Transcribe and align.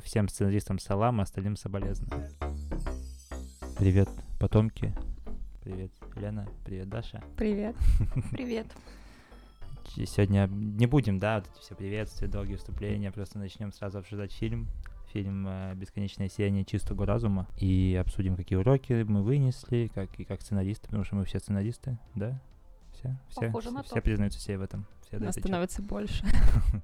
Всем 0.00 0.26
сценаристам 0.26 0.78
салам, 0.78 1.20
остальным 1.20 1.54
соболезную. 1.54 2.10
Привет, 3.78 4.08
потомки. 4.40 4.94
Привет, 5.62 5.90
Лена. 6.16 6.48
Привет, 6.64 6.88
Даша. 6.88 7.22
Привет. 7.36 7.76
Привет. 8.30 8.66
Сегодня 9.94 10.48
не 10.50 10.86
будем, 10.86 11.18
да, 11.18 11.40
вот 11.40 11.50
эти 11.52 11.60
все 11.60 11.74
приветствия, 11.74 12.26
долгие 12.26 12.56
вступления, 12.56 13.12
просто 13.12 13.38
начнем 13.38 13.70
сразу 13.70 13.98
обсуждать 13.98 14.32
фильм. 14.32 14.66
Фильм 15.12 15.46
э, 15.46 15.74
«Бесконечное 15.74 16.30
сияние 16.30 16.64
чистого 16.64 17.04
разума». 17.04 17.46
И 17.58 17.94
обсудим, 18.00 18.34
какие 18.34 18.58
уроки 18.58 19.02
мы 19.02 19.22
вынесли, 19.22 19.90
как 19.94 20.18
и 20.18 20.24
как 20.24 20.40
сценаристы, 20.40 20.86
потому 20.86 21.04
что 21.04 21.16
мы 21.16 21.26
все 21.26 21.38
сценаристы, 21.38 21.98
да? 22.14 22.40
Все, 22.94 23.14
все, 23.28 23.40
Похоже 23.42 23.70
на 23.70 23.82
все 23.82 23.96
то. 23.96 24.00
признаются 24.00 24.40
себе 24.40 24.56
в 24.56 24.62
этом. 24.62 24.86
Все 25.06 25.18
Нас 25.18 25.34
становится 25.34 25.82
больше. 25.82 26.24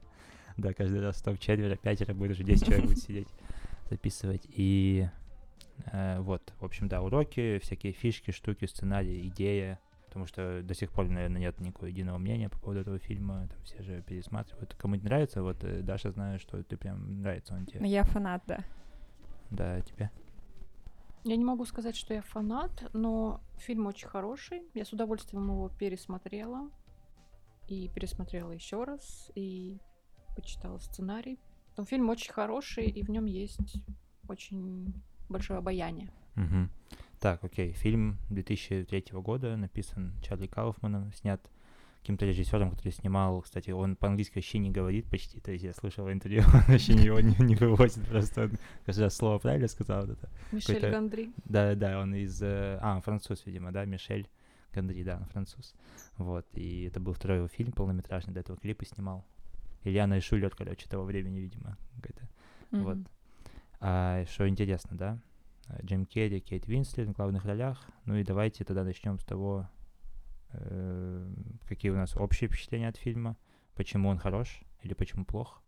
Да, 0.59 0.75
каждый 0.75 1.00
раз 1.00 1.22
топ 1.22 1.38
четверо, 1.38 1.77
пятеро 1.77 2.14
будет 2.14 2.32
уже 2.32 2.43
10 2.43 2.66
человек 2.66 2.86
будет 2.86 2.98
сидеть, 2.98 3.29
записывать. 3.88 4.43
И 4.48 5.08
э, 5.93 6.21
вот, 6.21 6.53
в 6.58 6.64
общем, 6.64 6.89
да, 6.89 7.00
уроки, 7.00 7.58
всякие 7.61 7.93
фишки, 7.93 8.32
штуки, 8.32 8.67
сценарии, 8.67 9.29
идея. 9.29 9.79
Потому 10.07 10.26
что 10.26 10.62
до 10.62 10.75
сих 10.75 10.90
пор, 10.90 11.08
наверное, 11.08 11.40
нет 11.40 11.61
никакого 11.61 11.86
единого 11.86 12.18
мнения 12.18 12.48
по 12.48 12.58
поводу 12.58 12.81
этого 12.81 12.98
фильма. 12.98 13.46
Там 13.48 13.62
все 13.62 13.81
же 13.82 14.03
пересматривают. 14.03 14.75
Кому 14.75 14.96
не 14.96 15.03
нравится, 15.03 15.44
вот 15.44 15.62
э, 15.62 15.81
Даша, 15.82 16.11
знаю, 16.11 16.40
что 16.40 16.61
ты 16.64 16.76
прям 16.76 17.20
нравится 17.22 17.54
он 17.54 17.64
тебе. 17.64 17.89
Я 17.89 18.03
фанат, 18.03 18.43
да. 18.48 18.64
Да, 19.50 19.81
тебе. 19.82 20.11
Я 21.22 21.36
не 21.36 21.45
могу 21.45 21.64
сказать, 21.67 21.95
что 21.95 22.14
я 22.14 22.22
фанат, 22.22 22.90
но 22.93 23.40
фильм 23.59 23.86
очень 23.86 24.09
хороший. 24.09 24.62
Я 24.75 24.84
с 24.84 24.93
удовольствием 24.93 25.45
его 25.45 25.68
пересмотрела. 25.68 26.68
И 27.68 27.89
пересмотрела 27.95 28.50
еще 28.50 28.82
раз. 28.82 29.31
И 29.36 29.79
почитала 30.40 30.78
сценарий. 30.78 31.38
Но 31.76 31.84
фильм 31.84 32.08
очень 32.08 32.33
хороший, 32.33 32.86
и 32.86 33.02
в 33.02 33.10
нем 33.10 33.27
есть 33.27 33.77
очень 34.28 34.92
большое 35.28 35.58
обаяние. 35.58 36.11
Мгм. 36.34 36.70
Так, 37.20 37.42
окей. 37.45 37.72
Фильм 37.72 38.19
2003 38.30 39.05
года, 39.20 39.56
написан 39.56 40.12
Чарли 40.22 40.47
Кауфманом, 40.47 41.12
снят 41.12 41.41
каким-то 42.00 42.27
режиссером, 42.27 42.70
который 42.70 42.92
снимал, 42.92 43.42
кстати, 43.42 43.70
он 43.70 43.97
по-английски 43.97 44.36
вообще 44.36 44.58
не 44.58 44.70
говорит 44.70 45.11
почти, 45.11 45.41
то 45.41 45.50
есть 45.50 45.64
я 45.64 45.75
слышал 45.75 46.11
интервью, 46.11 46.42
он 46.55 46.61
вообще 46.69 46.92
его 46.95 47.20
не, 47.20 47.34
не 47.45 47.55
выводит, 47.56 48.06
просто 48.08 48.45
он 48.45 48.52
раз 48.86 49.17
слово 49.17 49.39
правильно 49.39 49.69
сказал 49.69 50.06
вот 50.06 50.11
это. 50.11 50.30
Мишель 50.52 50.91
Гондри. 50.91 51.33
Да, 51.45 51.75
да, 51.75 52.00
он 52.00 52.14
из... 52.14 52.41
э, 52.41 52.78
А, 52.80 53.00
француз, 53.00 53.45
видимо, 53.45 53.73
да, 53.73 53.84
Мишель 53.84 54.28
Гондри, 54.73 55.02
да, 55.02 55.19
он 55.19 55.25
француз. 55.27 55.75
Вот, 56.17 56.47
и 56.55 56.84
это 56.84 57.00
был 57.00 57.12
второй 57.12 57.39
его 57.39 57.48
фильм 57.48 57.73
полнометражный, 57.73 58.33
до 58.33 58.41
этого 58.41 58.58
клипы 58.58 58.86
снимал. 58.86 59.27
Ильяна 59.89 60.14
и 60.14 60.20
Шулер, 60.20 60.55
короче, 60.55 60.89
того 60.89 61.05
времени, 61.05 61.41
видимо, 61.41 61.77
какой-то. 61.97 62.28
Вот. 62.70 62.98
А 63.81 64.25
что 64.27 64.48
интересно, 64.48 64.97
да? 64.97 65.19
Джим 65.83 66.06
Керри, 66.06 66.41
Кейт 66.41 66.67
Винслет 66.67 67.08
в 67.08 67.12
главных 67.12 67.45
ролях. 67.45 67.86
Ну 68.05 68.17
и 68.17 68.25
давайте 68.25 68.64
тогда 68.64 68.84
начнем 68.84 69.19
с 69.19 69.25
того, 69.25 69.69
э, 70.50 71.30
какие 71.67 71.91
у 71.91 71.97
нас 71.97 72.17
общие 72.17 72.48
впечатления 72.48 72.89
от 72.89 72.97
фильма, 72.97 73.36
почему 73.75 74.08
он 74.08 74.19
хорош 74.19 74.61
или 74.83 74.95
почему 74.95 75.25
плох. 75.25 75.62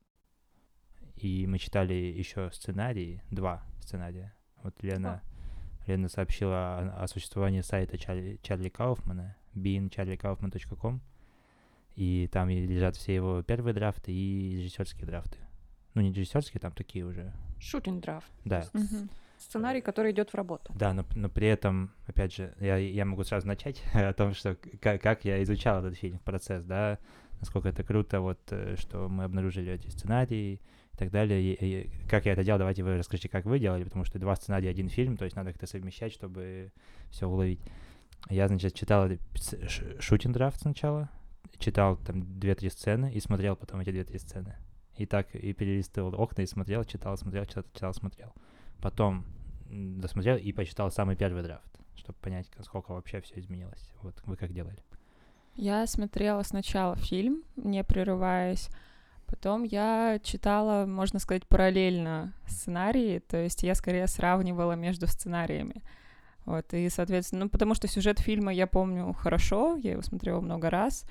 И 1.16 1.46
мы 1.46 1.58
читали 1.58 1.92
еще 1.92 2.50
сценарии, 2.52 3.22
два 3.30 3.62
сценария. 3.80 4.34
Вот 4.62 4.82
Лена, 4.82 5.22
Лена 5.86 6.08
сообщила 6.08 6.78
о, 6.78 7.02
о 7.02 7.06
существовании 7.08 7.60
сайта 7.60 7.98
Чарли, 7.98 8.40
Чарли 8.42 8.70
Кауфмана, 8.70 9.36
beingcharlikaufman.com, 9.54 11.00
и 12.00 12.28
там 12.28 12.48
и 12.48 12.66
лежат 12.66 12.96
все 12.96 13.14
его 13.14 13.42
первые 13.42 13.74
драфты 13.74 14.10
и 14.10 14.56
режиссерские 14.56 15.06
драфты. 15.06 15.36
Ну, 15.94 16.00
не 16.00 16.10
режиссерские, 16.12 16.58
там 16.58 16.72
такие 16.72 17.04
уже. 17.04 17.30
Шутинг 17.58 18.02
драфт. 18.02 18.26
Да, 18.46 18.64
Мгм. 18.72 19.10
Сценарий, 19.38 19.80
который 19.82 20.12
идет 20.12 20.30
в 20.30 20.34
работу. 20.34 20.72
да, 20.74 20.94
но, 20.94 21.04
но 21.14 21.28
при 21.28 21.46
этом, 21.46 21.90
опять 22.06 22.34
же, 22.34 22.54
я, 22.60 22.76
я 22.76 23.04
могу 23.04 23.22
сразу 23.24 23.46
начать 23.46 23.82
о 23.94 24.12
том, 24.14 24.32
что 24.32 24.56
как, 24.80 25.02
как 25.02 25.24
я 25.26 25.42
изучал 25.42 25.84
этот 25.84 25.98
фильм, 25.98 26.18
процесс, 26.20 26.64
да, 26.64 26.98
насколько 27.40 27.68
это 27.68 27.82
круто, 27.82 28.20
вот, 28.22 28.40
э, 28.50 28.76
что 28.78 29.08
мы 29.08 29.24
обнаружили 29.24 29.70
эти 29.72 29.88
сценарии 29.88 30.60
и 30.92 30.96
так 30.96 31.10
далее. 31.10 31.42
И, 31.42 31.52
и 31.84 31.90
как 32.08 32.24
я 32.26 32.32
это 32.32 32.44
делал, 32.44 32.58
давайте 32.58 32.82
вы 32.82 32.96
расскажите, 32.96 33.28
как 33.28 33.44
вы 33.44 33.58
делали, 33.58 33.84
потому 33.84 34.04
что 34.06 34.18
два 34.18 34.36
сценария, 34.36 34.70
один 34.70 34.88
фильм, 34.88 35.16
то 35.18 35.24
есть 35.24 35.36
надо 35.36 35.52
как-то 35.52 35.66
совмещать, 35.66 36.12
чтобы 36.14 36.72
все 37.10 37.26
уловить. 37.26 37.60
Я, 38.30 38.48
значит, 38.48 38.74
читал 38.74 39.08
шутинг 39.98 40.34
драфт 40.34 40.60
сначала, 40.60 41.10
читал 41.58 41.96
там 41.96 42.38
две-три 42.38 42.70
сцены 42.70 43.12
и 43.12 43.20
смотрел 43.20 43.56
потом 43.56 43.80
эти 43.80 43.90
две-три 43.90 44.18
сцены. 44.18 44.56
И 44.96 45.06
так, 45.06 45.34
и 45.34 45.52
перелистывал 45.52 46.20
окна 46.20 46.42
и 46.42 46.46
смотрел, 46.46 46.84
читал, 46.84 47.16
смотрел, 47.16 47.44
читал, 47.46 47.64
читал, 47.72 47.94
смотрел. 47.94 48.34
Потом 48.80 49.24
досмотрел 49.70 50.36
и 50.36 50.52
почитал 50.52 50.90
самый 50.90 51.16
первый 51.16 51.42
драфт, 51.42 51.78
чтобы 51.96 52.18
понять, 52.20 52.48
сколько 52.62 52.92
вообще 52.92 53.20
все 53.20 53.38
изменилось. 53.38 53.92
Вот 54.02 54.14
вы 54.26 54.36
как 54.36 54.52
делали? 54.52 54.82
Я 55.54 55.86
смотрела 55.86 56.42
сначала 56.42 56.96
фильм, 56.96 57.42
не 57.56 57.84
прерываясь. 57.84 58.68
Потом 59.26 59.62
я 59.62 60.18
читала, 60.22 60.86
можно 60.86 61.20
сказать, 61.20 61.46
параллельно 61.46 62.34
сценарии, 62.46 63.20
то 63.20 63.36
есть 63.36 63.62
я 63.62 63.74
скорее 63.74 64.08
сравнивала 64.08 64.72
между 64.72 65.06
сценариями. 65.06 65.82
Вот, 66.46 66.74
и, 66.74 66.88
соответственно, 66.88 67.44
ну, 67.44 67.50
потому 67.50 67.74
что 67.74 67.86
сюжет 67.86 68.18
фильма 68.18 68.52
я 68.52 68.66
помню 68.66 69.12
хорошо, 69.12 69.76
я 69.76 69.92
его 69.92 70.02
смотрела 70.02 70.40
много 70.40 70.68
раз, 70.68 71.04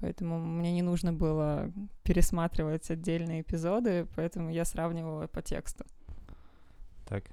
поэтому 0.00 0.38
мне 0.38 0.72
не 0.72 0.82
нужно 0.82 1.12
было 1.12 1.72
пересматривать 2.02 2.90
отдельные 2.90 3.42
эпизоды, 3.42 4.06
поэтому 4.16 4.50
я 4.50 4.64
сравнивала 4.64 5.26
по 5.26 5.42
тексту. 5.42 5.84
Так, 7.08 7.24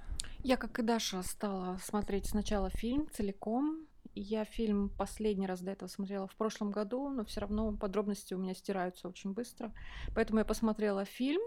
Я, 0.44 0.58
как 0.58 0.80
и 0.80 0.82
Даша, 0.82 1.22
стала 1.24 1.78
смотреть 1.78 2.28
сначала 2.28 2.70
фильм 2.70 3.08
целиком. 3.12 3.86
Я 4.16 4.46
фильм 4.46 4.90
последний 4.90 5.46
раз 5.46 5.62
до 5.62 5.72
этого 5.72 5.88
смотрела 5.88 6.28
в 6.28 6.36
прошлом 6.36 6.72
году, 6.72 7.10
но 7.10 7.24
все 7.24 7.42
равно 7.42 7.72
подробности 7.74 8.34
у 8.34 8.40
меня 8.40 8.56
стираются 8.56 9.08
очень 9.08 9.34
быстро. 9.34 9.72
Поэтому 10.16 10.40
я 10.40 10.46
посмотрела 10.46 11.06
фильм, 11.06 11.42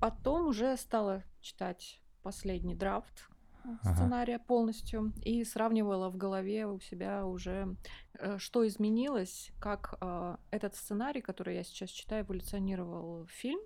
потом 0.00 0.48
уже 0.48 0.76
стала 0.76 1.22
читать 1.40 2.00
последний 2.22 2.74
драфт 2.74 3.27
э, 3.64 3.68
Ага. 3.82 3.94
сценария 3.94 4.38
полностью 4.38 5.12
и 5.22 5.44
сравнивала 5.44 6.10
в 6.10 6.16
голове 6.16 6.66
у 6.66 6.80
себя 6.80 7.26
уже, 7.26 7.76
э, 8.18 8.38
что 8.38 8.66
изменилось, 8.66 9.52
как 9.60 9.94
э, 10.00 10.36
этот 10.50 10.74
сценарий, 10.74 11.20
который 11.20 11.56
я 11.56 11.64
сейчас 11.64 11.90
читаю, 11.90 12.24
эволюционировал 12.24 13.24
в 13.24 13.30
фильм, 13.30 13.60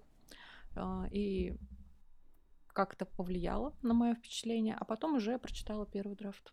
э, 0.77 1.05
и 1.11 1.57
как 2.69 2.95
это 2.95 3.05
повлияло 3.05 3.75
на 3.83 3.95
мое 3.95 4.15
впечатление, 4.15 4.77
а 4.79 4.85
потом 4.85 5.15
уже 5.15 5.39
прочитала 5.39 5.87
первый 5.87 6.17
драфт. 6.17 6.53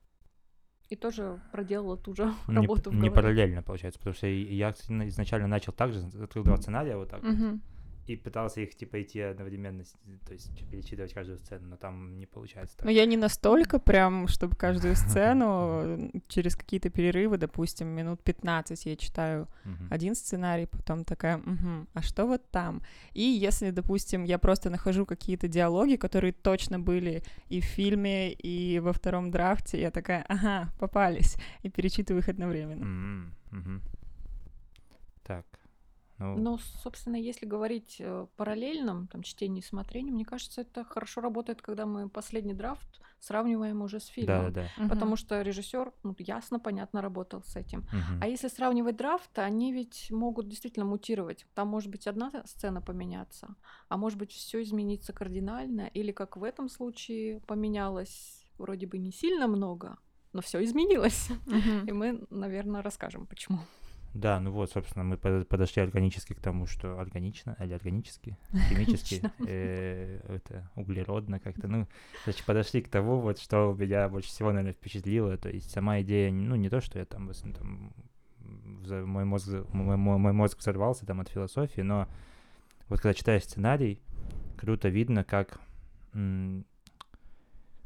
И 0.90 0.96
тоже 0.96 1.40
проделала 1.52 1.98
ту 1.98 2.16
же 2.16 2.34
не, 2.48 2.56
работу 2.56 2.90
в 2.90 2.96
не 2.96 3.12
параллельно 3.12 3.62
получается, 3.62 4.00
потому 4.00 4.16
что 4.16 4.28
я 4.28 4.72
изначально 4.72 5.48
начал 5.48 5.72
так 5.72 5.94
же, 5.94 6.00
открыл 6.24 6.44
два 6.44 6.58
сценария 6.58 6.98
вот 6.98 7.10
так 7.10 7.22
вот, 7.22 7.32
Мгм. 7.32 7.62
И 8.10 8.16
пытался 8.16 8.62
их 8.62 8.76
типа 8.76 9.02
идти 9.02 9.22
одновременно, 9.22 9.84
то 10.26 10.34
есть 10.34 10.50
перечитывать 10.72 11.14
каждую 11.14 11.38
сцену, 11.38 11.68
но 11.68 11.78
там 11.78 12.18
не 12.18 12.26
получается 12.26 12.78
так. 12.78 12.86
Ну, 12.86 12.92
я 12.92 13.06
не 13.06 13.18
настолько 13.18 13.80
прям, 13.80 14.28
чтобы 14.28 14.56
каждую 14.56 14.96
сцену 14.96 16.12
через 16.28 16.56
какие-то 16.56 16.90
перерывы, 16.90 17.38
допустим, 17.38 17.88
минут 17.88 18.22
15 18.24 18.86
я 18.86 18.96
читаю 18.96 19.48
один 19.92 20.16
сценарий, 20.16 20.66
потом 20.66 21.06
такая, 21.06 21.38
«Мгм, 21.38 21.88
а 21.94 22.02
что 22.02 22.26
вот 22.26 22.50
там? 22.50 22.82
И 23.14 23.22
если, 23.22 23.70
допустим, 23.70 24.24
я 24.24 24.40
просто 24.40 24.70
нахожу 24.70 25.06
какие-то 25.06 25.48
диалоги, 25.48 25.96
которые 25.96 26.34
точно 26.34 26.80
были 26.80 27.24
и 27.50 27.62
в 27.62 27.66
фильме, 27.66 28.34
и 28.34 28.80
во 28.80 28.92
втором 28.92 29.30
драфте, 29.30 29.80
я 29.80 29.92
такая, 29.92 30.26
ага, 30.28 30.72
попались, 30.80 31.38
и 31.62 31.70
перечитываю 31.70 32.22
их 32.22 32.30
одновременно. 32.30 33.32
Так, 35.24 35.46
ну, 36.20 36.38
Но, 36.38 36.58
собственно, 36.58 37.16
если 37.16 37.46
говорить 37.46 37.98
э, 38.00 38.28
параллельном 38.36 39.08
там, 39.08 39.24
чтении 39.24 39.62
и 39.62 39.66
смотрении, 39.66 40.12
мне 40.12 40.26
кажется, 40.26 40.62
это 40.62 40.84
хорошо 40.84 41.22
работает, 41.22 41.62
когда 41.62 41.86
мы 41.86 42.10
последний 42.10 42.54
драфт 42.54 43.02
сравниваем 43.20 43.82
уже 43.82 44.00
с 44.00 44.06
фильмом. 44.06 44.54
да, 44.54 44.70
да. 44.78 44.88
Потому 44.90 45.16
что 45.16 45.42
режиссер 45.42 45.92
ну, 46.04 46.16
ясно, 46.20 46.60
понятно 46.60 47.02
работал 47.02 47.44
с 47.44 47.56
этим. 47.56 47.80
мгм. 47.92 48.22
А 48.22 48.28
если 48.28 48.48
сравнивать 48.48 48.96
драфты, 48.98 49.42
они 49.42 49.74
ведь 49.74 50.12
могут 50.12 50.48
действительно 50.48 50.86
мутировать. 50.86 51.46
Там 51.54 51.68
может 51.68 51.90
быть 51.90 52.08
одна 52.08 52.32
сцена 52.46 52.82
поменяться, 52.82 53.56
а 53.88 53.98
может 53.98 54.18
быть 54.18 54.32
все 54.32 54.62
измениться 54.62 55.14
кардинально, 55.14 55.90
или 55.94 56.12
как 56.12 56.38
в 56.38 56.44
этом 56.44 56.70
случае 56.70 57.42
поменялось 57.42 58.46
вроде 58.58 58.88
бы 58.88 58.98
не 58.98 59.12
сильно 59.12 59.48
много, 59.48 59.98
но 60.34 60.42
все 60.42 60.64
изменилось. 60.64 61.30
Мгм. 61.46 61.86
И 61.88 61.92
мы, 61.92 62.28
наверное, 62.30 62.82
расскажем, 62.82 63.26
почему. 63.26 63.60
Да, 64.14 64.40
ну 64.40 64.52
вот, 64.52 64.72
собственно, 64.72 65.04
мы 65.04 65.18
под- 65.18 65.48
подошли 65.48 65.84
органически 65.84 66.34
к 66.34 66.40
тому, 66.42 66.66
что 66.66 67.00
органично 67.00 67.56
или 67.60 67.74
органически, 67.74 68.38
химически, 68.70 69.22
э, 69.46 70.20
это 70.28 70.70
углеродно 70.76 71.40
как-то, 71.40 71.68
ну, 71.68 71.88
значит, 72.24 72.44
подошли 72.46 72.82
к 72.82 72.90
тому, 72.90 73.20
вот, 73.20 73.40
что 73.40 73.76
меня 73.78 74.10
больше 74.10 74.30
всего, 74.30 74.50
наверное, 74.50 74.74
впечатлило, 74.74 75.38
то 75.38 75.50
есть 75.50 75.70
сама 75.70 76.02
идея, 76.02 76.32
ну, 76.32 76.56
не 76.56 76.70
то, 76.70 76.82
что 76.82 76.98
я 76.98 77.06
там, 77.06 77.32
там 77.54 77.94
мой 79.06 79.26
мозг, 79.26 79.48
мой- 79.74 79.98
мой 79.98 80.34
мозг 80.34 80.58
взорвался 80.58 81.06
там 81.06 81.22
от 81.22 81.30
философии, 81.30 81.82
но 81.82 82.08
вот 82.88 83.00
когда 83.02 83.14
читаешь 83.14 83.44
сценарий, 83.44 84.02
круто 84.58 84.90
видно, 84.90 85.24
как 85.24 85.60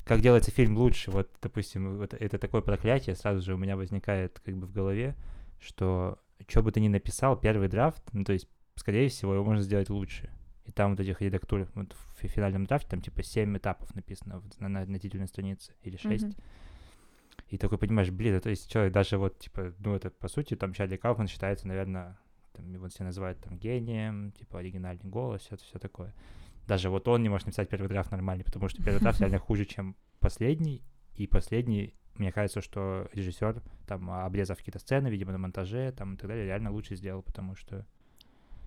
как 0.06 0.22
делается 0.22 0.52
фильм 0.52 0.78
лучше. 0.78 1.12
Вот, 1.12 1.30
допустим, 1.42 1.98
вот 1.98 2.14
это 2.14 2.38
такое 2.38 2.62
проклятие 2.62 3.16
сразу 3.16 3.42
же 3.42 3.54
у 3.54 3.58
меня 3.58 3.76
возникает 3.76 4.40
как 4.44 4.56
бы 4.58 4.68
в 4.68 4.74
голове, 4.74 5.16
что 5.64 6.20
что 6.48 6.62
бы 6.62 6.72
ты 6.72 6.80
ни 6.80 6.88
написал, 6.88 7.38
первый 7.38 7.68
драфт, 7.68 8.04
ну, 8.12 8.24
то 8.24 8.34
есть, 8.34 8.48
скорее 8.76 9.10
всего, 9.10 9.34
его 9.34 9.44
можно 9.44 9.64
сделать 9.64 9.90
лучше. 9.90 10.30
И 10.66 10.72
там 10.72 10.92
вот 10.92 11.00
этих 11.00 11.22
редактур, 11.22 11.68
вот 11.74 11.94
в 11.94 12.28
финальном 12.28 12.66
драфте 12.66 12.90
там 12.90 13.02
типа 13.02 13.22
7 13.22 13.58
этапов 13.58 13.94
написано 13.96 14.42
на, 14.60 14.70
на, 14.70 14.86
на 14.86 15.00
титульной 15.00 15.28
странице, 15.28 15.74
или 15.82 15.98
6. 15.98 16.24
Mm-hmm. 16.24 16.44
И 17.50 17.58
такой 17.58 17.78
понимаешь, 17.78 18.12
блин, 18.12 18.40
то 18.40 18.50
есть 18.50 18.72
человек 18.72 18.94
даже 18.94 19.18
вот, 19.18 19.40
типа, 19.40 19.74
ну 19.80 19.96
это 19.96 20.10
по 20.10 20.28
сути, 20.28 20.56
там 20.56 20.74
Чарли 20.74 20.96
Кауфман 20.96 21.28
считается, 21.28 21.68
наверное, 21.68 22.18
там, 22.54 22.72
его 22.72 22.88
все 22.88 23.04
называют 23.04 23.40
там 23.40 23.58
гением, 23.58 24.32
типа 24.32 24.60
оригинальный 24.60 25.10
голос, 25.10 25.48
это 25.50 25.64
все 25.64 25.80
такое. 25.80 26.14
Даже 26.66 26.90
вот 26.90 27.08
он 27.10 27.22
не 27.24 27.30
может 27.30 27.48
написать 27.48 27.68
первый 27.68 27.90
драфт 27.90 28.12
нормальный, 28.12 28.46
потому 28.46 28.70
что 28.70 28.82
первый 28.82 29.00
драфт 29.00 29.20
реально 29.22 29.40
хуже, 29.40 29.66
чем 29.66 29.98
последний, 30.20 30.82
и 31.16 31.28
последний, 31.28 31.94
мне 32.16 32.32
кажется, 32.32 32.62
что 32.62 33.08
режиссер, 33.14 33.62
там, 33.88 34.10
обрезав 34.10 34.58
какие-то 34.58 34.80
сцены, 34.80 35.08
видимо, 35.08 35.32
на 35.32 35.38
монтаже, 35.38 35.92
там, 35.92 36.14
и 36.14 36.18
так 36.18 36.28
далее, 36.28 36.46
реально 36.46 36.72
лучше 36.72 36.96
сделал, 36.96 37.22
потому 37.22 37.56
что 37.56 37.86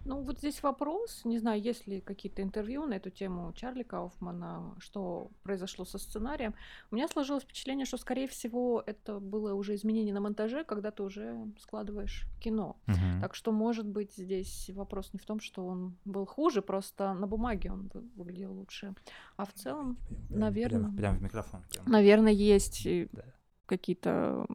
ну, 0.07 0.23
вот 0.23 0.39
здесь 0.39 0.63
вопрос, 0.63 1.23
не 1.25 1.39
знаю, 1.39 1.61
есть 1.61 1.89
ли 1.89 2.01
какие-то 2.01 2.41
интервью 2.41 2.87
на 2.87 2.95
эту 2.95 3.11
тему 3.11 3.53
Чарли 3.55 3.83
Кауфмана, 3.83 4.77
что 4.79 5.33
произошло 5.43 5.85
со 5.85 5.99
сценарием. 5.99 6.55
У 6.93 6.95
меня 6.95 7.09
сложилось 7.09 7.43
впечатление, 7.43 7.87
что, 7.87 7.97
скорее 7.97 8.29
всего, 8.29 8.83
это 8.87 9.19
было 9.19 9.53
уже 9.55 9.75
изменение 9.75 10.15
на 10.15 10.21
монтаже, 10.21 10.63
когда 10.63 10.93
ты 10.93 11.03
уже 11.03 11.37
складываешь 11.61 12.25
кино. 12.41 12.77
Uh-huh. 12.87 13.21
Так 13.21 13.35
что, 13.35 13.51
может 13.51 13.87
быть, 13.87 14.15
здесь 14.17 14.71
вопрос 14.75 15.13
не 15.13 15.19
в 15.19 15.27
том, 15.27 15.41
что 15.41 15.67
он 15.67 15.97
был 16.05 16.25
хуже, 16.25 16.63
просто 16.63 17.13
на 17.15 17.27
бумаге 17.27 17.73
он 17.73 17.91
выглядел 18.15 18.53
лучше. 18.53 18.95
А 19.37 19.45
в 19.45 19.53
целом, 19.55 19.97
прям, 20.29 20.41
наверное... 20.41 20.81
Прям, 20.83 20.97
прям 20.97 21.17
в 21.17 21.23
микрофон. 21.23 21.63
Прям. 21.73 21.87
Наверное, 21.87 22.33
есть 22.33 22.87
да. 23.13 23.25
Какие-то 23.67 24.47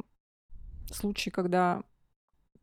случаи, 0.92 1.30
когда 1.30 1.84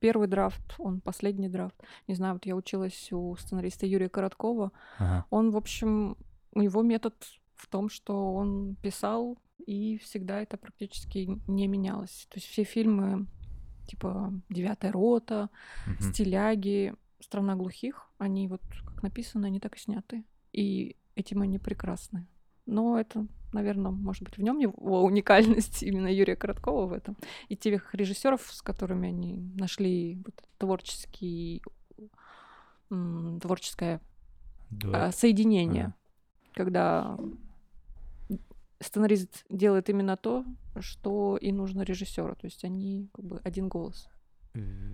первый 0.00 0.28
драфт, 0.28 0.74
он 0.78 1.00
последний 1.00 1.48
драфт. 1.48 1.76
Не 2.06 2.14
знаю, 2.14 2.34
вот 2.34 2.46
я 2.46 2.56
училась 2.56 3.12
у 3.12 3.36
сценариста 3.36 3.86
Юрия 3.86 4.08
Короткова. 4.08 4.72
Ага. 4.98 5.26
Он, 5.30 5.50
в 5.50 5.56
общем, 5.56 6.16
у 6.52 6.62
него 6.62 6.82
метод 6.82 7.14
в 7.54 7.66
том, 7.66 7.88
что 7.88 8.34
он 8.34 8.76
писал, 8.76 9.38
и 9.66 9.98
всегда 9.98 10.40
это 10.40 10.56
практически 10.56 11.40
не 11.46 11.66
менялось. 11.66 12.26
То 12.30 12.36
есть 12.38 12.46
все 12.46 12.64
фильмы 12.64 13.26
типа 13.86 14.32
«Девятая 14.48 14.92
рота», 14.92 15.50
угу. 15.86 16.10
«Стиляги», 16.10 16.94
«Страна 17.20 17.56
глухих», 17.56 18.10
они 18.18 18.46
вот 18.46 18.62
как 18.84 19.02
написано, 19.02 19.46
они 19.48 19.60
так 19.60 19.76
и 19.76 19.80
сняты. 19.80 20.24
И 20.52 20.96
этим 21.14 21.42
они 21.42 21.58
прекрасны. 21.58 22.26
Но 22.66 22.98
это 22.98 23.26
наверное, 23.52 23.90
может 23.90 24.22
быть, 24.22 24.36
в 24.36 24.42
нем 24.42 24.58
его 24.58 25.04
уникальность 25.04 25.82
именно 25.82 26.08
Юрия 26.08 26.36
Короткова 26.36 26.86
в 26.86 26.92
этом. 26.92 27.16
И 27.48 27.56
тех 27.56 27.94
режиссеров, 27.94 28.42
с 28.50 28.62
которыми 28.62 29.08
они 29.08 29.38
нашли 29.54 30.22
вот 30.24 30.34
творческий, 30.58 31.62
творческое 32.88 34.00
да. 34.70 35.12
соединение, 35.12 35.84
ага. 35.84 35.94
когда 36.54 37.18
сценарист 38.80 39.44
делает 39.50 39.88
именно 39.88 40.16
то, 40.16 40.44
что 40.80 41.36
и 41.36 41.52
нужно 41.52 41.82
режиссеру. 41.82 42.36
То 42.36 42.46
есть 42.46 42.64
они 42.64 43.08
как 43.12 43.24
бы 43.24 43.40
один 43.44 43.68
голос 43.68 44.08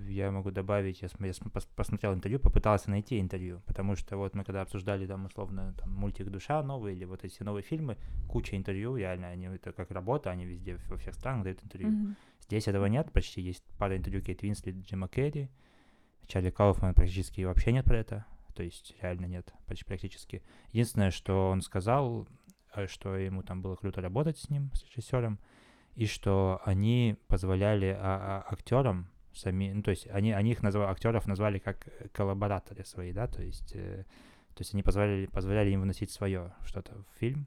я 0.09 0.31
могу 0.31 0.51
добавить, 0.51 1.03
я, 1.03 1.09
я 1.21 1.33
посмотрел 1.75 2.15
интервью, 2.15 2.39
попытался 2.39 2.91
найти 2.91 3.21
интервью, 3.21 3.63
потому 3.67 3.97
что 3.97 4.17
вот 4.17 4.35
мы 4.35 4.45
когда 4.45 4.63
обсуждали 4.63 5.07
там 5.07 5.27
условно 5.27 5.75
там, 5.79 5.93
мультик 5.93 6.29
«Душа» 6.31 6.63
новый 6.63 6.95
или 6.95 7.05
вот 7.05 7.25
эти 7.25 7.43
новые 7.43 7.63
фильмы, 7.63 7.97
куча 8.29 8.57
интервью, 8.57 8.97
реально, 8.97 9.29
они 9.29 9.47
это 9.47 9.73
как 9.73 9.91
работа, 9.91 10.31
они 10.31 10.45
везде, 10.45 10.79
во 10.89 10.97
всех 10.97 11.15
странах 11.15 11.45
дают 11.45 11.65
интервью. 11.65 11.91
Mm-hmm. 11.91 12.15
Здесь 12.47 12.69
этого 12.69 12.87
нет, 12.87 13.13
почти 13.13 13.41
есть 13.41 13.65
пара 13.79 13.97
интервью 13.97 14.23
Кейт 14.23 14.43
Винслет, 14.43 14.77
Джима 14.77 15.09
Керри, 15.09 15.49
Чарли 16.27 16.51
Кауфман 16.51 16.95
практически 16.95 17.43
вообще 17.43 17.73
нет 17.73 17.85
про 17.85 17.99
это, 17.99 18.27
то 18.55 18.63
есть 18.63 18.95
реально 19.01 19.27
нет, 19.27 19.53
почти 19.67 19.85
практически. 19.85 20.43
Единственное, 20.73 21.11
что 21.11 21.51
он 21.51 21.61
сказал, 21.63 22.29
э, 22.75 22.87
что 22.87 23.17
ему 23.17 23.43
там 23.43 23.63
было 23.63 23.77
круто 23.77 24.01
работать 24.01 24.39
с 24.39 24.51
ним, 24.51 24.71
с 24.75 24.85
режиссером, 24.85 25.39
и 25.95 26.07
что 26.07 26.61
они 26.65 27.17
позволяли 27.29 27.97
а, 27.99 28.45
а, 28.49 28.53
актерам 28.53 29.09
сами, 29.35 29.73
ну, 29.73 29.83
то 29.83 29.91
есть 29.91 30.07
они, 30.09 30.33
они 30.33 30.53
их 30.53 30.63
назвали, 30.63 30.91
актеров 30.91 31.27
назвали 31.27 31.59
как 31.59 31.87
э, 31.87 32.09
коллабораторы 32.09 32.85
свои, 32.85 33.13
да, 33.13 33.27
то 33.27 33.43
есть, 33.43 33.73
э, 33.75 34.05
то 34.55 34.61
есть 34.61 34.75
они 34.75 34.83
позволяли, 34.83 35.27
позволяли 35.27 35.71
им 35.71 35.83
вносить 35.83 36.11
свое 36.11 36.53
что-то 36.65 36.95
в 36.95 37.19
фильм. 37.19 37.47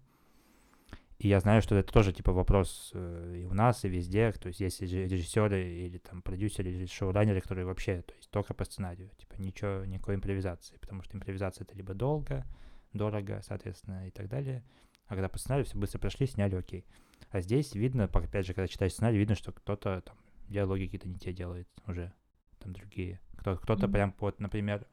И 1.20 1.28
я 1.30 1.40
знаю, 1.40 1.64
что 1.64 1.76
это 1.76 1.92
тоже 1.92 2.14
типа 2.14 2.32
вопрос 2.32 2.92
э, 2.94 3.42
и 3.42 3.46
у 3.46 3.54
нас, 3.54 3.84
и 3.84 3.90
везде, 3.90 4.32
то 4.34 4.48
есть 4.48 4.60
есть 4.60 4.82
режиссеры 4.82 5.68
или 5.68 5.98
там 5.98 6.22
продюсеры 6.22 6.70
или 6.70 6.86
шоураннеры, 6.86 7.42
которые 7.42 7.66
вообще, 7.66 8.04
то 8.04 8.14
есть 8.16 8.30
только 8.30 8.54
по 8.54 8.66
сценарию, 8.66 9.10
типа 9.18 9.36
ничего, 9.40 9.84
никакой 9.86 10.16
импровизации, 10.16 10.78
потому 10.78 11.02
что 11.02 11.18
импровизация 11.18 11.66
это 11.66 11.76
либо 11.76 11.96
долго, 11.96 12.46
дорого, 12.94 13.42
соответственно, 13.44 14.08
и 14.08 14.12
так 14.12 14.28
далее. 14.28 14.64
А 15.08 15.16
когда 15.16 15.30
по 15.30 15.40
сценарию 15.40 15.66
все 15.66 15.78
быстро 15.78 16.00
прошли, 16.00 16.28
сняли, 16.28 16.56
окей. 16.56 16.86
А 17.30 17.42
здесь 17.42 17.74
видно, 17.74 18.06
опять 18.06 18.46
же, 18.46 18.54
когда 18.54 18.68
читаешь 18.68 18.94
сценарий, 18.94 19.18
видно, 19.18 19.36
что 19.36 19.52
кто-то 19.52 20.02
там 20.02 20.18
диалоги 20.48 20.86
какие-то 20.86 21.08
не 21.08 21.20
те 21.20 21.34
делает 21.34 21.68
уже, 21.88 22.14
там 22.60 22.74
другие. 22.74 23.20
Кто, 23.38 23.56
кто-то 23.58 23.88
mm-hmm. 23.88 23.92
прям, 23.92 24.16
вот, 24.20 24.40
например, 24.40 24.88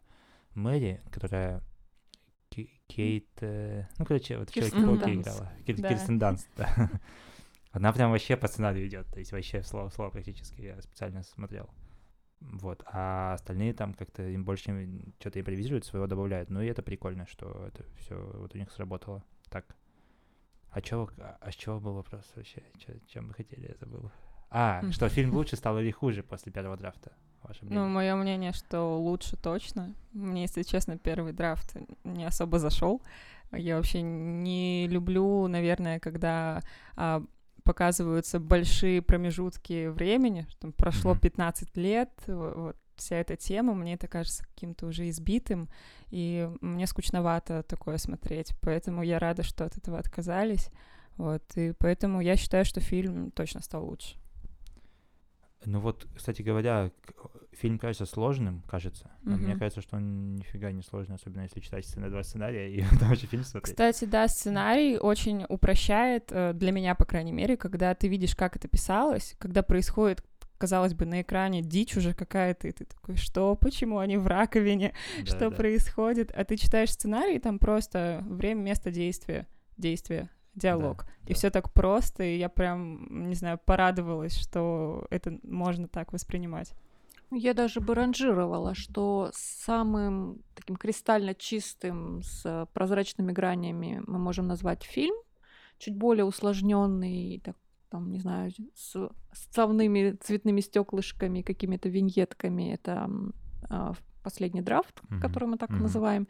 Мэри, 0.55 1.03
которая 1.11 1.63
Кейт, 2.87 3.29
э, 3.41 3.87
ну, 3.99 4.05
короче, 4.05 4.39
вот 4.39 4.51
Человек-пауке 4.51 5.15
играла, 5.15 5.53
Кир, 5.67 5.77
да. 5.81 5.89
Кирстен 5.89 6.19
Данст, 6.19 6.49
да. 6.57 6.91
Она 7.73 7.93
прям 7.93 8.13
вообще 8.13 8.37
по 8.37 8.47
сценарию 8.47 8.87
идет, 8.87 9.09
то 9.09 9.19
есть 9.19 9.33
вообще 9.33 9.63
слово 9.63 9.89
слово 9.89 10.11
практически 10.11 10.61
я 10.61 10.81
специально 10.81 11.23
смотрел. 11.25 11.69
Вот, 12.41 12.83
а 12.87 13.35
остальные 13.35 13.75
там 13.75 13.95
как-то 13.95 14.23
им 14.29 14.45
больше 14.45 14.89
что-то 15.19 15.41
импровизируют, 15.41 15.85
своего 15.85 16.07
добавляют. 16.07 16.51
Ну 16.51 16.61
и 16.61 16.67
это 16.67 16.83
прикольно, 16.83 17.27
что 17.27 17.67
это 17.67 17.85
все 17.97 18.15
вот 18.35 18.55
у 18.55 18.59
них 18.59 18.71
сработало. 18.71 19.25
Так. 19.49 19.75
А 20.71 20.81
чё, 20.81 21.09
а 21.19 21.51
с 21.51 21.55
чего 21.55 21.81
был 21.81 21.95
вопрос 21.95 22.31
вообще? 22.37 22.63
Чё, 22.79 22.93
чем 23.07 23.29
вы 23.29 23.35
хотели, 23.35 23.69
я 23.69 23.75
забыл. 23.77 24.11
А, 24.51 24.83
что 24.91 25.09
фильм 25.09 25.35
лучше 25.35 25.57
стал 25.57 25.79
или 25.79 25.91
хуже 25.91 26.23
после 26.23 26.53
первого 26.53 26.77
драфта? 26.77 27.13
Ваше 27.43 27.65
мнение? 27.65 27.85
Ну, 27.85 27.89
мое 27.89 28.15
мнение, 28.15 28.53
что 28.53 28.99
лучше 28.99 29.37
точно. 29.37 29.95
Мне, 30.13 30.43
если 30.43 30.63
честно, 30.63 30.99
первый 30.99 31.33
драфт 31.33 31.77
не 32.05 32.25
особо 32.25 32.59
зашел. 32.59 33.03
Я 33.53 33.77
вообще 33.77 34.03
не 34.03 34.89
люблю, 34.89 35.47
наверное, 35.47 36.01
когда 36.01 36.63
а, 36.97 37.23
показываются 37.65 38.39
большие 38.39 39.03
промежутки 39.03 39.89
времени, 39.89 40.47
там 40.61 40.73
прошло 40.73 41.13
mm-hmm. 41.13 41.21
15 41.21 41.77
лет, 41.77 42.11
вот 42.27 42.77
вся 42.97 43.17
эта 43.17 43.37
тема, 43.37 43.75
мне 43.75 43.95
это 43.95 44.07
кажется 44.07 44.45
каким-то 44.45 44.87
уже 44.87 45.09
избитым, 45.09 45.69
и 46.11 46.49
мне 46.61 46.87
скучновато 46.87 47.63
такое 47.63 47.99
смотреть, 47.99 48.53
поэтому 48.61 49.03
я 49.03 49.19
рада, 49.19 49.43
что 49.43 49.65
от 49.65 49.77
этого 49.77 49.99
отказались, 49.99 50.69
вот, 51.17 51.43
и 51.57 51.73
поэтому 51.79 52.21
я 52.21 52.37
считаю, 52.37 52.65
что 52.65 52.81
фильм 52.81 53.31
точно 53.31 53.63
стал 53.63 53.85
лучше. 53.85 54.17
Ну 55.67 55.81
вот, 55.81 56.07
кстати 56.15 56.43
говоря, 56.43 56.91
фильм 57.53 57.79
кажется 57.79 58.07
сложным, 58.07 58.63
кажется. 58.69 59.11
Но 59.23 59.37
мне 59.37 59.57
кажется, 59.57 59.81
что 59.81 59.97
он 59.97 60.37
нифига 60.37 60.73
не 60.73 60.83
сложный, 60.83 61.17
особенно 61.17 61.43
если 61.43 61.61
читать 61.61 61.87
сцены 61.87 62.11
два 62.11 62.23
сценария 62.23 62.71
и 62.73 62.83
там 63.01 63.09
вообще 63.09 63.27
фильм 63.27 63.45
смотреть. 63.45 63.73
Кстати, 63.73 64.05
да, 64.05 64.29
сценарий 64.29 64.99
очень 64.99 65.45
упрощает, 65.49 66.31
э, 66.31 66.53
для 66.55 66.73
меня, 66.73 66.95
по 66.95 67.05
крайней 67.05 67.33
мере, 67.33 67.57
когда 67.57 67.95
ты 67.95 68.09
видишь, 68.09 68.35
как 68.35 68.57
это 68.57 68.69
писалось, 68.69 69.35
когда 69.39 69.63
происходит 69.63 70.23
казалось 70.57 70.95
бы, 70.95 71.05
на 71.05 71.21
экране 71.21 71.61
дичь 71.61 71.97
уже 71.97 72.15
какая-то, 72.15 72.69
и 72.69 72.73
ты 72.73 72.87
такой, 72.87 73.17
что, 73.17 73.55
почему 73.55 73.99
они 73.99 74.17
в 74.17 74.27
раковине, 74.27 74.95
да, 75.19 75.27
что 75.27 75.51
да. 75.51 75.51
происходит, 75.51 76.31
а 76.31 76.45
ты 76.45 76.57
читаешь 76.57 76.93
сценарий, 76.93 77.39
там 77.39 77.59
просто 77.59 78.25
время, 78.27 78.63
место 78.63 78.91
действия, 78.91 79.47
действия, 79.77 80.31
диалог. 80.55 81.05
Да, 81.05 81.13
и 81.27 81.29
да. 81.29 81.35
все 81.35 81.51
так 81.51 81.73
просто, 81.73 82.23
и 82.23 82.37
я 82.37 82.49
прям, 82.49 83.29
не 83.29 83.35
знаю, 83.35 83.59
порадовалась, 83.65 84.37
что 84.37 85.07
это 85.11 85.39
можно 85.43 85.89
так 85.89 86.13
воспринимать. 86.13 86.75
Я 87.31 87.55
даже 87.55 87.81
бы 87.81 87.95
ранжировала, 87.95 88.75
что 88.75 89.31
самым 89.33 90.43
таким 90.55 90.77
кристально 90.77 91.35
чистым, 91.35 92.23
с 92.23 92.69
прозрачными 92.73 93.33
гранями 93.33 94.03
мы 94.07 94.19
можем 94.19 94.47
назвать 94.47 94.85
фильм, 94.85 95.15
чуть 95.79 95.97
более 95.97 96.25
усложненный, 96.25 97.41
так, 97.45 97.57
там, 97.91 98.13
не 98.13 98.21
знаю, 98.21 98.53
с, 98.75 99.11
с 99.33 99.47
цветными 99.47 100.61
стеклышками, 100.61 101.43
какими-то 101.43 101.89
виньетками. 101.89 102.75
Это 102.75 103.11
последний 104.25 104.63
драфт, 104.63 105.03
Мгм, 105.11 105.21
который 105.21 105.49
мы 105.49 105.57
так 105.59 105.71
мгм. 105.71 105.83
называем, 105.83 106.27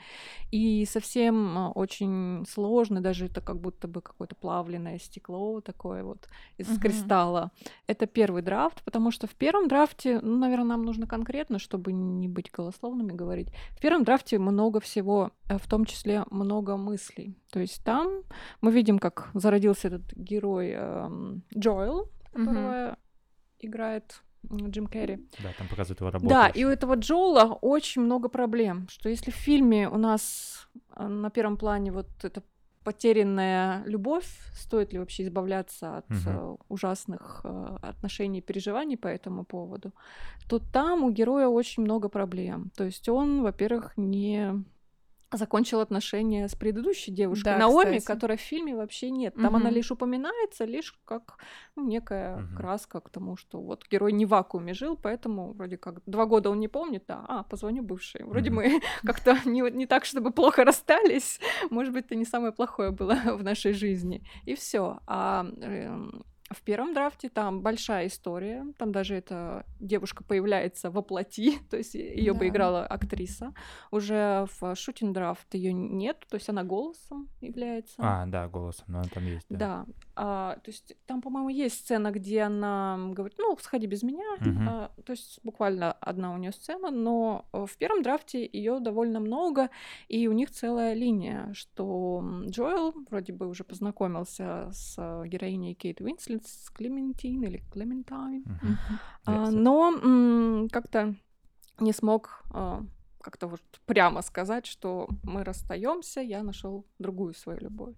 и 0.50 0.84
совсем 0.84 1.56
а, 1.58 1.70
очень 1.70 2.44
сложный, 2.48 3.00
даже 3.00 3.26
это 3.26 3.40
как 3.40 3.60
будто 3.60 3.88
бы 3.88 4.02
какое-то 4.02 4.34
плавленное 4.34 4.98
стекло 4.98 5.60
такое 5.60 6.02
вот 6.04 6.28
из 6.58 6.68
Мгм. 6.68 6.80
кристалла. 6.80 7.50
Это 7.86 8.06
первый 8.06 8.42
драфт, 8.42 8.82
потому 8.84 9.10
что 9.10 9.26
в 9.26 9.34
первом 9.34 9.68
драфте, 9.68 10.20
ну, 10.20 10.36
наверное, 10.38 10.64
нам 10.76 10.82
нужно 10.82 11.06
конкретно, 11.06 11.58
чтобы 11.58 11.92
не 11.92 12.28
быть 12.28 12.50
голословными 12.50 13.12
говорить. 13.12 13.48
В 13.70 13.80
первом 13.80 14.04
драфте 14.04 14.38
много 14.38 14.80
всего, 14.80 15.30
э, 15.48 15.58
в 15.58 15.66
том 15.68 15.84
числе 15.84 16.24
много 16.30 16.76
мыслей. 16.76 17.36
То 17.52 17.60
есть 17.60 17.84
там 17.84 18.22
мы 18.60 18.72
видим, 18.72 18.98
как 18.98 19.30
зародился 19.34 19.88
этот 19.88 20.12
герой 20.16 20.70
эм, 20.70 21.42
Джоэл, 21.56 22.10
которого 22.32 22.96
играет 23.60 24.20
м, 24.20 24.33
Джим 24.52 24.86
Керри. 24.86 25.18
Да, 25.42 25.50
там 25.58 25.68
показывают 25.68 26.00
его 26.00 26.10
работу. 26.10 26.28
Да, 26.28 26.48
и 26.48 26.64
у 26.64 26.68
этого 26.68 26.94
Джоула 26.94 27.58
очень 27.60 28.02
много 28.02 28.28
проблем, 28.28 28.86
что 28.88 29.08
если 29.08 29.30
в 29.30 29.34
фильме 29.36 29.88
у 29.88 29.96
нас 29.96 30.68
э, 30.96 31.06
на 31.06 31.30
первом 31.30 31.56
плане 31.56 31.92
вот 31.92 32.08
эта 32.22 32.42
потерянная 32.84 33.82
любовь, 33.86 34.26
стоит 34.54 34.92
ли 34.92 34.98
вообще 34.98 35.22
избавляться 35.22 35.98
от 35.98 36.06
э, 36.10 36.56
ужасных 36.68 37.40
э, 37.44 37.76
отношений 37.82 38.38
и 38.38 38.42
переживаний 38.42 38.96
по 38.96 39.08
этому 39.08 39.44
поводу, 39.44 39.92
то 40.48 40.58
там 40.58 41.02
у 41.04 41.10
героя 41.10 41.48
очень 41.48 41.82
много 41.82 42.08
проблем. 42.08 42.70
То 42.76 42.84
есть 42.84 43.08
он, 43.08 43.42
во-первых, 43.42 43.96
не 43.96 44.64
закончил 45.36 45.80
отношения 45.80 46.48
с 46.48 46.54
предыдущей 46.54 47.12
девушкой 47.12 47.44
Да, 47.54 47.58
Наоми, 47.58 47.98
кстати. 47.98 48.06
которой 48.06 48.36
в 48.36 48.40
фильме 48.40 48.74
вообще 48.74 49.10
нет. 49.10 49.34
Там 49.34 49.56
она 49.56 49.66
Мгм. 49.66 49.74
лишь 49.74 49.90
упоминается, 49.90 50.64
лишь 50.64 50.92
как 51.04 51.38
ну, 51.76 51.86
некая 51.86 52.36
Мгм. 52.36 52.56
краска 52.56 53.00
к 53.00 53.10
тому, 53.10 53.36
что 53.36 53.60
вот 53.60 53.84
герой 53.90 54.12
не 54.12 54.26
в 54.26 54.30
вакууме 54.30 54.74
жил, 54.74 54.96
поэтому 54.96 55.52
вроде 55.52 55.76
как 55.76 56.00
два 56.06 56.26
года 56.26 56.50
он 56.50 56.60
не 56.60 56.68
помнит, 56.68 57.04
да, 57.08 57.24
а, 57.28 57.42
позвоню 57.42 57.82
бывшей. 57.82 58.24
Вроде 58.24 58.50
Мгм. 58.50 58.56
мы 58.56 58.80
как-то 59.04 59.36
не, 59.44 59.60
не 59.70 59.86
так, 59.86 60.04
чтобы 60.04 60.30
плохо 60.30 60.64
расстались, 60.64 61.40
может 61.70 61.92
быть, 61.92 62.06
это 62.06 62.14
не 62.16 62.24
самое 62.24 62.52
плохое 62.52 62.90
было 62.90 63.14
в 63.38 63.42
нашей 63.42 63.72
жизни. 63.72 64.22
И 64.46 64.54
все. 64.54 64.98
А 65.06 65.44
эм, 65.62 66.24
в 66.50 66.62
первом 66.62 66.92
драфте 66.92 67.28
там 67.30 67.62
большая 67.62 68.06
история, 68.06 68.66
там 68.78 68.92
даже 68.92 69.14
эта 69.14 69.64
девушка 69.80 70.22
появляется 70.22 70.90
во 70.90 71.00
плоти, 71.02 71.58
то 71.70 71.76
есть 71.78 71.94
ее 71.94 72.32
бы 72.34 72.40
Да. 72.40 72.48
играла 72.48 72.86
актриса. 72.86 73.54
Уже 73.90 74.46
в 74.60 74.74
шутинг 74.76 75.14
драфт 75.14 75.54
ее 75.54 75.72
нет, 75.72 76.24
то 76.28 76.34
есть 76.36 76.48
она 76.48 76.62
голосом 76.62 77.28
является. 77.40 77.94
А, 77.98 78.26
да, 78.26 78.48
голосом, 78.48 78.84
но 78.88 78.98
он 78.98 79.08
там 79.08 79.24
есть. 79.26 79.46
Да. 79.48 79.56
Да. 79.58 79.86
А, 80.16 80.56
то 80.62 80.70
есть 80.70 80.94
там, 81.06 81.22
по-моему, 81.22 81.48
есть 81.48 81.76
сцена, 81.76 82.10
где 82.10 82.42
она 82.42 82.98
говорит, 83.12 83.38
ну, 83.38 83.56
сходи 83.60 83.86
без 83.86 84.02
меня. 84.02 84.36
Мгм. 84.40 84.68
А, 84.68 84.90
то 85.04 85.12
есть 85.12 85.40
буквально 85.42 85.92
одна 85.92 86.32
у 86.34 86.36
нее 86.36 86.52
сцена, 86.52 86.90
но 86.90 87.46
э, 87.52 87.64
в 87.66 87.76
первом 87.78 88.02
драфте 88.02 88.48
ее 88.52 88.80
довольно 88.80 89.18
много, 89.18 89.70
и 90.08 90.28
у 90.28 90.32
них 90.32 90.50
целая 90.50 90.92
линия, 90.94 91.50
что 91.54 92.22
Джоэл 92.48 92.94
вроде 93.10 93.32
бы 93.32 93.48
уже 93.48 93.64
познакомился 93.64 94.70
с 94.72 94.94
э, 94.98 95.26
героиней 95.26 95.74
Кейт 95.74 96.00
Уинслет, 96.00 96.33
с 96.42 96.70
Клементин 96.70 97.42
или 97.44 97.62
Клементайн, 97.72 98.44
кстати, 99.20 99.54
но 99.54 100.68
как-то 100.70 101.14
не 101.80 101.92
смог 101.92 102.44
а, 102.50 102.84
как-то 103.20 103.46
вот 103.46 103.62
прямо 103.86 104.22
сказать, 104.22 104.66
что 104.66 105.08
мы 105.22 105.44
расстаемся, 105.44 106.20
я 106.20 106.42
нашел 106.42 106.84
другую 106.98 107.34
свою 107.34 107.58
любовь. 107.60 107.96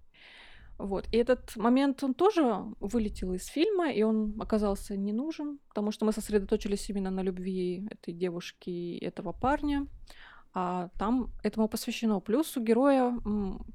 Вот. 0.78 1.06
И 1.12 1.16
этот 1.16 1.56
момент, 1.56 2.04
он 2.04 2.14
тоже 2.14 2.64
вылетел 2.80 3.32
из 3.32 3.46
фильма, 3.46 3.90
и 3.92 4.02
он 4.02 4.34
оказался 4.40 4.96
не 4.96 5.12
нужен, 5.12 5.58
потому 5.68 5.90
что 5.90 6.04
мы 6.04 6.12
сосредоточились 6.12 6.90
именно 6.90 7.10
на 7.10 7.22
любви 7.22 7.88
этой 7.90 8.14
девушки 8.14 8.70
и 8.70 9.04
этого 9.04 9.32
парня. 9.32 9.86
А 10.58 10.88
там 10.98 11.28
этому 11.42 11.68
посвящено. 11.68 12.18
Плюс 12.18 12.56
у 12.56 12.62
героя 12.62 13.12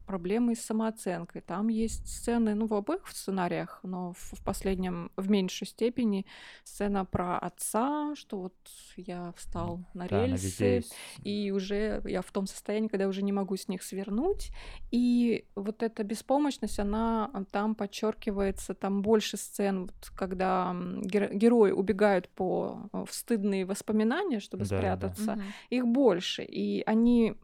проблемы 0.08 0.56
с 0.56 0.62
самооценкой. 0.62 1.42
Там 1.42 1.68
есть 1.68 2.08
сцены, 2.08 2.56
ну, 2.56 2.66
в 2.66 2.74
обоих 2.74 3.08
сценариях, 3.08 3.80
но 3.84 4.14
в, 4.14 4.34
в 4.34 4.44
последнем 4.44 5.12
в 5.16 5.30
меньшей 5.30 5.68
степени 5.68 6.26
сцена 6.64 7.06
про 7.06 7.38
отца, 7.38 8.16
что 8.16 8.40
вот 8.40 8.56
я 8.98 9.32
встал 9.38 9.82
на 9.94 10.08
да, 10.08 10.26
рельсы, 10.26 10.82
и 11.24 11.52
уже 11.52 12.02
я 12.06 12.24
в 12.24 12.32
том 12.32 12.48
состоянии, 12.48 12.88
когда 12.88 13.04
я 13.04 13.10
уже 13.10 13.22
не 13.22 13.32
могу 13.32 13.58
с 13.58 13.68
них 13.68 13.84
свернуть. 13.84 14.50
И 14.90 15.46
вот 15.54 15.84
эта 15.84 16.04
беспомощность, 16.04 16.80
она 16.80 17.30
там 17.52 17.76
подчеркивается, 17.76 18.74
там 18.74 19.04
больше 19.04 19.38
сцен, 19.38 19.82
вот, 19.82 20.12
когда 20.16 20.72
м, 20.72 21.02
геро- 21.04 21.32
герои 21.32 21.70
убегают 21.70 22.28
по 22.30 22.90
э, 22.92 23.06
в 23.08 23.14
стыдные 23.14 23.66
воспоминания, 23.66 24.40
чтобы 24.40 24.66
Да, 24.66 24.70
да. 24.70 24.78
спрятаться. 24.78 25.32
Мгм. 25.34 25.44
Их 25.70 25.86
больше, 25.86 26.44
и 26.44 26.71
они 26.86 27.36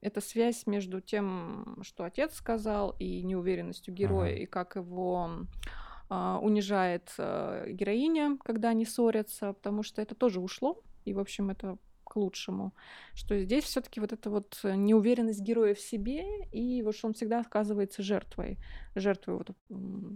это 0.00 0.20
связь 0.20 0.66
между 0.66 1.00
тем, 1.00 1.78
что 1.82 2.04
отец 2.04 2.34
сказал, 2.34 2.94
и 2.98 3.22
неуверенностью 3.22 3.92
героя, 3.94 4.32
Ага. 4.32 4.42
и 4.42 4.46
как 4.46 4.76
его 4.76 5.30
а, 6.08 6.38
унижает 6.40 7.12
э, 7.18 7.66
героиня, 7.70 8.38
когда 8.42 8.70
они 8.70 8.84
ссорятся, 8.84 9.52
потому 9.52 9.82
что 9.82 10.00
это 10.00 10.14
тоже 10.14 10.40
ушло, 10.40 10.82
и, 11.04 11.12
в 11.12 11.18
общем, 11.18 11.50
это 11.50 11.76
к 12.04 12.16
лучшему. 12.16 12.74
Что 13.14 13.38
здесь 13.38 13.64
все-таки 13.64 14.00
вот 14.00 14.12
эта 14.12 14.30
вот 14.30 14.60
неуверенность 14.62 15.40
героя 15.40 15.74
в 15.74 15.80
себе, 15.80 16.24
и 16.52 16.82
вот 16.82 16.94
что 16.94 17.08
он 17.08 17.14
всегда 17.14 17.40
оказывается 17.40 18.02
жертвой. 18.02 18.58
Жертвой 18.94 19.36
вот 19.36 19.50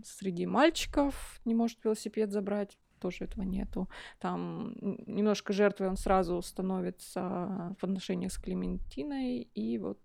среди 0.04 0.46
мальчиков 0.46 1.40
не 1.44 1.54
может 1.54 1.82
велосипед 1.84 2.30
забрать, 2.30 2.78
тоже 2.98 3.24
этого 3.24 3.42
нету. 3.42 3.88
Там 4.18 4.74
немножко 5.06 5.52
жертвой 5.52 5.88
он 5.88 5.96
сразу 5.96 6.40
становится 6.42 7.74
в 7.78 7.84
отношениях 7.84 8.32
с 8.32 8.38
Клементиной, 8.38 9.48
и 9.54 9.78
вот 9.78 9.98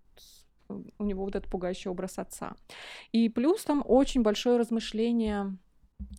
у 0.98 1.04
него 1.04 1.24
вот 1.24 1.36
этот 1.36 1.50
пугающий 1.50 1.90
образ 1.90 2.18
отца. 2.18 2.54
И 3.12 3.28
плюс 3.28 3.64
там 3.64 3.82
очень 3.86 4.22
большое 4.22 4.56
размышление 4.58 5.56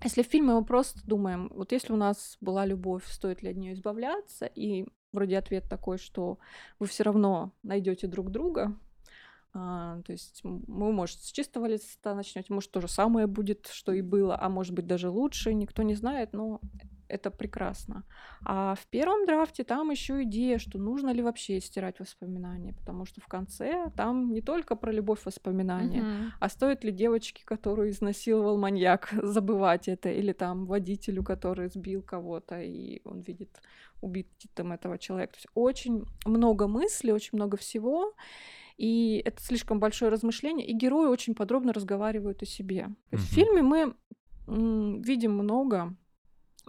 если 0.04 0.24
в 0.24 0.28
фильме 0.28 0.54
мы 0.54 0.66
просто 0.66 1.06
думаем, 1.06 1.52
вот 1.54 1.72
если 1.72 1.94
у 1.94 1.98
нас 1.98 2.38
была 2.42 2.66
любовь, 2.66 3.06
стоит 3.08 3.44
ли 3.44 3.50
от 3.50 3.58
нее 3.58 3.74
избавляться, 3.74 4.46
и 4.46 4.86
вроде 5.12 5.38
ответ 5.38 5.68
такой, 5.70 5.98
что 5.98 6.40
вы 6.80 6.88
все 6.88 7.04
равно 7.04 7.52
найдете 7.64 8.08
друг 8.08 8.32
друга, 8.32 8.76
а, 9.58 10.02
то 10.06 10.12
есть 10.12 10.42
м- 10.44 10.64
вы, 10.68 10.92
может, 10.92 11.20
с 11.22 11.32
чистого 11.32 11.66
листа 11.66 12.14
начнете, 12.14 12.54
может, 12.54 12.72
то 12.72 12.82
же 12.82 12.88
самое 12.90 13.26
будет, 13.28 13.68
что 13.68 13.94
и 13.94 14.02
было, 14.02 14.38
а 14.40 14.50
может 14.50 14.74
быть, 14.74 14.86
даже 14.86 15.10
лучше, 15.10 15.54
никто 15.54 15.82
не 15.84 15.96
знает, 15.96 16.34
но 16.34 16.60
это 17.08 17.30
прекрасно. 17.32 18.04
А 18.44 18.74
в 18.76 18.88
первом 18.88 19.26
драфте 19.26 19.64
там 19.64 19.92
еще 19.92 20.24
идея, 20.24 20.58
что 20.58 20.80
нужно 20.80 21.12
ли 21.14 21.22
вообще 21.22 21.62
стирать 21.62 22.00
воспоминания, 22.00 22.74
потому 22.74 23.06
что 23.06 23.22
в 23.22 23.28
конце 23.28 23.92
там 23.96 24.34
не 24.34 24.42
только 24.42 24.76
про 24.76 24.92
любовь 24.92 25.24
воспоминания, 25.26 26.02
Мгм. 26.02 26.34
а 26.40 26.50
стоит 26.50 26.84
ли 26.84 26.92
девочке, 26.92 27.44
которую 27.46 27.90
изнасиловал 27.92 28.58
маньяк, 28.58 29.10
забывать 29.24 29.88
это? 29.88 30.10
Или 30.10 30.34
там 30.34 30.66
водителю, 30.66 31.24
который 31.24 31.70
сбил 31.70 32.02
кого-то, 32.02 32.60
и 32.60 33.02
он 33.06 33.22
видит 33.22 33.62
убитым 34.02 34.72
этого 34.74 34.98
человека? 34.98 35.34
То 35.34 35.38
есть 35.38 35.48
очень 35.56 36.06
много 36.26 36.68
мыслей, 36.68 37.14
очень 37.14 37.38
много 37.38 37.56
всего. 37.56 38.14
И 38.78 39.22
это 39.26 39.42
слишком 39.42 39.80
большое 39.80 40.12
размышление. 40.12 40.68
И 40.68 40.74
герои 40.74 41.08
очень 41.08 41.36
подробно 41.36 41.74
разговаривают 41.74 42.42
о 42.44 42.46
себе. 42.46 42.90
То 43.10 43.18
есть 43.18 43.30
в 43.30 43.34
фильме 43.34 43.62
мы 43.62 43.96
видим 44.48 45.34
много 45.34 45.96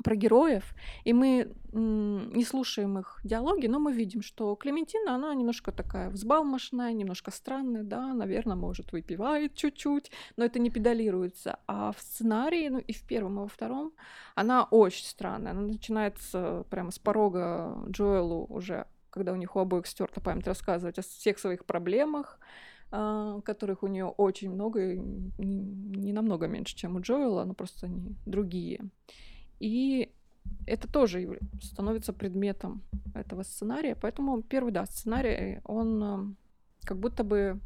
про 0.04 0.14
героев, 0.14 0.74
и 1.04 1.12
мы 1.14 1.54
не 1.72 2.44
слушаем 2.44 2.98
их 2.98 3.18
диалоги, 3.24 3.66
но 3.66 3.78
мы 3.78 3.92
видим, 3.92 4.22
что 4.22 4.54
Клементина, 4.54 5.14
она 5.14 5.34
немножко 5.34 5.72
такая 5.72 6.10
взбалмошная, 6.10 6.92
немножко 6.92 7.30
странная, 7.30 7.82
да, 7.82 8.12
наверное, 8.12 8.56
может, 8.56 8.92
выпивает 8.92 9.54
чуть-чуть, 9.54 10.10
но 10.36 10.44
это 10.44 10.58
не 10.58 10.70
педалируется. 10.70 11.58
А 11.66 11.92
в 11.92 12.00
сценарии, 12.00 12.68
ну 12.68 12.78
и 12.78 12.92
в 12.92 13.06
первом, 13.06 13.36
и 13.38 13.42
во 13.42 13.48
втором, 13.48 13.92
она 14.34 14.64
очень 14.64 15.06
странная. 15.06 15.52
Она 15.52 15.62
начинается 15.62 16.64
прямо 16.70 16.90
с 16.90 16.98
порога 16.98 17.82
Джоэлу 17.88 18.46
уже, 18.50 18.86
когда 19.16 19.32
у 19.32 19.36
них 19.36 19.56
у 19.56 19.60
обоих 19.60 19.86
стерта 19.86 20.20
память, 20.20 20.46
рассказывать 20.46 20.98
о 20.98 21.02
всех 21.02 21.38
своих 21.38 21.64
проблемах, 21.64 22.38
а, 22.90 23.40
которых 23.40 23.82
у 23.82 23.86
нее 23.86 24.04
очень 24.04 24.50
много, 24.50 24.94
не, 24.94 26.12
намного 26.12 26.48
меньше, 26.48 26.76
чем 26.76 26.96
у 26.96 27.00
Джоэла, 27.00 27.44
но 27.44 27.54
просто 27.54 27.86
они 27.86 28.14
другие. 28.26 28.80
И 29.58 30.12
это 30.66 30.86
тоже 30.86 31.40
становится 31.62 32.12
предметом 32.12 32.82
этого 33.14 33.42
сценария. 33.42 33.96
Поэтому 33.96 34.42
первый, 34.42 34.70
да, 34.70 34.84
сценарий, 34.84 35.62
он 35.64 36.02
а, 36.02 36.34
как 36.82 36.98
будто 36.98 37.24
бы 37.24 37.58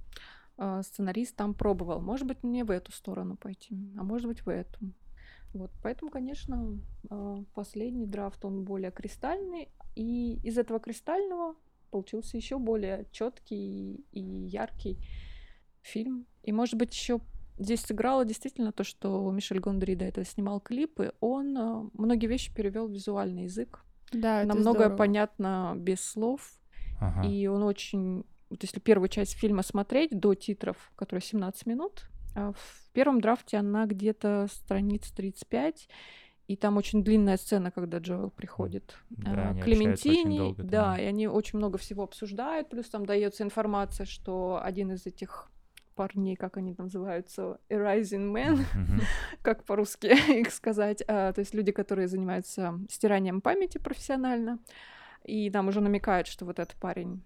а, 0.57 0.85
сценарист 0.85 1.35
там 1.35 1.55
пробовал. 1.55 2.01
Может 2.01 2.29
быть, 2.29 2.45
не 2.45 2.63
в 2.63 2.71
эту 2.71 2.93
сторону 2.93 3.37
пойти, 3.37 3.77
а 3.99 4.05
может 4.05 4.29
быть, 4.29 4.47
в 4.47 4.49
эту. 4.49 4.79
Вот, 5.53 5.71
поэтому, 5.83 6.11
конечно, 6.11 6.79
а, 7.09 7.43
последний 7.55 8.07
драфт, 8.07 8.45
он 8.45 8.65
более 8.65 8.93
кристальный, 8.93 9.69
и 9.97 10.39
из 10.45 10.59
этого 10.59 10.79
кристального 10.79 11.57
получился 11.91 12.37
еще 12.37 12.59
более 12.59 13.07
четкий 13.11 14.05
и 14.13 14.21
яркий 14.21 14.99
фильм. 15.83 16.27
И, 16.43 16.53
может 16.53 16.77
быть, 16.77 16.93
еще 16.95 17.21
здесь 17.59 17.81
сыграло 17.81 18.25
действительно 18.25 18.73
то, 18.73 18.85
что 18.85 19.31
Мишель 19.31 19.61
Гондри 19.61 19.95
до 19.95 20.05
этого 20.05 20.25
снимал 20.25 20.61
клипы. 20.61 21.13
Он 21.21 21.57
а, 21.59 21.91
многие 21.95 22.27
вещи 22.27 22.55
перевел 22.55 22.89
в 22.89 22.93
визуальный 22.93 23.45
язык. 23.45 23.85
Да, 24.13 24.41
это 24.41 24.49
Намного 24.49 24.79
здорово. 24.81 24.97
понятно 24.97 25.75
без 25.77 26.01
слов. 26.01 26.53
Ага. 27.01 27.29
И 27.29 27.47
он 27.47 27.63
очень... 27.63 28.25
Вот 28.51 28.63
если 28.63 28.81
первую 28.81 29.09
часть 29.09 29.35
фильма 29.35 29.63
смотреть 29.63 30.19
до 30.19 30.35
титров, 30.35 30.93
которые 30.97 31.23
17 31.23 31.67
минут, 31.67 32.11
в 32.35 32.93
первом 32.93 33.21
драфте 33.21 33.59
она 33.59 33.87
где-то 33.87 34.47
страниц 34.51 35.11
35, 35.11 35.89
и 36.51 36.57
там 36.57 36.77
очень 36.79 37.05
длинная 37.05 37.37
сцена, 37.37 37.71
когда 37.71 37.99
Джоэл 37.99 38.31
приходит 38.31 38.97
да, 39.11 39.53
э, 39.53 39.61
к 39.61 39.65
Клементине. 39.65 40.39
Долго, 40.39 40.63
да, 40.65 40.99
и 40.99 41.05
они 41.05 41.29
очень 41.29 41.59
много 41.59 41.79
всего 41.79 42.03
обсуждают. 42.03 42.69
Плюс 42.69 42.89
там 42.89 43.07
дается 43.07 43.45
информация, 43.45 44.05
что 44.05 44.61
один 44.61 44.91
из 44.91 45.07
этих 45.07 45.49
парней, 45.95 46.35
как 46.35 46.57
они 46.57 46.75
называются, 46.77 47.61
Rising 47.69 48.33
Men, 48.33 48.65
как 49.43 49.65
по-русски 49.65 50.07
их 50.41 50.51
сказать, 50.51 51.05
а, 51.07 51.33
то 51.33 51.39
есть 51.39 51.55
люди, 51.55 51.71
которые 51.71 52.09
занимаются 52.09 52.81
стиранием 52.89 53.41
памяти 53.41 53.79
профессионально, 53.79 54.59
и 55.25 55.51
там 55.51 55.69
уже 55.69 55.81
намекают, 55.81 56.27
что 56.27 56.47
вот 56.47 56.59
этот 56.59 56.75
парень 56.81 57.23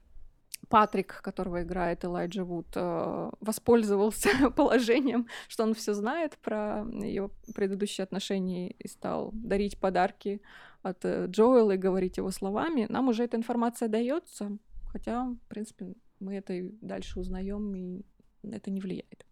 Патрик, 0.69 1.21
которого 1.23 1.63
играет 1.63 2.05
Элайджа 2.05 2.45
Вуд, 2.45 2.67
э, 2.75 3.31
воспользовался 3.41 4.29
положением, 4.57 5.29
что 5.49 5.65
он 5.65 5.75
все 5.75 5.95
знает 5.95 6.37
про 6.39 6.87
ее 6.93 7.31
предыдущие 7.55 8.05
отношения 8.05 8.71
и 8.71 8.89
стал 8.89 9.31
дарить 9.33 9.79
подарки 9.79 10.41
от 10.83 11.05
э, 11.05 11.27
Джоэла 11.27 11.73
и 11.73 11.79
говорить 11.79 12.17
его 12.17 12.31
словами. 12.31 12.87
Нам 12.89 13.09
уже 13.09 13.25
эта 13.25 13.37
информация 13.37 13.89
дается, 13.89 14.57
хотя, 14.91 15.25
в 15.25 15.49
принципе, 15.49 15.95
мы 16.21 16.37
это 16.37 16.53
и 16.53 16.71
дальше 16.81 17.21
узнаем, 17.21 17.75
и 17.75 18.05
это 18.43 18.71
не 18.71 18.81
влияет. 18.81 19.24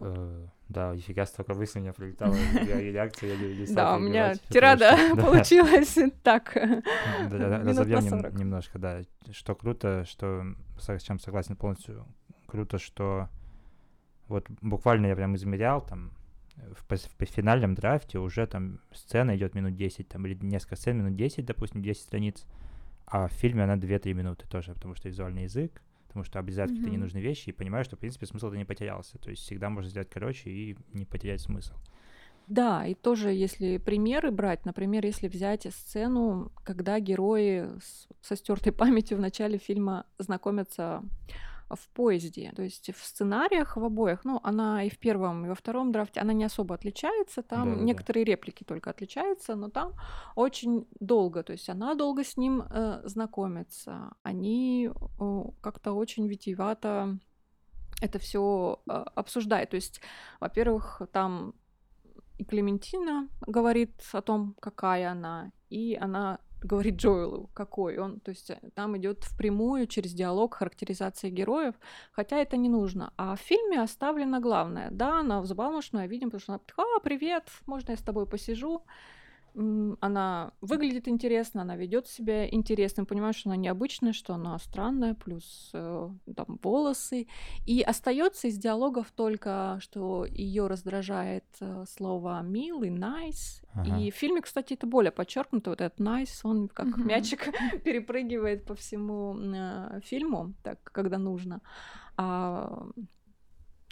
Э, 0.00 0.46
да, 0.68 0.94
нифига 0.94 1.26
столько 1.26 1.54
мыслей 1.54 1.90
у 1.90 1.92
прилетало, 1.92 2.34
реакция, 2.64 3.34
я 3.34 3.36
не 3.36 3.66
Да, 3.74 3.96
у 3.96 3.98
меня 3.98 4.34
тирада 4.48 4.96
получилась 5.16 5.96
так, 6.22 6.56
Разобьем 7.30 8.38
немножко, 8.38 8.78
да. 8.78 9.02
Что 9.30 9.54
круто, 9.54 10.04
что, 10.06 10.44
с 10.78 11.02
чем 11.02 11.18
согласен 11.18 11.56
полностью, 11.56 12.06
круто, 12.46 12.78
что 12.78 13.28
вот 14.28 14.46
буквально 14.60 15.06
я 15.06 15.16
прям 15.16 15.36
измерял 15.36 15.80
там, 15.80 16.12
в, 16.56 16.96
в 16.96 17.24
финальном 17.24 17.74
драфте 17.74 18.18
уже 18.18 18.46
там 18.46 18.80
сцена 18.92 19.36
идет 19.36 19.54
минут 19.54 19.76
10, 19.76 20.08
там, 20.08 20.26
или 20.26 20.34
несколько 20.44 20.76
сцен 20.76 20.98
минут 20.98 21.16
10, 21.16 21.44
допустим, 21.44 21.82
10 21.82 22.02
страниц, 22.02 22.46
а 23.06 23.28
в 23.28 23.32
фильме 23.32 23.64
она 23.64 23.76
2-3 23.76 24.14
минуты 24.14 24.46
тоже, 24.48 24.72
потому 24.74 24.94
что 24.94 25.08
визуальный 25.08 25.44
язык, 25.44 25.82
потому 26.14 26.24
что 26.26 26.38
обрезать 26.38 26.70
mm-hmm. 26.70 26.74
какие-то 26.74 26.90
ненужные 26.90 27.24
вещи 27.24 27.48
и 27.48 27.52
понимаю, 27.52 27.84
что, 27.84 27.96
в 27.96 27.98
принципе, 27.98 28.26
смысл-то 28.26 28.56
не 28.56 28.64
потерялся. 28.64 29.18
То 29.18 29.30
есть 29.30 29.42
всегда 29.42 29.68
можно 29.68 29.90
сделать 29.90 30.08
короче 30.08 30.48
и 30.48 30.76
не 30.92 31.04
потерять 31.04 31.40
смысл. 31.40 31.74
Да, 32.46 32.86
и 32.86 32.94
тоже, 32.94 33.30
если 33.30 33.78
примеры 33.78 34.30
брать, 34.30 34.64
например, 34.64 35.04
если 35.04 35.26
взять 35.26 35.66
сцену, 35.74 36.52
когда 36.62 37.00
герои 37.00 37.66
с, 37.80 38.06
со 38.20 38.36
стертой 38.36 38.72
памятью 38.72 39.18
в 39.18 39.20
начале 39.20 39.58
фильма 39.58 40.06
знакомятся 40.18 41.02
в 41.76 41.88
поезде. 41.88 42.52
То 42.56 42.62
есть 42.62 42.90
в 42.94 43.04
сценариях 43.04 43.76
в 43.76 43.84
обоих, 43.84 44.24
ну, 44.24 44.40
она 44.42 44.84
и 44.84 44.90
в 44.90 44.98
первом, 44.98 45.46
и 45.46 45.48
во 45.48 45.54
втором 45.54 45.92
драфте, 45.92 46.20
она 46.20 46.32
не 46.32 46.44
особо 46.44 46.74
отличается. 46.74 47.42
Там 47.42 47.78
да, 47.78 47.84
некоторые 47.84 48.24
да. 48.24 48.32
реплики 48.32 48.64
только 48.64 48.90
отличаются, 48.90 49.54
но 49.54 49.68
там 49.68 49.94
очень 50.36 50.86
долго. 51.00 51.42
То 51.42 51.52
есть 51.52 51.68
она 51.68 51.94
долго 51.94 52.24
с 52.24 52.36
ним 52.36 52.62
э, 52.62 53.02
знакомится. 53.04 54.12
Они 54.22 54.88
э, 54.88 55.42
как-то 55.60 55.92
очень 55.92 56.26
витиевато 56.26 57.18
это 58.00 58.18
все 58.18 58.80
э, 58.86 58.92
обсуждают. 59.14 59.70
То 59.70 59.76
есть, 59.76 60.00
во-первых, 60.40 61.02
там 61.12 61.54
и 62.38 62.44
Клементина 62.44 63.28
говорит 63.46 64.02
о 64.12 64.20
том, 64.20 64.56
какая 64.60 65.12
она, 65.12 65.52
и 65.70 65.94
она 65.94 66.40
говорит 66.64 66.96
Джоэлу, 66.96 67.50
какой 67.54 67.98
он. 67.98 68.20
То 68.20 68.30
есть 68.30 68.50
э, 68.50 68.58
там 68.74 68.96
идет 68.96 69.22
впрямую 69.24 69.86
через 69.86 70.12
диалог 70.12 70.54
характеризация 70.54 71.30
героев, 71.30 71.74
хотя 72.12 72.38
это 72.38 72.56
не 72.56 72.68
нужно. 72.68 73.12
А 73.16 73.36
в 73.36 73.40
фильме 73.40 73.80
оставлено 73.80 74.40
главное. 74.40 74.88
Да, 74.90 75.20
она 75.20 75.40
взбалмошная, 75.40 76.08
видим, 76.08 76.30
потому 76.30 76.40
что 76.40 76.52
она 76.52 76.60
а, 76.96 77.00
привет, 77.00 77.48
можно 77.66 77.92
я 77.92 77.96
с 77.96 78.02
тобой 78.02 78.26
посижу? 78.26 78.82
Она 79.54 80.52
выглядит 80.60 81.06
интересно, 81.06 81.62
она 81.62 81.76
ведет 81.76 82.08
себя 82.08 82.48
интересно, 82.48 83.04
понимаешь, 83.04 83.36
что 83.36 83.50
она 83.50 83.56
необычная, 83.56 84.12
что 84.12 84.34
она 84.34 84.58
странная, 84.58 85.14
плюс 85.14 85.70
э, 85.72 86.10
там 86.34 86.58
волосы. 86.62 87.28
И 87.64 87.80
остается 87.82 88.48
из 88.48 88.58
диалогов 88.58 89.12
только, 89.12 89.78
что 89.80 90.24
ее 90.24 90.66
раздражает 90.66 91.44
э, 91.60 91.84
слово 91.88 92.42
милый, 92.42 92.90
nice. 92.90 93.64
Ага. 93.74 93.98
И 93.98 94.10
в 94.10 94.14
фильме, 94.14 94.40
кстати, 94.40 94.74
это 94.74 94.88
более 94.88 95.12
подчеркнуто. 95.12 95.70
Вот 95.70 95.80
этот 95.80 96.00
nice, 96.00 96.40
он 96.42 96.68
как 96.68 96.88
uh-huh. 96.88 97.04
мячик 97.04 97.48
перепрыгивает 97.84 98.64
по 98.64 98.74
всему 98.74 99.36
э, 99.38 100.00
фильму, 100.02 100.54
так, 100.64 100.82
когда 100.82 101.18
нужно. 101.18 101.60
А, 102.16 102.86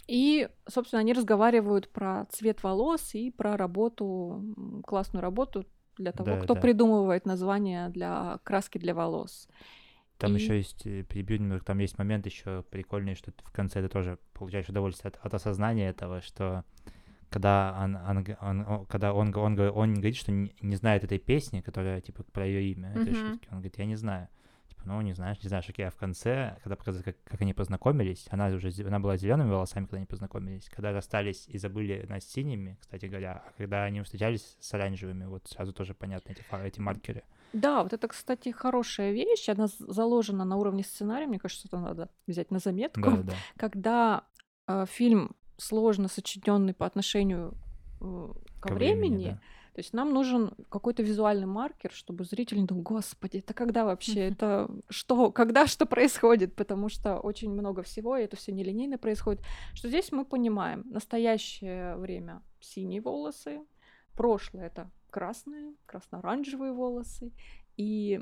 и, 0.07 0.49
собственно, 0.67 0.99
они 0.99 1.13
разговаривают 1.13 1.89
про 1.89 2.25
цвет 2.29 2.63
волос 2.63 3.15
и 3.15 3.31
про 3.31 3.55
работу, 3.55 4.43
классную 4.85 5.21
работу 5.21 5.65
для 5.97 6.11
того, 6.11 6.31
да, 6.31 6.41
кто 6.41 6.55
да. 6.55 6.61
придумывает 6.61 7.25
название 7.25 7.89
для 7.89 8.39
краски 8.43 8.77
для 8.77 8.93
волос. 8.93 9.47
Там 10.17 10.35
и... 10.35 10.39
еще 10.39 10.57
есть, 10.57 10.85
э, 10.85 11.03
перебью 11.03 11.37
немного, 11.39 11.63
там 11.63 11.79
есть 11.79 11.97
момент 11.97 12.25
еще 12.25 12.63
прикольный, 12.69 13.15
что 13.15 13.31
в 13.43 13.51
конце 13.51 13.81
ты 13.81 13.89
тоже 13.89 14.17
получаешь 14.33 14.69
удовольствие 14.69 15.09
от, 15.09 15.25
от 15.25 15.33
осознания 15.33 15.89
этого, 15.89 16.21
что 16.21 16.63
когда 17.29 17.75
он, 17.81 17.95
он, 17.95 18.65
он, 18.67 18.85
когда 18.85 19.13
он, 19.13 19.35
он, 19.35 19.59
он, 19.59 19.71
он 19.75 19.93
говорит, 19.95 20.15
что 20.15 20.31
не, 20.31 20.55
не 20.61 20.75
знает 20.75 21.03
этой 21.03 21.17
песни, 21.17 21.61
которая 21.61 21.99
типа 22.01 22.23
про 22.23 22.45
ее 22.45 22.71
имя, 22.71 22.89
mm-hmm. 22.89 23.01
этой 23.01 23.15
шутки, 23.15 23.47
он 23.49 23.57
говорит, 23.57 23.77
я 23.77 23.85
не 23.85 23.95
знаю 23.95 24.27
ну, 24.85 24.99
не 25.01 25.13
знаешь, 25.13 25.41
не 25.41 25.49
знаешь, 25.49 25.67
окей, 25.69 25.87
а 25.87 25.91
в 25.91 25.95
конце, 25.95 26.57
когда 26.63 26.75
показывают, 26.75 27.05
как, 27.05 27.15
как 27.23 27.41
они 27.41 27.53
познакомились, 27.53 28.27
она 28.29 28.47
уже, 28.47 28.69
она 28.85 28.99
была 28.99 29.17
зелеными 29.17 29.49
волосами, 29.49 29.85
когда 29.85 29.97
они 29.97 30.05
познакомились, 30.05 30.69
когда 30.69 30.91
расстались 30.91 31.45
и 31.47 31.57
забыли 31.57 32.05
над 32.09 32.23
синими, 32.23 32.77
кстати 32.79 33.05
говоря, 33.05 33.43
а 33.45 33.51
когда 33.57 33.83
они 33.83 34.01
встречались 34.01 34.57
с 34.59 34.73
оранжевыми, 34.73 35.25
вот 35.25 35.47
сразу 35.47 35.73
тоже 35.73 35.93
понятно 35.93 36.31
эти, 36.31 36.43
эти 36.65 36.79
маркеры. 36.79 37.23
Да, 37.53 37.83
вот 37.83 37.93
это, 37.93 38.07
кстати, 38.07 38.49
хорошая 38.49 39.11
вещь, 39.11 39.47
она 39.49 39.67
заложена 39.67 40.45
на 40.45 40.57
уровне 40.57 40.83
сценария, 40.83 41.27
мне 41.27 41.39
кажется, 41.39 41.67
это 41.67 41.79
надо 41.79 42.09
взять 42.27 42.51
на 42.51 42.59
заметку, 42.59 43.01
да, 43.01 43.17
да. 43.17 43.33
когда 43.57 44.23
э, 44.67 44.85
фильм 44.87 45.35
сложно 45.57 46.07
сочиненный 46.07 46.73
по 46.73 46.85
отношению 46.85 47.53
э, 48.01 48.33
ко, 48.59 48.69
ко 48.69 48.73
времени, 48.73 49.07
времени 49.09 49.29
да 49.31 49.41
то 49.73 49.79
есть 49.79 49.93
нам 49.93 50.13
нужен 50.13 50.51
какой-то 50.69 51.01
визуальный 51.01 51.47
маркер, 51.47 51.91
чтобы 51.91 52.25
зритель 52.25 52.59
не 52.59 52.65
думал, 52.65 52.83
господи, 52.83 53.37
это 53.37 53.53
когда 53.55 53.85
вообще, 53.85 54.27
это 54.27 54.69
что, 54.89 55.31
когда 55.31 55.65
что 55.65 55.87
происходит, 55.87 56.55
потому 56.55 56.89
что 56.89 57.19
очень 57.19 57.51
много 57.51 57.81
всего, 57.81 58.15
и 58.15 58.23
это 58.23 58.35
все 58.35 58.51
нелинейно 58.51 58.99
происходит, 58.99 59.41
что 59.73 59.87
здесь 59.87 60.11
мы 60.11 60.25
понимаем, 60.25 60.83
настоящее 60.85 61.95
время 61.97 62.43
синие 62.59 63.01
волосы, 63.01 63.61
прошлое 64.13 64.67
это 64.67 64.91
красные, 65.09 65.73
красно-оранжевые 65.85 66.73
волосы, 66.73 67.31
и 67.75 68.21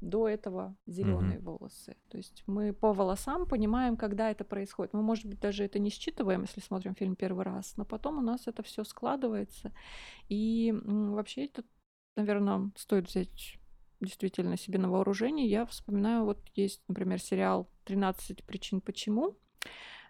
до 0.00 0.28
этого 0.28 0.76
зеленые 0.86 1.38
mm-hmm. 1.38 1.42
волосы. 1.42 1.96
То 2.08 2.16
есть 2.16 2.42
мы 2.46 2.72
по 2.72 2.92
волосам 2.92 3.46
понимаем, 3.46 3.96
когда 3.96 4.30
это 4.30 4.44
происходит. 4.44 4.94
Мы, 4.94 5.02
может 5.02 5.26
быть, 5.26 5.40
даже 5.40 5.64
это 5.64 5.78
не 5.78 5.90
считываем, 5.90 6.42
если 6.42 6.60
смотрим 6.60 6.94
фильм 6.94 7.14
первый 7.14 7.44
раз, 7.44 7.76
но 7.76 7.84
потом 7.84 8.18
у 8.18 8.22
нас 8.22 8.46
это 8.46 8.62
все 8.62 8.84
складывается. 8.84 9.72
И 10.28 10.74
вообще 10.84 11.46
это, 11.46 11.64
наверное, 12.16 12.70
стоит 12.76 13.08
взять 13.08 13.58
действительно 14.00 14.56
себе 14.56 14.78
на 14.78 14.90
вооружение. 14.90 15.46
Я 15.46 15.66
вспоминаю, 15.66 16.24
вот 16.24 16.38
есть, 16.54 16.82
например, 16.88 17.20
сериал 17.20 17.68
«13 17.86 18.42
причин 18.44 18.80
почему», 18.80 19.36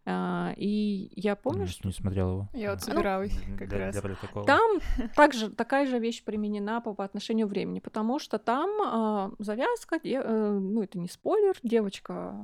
а, 0.04 0.52
и 0.56 1.12
я 1.14 1.36
помню, 1.36 1.62
не, 1.62 1.66
что... 1.68 1.86
Не 1.86 1.94
смотрел 1.94 2.30
его. 2.30 2.48
Я 2.54 2.72
вот 2.72 2.82
собиралась 2.82 3.32
ну, 3.46 3.56
как 3.56 3.68
для, 3.68 3.78
раз. 3.78 4.02
Для 4.02 4.44
там 4.44 4.80
также 5.14 5.50
такая 5.50 5.86
же 5.86 6.00
вещь 6.00 6.24
применена 6.24 6.80
по, 6.80 6.92
по 6.92 7.04
отношению 7.04 7.46
времени, 7.46 7.78
потому 7.78 8.18
что 8.18 8.38
там 8.38 8.70
а, 8.82 9.30
завязка, 9.38 10.00
де... 10.00 10.20
э, 10.22 10.50
ну 10.50 10.82
это 10.82 10.98
не 10.98 11.08
спойлер, 11.08 11.56
девочка 11.62 12.34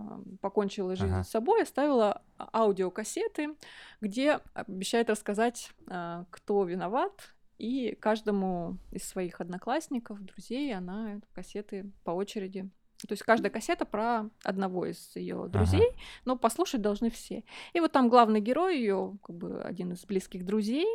покончила 0.41 0.95
жизнь 0.95 1.13
ага. 1.13 1.25
с 1.25 1.31
собой, 1.31 1.63
оставила 1.63 2.23
аудиокассеты, 2.39 3.57
где 4.01 4.39
обещает 4.55 5.11
рассказать, 5.11 5.73
а, 5.89 6.27
кто 6.31 6.63
виноват, 6.65 7.35
и 7.59 7.97
каждому 8.01 8.79
из 8.93 9.03
своих 9.03 9.41
одноклассников, 9.41 10.25
друзей, 10.25 10.73
она 10.73 11.21
кассеты 11.33 11.91
по 12.05 12.13
очереди 12.13 12.71
то 13.07 13.13
есть 13.13 13.23
каждая 13.23 13.51
кассета 13.51 13.85
про 13.85 14.29
одного 14.43 14.87
из 14.87 15.15
ее 15.15 15.47
друзей, 15.49 15.89
ага. 15.89 15.99
но 16.25 16.37
послушать 16.37 16.83
должны 16.83 17.11
все. 17.11 17.45
И 17.73 17.81
вот 17.81 17.93
там 17.93 18.09
главный 18.09 18.41
герой, 18.41 18.79
ее 18.79 19.17
как 19.23 19.37
бы 19.37 19.63
один 19.63 19.93
из 19.93 20.05
близких 20.05 20.45
друзей. 20.45 20.87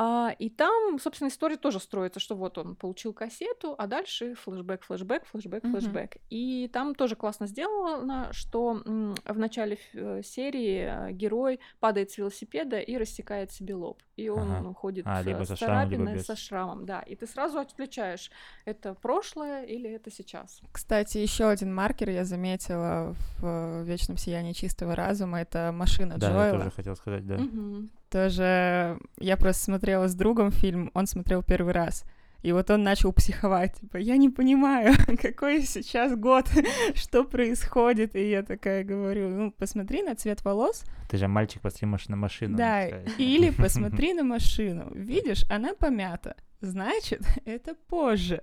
А, 0.00 0.32
и 0.38 0.48
там, 0.48 1.00
собственно, 1.00 1.28
история 1.28 1.56
тоже 1.56 1.80
строится, 1.80 2.20
что 2.20 2.36
вот 2.36 2.56
он 2.56 2.76
получил 2.76 3.12
кассету, 3.12 3.74
а 3.76 3.88
дальше 3.88 4.36
флешбэк, 4.36 4.84
флешбэк, 4.84 5.26
флешбэк, 5.26 5.64
mm-hmm. 5.64 5.70
флешбэк. 5.72 6.16
И 6.30 6.68
там 6.72 6.94
тоже 6.94 7.16
классно 7.16 7.48
сделано, 7.48 8.32
что 8.32 8.80
в 8.84 9.38
начале 9.38 9.78
э, 9.94 10.22
серии 10.22 11.08
э, 11.08 11.12
герой 11.12 11.58
падает 11.80 12.12
с 12.12 12.18
велосипеда 12.18 12.78
и 12.78 12.96
рассекает 12.96 13.50
себе 13.50 13.74
лоб. 13.74 14.00
И 14.18 14.28
он 14.28 14.50
Ага. 14.52 14.74
ходит 14.74 15.06
А, 15.06 15.22
либо 15.22 15.44
с 15.44 15.48
со 15.48 15.56
шрамом, 15.56 15.90
либо 15.90 16.04
царапиной, 16.04 16.14
без. 16.18 16.26
со 16.26 16.36
шрамом, 16.36 16.86
да, 16.86 17.00
и 17.00 17.14
ты 17.14 17.26
сразу 17.26 17.58
отличаешь, 17.58 18.30
это 18.64 18.94
прошлое 18.94 19.64
или 19.64 19.88
это 19.90 20.10
сейчас. 20.10 20.60
Кстати, 20.72 21.18
еще 21.18 21.48
один 21.48 21.72
маркер 21.74 22.10
я 22.10 22.24
заметила 22.24 23.14
в 23.38 23.44
э, 23.46 23.84
«Вечном 23.84 24.16
сиянии 24.16 24.52
чистого 24.52 24.94
разума»— 24.96 25.40
это 25.40 25.70
машина 25.72 26.18
Да, 26.18 26.28
я 26.30 26.32
Джоэла. 26.34 26.58
тоже 26.58 26.70
хотел 26.72 26.96
сказать, 26.96 27.26
да. 27.26 27.36
Мгм. 27.38 27.90
Тоже 28.10 28.98
я 29.18 29.36
просто 29.36 29.62
смотрела 29.64 30.08
с 30.08 30.14
другом 30.14 30.50
фильм, 30.50 30.90
он 30.94 31.06
смотрел 31.06 31.42
первый 31.42 31.72
раз. 31.72 32.04
И 32.42 32.52
вот 32.52 32.70
он 32.70 32.84
начал 32.84 33.12
психовать, 33.12 33.74
типа, 33.80 33.96
я 33.96 34.16
не 34.16 34.28
понимаю, 34.28 34.94
какой 35.20 35.62
сейчас 35.62 36.14
год, 36.16 36.48
что 36.94 37.24
происходит. 37.24 38.14
И 38.14 38.30
я 38.30 38.42
такая 38.42 38.84
говорю, 38.84 39.28
ну, 39.28 39.50
посмотри 39.50 40.02
на 40.02 40.14
цвет 40.14 40.44
волос, 40.44 40.84
Ты 41.08 41.16
же 41.16 41.26
мальчик, 41.26 41.60
посмотри 41.62 41.88
на 42.08 42.16
машину. 42.16 42.56
да, 42.56 42.86
или 43.18 43.50
посмотри 43.50 44.14
на 44.14 44.22
машину. 44.22 44.90
Видишь, 44.94 45.44
она 45.50 45.74
помята. 45.74 46.36
Значит, 46.60 47.22
это 47.44 47.74
позже. 47.74 48.40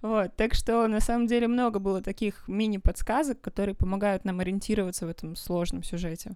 Вот, 0.00 0.34
так 0.36 0.54
что 0.54 0.86
на 0.88 1.00
самом 1.00 1.26
деле 1.26 1.48
много 1.48 1.78
было 1.78 2.00
таких 2.02 2.48
мини-подсказок, 2.48 3.40
которые 3.40 3.74
помогают 3.74 4.24
нам 4.24 4.40
ориентироваться 4.40 5.06
в 5.06 5.10
этом 5.10 5.36
сложном 5.36 5.82
сюжете. 5.82 6.32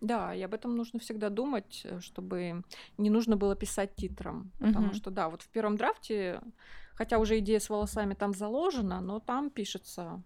Да, 0.00 0.34
и 0.34 0.40
об 0.42 0.54
этом 0.54 0.76
нужно 0.76 0.98
всегда 0.98 1.28
думать, 1.28 1.82
э, 1.84 2.00
чтобы 2.00 2.62
не 2.98 3.10
нужно 3.10 3.36
было 3.36 3.54
писать 3.54 3.94
титром. 3.96 4.50
Потому 4.58 4.86
Мгм. 4.86 4.94
что, 4.94 5.10
да, 5.10 5.28
вот 5.28 5.42
в 5.42 5.48
первом 5.48 5.76
драфте, 5.76 6.40
хотя 6.94 7.18
уже 7.18 7.38
идея 7.38 7.58
с 7.60 7.68
волосами 7.68 8.14
там 8.14 8.34
заложена, 8.34 9.00
но 9.00 9.20
там 9.20 9.50
пишется 9.50 10.22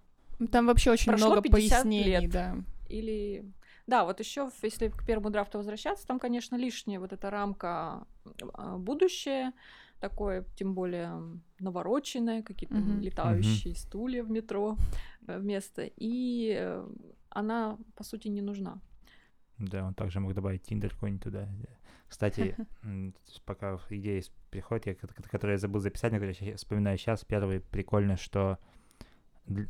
Там 0.50 0.66
вообще 0.66 0.90
очень 0.90 1.12
Прошло 1.12 1.28
много 1.28 1.42
50 1.42 1.82
пояснений, 1.82 2.20
лет. 2.20 2.30
да. 2.30 2.56
или... 2.88 3.44
Да, 3.86 4.04
вот 4.04 4.18
еще, 4.20 4.50
если 4.62 4.88
к 4.88 5.04
первому 5.06 5.30
драфту 5.30 5.58
возвращаться, 5.58 6.06
там, 6.06 6.18
конечно, 6.18 6.56
лишняя 6.56 6.98
вот 6.98 7.12
эта 7.12 7.30
рамка 7.30 8.06
а, 8.54 8.78
будущее, 8.78 9.52
такое, 10.00 10.44
тем 10.56 10.74
более 10.74 11.12
навороченное, 11.58 12.42
какие-то 12.42 12.76
Мгм. 12.76 13.00
летающие 13.00 13.74
стулья 13.74 14.22
в 14.22 14.30
метро 14.30 14.76
э, 15.26 15.38
вместо. 15.38 15.82
И 15.96 16.54
э, 16.58 16.88
она, 17.28 17.76
по 17.94 18.04
сути, 18.04 18.28
не 18.28 18.40
нужна. 18.42 18.78
Да, 19.58 19.84
он 19.86 19.94
также 19.94 20.20
мог 20.20 20.34
добавить 20.34 20.62
Тиндер 20.62 20.90
какой-нибудь 20.90 21.22
туда. 21.22 21.48
Кстати, 22.08 22.56
пока 23.44 23.78
идея 23.90 24.22
приходит, 24.50 24.86
я, 24.86 24.94
ко- 24.94 25.08
которую 25.28 25.54
я 25.54 25.58
забыл 25.58 25.80
записать, 25.80 26.12
но 26.12 26.18
я 26.18 26.56
вспоминаю 26.56 26.98
сейчас, 26.98 27.24
первый 27.24 27.60
прикольно, 27.60 28.16
что 28.16 28.58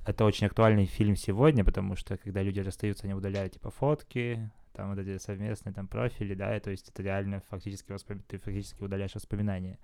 это 0.07 0.25
очень 0.25 0.47
актуальный 0.47 0.87
фильм 0.87 1.17
сегодня, 1.17 1.65
потому 1.65 1.97
что 1.97 2.17
когда 2.17 2.43
люди 2.43 2.61
расстаются, 2.61 3.05
они 3.05 3.15
удаляют 3.15 3.55
типа 3.55 3.71
фотки, 3.71 4.51
там 4.73 4.91
вот 4.91 4.99
эти 4.99 5.19
совместные 5.19 5.73
там 5.73 5.89
профили, 5.89 6.35
да, 6.35 6.57
и 6.57 6.61
то 6.61 6.71
есть 6.71 6.89
это 6.89 7.03
реально 7.03 7.43
фактически 7.49 7.91
воспом- 7.93 8.23
ты 8.27 8.39
фактически 8.39 8.83
удаляешь 8.83 9.15
воспоминания. 9.15 9.79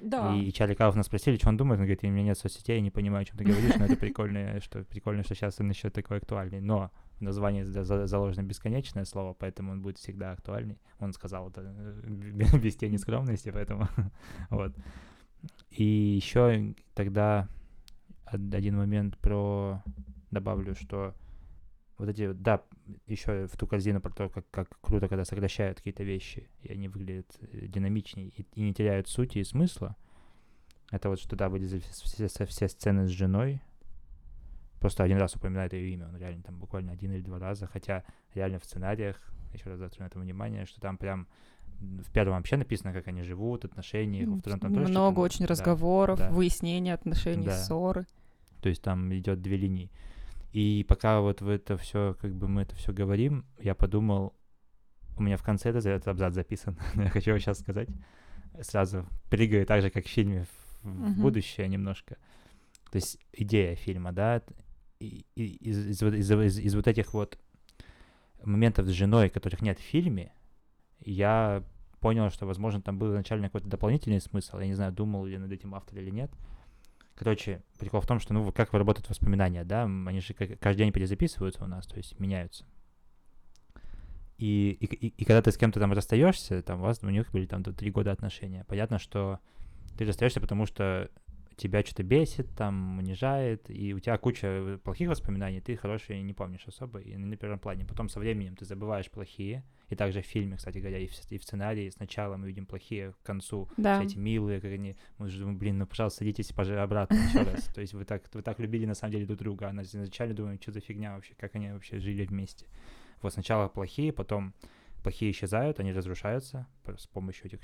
Да. 0.00 0.34
И, 0.34 0.44
и 0.44 0.52
Чарли 0.52 0.74
Кауфман 0.74 1.04
спросили, 1.04 1.36
что 1.36 1.48
он 1.48 1.56
думает, 1.56 1.78
он 1.80 1.86
говорит, 1.86 2.04
у 2.04 2.08
меня 2.08 2.22
нет 2.22 2.38
соцсетей, 2.38 2.76
я 2.76 2.82
не 2.82 2.90
понимаю, 2.90 3.22
о 3.22 3.24
чем 3.24 3.38
ты 3.38 3.44
говоришь, 3.44 3.76
но 3.76 3.86
это 3.86 3.96
прикольно, 3.96 4.60
что 4.60 4.84
прикольно, 4.84 5.22
что 5.22 5.34
сейчас 5.34 5.58
он 5.60 5.70
еще 5.70 5.88
такой 5.88 6.18
актуальный. 6.18 6.60
Но 6.60 6.90
в 7.18 7.22
названии 7.22 7.62
за- 7.62 7.84
за- 7.84 8.06
заложено 8.06 8.44
бесконечное 8.44 9.04
слово, 9.04 9.34
поэтому 9.34 9.72
он 9.72 9.82
будет 9.82 9.98
всегда 9.98 10.32
актуальный. 10.32 10.78
Он 10.98 11.12
сказал 11.12 11.48
это 11.48 11.62
э, 11.62 12.08
без 12.58 12.76
тени 12.76 12.96
скромности, 12.96 13.50
поэтому 13.50 13.88
вот. 14.50 14.74
И 15.70 15.84
еще 15.84 16.74
тогда 16.94 17.48
од- 18.32 18.54
один 18.54 18.76
момент 18.76 19.16
про 19.18 19.82
добавлю, 20.30 20.74
что 20.74 21.14
вот 21.98 22.08
эти, 22.08 22.32
да, 22.32 22.62
еще 23.06 23.46
в 23.46 23.56
ту 23.56 23.66
корзину 23.66 24.00
про 24.00 24.12
то, 24.12 24.28
как, 24.28 24.44
как 24.50 24.78
круто, 24.80 25.08
когда 25.08 25.24
сокращают 25.24 25.78
какие-то 25.78 26.04
вещи, 26.04 26.48
и 26.60 26.70
они 26.70 26.88
выглядят 26.88 27.34
э, 27.40 27.66
динамичнее 27.66 28.28
и, 28.28 28.46
и 28.54 28.60
не 28.62 28.74
теряют 28.74 29.08
сути 29.08 29.38
и 29.38 29.44
смысла. 29.44 29.96
Это 30.90 31.08
вот 31.08 31.18
что, 31.18 31.34
да, 31.36 31.48
вылезли 31.48 31.80
все, 31.80 32.28
все, 32.28 32.46
все 32.46 32.68
сцены 32.68 33.06
с 33.06 33.10
женой. 33.10 33.60
Просто 34.86 35.02
один 35.02 35.18
раз 35.18 35.34
упоминает 35.34 35.72
ее 35.72 35.92
имя, 35.94 36.06
он 36.06 36.16
реально 36.16 36.44
там 36.44 36.58
буквально 36.60 36.92
один 36.92 37.10
или 37.10 37.20
два 37.20 37.40
раза, 37.40 37.66
хотя 37.66 38.04
реально 38.34 38.60
в 38.60 38.64
сценариях, 38.64 39.16
еще 39.52 39.68
раз 39.70 39.80
заострю 39.80 40.04
на 40.04 40.06
это 40.06 40.20
внимание, 40.20 40.64
что 40.64 40.80
там 40.80 40.96
прям 40.96 41.26
в 41.80 42.08
первом 42.12 42.36
вообще 42.36 42.56
написано, 42.56 42.92
как 42.92 43.08
они 43.08 43.22
живут, 43.24 43.64
отношения, 43.64 44.24
во 44.28 44.36
втором 44.36 44.60
там 44.60 44.72
тоже 44.74 44.86
Много 44.88 45.18
очень 45.18 45.40
да. 45.44 45.48
разговоров, 45.48 46.20
да. 46.20 46.30
выяснения 46.30 46.94
отношений, 46.94 47.46
Да. 47.46 47.56
ссоры. 47.56 48.06
То 48.62 48.68
есть 48.68 48.80
там 48.80 49.12
идет 49.12 49.42
две 49.42 49.56
линии. 49.56 49.90
И 50.52 50.86
пока 50.88 51.20
вот 51.20 51.40
в 51.40 51.48
это 51.48 51.76
все, 51.76 52.16
как 52.20 52.32
бы 52.32 52.46
мы 52.46 52.62
это 52.62 52.76
все 52.76 52.92
говорим, 52.92 53.44
я 53.58 53.74
подумал, 53.74 54.34
у 55.16 55.22
меня 55.24 55.36
в 55.36 55.42
конце 55.42 55.70
этот, 55.70 55.84
этот 55.84 56.06
абзац 56.06 56.32
записан, 56.34 56.78
я 56.94 57.08
хочу 57.10 57.30
его 57.30 57.40
сейчас 57.40 57.58
сказать. 57.58 57.88
Сразу 58.60 59.04
прыгаю 59.30 59.66
так 59.66 59.82
же, 59.82 59.90
как 59.90 60.04
в 60.06 60.08
фильме 60.10 60.44
в, 60.44 60.84
в 60.84 61.10
Мгм. 61.10 61.22
будущее 61.22 61.66
немножко. 61.66 62.16
То 62.92 62.98
есть 62.98 63.18
идея 63.32 63.74
фильма, 63.74 64.12
да, 64.12 64.42
из, 65.00 65.24
из, 65.34 66.02
из, 66.02 66.30
из- 66.30 66.58
из 66.58 66.74
вот 66.74 66.86
этих 66.88 67.12
вот 67.14 67.38
моментов 68.42 68.86
с 68.86 68.90
женой, 68.90 69.28
которых 69.28 69.60
нет 69.62 69.78
в 69.78 69.82
фильме, 69.82 70.32
я 71.00 71.62
понял, 72.00 72.30
что, 72.30 72.46
возможно, 72.46 72.80
там 72.80 72.98
был 72.98 73.10
изначально 73.10 73.48
какой-то 73.48 73.68
дополнительный 73.68 74.20
смысл. 74.20 74.58
Я 74.58 74.66
не 74.66 74.74
знаю, 74.74 74.92
думал 74.92 75.24
ли 75.26 75.38
над 75.38 75.50
этим 75.50 75.74
автор 75.74 75.98
или 75.98 76.10
нет. 76.10 76.30
Короче, 77.14 77.62
прикол 77.78 78.00
в 78.00 78.06
том, 78.06 78.20
что, 78.20 78.34
ну, 78.34 78.52
как 78.52 78.72
работают 78.74 79.08
воспоминания, 79.08 79.64
да, 79.64 79.84
они 79.84 80.20
же 80.20 80.34
каждый 80.34 80.78
день 80.84 80.92
перезаписываются 80.92 81.64
у 81.64 81.66
нас, 81.66 81.86
то 81.86 81.96
есть 81.96 82.18
меняются. 82.20 82.66
И, 84.38 84.76
и, 84.80 84.84
и- 85.06 85.14
и 85.16 85.24
когда 85.24 85.40
ты 85.40 85.50
с 85.50 85.56
кем-то 85.56 85.80
там 85.80 85.92
расстаешься, 85.92 86.62
там 86.62 86.80
у 86.80 86.82
вас 86.82 87.02
у 87.02 87.08
них 87.08 87.30
были 87.32 87.46
там 87.46 87.64
три 87.64 87.90
года 87.90 88.12
отношения. 88.12 88.64
Понятно, 88.68 88.98
что 88.98 89.40
ты 89.96 90.04
расстаешься, 90.04 90.42
потому 90.42 90.66
что 90.66 91.10
тебя 91.56 91.82
что-то 91.82 92.02
бесит, 92.02 92.46
там 92.54 92.98
унижает, 92.98 93.70
и 93.70 93.94
у 93.94 93.98
тебя 93.98 94.18
куча 94.18 94.78
плохих 94.84 95.08
воспоминаний, 95.08 95.60
ты 95.62 95.74
хорошие 95.76 96.22
не 96.22 96.34
помнишь 96.34 96.66
особо, 96.66 96.98
и 97.00 97.16
на 97.16 97.34
первом 97.36 97.58
плане. 97.58 97.86
Потом 97.86 98.10
со 98.10 98.20
временем 98.20 98.56
ты 98.56 98.66
забываешь 98.66 99.10
плохие, 99.10 99.64
и 99.88 99.96
также 99.96 100.20
в 100.20 100.26
фильме, 100.26 100.56
кстати 100.58 100.78
говоря, 100.78 100.98
и 100.98 101.06
в, 101.06 101.12
и 101.30 101.38
в 101.38 101.42
сценарии 101.44 101.88
сначала 101.88 102.36
мы 102.36 102.46
видим 102.48 102.66
плохие, 102.66 103.12
к 103.12 103.22
концу 103.26 103.70
Да. 103.78 103.94
все 104.00 104.04
эти 104.10 104.18
милые, 104.18 104.60
как 104.60 104.70
они, 104.72 104.96
мы 105.16 105.28
же 105.30 105.38
думаем, 105.38 105.58
блин, 105.58 105.78
ну, 105.78 105.86
пожалуйста, 105.86 106.18
садитесь 106.18 106.52
пожалуйста, 106.52 106.82
обратно 106.82 107.14
еще 107.14 107.42
раз. 107.50 107.64
То 107.74 107.80
есть 107.80 107.94
вы 107.94 108.04
так, 108.04 108.22
вы 108.34 108.42
так 108.42 108.58
любили, 108.58 108.84
на 108.84 108.94
самом 108.94 109.12
деле, 109.12 109.24
друг 109.24 109.38
друга, 109.38 109.68
а 109.68 109.72
на- 109.72 109.80
изначально 109.82 110.34
думаем, 110.34 110.60
что 110.60 110.72
за 110.72 110.80
фигня 110.80 111.14
вообще, 111.14 111.34
как 111.38 111.54
они 111.54 111.70
вообще 111.70 111.98
жили 112.00 112.26
вместе. 112.26 112.66
Вот 113.22 113.32
сначала 113.32 113.68
плохие, 113.68 114.12
потом 114.12 114.52
плохие 115.02 115.30
исчезают, 115.30 115.80
они 115.80 115.92
разрушаются 115.92 116.66
с 116.98 117.06
помощью 117.06 117.46
этих 117.46 117.60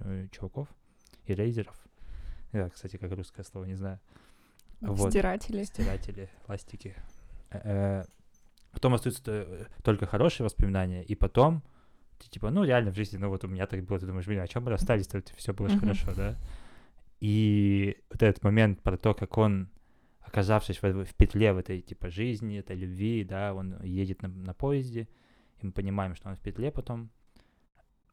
э, 0.00 0.26
чуваков 0.32 0.66
и 1.26 1.34
рейзеров. 1.34 1.76
Да, 2.56 2.70
кстати, 2.70 2.96
как 2.96 3.12
русское 3.12 3.42
слово, 3.44 3.64
не 3.66 3.74
знаю. 3.74 3.98
Вот. 4.80 5.10
Стиратели. 5.10 5.64
Стиратели, 5.64 6.28
пластики. 6.46 6.94
Э, 7.50 8.04
Потом 8.72 8.92
остаются 8.92 9.22
т- 9.24 9.66
только 9.82 10.04
хорошие 10.06 10.44
воспоминания, 10.44 11.02
и 11.02 11.14
потом 11.14 11.62
ты 12.18 12.28
типа, 12.28 12.50
ну 12.50 12.62
реально 12.64 12.90
в 12.90 12.94
жизни, 12.94 13.16
ну 13.16 13.28
вот 13.30 13.42
у 13.44 13.48
меня 13.48 13.66
так 13.66 13.82
было, 13.84 13.98
ты 13.98 14.04
думаешь, 14.06 14.26
блин, 14.26 14.40
а 14.40 14.46
чем 14.46 14.64
мы 14.64 14.70
расстались-то, 14.70 15.22
все 15.36 15.54
было 15.54 15.68
же 15.70 15.78
хорошо, 15.80 16.14
да? 16.14 16.36
И 17.20 17.96
вот 18.10 18.22
этот 18.22 18.44
момент 18.44 18.82
про 18.82 18.98
то, 18.98 19.14
как 19.14 19.38
он, 19.38 19.70
оказавшись 20.20 20.82
в, 20.82 21.04
в 21.04 21.14
петле 21.14 21.52
в 21.54 21.58
этой 21.58 21.80
типа 21.80 22.10
жизни, 22.10 22.58
этой 22.58 22.76
любви, 22.76 23.24
да, 23.24 23.54
он 23.54 23.82
едет 23.82 24.20
на, 24.22 24.28
на 24.28 24.52
поезде, 24.52 25.08
и 25.62 25.66
мы 25.66 25.72
понимаем, 25.72 26.14
что 26.14 26.28
он 26.28 26.36
в 26.36 26.40
петле 26.40 26.70
потом. 26.70 27.10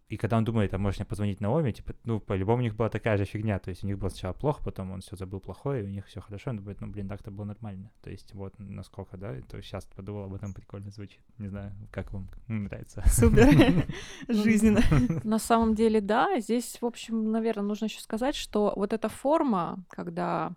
И 0.10 0.18
когда 0.18 0.38
он 0.38 0.44
думает, 0.44 0.74
а 0.74 0.78
может 0.78 1.00
мне 1.00 1.06
позвонить 1.06 1.42
Наоми, 1.42 1.72
типа, 1.72 1.96
ну, 2.04 2.20
по-любому 2.20 2.60
у 2.60 2.62
них 2.62 2.76
была 2.76 2.90
такая 2.90 3.18
же 3.18 3.26
фигня, 3.26 3.58
то 3.60 3.70
есть 3.70 3.84
у 3.84 3.88
них 3.88 3.98
было 3.98 4.10
сначала 4.10 4.34
плохо, 4.34 4.62
потом 4.64 4.92
он 4.92 5.02
все 5.02 5.16
забыл 5.16 5.40
плохое, 5.40 5.84
и 5.84 5.86
у 5.86 5.90
них 5.90 6.06
все 6.06 6.22
хорошо, 6.22 6.52
он 6.52 6.58
думает, 6.58 6.82
ну, 6.82 6.88
блин, 6.88 7.08
так-то 7.08 7.32
было 7.32 7.46
нормально. 7.46 7.90
То 8.02 8.10
есть 8.10 8.34
вот 8.34 8.54
насколько, 8.60 9.18
да, 9.18 9.34
то 9.50 9.62
сейчас 9.62 9.86
подумал 9.86 10.26
об 10.26 10.34
этом, 10.34 10.54
прикольно 10.54 10.92
звучит. 10.92 11.22
Не 11.38 11.48
знаю, 11.48 11.74
как 11.92 12.12
вам 12.14 12.30
нравится. 12.48 13.02
Супер. 13.08 13.88
Жизненно. 14.28 14.82
На 15.24 15.40
самом 15.40 15.74
деле, 15.74 16.02
да. 16.02 16.40
Здесь, 16.40 16.78
в 16.82 16.86
общем, 16.86 17.32
наверное, 17.32 17.64
нужно 17.64 17.86
еще 17.86 18.02
сказать, 18.02 18.36
что 18.36 18.74
вот 18.76 18.94
эта 18.94 19.10
форма, 19.10 19.84
когда 19.90 20.54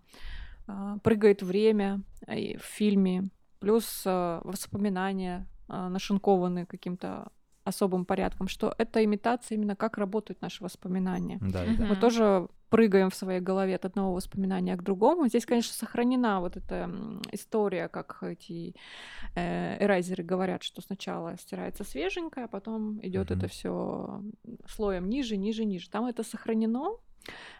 а, 0.66 0.98
прыгает 0.98 1.42
время 1.42 2.02
и 2.28 2.56
в 2.56 2.62
фильме, 2.62 3.28
плюс 3.60 4.02
а, 4.06 4.40
воспоминания 4.44 5.46
а, 5.68 5.88
нашинкованы 5.88 6.66
каким-то 6.66 7.28
особым 7.66 8.04
порядком, 8.04 8.48
что 8.48 8.74
это 8.78 9.04
имитация 9.04 9.56
именно 9.56 9.76
как 9.76 9.98
работают 9.98 10.40
наши 10.40 10.62
воспоминания. 10.62 11.38
Да, 11.40 11.64
да. 11.78 11.86
Мы 11.86 11.96
тоже 11.96 12.48
прыгаем 12.70 13.10
в 13.10 13.14
своей 13.14 13.40
голове 13.40 13.74
от 13.76 13.84
одного 13.84 14.14
воспоминания 14.14 14.76
к 14.76 14.82
другому. 14.82 15.28
Здесь, 15.28 15.46
конечно, 15.46 15.72
сохранена 15.74 16.40
вот 16.40 16.56
эта 16.56 16.90
история, 17.32 17.88
как 17.88 18.22
эти 18.22 18.74
э, 19.34 19.84
эрайзеры 19.84 20.24
говорят, 20.24 20.62
что 20.62 20.82
сначала 20.82 21.36
стирается 21.36 21.84
свеженькое, 21.84 22.46
а 22.46 22.48
потом 22.48 22.98
идет 23.02 23.30
Мгм. 23.30 23.38
это 23.38 23.48
все 23.48 24.22
слоем 24.68 25.08
ниже, 25.08 25.36
ниже, 25.36 25.64
ниже. 25.64 25.90
Там 25.90 26.06
это 26.06 26.22
сохранено, 26.22 26.96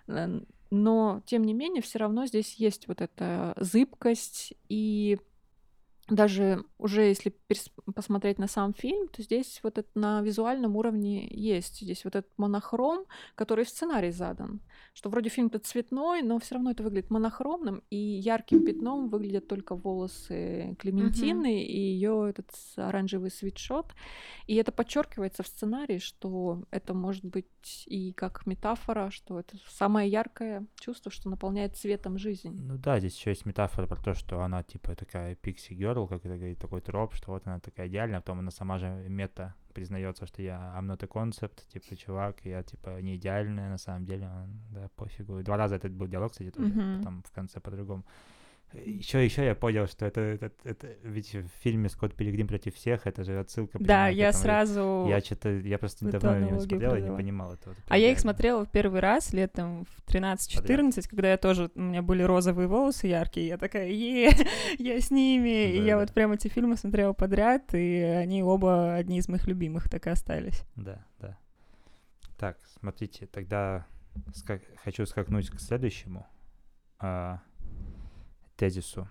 э, 0.09 0.41
но 0.71 1.23
тем 1.27 1.43
не 1.45 1.55
менее 1.55 1.83
все 1.83 1.99
равно 1.99 2.27
здесь 2.27 2.55
есть 2.55 2.89
вот 2.89 3.01
эта 3.01 3.55
зыбкость 3.57 4.55
и 4.69 5.19
даже 6.09 6.65
уже 6.79 7.03
если 7.03 7.35
посмотреть 7.95 8.39
на 8.39 8.47
сам 8.47 8.75
фильм, 8.75 9.09
то 9.09 9.23
здесь 9.23 9.61
вот 9.63 9.79
это 9.79 9.89
на 9.95 10.23
визуальном 10.23 10.77
уровне 10.77 11.27
есть. 11.31 11.81
Здесь 11.81 12.05
вот 12.05 12.15
этот 12.17 12.31
монохром, 12.37 13.07
который 13.35 13.65
в 13.65 13.69
сценарии 13.69 14.11
задан. 14.11 14.61
Что 14.97 15.11
вроде 15.11 15.29
фильм-то 15.29 15.59
цветной, 15.59 16.23
но 16.23 16.39
все 16.39 16.55
равно 16.55 16.71
это 16.71 16.83
выглядит 16.83 17.11
монохромным, 17.11 17.83
и 17.91 17.97
ярким 17.99 18.65
пятном 18.65 19.11
выглядят 19.11 19.47
только 19.47 19.75
волосы 19.75 20.75
Клементины 20.79 21.59
mm-hmm. 21.59 21.67
и 21.67 21.79
ее 21.79 22.31
этот 22.31 22.51
оранжевый 22.77 23.31
свитшот. 23.31 23.93
И 24.47 24.55
это 24.55 24.73
подчеркивается 24.73 25.43
в 25.43 25.49
сценарии, 25.49 25.99
что 25.99 26.63
это 26.71 26.95
может 26.95 27.27
быть 27.27 27.85
и 27.85 28.15
как 28.15 28.47
метафора, 28.47 29.11
что 29.11 29.39
это 29.39 29.59
самое 29.69 30.11
яркое 30.11 30.67
чувство, 30.81 31.13
что 31.13 31.29
наполняет 31.29 31.77
цветом 31.77 32.17
жизнь. 32.17 32.59
Ну 32.59 32.79
да, 32.79 32.99
здесь 32.99 33.19
еще 33.19 33.29
есть 33.29 33.45
метафора 33.45 33.87
про 33.87 34.03
то, 34.03 34.15
что 34.15 34.41
она 34.41 34.63
типа 34.63 34.97
такая 34.97 35.35
пикси 35.35 35.75
Girl, 35.75 36.09
как 36.09 36.25
это 36.25 36.39
говорит, 36.39 36.59
такой 36.59 36.81
троп, 36.81 37.13
что 37.13 37.33
вот 37.33 37.47
она 37.47 37.61
такая 37.61 37.89
идеальная, 37.89 38.21
а 38.21 38.23
потом 38.23 38.39
она 38.39 38.51
сама 38.51 38.79
же 38.79 38.87
мета 39.11 39.55
признается, 39.77 40.27
что 40.27 40.43
я 40.43 40.75
I'm 40.75 40.87
not 40.87 41.05
a 41.05 41.07
concept, 41.07 41.69
типа, 41.73 41.97
чувак, 41.97 42.47
я, 42.47 42.63
типа, 42.63 43.03
не 43.03 43.17
идеальная, 43.17 43.71
на 43.71 43.79
самом 43.79 44.07
деле, 44.07 44.27
он, 44.27 44.61
да, 44.71 44.89
пофигу. 44.97 45.43
Два 45.43 45.57
раза 45.57 45.77
этот 45.77 45.93
был 45.93 46.09
диалог, 46.09 46.31
кстати, 46.31 46.51
тоже, 46.51 46.69
mm-hmm. 46.69 46.99
потом 46.99 47.23
в 47.23 47.31
конце 47.31 47.61
по-другому. 47.61 48.03
Еще, 48.73 49.25
еще 49.25 49.45
я 49.45 49.55
понял, 49.55 49.87
что 49.87 50.07
это, 50.07 50.21
это, 50.21 50.51
это, 50.65 50.89
ведь 51.03 51.35
в 51.35 51.49
фильме 51.63 51.89
Скотт 51.89 52.15
Пилигрим 52.15 52.47
против 52.47 52.75
всех, 52.75 53.07
это 53.07 53.25
же 53.25 53.39
отсылка. 53.39 53.79
Да, 53.81 54.09
я 54.09 54.33
сразу. 54.33 55.07
Я 55.09 55.21
что-то, 55.21 55.51
я 55.51 55.79
просто 55.79 56.11
давно 56.11 56.39
не 56.39 56.61
смотрел, 56.61 56.95
я 56.95 57.01
не 57.01 57.17
понимал 57.17 57.55
этого. 57.55 57.75
А 57.89 57.97
я 57.97 58.11
их 58.11 58.19
смотрела 58.19 58.65
в 58.65 58.71
первый 58.71 59.01
раз 59.01 59.33
летом 59.33 59.85
в 59.85 60.05
13-14, 60.09 61.09
когда 61.09 61.31
я 61.31 61.37
тоже, 61.37 61.71
у 61.75 61.81
меня 61.81 62.03
были 62.03 62.23
розовые 62.23 62.69
волосы 62.69 63.07
яркие, 63.07 63.49
я 63.49 63.59
такая, 63.59 63.89
е, 63.89 64.31
я 64.79 65.01
с 65.01 65.11
ними, 65.11 65.71
и 65.71 65.83
я 65.83 65.97
вот 65.97 66.13
прям 66.13 66.33
эти 66.33 66.49
фильмы 66.49 66.77
смотрела 66.77 67.13
подряд, 67.13 67.75
и 67.75 68.01
они 68.01 68.43
оба 68.43 68.95
одни 68.95 69.19
из 69.19 69.29
моих 69.29 69.47
любимых 69.47 69.89
так 69.89 70.07
и 70.07 70.11
остались. 70.11 70.63
Да, 70.75 71.05
да. 71.19 71.39
Так, 72.37 72.59
смотрите, 72.79 73.27
тогда 73.27 73.87
хочу 74.85 75.07
скакнуть 75.07 75.51
к 75.51 75.61
следующему. 75.61 76.27
А, 76.99 77.41
тезису 78.57 79.09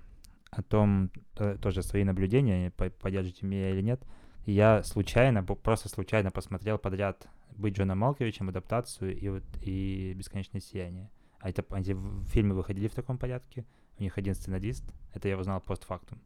о 0.52 0.62
том, 0.62 1.12
э, 1.38 1.58
тоже 1.62 1.84
свои 1.84 2.04
наблюдения, 2.04 2.72
поддержите 2.72 3.46
меня 3.46 3.72
или 3.72 3.82
нет, 3.82 4.02
я 4.46 4.84
случайно, 4.84 5.44
просто 5.44 5.90
случайно 5.90 6.32
посмотрел 6.32 6.78
подряд 6.78 7.28
«Быть 7.58 7.78
Джоном 7.78 8.00
Малковичем», 8.00 8.50
адаптацию 8.50 9.18
и, 9.18 9.30
вот, 9.30 9.44
и 9.62 10.14
«Бесконечное 10.16 10.62
сияние». 10.62 11.10
А 11.40 11.50
это, 11.50 11.64
эти 11.76 11.98
фильмы 12.28 12.56
выходили 12.56 12.88
в 12.88 12.94
таком 12.94 13.18
порядке, 13.18 13.66
у 13.98 14.04
них 14.04 14.18
один 14.18 14.36
сценарист, 14.36 14.84
это 15.14 15.28
я 15.28 15.38
узнал 15.38 15.62
постфактум, 15.62 16.22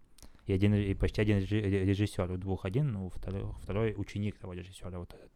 и, 0.46 0.54
один, 0.54 0.74
и 0.74 0.94
почти 0.96 1.22
один 1.22 1.38
режиссер, 1.40 2.32
у 2.32 2.38
двух 2.38 2.66
один, 2.66 2.92
ну, 2.92 3.10
второй, 3.10 3.44
второй 3.62 3.94
ученик 3.96 4.38
того 4.38 4.54
режиссера, 4.54 4.98
вот 4.98 5.14
этот. 5.14 5.32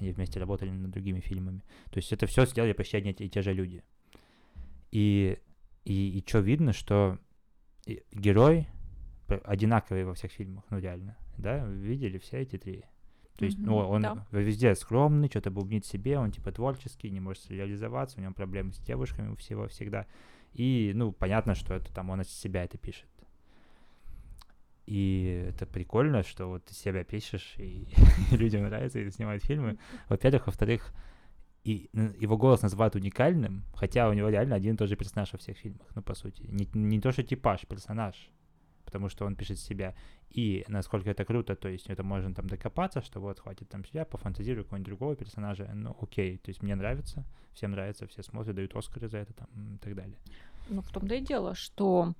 Они 0.00 0.10
вместе 0.10 0.40
работали 0.40 0.70
над 0.70 0.90
другими 0.90 1.20
фильмами. 1.20 1.62
То 1.90 1.98
есть 1.98 2.12
это 2.12 2.26
все 2.26 2.46
сделали 2.46 2.72
почти 2.72 2.96
одни 2.96 3.10
и 3.10 3.28
те 3.28 3.42
же 3.42 3.52
люди. 3.52 3.82
И 4.90 5.38
и, 5.84 6.18
и 6.18 6.24
что 6.26 6.38
видно, 6.40 6.72
что 6.72 7.18
герой 8.12 8.68
одинаковый 9.44 10.04
во 10.04 10.14
всех 10.14 10.32
фильмах, 10.32 10.64
ну 10.70 10.78
реально, 10.78 11.16
да, 11.36 11.64
видели 11.64 12.18
все 12.18 12.38
эти 12.38 12.58
три. 12.58 12.84
То 13.36 13.44
есть, 13.44 13.58
mm-hmm, 13.58 13.66
ну, 13.66 13.76
он 13.76 14.02
да. 14.02 14.26
везде 14.32 14.74
скромный, 14.74 15.28
что-то 15.28 15.52
бубнит 15.52 15.86
себе, 15.86 16.18
он 16.18 16.32
типа 16.32 16.50
творческий, 16.50 17.08
не 17.10 17.20
может 17.20 17.48
реализоваться, 17.50 18.18
у 18.18 18.22
него 18.22 18.32
проблемы 18.32 18.72
с 18.72 18.78
девушками 18.78 19.30
у 19.30 19.36
всего 19.36 19.68
всегда. 19.68 20.06
И, 20.54 20.90
ну, 20.94 21.12
понятно, 21.12 21.54
что 21.54 21.74
это 21.74 21.92
там 21.94 22.10
он 22.10 22.20
от 22.20 22.28
себя 22.28 22.64
это 22.64 22.78
пишет. 22.78 23.08
И 24.86 25.44
это 25.50 25.66
прикольно, 25.66 26.24
что 26.24 26.46
вот 26.46 26.64
ты 26.64 26.74
себя 26.74 27.04
пишешь, 27.04 27.54
и 27.58 27.86
людям 28.32 28.62
нравится, 28.62 28.98
и 28.98 29.10
снимают 29.10 29.44
фильмы. 29.44 29.78
Во-первых, 30.08 30.46
во-вторых, 30.46 30.92
и 31.68 31.90
его 32.18 32.38
голос 32.38 32.62
называют 32.62 32.94
уникальным, 32.94 33.62
хотя 33.74 34.08
у 34.08 34.14
него 34.14 34.30
реально 34.30 34.54
один 34.54 34.74
и 34.74 34.78
тот 34.78 34.88
же 34.88 34.96
персонаж 34.96 35.32
во 35.32 35.38
всех 35.38 35.58
фильмах, 35.58 35.86
ну, 35.94 36.02
по 36.02 36.14
сути. 36.14 36.42
Не, 36.48 36.66
не 36.72 37.00
то, 37.00 37.12
что 37.12 37.22
типаж, 37.22 37.66
персонаж, 37.66 38.30
потому 38.84 39.10
что 39.10 39.26
он 39.26 39.36
пишет 39.36 39.58
себя. 39.58 39.94
И 40.30 40.64
насколько 40.68 41.10
это 41.10 41.24
круто, 41.24 41.54
то 41.56 41.68
есть 41.68 41.90
это 41.90 42.02
можно 42.02 42.34
там 42.34 42.46
докопаться, 42.46 43.02
что 43.02 43.20
вот 43.20 43.40
хватит 43.40 43.68
там 43.68 43.84
себя, 43.84 44.04
пофантазирую 44.04 44.64
какого-нибудь 44.64 44.88
другого 44.88 45.16
персонажа, 45.16 45.70
ну 45.74 45.94
окей, 46.00 46.38
то 46.38 46.50
есть 46.50 46.62
мне 46.62 46.74
нравится, 46.74 47.24
всем 47.52 47.72
нравится, 47.72 48.06
все 48.06 48.22
смотрят, 48.22 48.56
дают 48.56 48.74
Оскары 48.74 49.08
за 49.08 49.18
это 49.18 49.34
там 49.34 49.48
и 49.74 49.78
так 49.78 49.94
далее. 49.94 50.16
Ну 50.70 50.80
в 50.80 50.90
том-то 50.90 51.14
и 51.14 51.20
дело, 51.20 51.54
что 51.54 52.14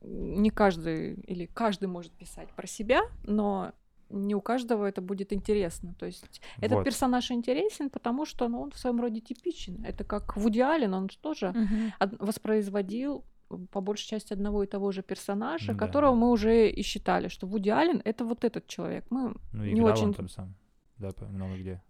не 0.00 0.50
каждый 0.50 1.14
или 1.14 1.46
каждый 1.46 1.86
может 1.86 2.12
писать 2.12 2.48
про 2.56 2.66
себя, 2.66 3.02
но 3.22 3.72
не 4.10 4.34
у 4.34 4.40
каждого 4.40 4.84
это 4.86 5.00
будет 5.00 5.32
интересно. 5.32 5.94
То 5.98 6.06
есть 6.06 6.40
вот. 6.56 6.64
этот 6.64 6.84
персонаж 6.84 7.30
интересен, 7.30 7.90
потому 7.90 8.26
что 8.26 8.48
ну, 8.48 8.62
он 8.62 8.70
в 8.70 8.78
своем 8.78 9.00
роде 9.00 9.20
типичен. 9.20 9.84
Это 9.84 10.04
как 10.04 10.36
Вуди 10.36 10.60
Аллен, 10.60 10.94
он 10.94 11.10
же 11.10 11.18
тоже 11.18 11.48
угу. 11.50 12.16
воспроизводил 12.18 13.24
по 13.70 13.80
большей 13.80 14.08
части 14.08 14.32
одного 14.32 14.64
и 14.64 14.66
того 14.66 14.92
же 14.92 15.02
персонажа, 15.02 15.72
да. 15.72 15.78
которого 15.78 16.14
мы 16.14 16.30
уже 16.30 16.70
и 16.70 16.82
считали, 16.82 17.28
что 17.28 17.46
Вуди 17.46 17.70
Аллен 17.70 18.00
это 18.04 18.24
вот 18.24 18.44
этот 18.44 18.66
человек. 18.66 19.04
Мы 19.10 19.34
ну, 19.52 19.64
не 19.64 19.80
очень. 19.80 20.06
Он 20.06 20.14
там 20.14 20.28
сам, 20.28 20.54
да, 20.98 21.10
много 21.28 21.56
где. 21.56 21.82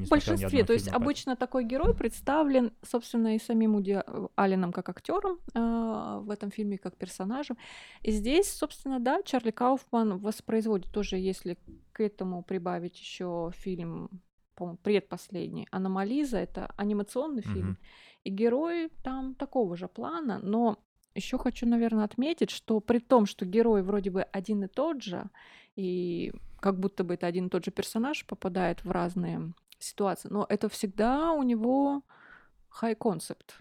В 0.00 0.08
большинстве. 0.08 0.64
То 0.64 0.72
есть 0.72 0.86
фильма, 0.86 0.96
обычно 0.96 1.36
такой 1.36 1.64
герой 1.64 1.94
представлен, 1.94 2.72
собственно, 2.82 3.34
и 3.34 3.38
самим 3.38 3.76
Уди 3.76 3.98
Алленом 4.36 4.72
как 4.72 4.88
актером 4.88 5.38
э, 5.54 6.20
в 6.22 6.30
этом 6.30 6.50
фильме, 6.50 6.78
как 6.78 6.96
персонажем. 6.96 7.56
И 8.02 8.10
здесь, 8.10 8.50
собственно, 8.50 9.00
да, 9.00 9.22
Чарли 9.22 9.50
Кауфман 9.50 10.18
воспроизводит 10.18 10.92
тоже, 10.92 11.16
если 11.16 11.58
к 11.92 12.00
этому 12.02 12.42
прибавить 12.42 12.98
еще 12.98 13.50
фильм, 13.54 14.10
по-моему, 14.54 14.78
предпоследний, 14.82 15.66
«Аномализа», 15.70 16.38
это 16.38 16.72
анимационный 16.76 17.42
фильм, 17.42 17.72
mm-hmm. 17.72 18.20
и 18.24 18.30
герой 18.30 18.90
там 19.02 19.34
такого 19.34 19.76
же 19.76 19.88
плана, 19.88 20.38
но 20.42 20.78
еще 21.14 21.38
хочу, 21.38 21.66
наверное, 21.66 22.04
отметить, 22.04 22.50
что 22.50 22.80
при 22.80 22.98
том, 22.98 23.26
что 23.26 23.44
герой 23.46 23.82
вроде 23.82 24.10
бы 24.10 24.22
один 24.22 24.64
и 24.64 24.66
тот 24.68 25.02
же, 25.02 25.30
и 25.76 26.32
как 26.60 26.78
будто 26.78 27.04
бы 27.04 27.14
это 27.14 27.26
один 27.26 27.46
и 27.46 27.50
тот 27.50 27.64
же 27.64 27.70
персонаж 27.70 28.26
попадает 28.26 28.84
в 28.84 28.90
разные 28.90 29.52
ситуации. 29.84 30.28
Но 30.30 30.46
это 30.48 30.68
всегда 30.68 31.32
у 31.32 31.42
него 31.42 32.02
high 32.80 32.96
concept. 32.96 33.60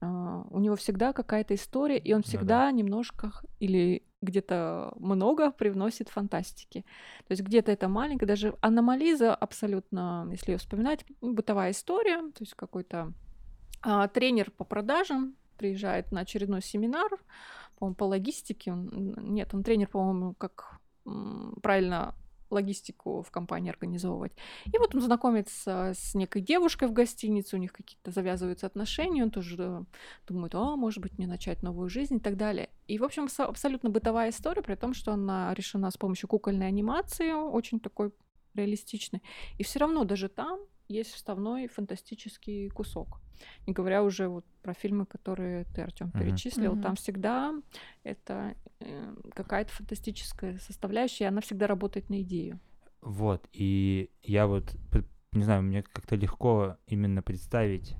Uh, 0.00 0.46
у 0.50 0.60
него 0.60 0.76
всегда 0.76 1.12
какая-то 1.12 1.54
история, 1.54 1.98
и 1.98 2.14
он 2.14 2.22
всегда 2.22 2.70
ну, 2.70 2.70
да. 2.70 2.72
немножко 2.72 3.32
или 3.58 4.02
где-то 4.22 4.94
много 4.96 5.50
привносит 5.50 6.08
фантастики. 6.08 6.86
То 7.26 7.32
есть 7.32 7.42
где-то 7.42 7.70
это 7.70 7.88
маленькое, 7.88 8.26
даже 8.26 8.54
аномализа 8.62 9.34
абсолютно, 9.34 10.26
если 10.30 10.52
ее 10.52 10.58
вспоминать, 10.58 11.04
бытовая 11.20 11.72
история, 11.72 12.16
то 12.32 12.40
есть 12.40 12.54
какой-то 12.54 13.12
uh, 13.82 14.08
тренер 14.08 14.50
по 14.50 14.64
продажам 14.64 15.36
приезжает 15.58 16.12
на 16.12 16.20
очередной 16.20 16.62
семинар, 16.62 17.10
по-моему, 17.78 17.94
по 17.94 18.04
логистике. 18.04 18.72
Он, 18.72 19.14
нет, 19.18 19.52
он 19.52 19.62
тренер, 19.62 19.88
по-моему, 19.88 20.34
как 20.34 20.80
правильно 21.62 22.14
логистику 22.50 23.22
в 23.22 23.30
компании 23.30 23.70
организовывать. 23.70 24.32
И 24.66 24.78
вот 24.78 24.94
он 24.94 25.00
знакомится 25.00 25.92
с 25.94 26.14
некой 26.14 26.42
девушкой 26.42 26.88
в 26.88 26.92
гостинице, 26.92 27.56
у 27.56 27.58
них 27.58 27.72
какие-то 27.72 28.10
завязываются 28.10 28.66
отношения, 28.66 29.22
он 29.22 29.30
тоже 29.30 29.56
э, 29.58 29.82
думает, 30.26 30.54
а, 30.54 30.76
может 30.76 31.00
быть, 31.00 31.16
мне 31.18 31.26
начать 31.26 31.62
новую 31.62 31.88
жизнь 31.88 32.16
и 32.16 32.20
так 32.20 32.36
далее. 32.36 32.68
И, 32.88 32.98
в 32.98 33.04
общем, 33.04 33.28
абсолютно 33.38 33.90
бытовая 33.90 34.30
история, 34.30 34.62
при 34.62 34.74
том, 34.74 34.94
что 34.94 35.12
она 35.12 35.54
решена 35.54 35.90
с 35.90 35.96
помощью 35.96 36.28
кукольной 36.28 36.68
анимации, 36.68 37.32
очень 37.32 37.80
такой 37.80 38.12
реалистичной. 38.54 39.22
И 39.58 39.62
все 39.62 39.78
равно 39.78 40.04
даже 40.04 40.28
там 40.28 40.60
есть 40.90 41.12
вставной 41.12 41.68
фантастический 41.68 42.68
кусок. 42.70 43.20
Не 43.66 43.72
говоря 43.72 44.02
уже 44.02 44.28
вот 44.28 44.44
про 44.62 44.74
фильмы, 44.74 45.06
которые 45.06 45.64
ты, 45.74 45.82
Артем, 45.82 46.08
uh-huh. 46.08 46.18
перечислил, 46.18 46.74
uh-huh. 46.74 46.82
там 46.82 46.96
всегда 46.96 47.54
это 48.02 48.54
э, 48.80 49.14
какая-то 49.34 49.72
фантастическая 49.72 50.58
составляющая, 50.58 51.24
и 51.24 51.28
она 51.28 51.40
всегда 51.40 51.66
работает 51.66 52.10
на 52.10 52.20
идею. 52.20 52.60
Вот, 53.00 53.48
и 53.52 54.10
я 54.22 54.46
вот, 54.46 54.76
не 55.32 55.42
знаю, 55.42 55.62
мне 55.62 55.82
как-то 55.82 56.16
легко 56.16 56.76
именно 56.86 57.22
представить 57.22 57.96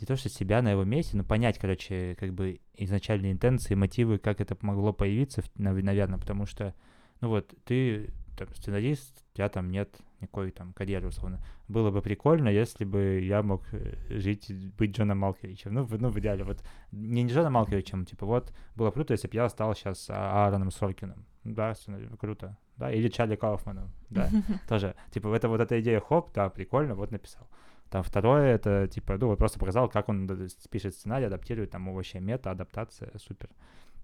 не 0.00 0.06
то 0.06 0.14
что 0.14 0.28
себя 0.28 0.62
на 0.62 0.70
его 0.70 0.84
месте, 0.84 1.16
но 1.16 1.24
понять, 1.24 1.58
короче, 1.58 2.14
как 2.20 2.32
бы 2.32 2.60
изначальные 2.74 3.32
интенции, 3.32 3.74
мотивы, 3.74 4.18
как 4.18 4.40
это 4.40 4.56
могло 4.60 4.92
появиться, 4.92 5.42
наверное, 5.56 6.18
потому 6.18 6.46
что, 6.46 6.74
ну 7.20 7.28
вот, 7.28 7.52
ты 7.64 8.12
там, 8.36 8.48
сценарист, 8.54 9.24
тебя 9.38 9.48
там 9.48 9.70
нет 9.70 9.88
никакой 10.20 10.50
там 10.50 10.72
карьеры, 10.72 11.08
условно. 11.08 11.40
Было 11.68 11.90
бы 11.90 12.02
прикольно, 12.02 12.48
если 12.48 12.84
бы 12.84 13.20
я 13.20 13.42
мог 13.42 13.62
э, 13.72 14.18
жить, 14.18 14.52
быть 14.76 14.96
Джоном 14.96 15.18
Малковичем. 15.18 15.74
Ну, 15.74 15.84
в, 15.84 16.00
ну, 16.00 16.08
в 16.08 16.18
идеале, 16.18 16.42
вот, 16.42 16.64
не, 16.90 17.22
не 17.22 17.32
Джоном 17.32 17.52
Малковичем, 17.52 18.04
типа, 18.04 18.26
вот, 18.26 18.52
было 18.74 18.90
круто, 18.90 19.12
если 19.12 19.28
бы 19.28 19.36
я 19.36 19.48
стал 19.48 19.74
сейчас 19.76 20.10
Аароном 20.10 20.72
Соркиным. 20.72 21.24
Да, 21.44 21.74
круто. 22.18 22.56
Да, 22.76 22.90
или 22.90 23.08
Чарли 23.08 23.36
Кауфманом, 23.36 23.92
да, 24.10 24.28
тоже. 24.68 24.94
Типа, 25.12 25.32
это 25.34 25.48
вот 25.48 25.60
эта 25.60 25.80
идея, 25.80 26.00
хоп, 26.00 26.32
да, 26.34 26.48
прикольно, 26.48 26.96
вот 26.96 27.12
написал. 27.12 27.48
Там 27.90 28.02
второе, 28.02 28.54
это, 28.54 28.88
типа, 28.88 29.18
ну, 29.18 29.28
вот 29.28 29.38
просто 29.38 29.60
показал, 29.60 29.88
как 29.88 30.08
он 30.08 30.28
пишет 30.70 30.94
сценарий, 30.94 31.26
адаптирует, 31.26 31.70
там, 31.70 31.94
вообще 31.94 32.18
мета, 32.18 32.50
адаптация, 32.50 33.12
супер. 33.18 33.48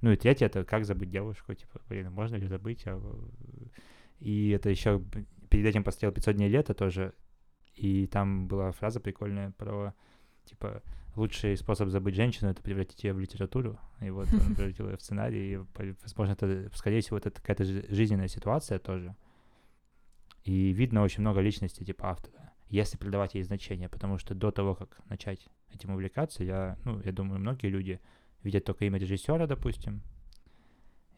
Ну 0.01 0.13
и 0.13 0.17
третье, 0.17 0.47
это 0.47 0.65
как 0.65 0.85
забыть 0.85 1.11
девушку, 1.11 1.55
типа, 1.55 1.81
блин, 1.89 2.13
можно 2.13 2.37
ли 2.37 2.47
забыть? 2.47 2.83
А, 2.87 3.01
и 4.21 4.51
это 4.51 4.71
еще 4.71 5.03
перед 5.51 5.67
этим 5.67 5.85
посмотрел 5.85 6.13
500 6.13 6.37
дней 6.37 6.49
лета 6.49 6.75
тоже, 6.75 7.15
и 7.75 8.07
там 8.07 8.47
была 8.47 8.73
фраза 8.73 9.01
прикольная 9.01 9.51
про, 9.53 9.95
типа, 10.45 10.83
лучший 11.17 11.57
способ 11.57 11.89
забыть 11.89 12.15
женщину— 12.15 12.51
это 12.51 12.63
превратить 12.63 13.03
ее 13.05 13.13
в 13.13 13.19
литературу. 13.19 13.79
И 14.01 14.11
вот 14.11 14.29
он 14.33 14.55
превратил 14.57 14.89
ее 14.89 14.97
в 14.97 15.03
сценарий. 15.03 15.55
И, 15.55 15.57
возможно, 16.03 16.33
это, 16.33 16.71
скорее 16.75 17.01
всего, 17.01 17.19
это 17.19 17.31
какая-то 17.31 17.65
жизненная 17.65 18.29
ситуация 18.29 18.79
тоже. 18.79 19.17
И 20.45 20.73
видно 20.73 21.03
очень 21.03 21.23
много 21.23 21.41
личностей 21.41 21.85
типа 21.85 22.11
автора, 22.11 22.53
если 22.69 22.99
придавать 22.99 23.35
ей 23.35 23.43
значение, 23.45 23.89
потому 23.89 24.19
что 24.19 24.35
до 24.35 24.51
того, 24.51 24.75
как 24.75 24.99
начать 25.09 25.49
этим 25.73 25.91
увлекаться, 25.91 26.45
я, 26.45 26.79
ну, 26.85 27.01
я 27.03 27.13
думаю, 27.13 27.41
многие 27.41 27.69
люди 27.69 28.01
видят 28.43 28.65
только 28.65 28.85
имя 28.85 28.99
режиссера, 28.99 29.47
допустим, 29.47 30.03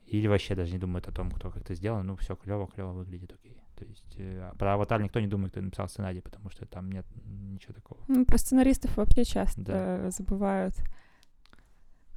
или 0.06 0.28
вообще 0.28 0.54
даже 0.54 0.72
не 0.72 0.78
думают 0.78 1.08
о 1.08 1.12
том, 1.12 1.30
кто 1.30 1.50
как-то 1.50 1.74
сделал, 1.74 2.02
ну, 2.02 2.16
все 2.16 2.36
клево, 2.36 2.66
клево 2.68 2.92
выглядит, 2.92 3.32
окей. 3.32 3.56
То 3.76 3.84
есть 3.84 4.14
э, 4.16 4.52
про 4.58 4.74
аватар 4.74 5.02
никто 5.02 5.20
не 5.20 5.26
думает, 5.26 5.52
кто 5.52 5.60
написал 5.60 5.88
сценарий, 5.88 6.20
потому 6.20 6.48
что 6.50 6.64
там 6.64 6.90
нет 6.90 7.06
ничего 7.24 7.74
такого. 7.74 8.00
Ну, 8.08 8.24
про 8.24 8.38
сценаристов 8.38 8.96
вообще 8.96 9.24
часто 9.24 9.60
да. 9.60 10.10
забывают. 10.10 10.74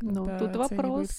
Ну, 0.01 0.25
тут 0.39 0.55
вопрос, 0.55 1.09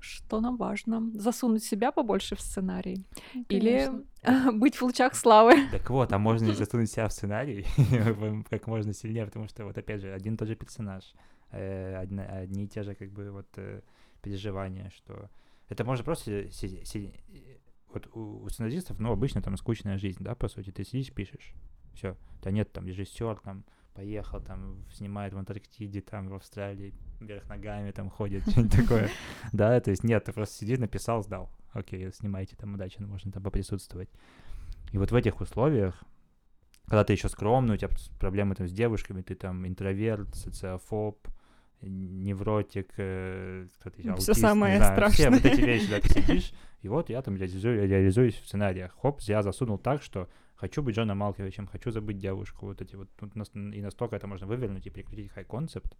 что 0.00 0.40
нам 0.40 0.56
важно? 0.56 1.10
Засунуть 1.14 1.64
себя 1.64 1.90
побольше 1.90 2.36
в 2.36 2.40
сценарий? 2.40 3.06
Ну, 3.34 3.44
Или 3.48 3.90
быть 4.52 4.76
в 4.76 4.82
лучах 4.82 5.14
славы? 5.14 5.54
Так 5.70 5.88
вот, 5.90 6.12
а 6.12 6.18
можно 6.18 6.46
ли 6.46 6.54
засунуть 6.54 6.90
себя 6.90 7.08
в 7.08 7.12
сценарий 7.12 7.64
как 8.50 8.66
можно 8.66 8.92
сильнее, 8.92 9.24
потому 9.24 9.48
что 9.48 9.64
вот 9.64 9.78
опять 9.78 10.02
же, 10.02 10.12
один 10.12 10.34
и 10.34 10.36
тот 10.36 10.48
же 10.48 10.56
персонаж, 10.56 11.14
э, 11.50 11.96
одни 11.96 12.64
и 12.64 12.68
те 12.68 12.82
же 12.82 12.94
как 12.94 13.10
бы 13.10 13.30
вот 13.30 13.46
э, 13.56 13.80
переживания, 14.20 14.90
что 14.90 15.30
это 15.68 15.84
можно 15.84 16.04
просто 16.04 16.48
вот 17.88 18.08
у, 18.14 18.42
у 18.42 18.48
сценаристов, 18.48 18.98
ну, 18.98 19.10
обычно 19.10 19.42
там 19.42 19.56
скучная 19.56 19.98
жизнь, 19.98 20.22
да, 20.22 20.34
по 20.34 20.48
сути, 20.48 20.70
ты 20.70 20.84
сидишь, 20.84 21.12
пишешь, 21.12 21.54
все, 21.94 22.16
да 22.42 22.50
нет, 22.50 22.72
там 22.72 22.86
режиссер 22.86 23.40
там 23.42 23.64
поехал, 23.94 24.40
там 24.40 24.84
снимает 24.92 25.32
в 25.32 25.38
Антарктиде, 25.38 26.02
там 26.02 26.28
в 26.28 26.34
Австралии, 26.34 26.94
вверх 27.20 27.48
ногами 27.48 27.90
там 27.92 28.10
ходит, 28.10 28.42
что-нибудь 28.50 28.76
такое, 28.76 29.10
да, 29.52 29.80
то 29.80 29.90
есть 29.90 30.04
нет, 30.04 30.24
ты 30.24 30.32
просто 30.32 30.56
сидишь, 30.56 30.78
написал, 30.78 31.22
сдал, 31.22 31.50
окей, 31.72 32.12
снимайте 32.12 32.56
там 32.56 32.74
удачи, 32.74 32.96
ну, 32.98 33.08
можно 33.08 33.32
там 33.32 33.42
поприсутствовать. 33.42 34.10
И 34.92 34.98
вот 34.98 35.10
в 35.10 35.14
этих 35.14 35.40
условиях, 35.40 36.04
когда 36.84 37.02
ты 37.02 37.14
еще 37.14 37.28
скромный, 37.28 37.74
у 37.74 37.78
тебя 37.78 37.90
проблемы 38.20 38.54
там 38.54 38.68
с 38.68 38.72
девушками, 38.72 39.22
ты 39.22 39.34
там 39.34 39.66
интроверт, 39.66 40.34
социофоб, 40.34 41.26
невротик, 41.82 42.88
э, 42.96 43.66
кто-то 43.78 43.98
еще, 43.98 44.10
аутист, 44.10 44.32
Все 44.32 44.40
самое 44.40 44.76
знаю, 44.78 44.94
страшное. 44.94 45.30
Все 45.30 45.30
вот 45.30 45.44
эти 45.44 45.60
вещи, 45.60 45.90
да, 45.90 46.00
ты 46.00 46.08
сидишь, 46.08 46.52
и 46.82 46.88
вот 46.88 47.10
я 47.10 47.22
там 47.22 47.36
реализую, 47.36 47.88
реализуюсь 47.88 48.34
в 48.36 48.46
сценариях. 48.46 48.96
Хоп, 49.00 49.20
я 49.22 49.42
засунул 49.42 49.78
так, 49.78 50.02
что 50.02 50.28
хочу 50.54 50.82
быть 50.82 50.96
Джоном 50.96 51.18
Малковичем, 51.18 51.66
хочу 51.66 51.90
забыть 51.90 52.18
девушку, 52.18 52.66
вот 52.66 52.80
эти 52.80 52.96
вот, 52.96 53.08
и 53.54 53.80
настолько 53.80 54.16
это 54.16 54.26
можно 54.26 54.46
вывернуть 54.46 54.86
и 54.86 54.90
прикрутить 54.90 55.30
хай-концепт, 55.32 55.96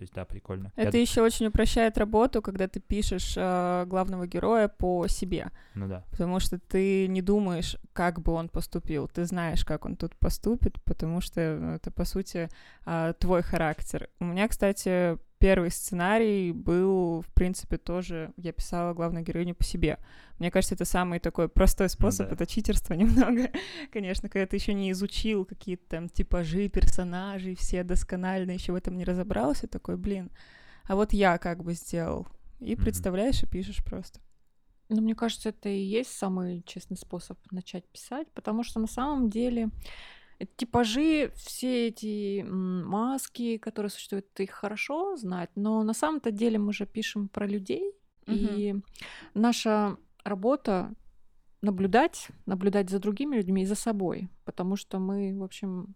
то 0.00 0.04
есть, 0.04 0.14
да, 0.14 0.24
прикольно. 0.24 0.72
Это 0.76 0.96
Я... 0.96 1.02
еще 1.02 1.20
очень 1.20 1.48
упрощает 1.48 1.98
работу, 1.98 2.40
когда 2.40 2.66
ты 2.66 2.80
пишешь 2.80 3.34
э, 3.36 3.84
главного 3.86 4.26
героя 4.26 4.66
по 4.68 5.06
себе. 5.08 5.50
Ну 5.74 5.88
да. 5.88 6.06
Потому 6.10 6.40
что 6.40 6.58
ты 6.58 7.06
не 7.06 7.20
думаешь, 7.20 7.76
как 7.92 8.22
бы 8.22 8.32
он 8.32 8.48
поступил. 8.48 9.08
Ты 9.08 9.26
знаешь, 9.26 9.62
как 9.62 9.84
он 9.84 9.96
тут 9.96 10.16
поступит, 10.16 10.82
потому 10.84 11.20
что 11.20 11.58
ну, 11.60 11.74
это, 11.74 11.90
по 11.90 12.06
сути, 12.06 12.48
э, 12.86 13.12
твой 13.18 13.42
характер. 13.42 14.08
У 14.20 14.24
меня, 14.24 14.48
кстати, 14.48 15.18
первый 15.40 15.70
сценарий 15.70 16.52
был, 16.52 17.22
в 17.22 17.32
принципе, 17.32 17.78
тоже... 17.78 18.32
Я 18.36 18.52
писала 18.52 18.92
главную 18.92 19.24
героиню 19.24 19.54
по 19.54 19.64
себе. 19.64 19.98
Мне 20.38 20.50
кажется, 20.50 20.74
это 20.74 20.84
самый 20.84 21.18
такой 21.18 21.48
простой 21.48 21.86
ну 21.86 21.88
способ. 21.88 22.26
Ну, 22.26 22.36
да. 22.36 22.44
Это 22.44 22.46
читерство 22.46 22.94
немного. 22.94 23.50
Конечно, 23.90 24.28
когда 24.28 24.46
ты 24.46 24.56
еще 24.56 24.74
не 24.74 24.90
изучил 24.92 25.46
какие-то 25.46 25.88
там 25.88 26.08
типажи 26.08 26.68
персонажей, 26.68 27.56
все 27.56 27.82
досконально 27.82 28.52
еще 28.52 28.72
в 28.72 28.76
этом 28.76 28.96
не 28.96 29.04
разобрался, 29.04 29.66
такой, 29.66 29.96
блин, 29.96 30.30
а 30.84 30.94
вот 30.94 31.14
я 31.14 31.38
как 31.38 31.64
бы 31.64 31.72
сделал. 31.72 32.28
И 32.60 32.74
mm-hmm. 32.74 32.82
представляешь 32.82 33.42
и 33.42 33.46
пишешь 33.46 33.82
просто. 33.82 34.20
Ну, 34.90 35.00
мне 35.00 35.14
кажется, 35.14 35.48
это 35.48 35.70
и 35.70 35.80
есть 35.80 36.12
самый 36.12 36.62
честный 36.66 36.98
способ 36.98 37.38
начать 37.50 37.88
писать, 37.88 38.28
потому 38.34 38.62
что 38.62 38.78
на 38.78 38.88
самом 38.88 39.30
деле 39.30 39.70
типажи, 40.56 41.32
все 41.36 41.88
эти 41.88 42.42
маски, 42.42 43.58
которые 43.58 43.90
существуют, 43.90 44.26
их 44.40 44.50
хорошо 44.50 45.16
знать, 45.16 45.50
но 45.54 45.82
на 45.82 45.94
самом-то 45.94 46.30
деле 46.30 46.58
мы 46.58 46.72
же 46.72 46.86
пишем 46.86 47.28
про 47.28 47.46
людей, 47.46 47.92
угу. 48.26 48.36
и 48.36 48.74
наша 49.34 49.96
работа 50.24 50.94
наблюдать, 51.62 52.28
наблюдать 52.46 52.90
за 52.90 52.98
другими 52.98 53.36
людьми 53.36 53.62
и 53.62 53.66
за 53.66 53.74
собой, 53.74 54.28
потому 54.44 54.76
что 54.76 54.98
мы, 54.98 55.36
в 55.38 55.42
общем, 55.42 55.94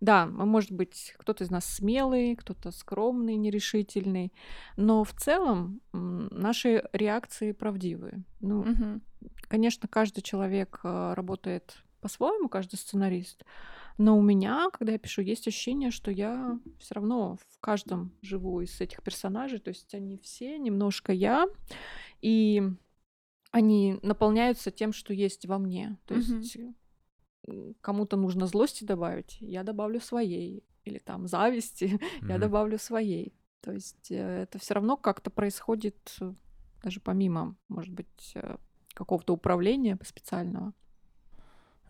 да, 0.00 0.26
может 0.26 0.70
быть, 0.70 1.14
кто-то 1.18 1.42
из 1.42 1.50
нас 1.50 1.64
смелый, 1.64 2.36
кто-то 2.36 2.70
скромный, 2.70 3.34
нерешительный, 3.34 4.32
но 4.76 5.02
в 5.02 5.12
целом 5.12 5.80
наши 5.92 6.88
реакции 6.92 7.50
правдивые. 7.50 8.22
Ну, 8.40 8.60
угу. 8.60 9.00
конечно, 9.48 9.88
каждый 9.88 10.22
человек 10.22 10.80
э, 10.84 11.14
работает 11.14 11.82
по-своему, 12.02 12.48
каждый 12.48 12.76
сценарист. 12.76 13.44
Но 13.96 14.18
у 14.18 14.22
меня, 14.22 14.68
когда 14.72 14.92
я 14.92 14.98
пишу, 14.98 15.22
есть 15.22 15.48
ощущение, 15.48 15.90
что 15.90 16.10
я 16.10 16.58
все 16.78 16.94
равно 16.94 17.36
в 17.48 17.60
каждом 17.60 18.12
живу 18.20 18.60
из 18.60 18.80
этих 18.80 19.02
персонажей. 19.02 19.58
То 19.58 19.68
есть 19.68 19.94
они 19.94 20.18
все 20.18 20.58
немножко 20.58 21.12
я, 21.12 21.46
и 22.20 22.62
они 23.50 23.98
наполняются 24.02 24.70
тем, 24.70 24.92
что 24.92 25.14
есть 25.14 25.46
во 25.46 25.58
мне. 25.58 25.98
То 26.06 26.14
mm-hmm. 26.14 26.38
есть 26.38 26.56
кому-то 27.80 28.16
нужно 28.16 28.46
злости 28.46 28.84
добавить, 28.84 29.38
я 29.40 29.62
добавлю 29.62 30.00
своей. 30.00 30.64
Или 30.84 30.98
там 30.98 31.28
зависти, 31.28 31.84
mm-hmm. 31.84 32.28
я 32.28 32.38
добавлю 32.38 32.78
своей. 32.78 33.34
То 33.60 33.72
есть 33.72 34.10
э, 34.10 34.42
это 34.42 34.58
все 34.58 34.74
равно 34.74 34.96
как-то 34.96 35.30
происходит 35.30 36.16
э, 36.20 36.34
даже 36.82 37.00
помимо, 37.00 37.56
может 37.68 37.94
быть, 37.94 38.32
э, 38.34 38.56
какого-то 38.94 39.32
управления 39.32 39.98
специального. 40.04 40.72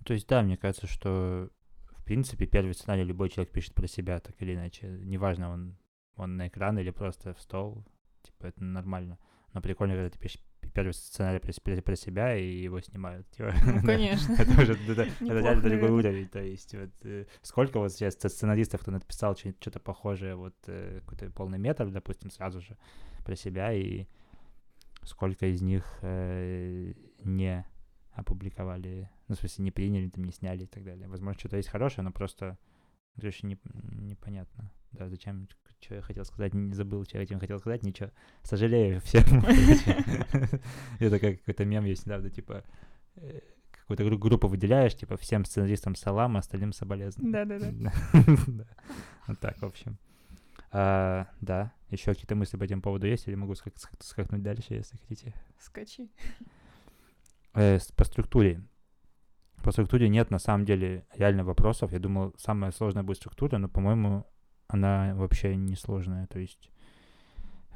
То 0.04 0.14
есть, 0.14 0.26
да, 0.26 0.42
мне 0.42 0.56
кажется, 0.56 0.86
что 0.86 1.50
в 1.96 2.04
принципе 2.04 2.46
первый 2.46 2.74
сценарий 2.74 3.04
любой 3.04 3.28
человек 3.28 3.52
пишет 3.52 3.74
про 3.74 3.86
себя, 3.86 4.20
так 4.20 4.34
или 4.40 4.54
иначе. 4.54 4.88
Неважно, 4.88 5.50
он, 5.50 5.76
он 6.16 6.36
на 6.36 6.48
экран 6.48 6.78
или 6.78 6.90
просто 6.90 7.34
в 7.34 7.40
стол. 7.40 7.84
Типа, 8.22 8.46
это 8.46 8.62
нормально. 8.62 9.18
Но 9.52 9.60
прикольно, 9.60 9.94
когда 9.94 10.10
ты 10.10 10.18
пишешь 10.18 10.42
первый 10.72 10.92
сценарий 10.92 11.38
про, 11.38 11.82
про 11.82 11.96
себя, 11.96 12.36
и 12.36 12.44
его 12.44 12.80
снимают. 12.80 13.28
Типа, 13.30 13.52
ну, 13.66 13.82
конечно. 13.82 14.32
это 14.32 14.50
уже 14.62 14.72
это, 14.72 15.02
это 15.02 15.24
реально 15.24 15.62
другой 15.62 15.90
уровень. 15.90 16.28
То 16.28 16.42
есть, 16.42 16.74
вот, 16.74 16.90
э, 17.04 17.26
сколько 17.42 17.78
вот 17.78 17.92
сейчас 17.92 18.14
сценаристов, 18.14 18.80
кто 18.80 18.90
написал 18.90 19.36
что-то 19.36 19.80
похожее, 19.80 20.34
вот 20.34 20.54
э, 20.66 21.00
какой-то 21.00 21.30
полный 21.30 21.58
метр, 21.58 21.90
допустим, 21.90 22.30
сразу 22.30 22.60
же 22.60 22.76
про 23.24 23.36
себя, 23.36 23.72
и 23.72 24.06
сколько 25.04 25.46
из 25.46 25.62
них 25.62 25.84
э, 26.02 26.94
не 27.24 27.66
опубликовали, 28.12 29.10
ну, 29.28 29.34
в 29.34 29.38
смысле, 29.38 29.64
не 29.64 29.70
приняли, 29.70 30.08
там, 30.08 30.24
не 30.24 30.32
сняли 30.32 30.64
и 30.64 30.66
так 30.66 30.84
далее. 30.84 31.08
Возможно, 31.08 31.38
что-то 31.38 31.56
есть 31.56 31.68
хорошее, 31.68 32.04
но 32.04 32.12
просто 32.12 32.58
еще 33.16 33.46
не, 33.46 33.58
непонятно. 33.74 34.70
Да, 34.92 35.08
зачем, 35.08 35.48
что 35.80 35.94
я 35.94 36.02
хотел 36.02 36.24
сказать, 36.24 36.54
не 36.54 36.74
забыл, 36.74 37.04
что 37.04 37.18
я 37.18 37.24
этим 37.24 37.40
хотел 37.40 37.58
сказать, 37.58 37.82
ничего. 37.82 38.10
Сожалею 38.42 39.00
всем. 39.00 39.24
Это 40.98 41.18
как 41.18 41.38
какой-то 41.38 41.64
мем 41.64 41.84
есть 41.84 42.04
недавно, 42.04 42.30
типа, 42.30 42.64
э, 43.16 43.40
какую-то 43.70 44.16
группу 44.16 44.48
выделяешь, 44.48 44.94
типа, 44.94 45.16
всем 45.16 45.44
сценаристам 45.44 45.94
салам, 45.94 46.36
а 46.36 46.40
остальным 46.40 46.72
соболезную. 46.72 47.32
Да-да-да. 47.32 47.92
Вот 49.28 49.38
так, 49.38 49.56
в 49.58 49.64
общем. 49.64 49.98
А, 50.72 51.28
да, 51.40 51.72
еще 51.90 52.12
какие-то 52.12 52.34
мысли 52.34 52.56
по 52.56 52.64
этому 52.64 52.82
поводу 52.82 53.06
есть, 53.06 53.28
или 53.28 53.34
могу 53.34 53.54
скакнуть 53.54 54.42
дальше, 54.42 54.74
если 54.74 54.96
хотите? 54.96 55.34
Скачи. 55.58 56.10
Э, 57.54 57.78
по 57.96 58.04
структуре. 58.04 58.62
По 59.62 59.72
структуре 59.72 60.08
нет 60.08 60.30
на 60.30 60.38
самом 60.38 60.64
деле 60.64 61.06
реально 61.14 61.44
вопросов. 61.44 61.92
Я 61.92 61.98
думал, 61.98 62.34
самая 62.38 62.72
сложная 62.72 63.02
будет 63.02 63.18
структура, 63.18 63.58
но, 63.58 63.68
по-моему, 63.68 64.26
она 64.68 65.14
вообще 65.14 65.54
не 65.54 65.76
сложная. 65.76 66.26
То 66.26 66.38
есть 66.38 66.70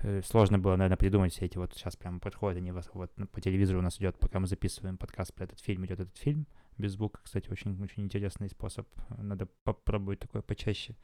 э, 0.03 0.23
сложно 0.23 0.59
было, 0.59 0.77
наверное, 0.77 0.97
придумать 0.97 1.33
все 1.33 1.45
эти 1.45 1.59
вот 1.59 1.75
сейчас 1.75 1.97
прям 1.97 2.21
подходы. 2.21 2.59
Они 2.59 2.73
вот, 2.73 2.89
вот 2.95 3.13
по 3.31 3.41
телевизору 3.41 3.81
у 3.81 3.83
нас 3.83 3.99
идет, 3.99 4.19
пока 4.19 4.41
мы 4.41 4.47
записываем 4.47 4.97
подкаст 4.97 5.35
про 5.35 5.45
этот 5.45 5.61
фильм, 5.61 5.85
идет 5.85 6.01
этот 6.01 6.17
фильм 6.17 6.47
без 6.79 6.93
звука, 6.93 7.21
кстати, 7.23 7.51
очень, 7.51 7.83
очень 7.83 8.03
интересный 8.03 8.49
способ. 8.49 8.89
Надо 9.17 9.47
попробовать 9.65 10.21
такое 10.21 10.43
почаще. 10.43 10.97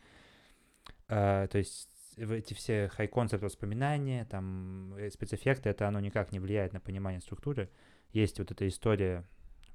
А, 1.08 1.46
то 1.46 1.58
есть 1.58 1.88
эти 2.16 2.54
все 2.54 2.88
хай-концепт 2.88 3.42
воспоминания, 3.42 4.24
там, 4.26 4.94
э, 4.94 5.10
спецэффекты, 5.10 5.70
это 5.70 5.88
оно 5.88 6.00
никак 6.00 6.32
не 6.32 6.40
влияет 6.40 6.72
на 6.72 6.80
понимание 6.80 7.20
структуры 7.20 7.70
есть 8.12 8.38
вот 8.38 8.50
эта 8.50 8.66
история 8.68 9.26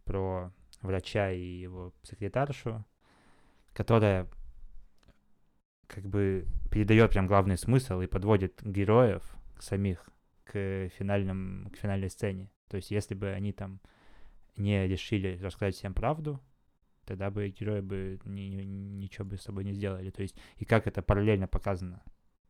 про 0.05 0.51
врача 0.81 1.31
и 1.31 1.41
его 1.41 1.93
секретаршу, 2.03 2.85
которая 3.73 4.27
как 5.87 6.05
бы 6.05 6.45
передает 6.71 7.11
прям 7.11 7.27
главный 7.27 7.57
смысл 7.57 8.01
и 8.01 8.07
подводит 8.07 8.61
героев 8.63 9.35
самих 9.59 10.09
к 10.43 10.89
финальным, 10.89 11.69
к 11.73 11.77
финальной 11.77 12.09
сцене. 12.09 12.51
То 12.69 12.77
есть 12.77 12.91
если 12.91 13.15
бы 13.15 13.29
они 13.29 13.53
там 13.53 13.79
не 14.55 14.87
решили 14.87 15.39
рассказать 15.41 15.75
всем 15.75 15.93
правду, 15.93 16.41
тогда 17.05 17.31
бы 17.31 17.49
герои 17.49 17.81
бы 17.81 18.19
ни, 18.25 18.41
ни, 18.41 18.63
ничего 18.63 19.25
бы 19.25 19.37
с 19.37 19.43
собой 19.43 19.63
не 19.63 19.73
сделали. 19.73 20.11
То 20.11 20.21
есть 20.21 20.35
и 20.57 20.65
как 20.65 20.87
это 20.87 21.01
параллельно 21.01 21.47
показано. 21.47 22.03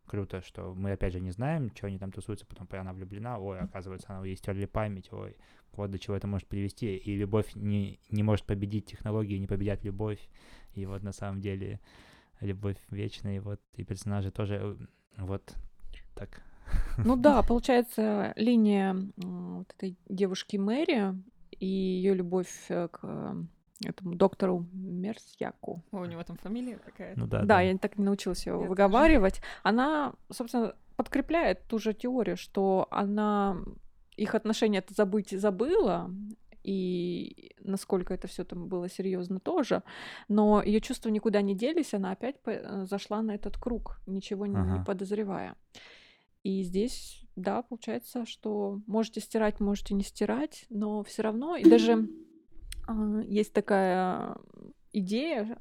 Круто, 0.07 0.41
что 0.41 0.73
мы 0.73 0.93
опять 0.93 1.13
же 1.13 1.19
не 1.19 1.31
знаем, 1.31 1.69
что 1.75 1.87
они 1.87 1.99
там 1.99 2.11
тусуются, 2.11 2.45
потом 2.45 2.67
она 2.71 2.93
влюблена, 2.93 3.39
ой, 3.39 3.59
оказывается, 3.59 4.07
она 4.09 4.25
ей 4.25 4.37
стерли 4.37 4.65
память, 4.65 5.11
ой, 5.11 5.35
вот 5.73 5.91
до 5.91 5.99
чего 5.99 6.15
это 6.15 6.27
может 6.27 6.47
привести. 6.47 6.95
И 6.95 7.15
любовь 7.15 7.55
не, 7.55 7.99
не 8.09 8.23
может 8.23 8.45
победить 8.45 8.85
технологии, 8.85 9.37
не 9.37 9.47
победят 9.47 9.83
любовь. 9.83 10.19
И 10.73 10.85
вот 10.85 11.03
на 11.03 11.11
самом 11.11 11.41
деле 11.41 11.79
любовь 12.39 12.77
вечная, 12.89 13.37
и 13.37 13.39
вот 13.39 13.59
и 13.75 13.83
персонажи 13.83 14.31
тоже 14.31 14.55
э, 14.55 14.75
вот 15.17 15.53
так. 16.15 16.41
Ну 16.97 17.15
да, 17.15 17.41
получается, 17.47 18.33
линия 18.35 18.95
вот 19.17 19.73
этой 19.77 19.97
девушки 20.07 20.57
Мэри 20.57 21.15
и 21.51 21.65
ее 21.65 22.13
любовь 22.13 22.65
э, 22.69 22.87
к 22.89 23.35
этому 23.85 24.15
доктору 24.15 24.65
Мерсьяку. 24.73 25.83
О, 25.91 25.97
у 26.01 26.05
него 26.05 26.23
там 26.23 26.37
фамилия 26.37 26.77
какая-то. 26.77 27.19
Ну 27.19 27.27
да, 27.27 27.39
Да, 27.39 27.45
да. 27.45 27.61
я 27.61 27.77
так 27.77 27.97
не 27.97 28.05
научилась 28.05 28.45
ее 28.45 28.53
Я 28.53 28.57
тоже. 28.57 28.69
выговаривать. 28.69 29.41
Она, 29.63 30.13
собственно, 30.31 30.73
подкрепляет 30.95 31.63
ту 31.67 31.77
же 31.79 31.93
теорию, 31.93 32.37
что 32.37 32.87
она 32.91 33.57
их 34.15 34.33
отношения 34.35 34.79
это 34.79 34.93
забыть 34.95 35.31
и 35.33 35.37
забыла, 35.37 36.09
и 36.63 37.55
насколько 37.61 38.13
это 38.13 38.27
все 38.27 38.43
там 38.43 38.67
было 38.67 38.89
серьезно 38.89 39.39
тоже, 39.39 39.83
но 40.27 40.61
ее 40.63 40.81
чувства 40.81 41.09
никуда 41.09 41.41
не 41.41 41.55
делись, 41.55 41.93
она 41.93 42.11
опять 42.11 42.41
по- 42.41 42.49
э, 42.49 42.85
зашла 42.85 43.21
на 43.21 43.35
этот 43.35 43.57
круг, 43.57 44.01
ничего 44.07 44.45
не, 44.47 44.53
не 44.55 44.59
Ага. 44.73 44.83
подозревая. 44.85 45.55
И 46.43 46.63
здесь, 46.63 47.25
да, 47.35 47.61
получается, 47.61 48.25
что 48.25 48.81
можете 48.87 49.21
стирать, 49.21 49.59
можете 49.59 49.93
не 49.93 50.03
стирать, 50.03 50.65
но 50.69 51.03
все 51.03 51.21
равно, 51.21 51.55
и 51.57 51.63
даже 51.69 52.07
есть 53.27 53.53
такая 53.53 54.37
идея 54.93 55.57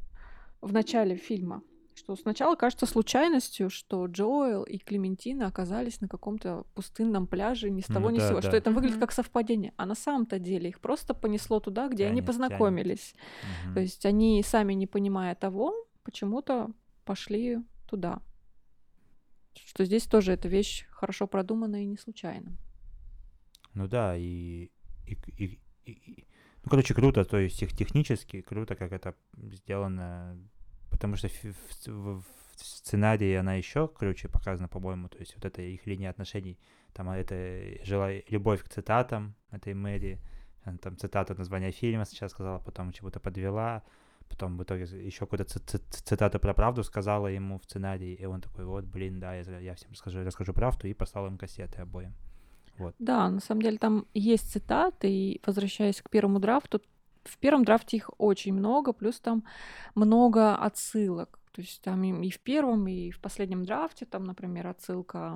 в 0.61 0.73
начале 0.73 1.17
фильма, 1.17 1.63
что 1.95 2.15
сначала 2.17 2.57
кажется 2.57 2.87
случайностью, 2.87 3.71
что 3.71 4.07
Джоэл 4.07 4.63
и 4.65 4.79
Клементина 4.79 5.47
оказались 5.47 6.01
на 6.01 6.09
каком-то 6.09 6.67
пустынном 6.75 7.27
пляже 7.27 7.71
ни 7.71 7.81
с 7.81 7.89
Ну 7.89 7.95
того 7.95 8.11
ни 8.11 8.19
с 8.19 8.23
да, 8.23 8.29
сего, 8.29 8.41
да. 8.41 8.49
что 8.49 8.57
это 8.57 8.71
выглядит 8.71 8.99
как 8.99 9.13
совпадение. 9.13 9.73
А 9.77 9.87
на 9.87 9.95
самом-то 9.95 10.39
деле 10.39 10.69
их 10.69 10.81
просто 10.81 11.15
понесло 11.15 11.59
туда, 11.61 11.89
где 11.89 12.05
они 12.07 12.21
Тянет, 12.21 12.27
тянет. 12.27 12.27
познакомились. 12.27 13.15
Мгм. 13.65 13.75
То 13.75 13.81
есть 13.81 14.05
они, 14.07 14.43
сами 14.43 14.75
не 14.75 14.87
понимая 14.87 15.35
того, 15.35 15.73
почему-то 16.05 16.71
пошли 17.05 17.59
туда. 17.89 18.21
Что 19.55 19.85
здесь 19.87 20.05
тоже 20.07 20.33
эта 20.33 20.49
вещь 20.49 20.87
хорошо 20.91 21.27
продумана 21.27 21.83
и 21.83 21.87
не 21.87 21.97
случайно. 21.97 22.57
Ну 23.73 23.89
да, 23.89 24.17
и, 24.17 24.71
и, 25.07 25.17
и- 25.39 25.59
и- 25.85 25.93
и- 25.93 26.26
ну, 26.67 26.71
короче, 26.71 26.95
круто, 26.95 27.25
то 27.25 27.39
есть 27.39 27.59
тех, 27.61 27.73
технически 27.73 28.41
круто, 28.43 28.75
как 28.77 28.93
это 28.93 29.15
сделано, 29.37 30.37
потому 30.91 31.17
что 31.17 31.29
в, 31.29 31.45
в- 31.87 32.23
в 32.23 32.65
сценарии 32.65 33.35
она 33.35 33.55
еще 33.55 33.87
круче 33.89 34.29
показана, 34.29 34.69
по-моему, 34.69 35.09
то 35.09 35.19
есть 35.19 35.35
вот 35.37 35.45
эта 35.45 35.63
их 35.63 35.87
линия 35.87 36.11
отношений, 36.11 36.59
там 36.93 37.09
это 37.11 37.35
жила 37.85 38.11
любовь 38.31 38.63
к 38.65 38.69
цитатам 38.69 39.35
этой 39.51 39.75
Мэри, 39.75 40.21
она 40.65 40.79
там 40.79 40.97
цитату 40.97 41.35
названия 41.35 41.71
фильма 41.71 42.05
сейчас 42.05 42.33
сказала, 42.33 42.59
потом 42.59 42.93
чего-то 42.93 43.21
подвела, 43.21 43.83
потом 44.29 44.59
в 44.59 44.63
итоге 44.63 44.85
еще 45.07 45.21
какую-то 45.21 45.45
ци- 45.45 45.61
ци- 45.61 46.03
цитату 46.05 46.41
про 46.41 46.55
правду 46.55 46.83
сказала 46.83 47.29
ему 47.29 47.59
в 47.59 47.65
сценарии, 47.65 48.15
и 48.15 48.25
он 48.27 48.41
такой, 48.41 48.65
вот, 48.65 48.85
блин, 48.87 49.21
да, 49.21 49.35
я, 49.37 49.59
я 49.61 49.75
всем 49.75 49.93
расскажу, 49.93 50.25
расскажу 50.25 50.53
правду, 50.55 50.89
и 50.89 50.95
послал 50.95 51.27
им 51.29 51.39
кассеты 51.39 51.83
обоим. 51.83 52.15
Да, 52.99 53.31
на 53.31 53.41
самом 53.41 53.63
деле 53.63 53.79
там 53.79 54.07
есть 54.15 54.51
цитаты, 54.53 55.11
и 55.11 55.41
возвращаясь 55.47 56.01
к 56.03 56.11
первому 56.11 56.39
драфту, 56.39 56.81
в 57.25 57.39
первом 57.39 57.65
драфте 57.65 57.97
их 57.97 58.11
очень 58.19 58.55
много, 58.55 58.93
плюс 58.93 59.21
там 59.21 59.45
много 59.95 60.55
отсылок. 60.57 61.39
То 61.53 61.63
есть 61.63 61.81
там 61.83 62.03
и 62.05 62.31
в 62.31 62.41
первом, 62.41 62.87
и 62.87 63.11
в 63.11 63.19
последнем 63.21 63.65
драфте, 63.65 64.05
там, 64.05 64.25
например, 64.25 64.67
отсылка, 64.67 65.33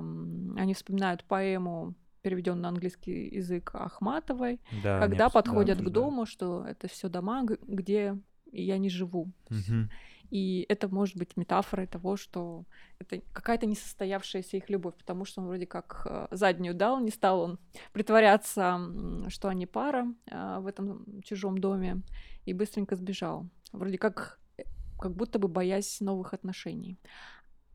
они 0.55 0.73
вспоминают 0.73 1.23
поэму, 1.23 1.95
переведенную 2.21 2.61
на 2.61 2.69
английский 2.69 3.27
язык 3.35 3.71
Ахматовой, 3.73 4.59
Да, 4.83 4.99
когда 4.99 5.25
обс- 5.25 5.29
да, 5.29 5.29
подходят 5.31 5.79
к 5.79 5.89
дому, 5.89 6.25
что 6.25 6.63
это 6.65 6.87
все 6.87 7.09
дома, 7.09 7.43
где 7.43 8.17
я 8.51 8.77
не 8.77 8.89
живу. 8.89 9.31
Мгм. 9.49 9.89
И 10.31 10.65
это 10.69 10.87
может 10.87 11.17
быть 11.17 11.35
метафорой 11.35 11.87
того, 11.87 12.15
что 12.15 12.63
это 12.99 13.21
какая-то 13.33 13.65
несостоявшаяся 13.65 14.57
их 14.57 14.69
любовь, 14.69 14.95
потому 14.97 15.25
что 15.25 15.41
он 15.41 15.47
вроде 15.47 15.65
как 15.65 16.07
э, 16.09 16.27
заднюю 16.31 16.73
дал, 16.73 17.01
не 17.01 17.11
стал 17.11 17.41
он 17.41 17.59
притворяться, 17.91 18.79
что 19.27 19.49
они 19.49 19.65
пара 19.65 20.07
а, 20.31 20.61
в 20.61 20.67
этом 20.67 21.21
чужом 21.23 21.57
доме, 21.57 22.01
и 22.45 22.53
быстренько 22.53 22.95
сбежал. 22.95 23.49
Вроде 23.73 23.97
как, 23.97 24.39
э, 24.57 24.63
как 24.97 25.13
будто 25.13 25.37
бы 25.37 25.49
боясь 25.49 25.99
новых 25.99 26.33
отношений. 26.33 26.97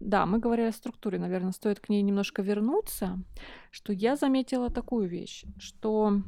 Да, 0.00 0.24
мы 0.24 0.38
говорили 0.38 0.68
о 0.68 0.72
структуре, 0.72 1.18
наверное, 1.18 1.52
стоит 1.52 1.80
к 1.80 1.90
ней 1.90 2.00
немножко 2.00 2.40
вернуться, 2.40 3.18
что 3.70 3.92
я 3.92 4.16
заметила 4.16 4.70
такую 4.70 5.08
вещь, 5.08 5.44
что 5.58 6.22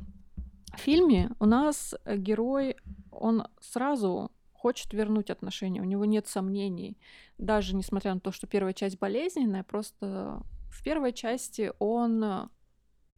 в 0.74 0.78
фильме 0.78 1.30
у 1.40 1.46
нас 1.46 1.94
герой, 2.06 2.76
он 3.10 3.46
сразу 3.60 4.30
хочет 4.58 4.92
вернуть 4.92 5.30
отношения, 5.30 5.80
у 5.80 5.84
него 5.84 6.04
нет 6.04 6.26
сомнений, 6.26 6.96
даже 7.38 7.76
несмотря 7.76 8.14
на 8.14 8.20
то, 8.20 8.32
что 8.32 8.46
первая 8.46 8.72
часть 8.72 8.98
болезненная, 8.98 9.62
просто 9.62 10.42
в 10.70 10.82
первой 10.84 11.12
части 11.12 11.72
он 11.78 12.24
э, 12.24 12.48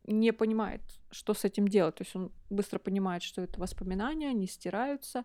не 0.04 0.32
понимает, 0.32 0.82
что 1.10 1.34
с 1.34 1.44
этим 1.44 1.66
делать, 1.68 1.94
то 1.94 2.04
есть 2.04 2.16
он 2.16 2.30
быстро 2.50 2.78
понимает, 2.78 3.22
что 3.22 3.42
это 3.42 3.60
воспоминания, 3.60 4.32
не 4.34 4.46
стираются, 4.46 5.24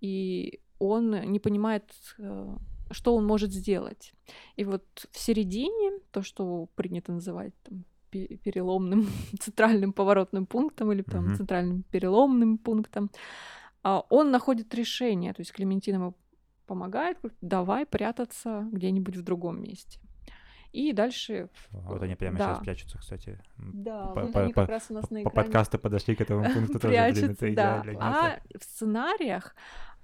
и 0.00 0.60
он 0.78 1.10
не 1.32 1.38
понимает, 1.40 1.84
э, 2.18 2.56
что 2.90 3.16
он 3.16 3.26
может 3.26 3.52
сделать. 3.52 4.12
И 4.56 4.64
вот 4.64 4.84
в 5.10 5.18
середине, 5.18 5.98
то, 6.10 6.22
что 6.22 6.68
принято 6.74 7.12
называть 7.12 7.54
там, 7.62 7.84
пе- 8.10 8.36
переломным 8.36 9.06
центральным 9.40 9.92
поворотным 9.92 10.46
пунктом 10.46 10.92
или 10.92 11.02
там 11.02 11.24
Мгм. 11.24 11.36
центральным 11.36 11.82
переломным 11.90 12.58
пунктом, 12.58 13.10
он 14.08 14.30
находит 14.30 14.74
решение. 14.74 15.32
То 15.32 15.40
есть 15.40 15.52
Клементина 15.52 15.96
ему 15.96 16.14
помогает, 16.66 17.18
говорит, 17.20 17.38
давай 17.40 17.86
прятаться 17.86 18.66
где-нибудь 18.72 19.16
в 19.16 19.22
другом 19.22 19.62
месте. 19.62 20.00
И 20.72 20.92
дальше... 20.92 21.48
Вот 21.70 22.02
они 22.02 22.16
прямо 22.16 22.36
да. 22.36 22.44
сейчас 22.44 22.58
прячутся, 22.64 22.98
кстати. 22.98 23.40
Да, 23.56 24.08
по- 24.08 24.22
вот 24.22 24.32
по- 24.32 24.42
они 24.42 24.52
по- 24.52 24.62
как 24.62 24.70
раз 24.70 24.86
у 24.90 24.94
нас 24.94 25.10
на 25.10 25.22
По 25.22 25.28
экране 25.28 25.34
подкасту 25.46 25.78
подошли 25.78 26.14
к 26.14 26.20
этому 26.20 26.44
пункту 26.52 26.78
тоже, 26.78 26.94
это 26.94 27.54
да. 27.54 27.84
А 27.98 28.40
в 28.58 28.62
сценариях 28.62 29.54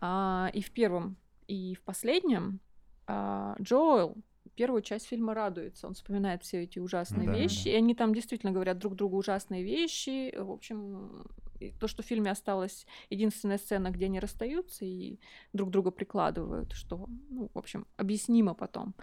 а, 0.01 0.51
и 0.55 0.63
в 0.63 0.71
первом, 0.71 1.17
и 1.47 1.75
в 1.75 1.83
последнем 1.83 2.61
а, 3.07 3.55
Джоэл 3.61 4.17
первую 4.55 4.83
часть 4.83 5.07
фильма 5.09 5.35
радуется. 5.35 5.87
Он 5.87 5.95
вспоминает 5.95 6.43
все 6.43 6.63
эти 6.63 6.79
ужасные 6.79 7.27
Да, 7.27 7.35
вещи, 7.35 7.65
да. 7.65 7.71
и 7.71 7.75
они 7.75 7.95
там 7.95 8.15
действительно 8.15 8.53
говорят 8.53 8.79
друг 8.79 8.95
другу 8.95 9.17
ужасные 9.19 9.63
вещи. 9.63 10.35
В 10.39 10.51
общем, 10.51 11.27
то, 11.71 11.89
что 11.89 12.03
в 12.03 12.07
фильме 12.07 12.31
осталась 12.31 12.87
единственная 13.11 13.59
сцена, 13.59 13.91
где 13.91 14.07
они 14.07 14.21
расстаются 14.21 14.85
и 14.85 15.19
друг 15.53 15.71
друга 15.71 15.91
прикладывают, 15.91 16.73
что, 16.73 17.09
ну, 17.31 17.51
в 17.55 17.59
общем, 17.59 17.87
объяснимо 17.97 18.55
потом, 18.55 18.95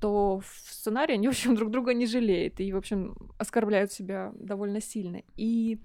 то 0.00 0.40
в 0.40 0.46
сценарии 0.46 1.14
они, 1.14 1.28
в 1.28 1.30
общем, 1.30 1.54
друг 1.56 1.70
друга 1.70 1.94
не 1.94 2.06
жалеют 2.06 2.60
и, 2.60 2.72
в 2.72 2.76
общем, 2.76 3.14
оскорбляют 3.38 3.92
себя 3.92 4.32
довольно 4.34 4.80
сильно. 4.80 5.22
И 5.36 5.78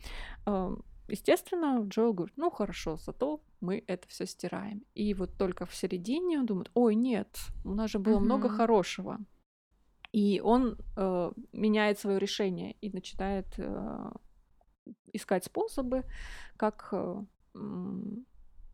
э, 0.45 0.75
Естественно, 1.09 1.85
Джоэл 1.87 2.13
говорит, 2.13 2.35
ну 2.37 2.49
хорошо, 2.51 2.97
зато 2.97 3.41
мы 3.61 3.83
это 3.87 4.07
все 4.07 4.25
стираем. 4.25 4.83
И 4.93 5.13
вот 5.13 5.37
только 5.37 5.65
в 5.65 5.73
середине 5.73 6.39
он 6.39 6.45
думает, 6.45 6.69
ой, 6.73 6.95
нет, 6.95 7.37
у 7.63 7.73
нас 7.73 7.91
же 7.91 7.99
было 7.99 8.19
много 8.19 8.49
Мгм. 8.49 8.57
хорошего. 8.57 9.19
И 10.11 10.41
он 10.43 10.77
э, 10.97 11.31
меняет 11.53 11.99
свое 11.99 12.19
решение 12.19 12.75
и 12.81 12.89
начинает 12.89 13.47
э, 13.57 14.11
искать 15.13 15.45
способы, 15.45 16.03
как 16.57 16.89
э, 16.91 17.23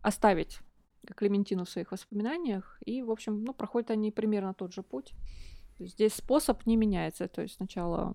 оставить 0.01 0.59
Клементину 1.15 1.65
в 1.65 1.69
своих 1.69 1.91
воспоминаниях. 1.91 2.77
И, 2.85 3.01
в 3.01 3.11
общем, 3.11 3.43
ну, 3.43 3.53
проходят 3.53 3.91
они 3.91 4.11
примерно 4.11 4.53
тот 4.53 4.73
же 4.73 4.83
путь. 4.83 5.13
Здесь 5.79 6.13
способ 6.13 6.65
не 6.65 6.77
меняется. 6.77 7.27
То 7.27 7.41
есть 7.41 7.55
сначала 7.55 8.13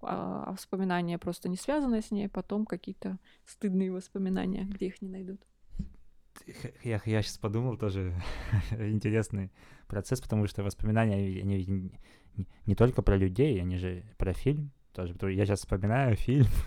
а, 0.00 0.52
воспоминания 0.52 1.18
просто 1.18 1.48
не 1.48 1.56
связаны 1.56 2.02
с 2.02 2.10
ней, 2.10 2.28
потом 2.28 2.66
какие-то 2.66 3.18
стыдные 3.44 3.90
воспоминания, 3.90 4.64
где 4.64 4.86
их 4.86 5.02
не 5.02 5.08
найдут. 5.08 5.40
Я, 6.84 7.00
я 7.04 7.22
сейчас 7.22 7.38
подумал 7.38 7.76
тоже 7.76 8.14
интересный 8.70 9.50
процесс, 9.88 10.20
потому 10.20 10.46
что 10.46 10.62
воспоминания, 10.62 11.40
они, 11.40 11.64
не- 11.66 12.46
не 12.66 12.74
только 12.74 13.02
про 13.02 13.16
людей, 13.16 13.60
они 13.60 13.78
же 13.78 14.04
про 14.18 14.32
фильм 14.32 14.70
тоже. 14.96 15.12
Потому 15.12 15.32
что 15.32 15.38
Я 15.38 15.46
сейчас 15.46 15.60
вспоминаю 15.60 16.16
фильм, 16.16 16.46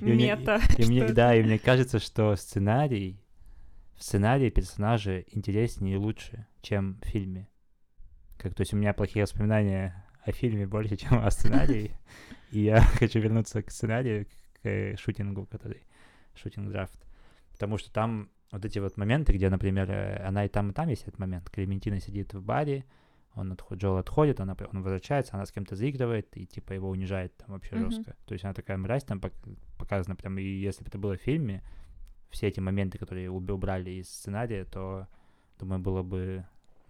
Мета. 0.00 1.14
да, 1.14 1.34
и 1.34 1.42
мне 1.42 1.58
кажется, 1.58 1.98
что 1.98 2.36
сценарий, 2.36 3.18
в 3.96 4.02
сценарии 4.02 4.50
персонажи 4.50 5.24
интереснее 5.28 5.94
и 5.94 5.98
лучше, 5.98 6.46
чем 6.60 7.00
в 7.02 7.06
фильме. 7.06 7.48
Как, 8.36 8.54
то 8.54 8.60
есть 8.60 8.74
у 8.74 8.76
меня 8.76 8.92
плохие 8.92 9.24
воспоминания 9.24 10.04
о 10.22 10.32
фильме 10.32 10.66
больше, 10.66 10.96
чем 11.02 11.24
о 11.24 11.30
сценарии. 11.30 11.92
И 12.50 12.60
я 12.60 12.80
хочу 12.98 13.18
вернуться 13.18 13.62
к 13.62 13.70
сценарию, 13.70 14.26
к 14.62 14.96
шутингу, 14.98 15.46
который 15.46 15.82
шутинг-драфт. 16.34 16.98
Потому 17.52 17.78
что 17.78 17.90
там 17.92 18.28
вот 18.52 18.64
эти 18.64 18.78
вот 18.78 18.96
моменты, 18.96 19.32
где, 19.32 19.48
например, 19.48 19.90
э, 19.90 20.22
она 20.26 20.44
и 20.44 20.48
там, 20.48 20.70
и 20.70 20.72
там 20.74 20.88
есть 20.88 21.02
этот 21.02 21.18
момент. 21.18 21.48
Клементина 21.50 22.00
сидит 22.00 22.34
в 22.34 22.42
баре, 22.42 22.84
он 23.34 23.52
отходит, 23.52 23.82
Джоэл 23.82 23.96
отходит, 23.96 24.40
она, 24.40 24.56
он 24.72 24.82
возвращается, 24.82 25.34
она 25.34 25.46
с 25.46 25.52
кем-то 25.52 25.76
заигрывает 25.76 26.36
и 26.36 26.46
типа 26.46 26.72
его 26.72 26.88
унижает 26.88 27.36
там 27.36 27.50
вообще 27.50 27.74
mm-hmm. 27.74 27.90
жестко. 27.90 28.16
То 28.26 28.34
есть 28.34 28.44
она 28.44 28.54
такая 28.54 28.76
мразь 28.76 29.04
там 29.04 29.20
показана 29.76 30.16
прям, 30.16 30.38
и 30.38 30.44
если 30.44 30.84
бы 30.84 30.88
это 30.88 30.98
было 30.98 31.16
в 31.16 31.20
фильме, 31.20 31.62
все 32.30 32.48
эти 32.48 32.60
моменты, 32.60 32.98
которые 32.98 33.30
убрали 33.30 33.90
из 33.90 34.08
сценария, 34.08 34.64
то, 34.64 35.06
думаю, 35.58 35.80
было 35.80 36.02
бы 36.02 36.46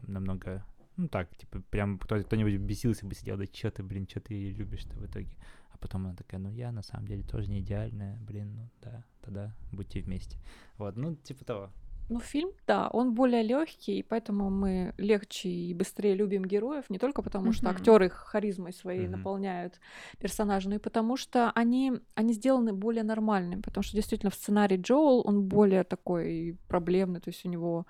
намного, 0.07 0.65
ну 0.97 1.09
так, 1.09 1.35
типа, 1.37 1.61
прям 1.71 1.99
кто-нибудь 1.99 2.57
бесился 2.59 3.07
бы, 3.07 3.15
сидел, 3.15 3.37
да 3.37 3.45
что 3.45 3.71
ты, 3.71 3.83
блин, 3.83 4.07
что 4.09 4.21
ты 4.21 4.51
любишь-то 4.51 4.97
в 4.99 5.07
итоге. 5.07 5.37
А 5.71 5.79
потом 5.79 6.07
она 6.07 6.15
такая, 6.15 6.41
ну 6.41 6.51
я 6.51 6.73
на 6.73 6.83
самом 6.83 7.07
деле 7.07 7.23
тоже 7.25 7.51
не 7.51 7.61
идеальная, 7.61 8.19
блин, 8.21 8.55
ну 8.55 8.71
да, 8.81 9.05
тогда 9.21 9.55
будьте 9.73 10.01
вместе. 10.01 10.39
Вот, 10.79 10.97
ну 10.97 11.17
типа 11.17 11.45
того. 11.45 11.71
Ну, 12.09 12.21
фильм, 12.21 12.51
да, 12.67 12.89
он 12.89 13.15
более 13.15 13.43
легкий, 13.43 14.03
поэтому 14.03 14.51
мы 14.51 14.95
легче 14.99 15.49
и 15.49 15.75
быстрее 15.75 16.15
любим 16.15 16.45
героев, 16.45 16.85
не 16.91 16.99
только 16.99 17.23
потому, 17.23 17.51
mm-hmm. 17.51 17.53
что 17.53 17.71
актеры 17.71 18.11
харизмой 18.11 18.73
своей 18.73 19.07
mm-hmm. 19.07 19.17
наполняют 19.17 19.81
персонажа, 20.19 20.69
но 20.69 20.77
и 20.77 20.79
потому, 20.79 21.17
что 21.17 21.51
они, 21.53 21.93
они 22.15 22.35
сделаны 22.35 22.73
более 22.73 23.05
нормальными, 23.05 23.63
потому 23.63 23.83
что 23.83 23.97
действительно 23.97 24.31
в 24.31 24.35
сценарии 24.35 24.77
Джоул 24.77 25.23
он 25.27 25.45
более 25.45 25.85
такой 25.85 26.59
проблемный, 26.69 27.21
то 27.21 27.31
есть 27.31 27.45
у 27.47 27.49
него 27.49 27.87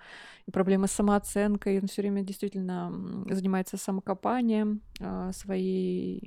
и 0.47 0.51
проблемы 0.51 0.87
с 0.87 0.93
самооценкой, 0.93 1.81
он 1.81 1.87
все 1.87 2.03
время 2.03 2.23
действительно 2.23 2.93
занимается 3.31 3.77
самокопанием 3.77 4.83
э, 5.01 5.31
своей, 5.33 6.23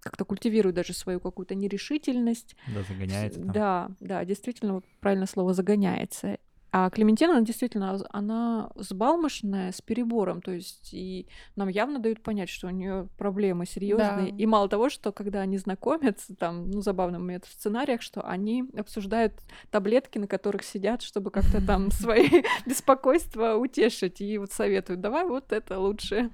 как-то 0.00 0.24
культивирует 0.24 0.74
даже 0.74 0.94
свою 0.94 1.20
какую-то 1.20 1.54
нерешительность. 1.54 2.56
Да, 2.74 2.82
загоняется. 2.82 3.40
Там. 3.40 3.52
Да, 3.52 3.90
да, 4.00 4.24
действительно, 4.24 4.74
вот 4.74 4.84
правильное 5.00 5.26
слово 5.26 5.52
загоняется. 5.52 6.38
А 6.76 6.90
Клементина, 6.90 7.34
она 7.34 7.42
действительно, 7.42 8.00
она 8.10 8.68
сбалмошная, 8.74 9.70
с 9.70 9.80
перебором, 9.80 10.42
то 10.42 10.50
есть 10.50 10.92
и 10.92 11.28
нам 11.54 11.68
явно 11.68 12.00
дают 12.00 12.20
понять, 12.20 12.48
что 12.48 12.66
у 12.66 12.70
нее 12.70 13.08
проблемы 13.16 13.64
серьезные. 13.64 14.32
Да. 14.32 14.36
И 14.36 14.44
мало 14.44 14.68
того, 14.68 14.88
что 14.88 15.12
когда 15.12 15.42
они 15.42 15.56
знакомятся, 15.56 16.34
там, 16.34 16.72
ну, 16.72 16.80
забавный 16.80 17.20
момент 17.20 17.44
в 17.44 17.52
сценариях, 17.52 18.02
что 18.02 18.22
они 18.22 18.64
обсуждают 18.76 19.34
таблетки, 19.70 20.18
на 20.18 20.26
которых 20.26 20.64
сидят, 20.64 21.02
чтобы 21.02 21.30
как-то 21.30 21.64
там 21.64 21.90
свои 21.92 22.42
беспокойства 22.66 23.54
утешить, 23.54 24.20
и 24.20 24.36
вот 24.36 24.50
советуют, 24.50 25.00
давай 25.00 25.24
вот 25.24 25.52
это 25.52 25.78
лучше. 25.78 26.28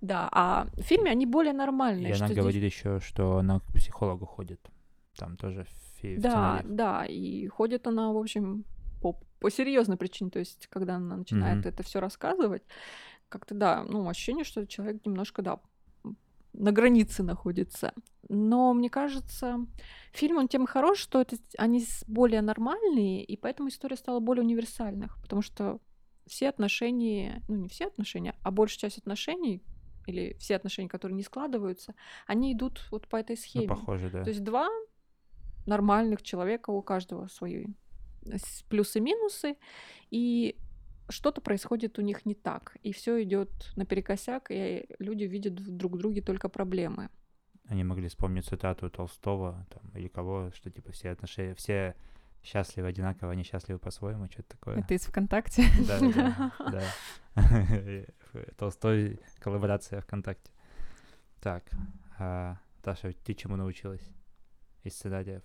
Да, 0.00 0.28
а 0.32 0.66
в 0.76 0.82
фильме 0.82 1.12
они 1.12 1.24
более 1.24 1.52
нормальные. 1.52 2.14
И 2.14 2.16
она 2.16 2.26
говорит 2.26 2.62
здесь... 2.62 2.72
еще, 2.72 2.98
что 2.98 3.38
она 3.38 3.60
к 3.60 3.72
психологу 3.74 4.26
ходит. 4.26 4.60
Там 5.16 5.36
тоже 5.36 5.66
в, 6.02 6.02
в 6.02 6.20
Да, 6.20 6.62
да, 6.64 7.04
и 7.04 7.46
ходит 7.46 7.86
она, 7.86 8.12
в 8.12 8.16
общем, 8.16 8.64
по, 9.40 9.50
серьезной 9.50 9.96
причине, 9.96 10.30
то 10.30 10.38
есть 10.38 10.66
когда 10.68 10.96
она 10.96 11.16
начинает 11.16 11.64
mm-hmm. 11.64 11.68
это 11.68 11.82
все 11.82 12.00
рассказывать, 12.00 12.62
как-то 13.28 13.54
да, 13.54 13.84
ну 13.84 14.08
ощущение, 14.08 14.44
что 14.44 14.66
человек 14.66 15.04
немножко 15.04 15.42
да 15.42 15.60
на 16.52 16.72
границе 16.72 17.22
находится. 17.22 17.92
Но 18.28 18.74
мне 18.74 18.90
кажется, 18.90 19.66
фильм 20.12 20.38
он 20.38 20.48
тем 20.48 20.66
хорош, 20.66 20.98
что 20.98 21.20
это, 21.20 21.36
они 21.56 21.84
более 22.06 22.42
нормальные, 22.42 23.24
и 23.24 23.36
поэтому 23.36 23.68
история 23.68 23.96
стала 23.96 24.20
более 24.20 24.42
универсальных, 24.42 25.18
потому 25.22 25.40
что 25.40 25.80
все 26.26 26.48
отношения, 26.48 27.42
ну 27.48 27.56
не 27.56 27.68
все 27.68 27.86
отношения, 27.86 28.34
а 28.42 28.50
большая 28.50 28.90
часть 28.90 28.98
отношений 28.98 29.62
или 30.06 30.36
все 30.38 30.56
отношения, 30.56 30.88
которые 30.88 31.16
не 31.16 31.22
складываются, 31.22 31.94
они 32.26 32.52
идут 32.52 32.86
вот 32.90 33.08
по 33.08 33.16
этой 33.16 33.36
ну, 33.36 33.42
схеме. 33.42 33.66
Ну, 33.68 33.76
похоже, 33.76 34.10
да. 34.10 34.24
То 34.24 34.30
есть 34.30 34.42
два 34.42 34.68
нормальных 35.66 36.22
человека, 36.22 36.70
у 36.70 36.82
каждого 36.82 37.28
свои 37.28 37.66
плюсы-минусы, 38.68 39.56
и 40.10 40.56
что-то 41.08 41.40
происходит 41.40 41.98
у 41.98 42.02
них 42.02 42.26
не 42.26 42.34
так, 42.34 42.76
и 42.82 42.92
все 42.92 43.22
идет 43.22 43.50
наперекосяк, 43.76 44.50
и 44.50 44.86
люди 44.98 45.24
видят 45.24 45.54
друг 45.54 45.94
в 45.94 45.98
друге 45.98 46.22
только 46.22 46.48
проблемы. 46.48 47.08
Они 47.66 47.84
могли 47.84 48.08
вспомнить 48.08 48.46
цитату 48.46 48.90
Толстого 48.90 49.66
там, 49.70 49.82
или 49.94 50.08
кого, 50.08 50.50
что 50.54 50.70
типа 50.70 50.92
все 50.92 51.10
отношения, 51.10 51.54
все 51.54 51.94
счастливы 52.42 52.88
одинаково, 52.88 53.32
они 53.32 53.42
счастливы 53.42 53.78
по-своему, 53.78 54.26
что-то 54.30 54.50
такое. 54.50 54.78
Это 54.78 54.94
из 54.94 55.02
ВКонтакте? 55.02 55.64
Да, 55.86 56.00
да, 56.00 56.52
да. 56.70 56.84
Толстой 58.56 59.20
коллаборация 59.40 60.00
ВКонтакте. 60.00 60.50
Так, 61.40 61.64
а, 62.18 62.58
Таша, 62.82 63.12
ты 63.12 63.34
чему 63.34 63.56
научилась 63.56 64.08
из 64.82 64.94
сценариев? 64.94 65.42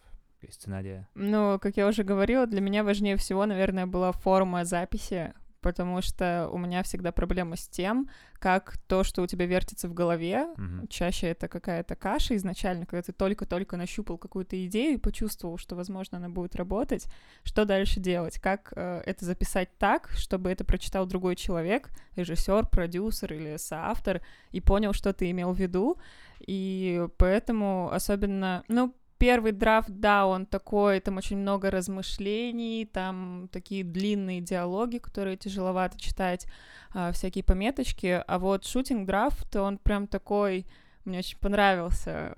Сценария? 0.52 1.08
Ну, 1.16 1.60
как 1.60 1.78
я 1.78 1.88
уже 1.88 2.04
говорила, 2.04 2.46
для 2.46 2.62
меня 2.62 2.84
важнее 2.84 3.18
всего, 3.18 3.46
наверное, 3.46 3.86
была 3.86 4.12
форма 4.12 4.66
записи, 4.66 5.34
потому 5.64 6.02
что 6.02 6.50
у 6.52 6.58
меня 6.60 6.84
всегда 6.84 7.12
проблема 7.12 7.56
с 7.56 7.68
тем, 7.68 8.10
как 8.38 8.78
то, 8.88 9.04
что 9.06 9.22
у 9.22 9.28
тебя 9.28 9.46
вертится 9.46 9.88
в 9.88 9.94
голове, 9.94 10.48
uh-huh. 10.58 10.88
чаще 10.89 11.28
это 11.28 11.48
какая-то 11.48 11.96
каша 11.96 12.36
изначально, 12.36 12.86
когда 12.86 13.02
ты 13.02 13.14
только-только 13.14 13.78
нащупал 13.78 14.18
какую-то 14.18 14.64
идею 14.68 14.96
и 14.96 15.02
почувствовал, 15.02 15.58
что, 15.58 15.76
возможно, 15.76 16.18
она 16.18 16.28
будет 16.28 16.56
работать, 16.58 17.08
что 17.44 17.64
дальше 17.64 18.02
делать, 18.02 18.39
как 18.39 18.74
э, 18.76 19.02
это 19.06 19.24
записать 19.24 19.70
так, 19.80 20.10
чтобы 20.10 20.52
это 20.52 20.66
прочитал 20.66 21.06
другой 21.06 21.38
человек, 21.38 21.89
режиссер, 22.18 22.68
продюсер 22.68 23.34
или 23.34 23.56
соавтор, 23.56 24.22
и 24.52 24.60
понял, 24.60 24.91
что 24.91 25.14
ты 25.14 25.32
имел 25.32 25.54
в 25.54 25.60
виду, 25.60 25.98
и 26.46 27.08
поэтому 27.18 27.89
особенно, 27.94 28.66
ну, 28.68 28.94
первый 29.24 29.53
драфт, 29.53 29.88
да, 29.89 30.26
он 30.26 30.45
такой, 30.45 30.99
там 30.99 31.15
очень 31.15 31.38
много 31.38 31.71
размышлений, 31.71 32.86
там 32.86 33.47
такие 33.53 33.86
длинные 33.86 34.41
диалоги, 34.41 34.97
которые 34.97 35.38
тяжеловато 35.38 35.97
читать, 35.97 36.45
а, 36.93 37.13
всякие 37.13 37.45
пометочки, 37.45 38.21
а 38.28 38.38
вот 38.38 38.65
шутинг 38.65 39.07
драфт, 39.07 39.55
он 39.55 39.78
прям 39.78 40.07
такой, 40.07 40.65
мне 41.05 41.19
очень 41.19 41.38
понравился, 41.39 42.36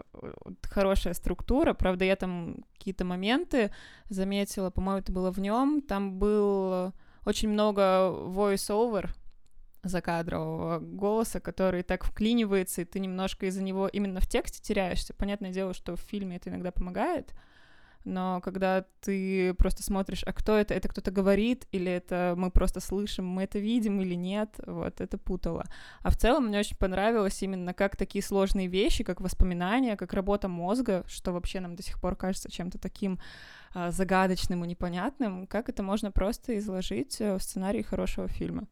хорошая 0.61 1.15
структура, 1.15 1.73
правда, 1.73 2.05
я 2.05 2.15
там 2.15 2.57
какие-то 2.77 3.03
моменты 3.03 3.71
заметила, 4.09 4.69
по-моему, 4.69 4.99
это 4.99 5.11
было 5.11 5.31
в 5.31 5.39
нем, 5.39 5.81
там 5.81 6.19
был 6.19 6.93
очень 7.25 7.49
много 7.49 7.81
voice-over, 7.81 9.09
закадрового 9.87 10.79
голоса, 10.79 11.39
который 11.39 11.83
так 11.83 12.03
вклинивается, 12.03 12.81
и 12.81 12.85
ты 12.85 12.99
немножко 12.99 13.45
из-за 13.45 13.63
него 13.63 13.87
именно 13.87 14.19
в 14.19 14.27
тексте 14.27 14.61
теряешься. 14.61 15.13
Понятное 15.13 15.51
дело, 15.51 15.73
что 15.73 15.95
в 15.95 16.01
фильме 16.01 16.37
это 16.37 16.49
иногда 16.49 16.71
помогает, 16.71 17.33
но 18.05 18.39
когда 18.41 18.85
ты 19.01 19.55
просто 19.55 19.81
смотришь, 19.81 20.23
а 20.25 20.31
кто 20.31 20.55
это, 20.55 20.75
это 20.75 20.87
кто-то 20.87 21.09
говорит, 21.09 21.67
или 21.71 21.91
это 21.91 22.35
мы 22.37 22.51
просто 22.51 22.79
слышим, 22.79 23.25
мы 23.25 23.43
это 23.43 23.57
видим 23.57 23.99
или 23.99 24.13
нет, 24.13 24.49
вот 24.65 25.01
это 25.01 25.17
путало. 25.17 25.65
А 26.01 26.11
в 26.11 26.17
целом 26.17 26.47
мне 26.47 26.59
очень 26.59 26.77
понравилось 26.77 27.41
именно 27.41 27.73
как 27.73 27.95
такие 27.95 28.23
сложные 28.23 28.67
вещи, 28.67 29.03
как 29.03 29.21
воспоминания, 29.21 29.97
как 29.97 30.13
работа 30.13 30.47
мозга, 30.47 31.03
что 31.07 31.31
вообще 31.31 31.59
нам 31.59 31.75
до 31.75 31.81
сих 31.81 31.99
пор 31.99 32.15
кажется 32.15 32.51
чем-то 32.51 32.77
таким 32.77 33.19
а, 33.73 33.89
загадочным 33.89 34.63
и 34.63 34.67
непонятным, 34.67 35.47
как 35.47 35.67
это 35.67 35.81
можно 35.81 36.11
просто 36.11 36.57
изложить 36.59 37.19
э, 37.19 37.35
в 37.35 37.41
сценарии 37.41 37.81
хорошего 37.81 38.27
фильма. 38.27 38.67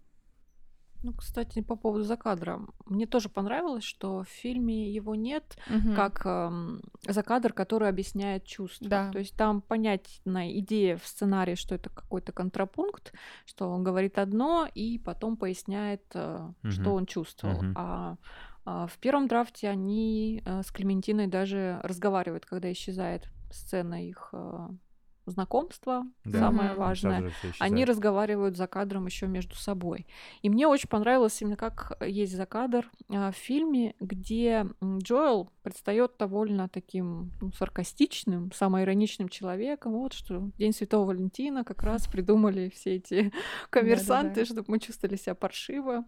Ну, 1.03 1.13
кстати, 1.13 1.61
по 1.61 1.75
поводу 1.75 2.03
закадра. 2.03 2.61
Мне 2.85 3.05
тоже 3.05 3.29
понравилось, 3.29 3.83
что 3.83 4.23
в 4.23 4.29
фильме 4.29 4.89
его 4.89 5.15
нет 5.15 5.57
угу. 5.69 5.93
как 5.95 6.25
эм, 6.25 6.81
закадр, 7.07 7.51
который 7.51 7.89
объясняет 7.89 8.45
чувства. 8.45 8.87
Да. 8.87 9.11
То 9.11 9.19
есть 9.19 9.35
там 9.35 9.61
понятная 9.61 10.57
идея 10.59 10.97
в 10.97 11.05
сценарии, 11.05 11.55
что 11.55 11.75
это 11.75 11.89
какой-то 11.89 12.31
контрапункт, 12.31 13.13
что 13.45 13.69
он 13.69 13.83
говорит 13.83 14.17
одно 14.17 14.67
и 14.73 14.97
потом 14.97 15.35
поясняет, 15.35 16.03
э, 16.13 16.49
угу. 16.63 16.71
что 16.71 16.93
он 16.93 17.05
чувствовал. 17.05 17.57
Угу. 17.57 17.73
А 17.75 18.17
а 18.65 18.87
в 18.87 18.97
первом 18.99 19.27
драфте 19.27 19.69
они 19.69 20.41
э, 20.45 20.61
с 20.63 20.71
Клементиной 20.71 21.27
даже 21.27 21.79
разговаривают, 21.83 22.45
когда 22.45 22.71
исчезает 22.71 23.27
сцена 23.51 24.07
их 24.07 24.29
э, 24.31 24.69
знакомства, 25.25 26.03
да. 26.25 26.39
самое 26.39 26.73
важное. 26.73 27.31
Они 27.59 27.85
разговаривают 27.85 28.57
за 28.57 28.67
кадром 28.67 29.05
еще 29.05 29.27
между 29.27 29.55
собой. 29.55 30.05
И 30.41 30.49
мне 30.49 30.67
очень 30.67 30.89
понравилось 30.89 31.41
именно 31.41 31.55
как 31.55 31.97
есть 32.05 32.35
за 32.35 32.45
кадр 32.45 32.89
а, 33.09 33.31
в 33.31 33.35
фильме, 33.35 33.95
где 33.99 34.67
Джоэл 34.81 35.49
предстает 35.63 36.13
довольно 36.19 36.67
таким 36.69 37.31
ну, 37.41 37.51
саркастичным, 37.53 38.51
самоироничным 38.51 39.29
человеком. 39.29 39.93
Вот 39.93 40.13
что 40.13 40.49
День 40.57 40.73
Святого 40.73 41.07
Валентина 41.07 41.63
как 41.63 41.83
раз 41.83 42.07
придумали 42.07 42.69
все 42.69 42.95
эти 42.95 43.31
коммерсанты, 43.69 44.45
чтобы 44.45 44.65
мы 44.67 44.79
чувствовали 44.79 45.15
себя 45.15 45.35
паршиво. 45.35 46.05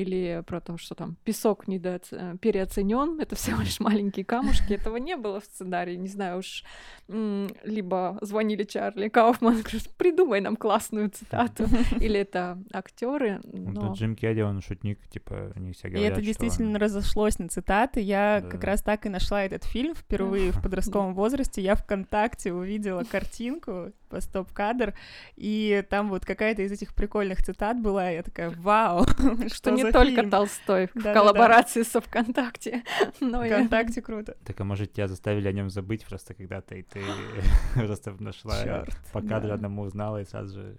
Или 0.00 0.42
про 0.46 0.60
то, 0.60 0.76
что 0.78 0.94
там 0.94 1.16
песок 1.24 1.68
недооц... 1.68 2.10
переоценен, 2.40 3.20
это 3.20 3.36
всего 3.36 3.60
лишь 3.60 3.80
маленькие 3.80 4.24
камушки. 4.24 4.72
Этого 4.72 4.96
не 4.96 5.16
было 5.16 5.40
в 5.40 5.44
сценарии. 5.44 5.96
Не 5.96 6.08
знаю 6.08 6.38
уж, 6.38 6.64
либо 7.08 8.18
звонили 8.22 8.64
Чарли 8.64 9.08
Кауфман, 9.08 9.54
говорят, 9.62 9.88
придумай 9.96 10.40
нам 10.40 10.56
классную 10.56 11.10
цитату, 11.10 11.64
или 12.00 12.20
это 12.20 12.58
актеры. 12.72 13.40
Но... 13.44 13.92
Джим 13.92 14.16
Керри, 14.16 14.42
он 14.42 14.60
шутник, 14.60 15.06
типа, 15.08 15.52
не 15.56 15.72
все 15.72 15.88
говорят, 15.88 16.08
И 16.08 16.12
это 16.12 16.22
действительно 16.22 16.76
что... 16.76 16.84
разошлось 16.84 17.38
на 17.38 17.48
цитаты. 17.48 18.00
Я 18.00 18.40
Да. 18.42 18.48
как 18.48 18.64
раз 18.64 18.82
так 18.82 19.06
и 19.06 19.08
нашла 19.08 19.44
этот 19.44 19.64
фильм 19.64 19.94
впервые 19.94 20.52
в 20.52 20.62
подростковом 20.62 21.14
возрасте. 21.20 21.60
Я 21.62 21.74
ВКонтакте 21.74 22.52
увидела 22.52 23.04
картинку 23.04 23.92
стоп-кадр, 24.18 24.94
и 25.36 25.84
там 25.88 26.08
вот 26.08 26.24
какая-то 26.24 26.62
из 26.62 26.72
этих 26.72 26.94
прикольных 26.94 27.42
цитат 27.42 27.80
была, 27.80 28.10
и 28.10 28.16
я 28.16 28.22
такая, 28.22 28.50
вау, 28.50 29.04
Что 29.52 29.70
не 29.70 29.90
только 29.92 30.22
фильм?» 30.22 30.30
Толстой 30.30 30.88
в 30.94 31.02
коллаборации 31.02 31.82
со 31.82 32.00
ВКонтакте, 32.00 32.82
но 33.20 33.44
и... 33.44 33.48
ВКонтакте 33.48 34.02
круто. 34.02 34.36
Так, 34.44 34.60
а 34.60 34.64
может, 34.64 34.92
тебя 34.92 35.06
заставили 35.06 35.46
о 35.46 35.52
нем 35.52 35.70
забыть 35.70 36.04
просто 36.04 36.34
когда-то, 36.34 36.74
и 36.74 36.82
ты 36.82 37.02
просто 37.74 38.16
нашла, 38.18 38.62
Чёрт, 38.62 38.96
по 39.12 39.20
кадру 39.20 39.48
да. 39.48 39.54
одному 39.54 39.82
узнала 39.82 40.20
и 40.20 40.24
сразу 40.24 40.60
же 40.60 40.76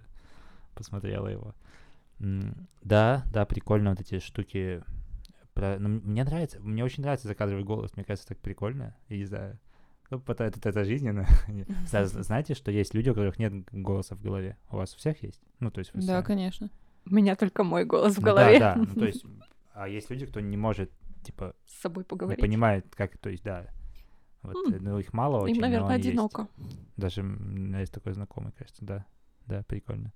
посмотрела 0.74 1.28
его. 1.28 1.54
Да, 2.82 3.24
да, 3.32 3.44
прикольно 3.46 3.90
вот 3.90 4.00
эти 4.00 4.20
штуки. 4.20 4.82
Про... 5.54 5.78
ну, 5.78 5.88
мне 5.88 6.24
нравится, 6.24 6.60
мне 6.60 6.84
очень 6.84 7.02
нравится 7.02 7.28
закадровый 7.28 7.64
голос, 7.64 7.94
мне 7.96 8.04
кажется, 8.04 8.28
так 8.28 8.38
прикольно. 8.38 8.96
Я 9.08 9.16
не 9.16 9.24
знаю. 9.24 9.58
Ну, 10.12 10.20
потом 10.20 10.48
это, 10.48 10.68
это 10.68 10.84
жизненно. 10.84 11.26
Зна- 11.86 12.04
Знаете, 12.06 12.52
что 12.54 12.70
есть 12.70 12.92
люди, 12.92 13.08
у 13.08 13.14
которых 13.14 13.38
нет 13.38 13.54
голоса 13.72 14.14
в 14.14 14.20
голове? 14.20 14.58
У 14.70 14.76
вас 14.76 14.94
у 14.94 14.98
всех 14.98 15.22
есть? 15.22 15.40
Ну, 15.58 15.70
то 15.70 15.78
есть 15.78 15.94
вы 15.94 16.00
Да, 16.02 16.06
сами. 16.06 16.24
конечно. 16.24 16.70
У 17.10 17.14
меня 17.14 17.34
только 17.34 17.64
мой 17.64 17.86
голос 17.86 18.16
в 18.16 18.18
Ну 18.20 18.26
голове. 18.26 18.58
Да, 18.60 18.74
да. 18.74 18.80
Ну, 18.86 18.94
то 18.94 19.06
есть, 19.06 19.24
а 19.72 19.88
есть 19.88 20.10
люди, 20.10 20.26
кто 20.26 20.40
не 20.40 20.58
может, 20.58 20.90
типа, 21.24 21.54
С 21.66 21.80
собой 21.80 22.02
не 22.04 22.08
поговорить. 22.08 22.40
понимает, 22.42 22.84
как, 22.94 23.16
то 23.16 23.30
есть, 23.30 23.42
да. 23.42 23.66
Вот, 24.42 24.70
э, 24.70 24.78
ну, 24.80 24.98
их 24.98 25.14
мало 25.14 25.40
очень, 25.40 25.54
Им, 25.54 25.60
но 25.62 25.66
наверное, 25.68 25.88
они 25.94 25.96
есть. 26.02 26.08
одиноко. 26.10 26.46
Даже 26.98 27.22
у 27.22 27.24
меня 27.24 27.80
есть 27.80 27.92
такой 27.94 28.12
знакомый, 28.12 28.52
кажется, 28.52 28.84
да. 28.84 29.06
Да, 29.46 29.62
прикольно. 29.66 30.12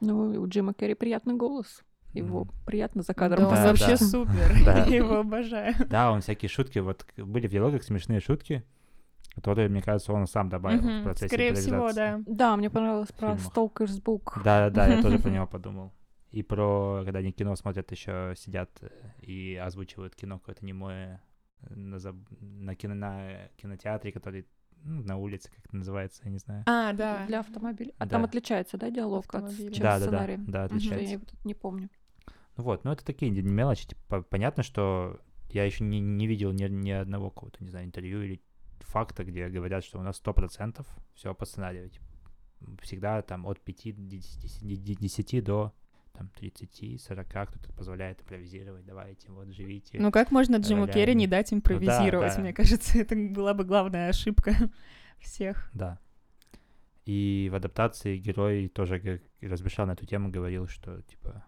Ну, 0.00 0.40
у 0.40 0.48
Джима 0.48 0.72
Керри 0.72 0.94
приятный 0.94 1.34
голос. 1.34 1.82
Его 2.14 2.44
Мгм. 2.44 2.54
приятно 2.64 3.02
за 3.02 3.08
Да, 3.08 3.14
кадром 3.14 3.44
он 3.48 3.54
Да, 3.54 3.66
вообще 3.66 3.88
да. 3.88 3.96
супер. 3.98 4.56
Да. 4.64 4.86
Я 4.86 4.96
его 4.96 5.16
обожаю. 5.18 5.74
Да, 5.90 6.12
он 6.12 6.22
всякие 6.22 6.48
шутки, 6.48 6.78
вот 6.78 7.04
были 7.18 7.46
в 7.46 7.50
диалогах 7.50 7.82
смешные 7.82 8.20
шутки, 8.20 8.64
которые, 9.40 9.68
мне 9.68 9.82
кажется, 9.82 10.12
он 10.12 10.26
сам 10.26 10.48
добавил 10.48 10.80
в 10.80 10.84
Мгм. 10.84 11.02
процессе 11.04 11.28
Скорее 11.28 11.54
всего, 11.54 11.92
да. 11.92 12.20
Да, 12.26 12.56
мне 12.56 12.70
понравилось 12.70 13.12
про. 13.12 13.34
Stalker's 13.34 14.02
Book. 14.02 14.42
Да, 14.44 14.68
да, 14.68 14.70
да, 14.70 14.86
я 14.88 15.02
тоже 15.02 15.18
про 15.18 15.30
него 15.30 15.46
подумал. 15.46 15.92
И 16.30 16.42
про, 16.42 17.02
когда 17.04 17.20
они 17.20 17.32
кино 17.32 17.56
смотрят, 17.56 17.90
еще 17.90 18.34
сидят 18.36 18.70
э, 18.82 18.88
и 19.22 19.56
озвучивают 19.56 20.14
кино 20.14 20.38
какое-то 20.38 20.64
немое 20.66 21.22
э, 21.62 21.74
на, 21.74 21.96
заб- 21.96 22.26
на, 22.40 22.74
кино, 22.74 22.94
на 22.94 23.48
кинотеатре, 23.56 24.12
который 24.12 24.46
ну, 24.84 25.02
на 25.02 25.16
улице, 25.16 25.50
как 25.50 25.64
это 25.64 25.76
называется, 25.76 26.22
я 26.24 26.30
не 26.30 26.38
знаю. 26.38 26.64
А, 26.66 26.92
да. 26.92 27.24
Для 27.26 27.40
автомобиля. 27.40 27.92
А 27.98 28.04
Да. 28.04 28.10
там 28.16 28.24
отличается, 28.24 28.76
да, 28.76 28.90
диалог 28.90 29.24
от 29.34 29.50
чем 29.56 29.70
да, 29.82 29.98
в 29.98 30.00
да, 30.00 30.26
да, 30.26 30.36
да, 30.46 30.64
отличается. 30.64 31.12
я 31.12 31.18
вот 31.18 31.32
не 31.44 31.54
помню. 31.54 31.88
Ну 32.56 32.64
вот, 32.64 32.84
ну 32.84 32.92
это 32.92 33.04
такие 33.04 33.30
мелочи. 33.30 33.86
Типа, 33.88 34.22
понятно, 34.22 34.62
что 34.62 35.20
я 35.50 35.64
еще 35.64 35.84
не, 35.84 36.00
не 36.00 36.26
видел 36.26 36.52
ни, 36.52 36.64
ни 36.64 36.90
одного 36.90 37.30
какого-то, 37.30 37.62
не 37.64 37.70
знаю, 37.70 37.86
интервью 37.86 38.22
или 38.22 38.42
факта, 38.88 39.24
где 39.24 39.48
говорят, 39.48 39.84
что 39.84 39.98
у 39.98 40.02
нас 40.02 40.20
100% 40.24 40.84
все 41.14 41.34
по 41.34 41.44
сценарию. 41.46 41.90
Всегда 42.82 43.22
там 43.22 43.46
от 43.46 43.60
5 43.60 43.94
до 43.96 44.02
10, 44.02 44.82
10 45.00 45.44
до 45.44 45.72
там, 46.12 46.28
30, 46.36 47.00
40 47.00 47.26
кто-то 47.28 47.72
позволяет 47.74 48.20
импровизировать. 48.22 48.84
Давайте, 48.84 49.30
вот, 49.30 49.48
живите. 49.52 49.98
Ну 50.00 50.10
как 50.10 50.32
можно 50.32 50.56
Джиму 50.56 50.80
ролями. 50.82 50.92
Керри 50.94 51.14
не 51.14 51.26
дать 51.28 51.52
импровизировать? 51.52 52.34
да. 52.34 52.40
Мне 52.40 52.52
кажется, 52.52 52.98
это 52.98 53.14
была 53.14 53.54
бы 53.54 53.64
главная 53.64 54.08
ошибка 54.08 54.52
всех. 55.20 55.70
Да. 55.74 55.98
И 57.04 57.48
в 57.50 57.54
адаптации 57.54 58.18
герой 58.18 58.68
тоже 58.68 59.22
размышлял 59.40 59.86
на 59.86 59.92
эту 59.92 60.04
тему, 60.06 60.30
говорил, 60.30 60.66
что, 60.66 61.00
типа, 61.02 61.44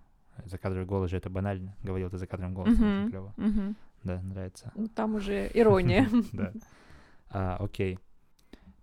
закадровый 0.47 0.87
голос 0.87 1.11
же 1.11 1.17
это 1.17 1.29
банально. 1.29 1.77
Говорил 1.83 2.07
это 2.09 2.17
закадровым 2.19 2.55
голосом, 2.55 2.75
очень 2.83 3.01
Мгм, 3.01 3.11
клево. 3.11 3.35
мгм. 3.37 3.77
Да, 4.05 4.23
нравится. 4.23 4.73
Ну, 4.75 4.87
там 4.89 5.17
уже 5.17 5.51
ирония. 5.53 6.09
Да. 6.33 6.53
А, 7.31 7.57
окей. 7.57 7.99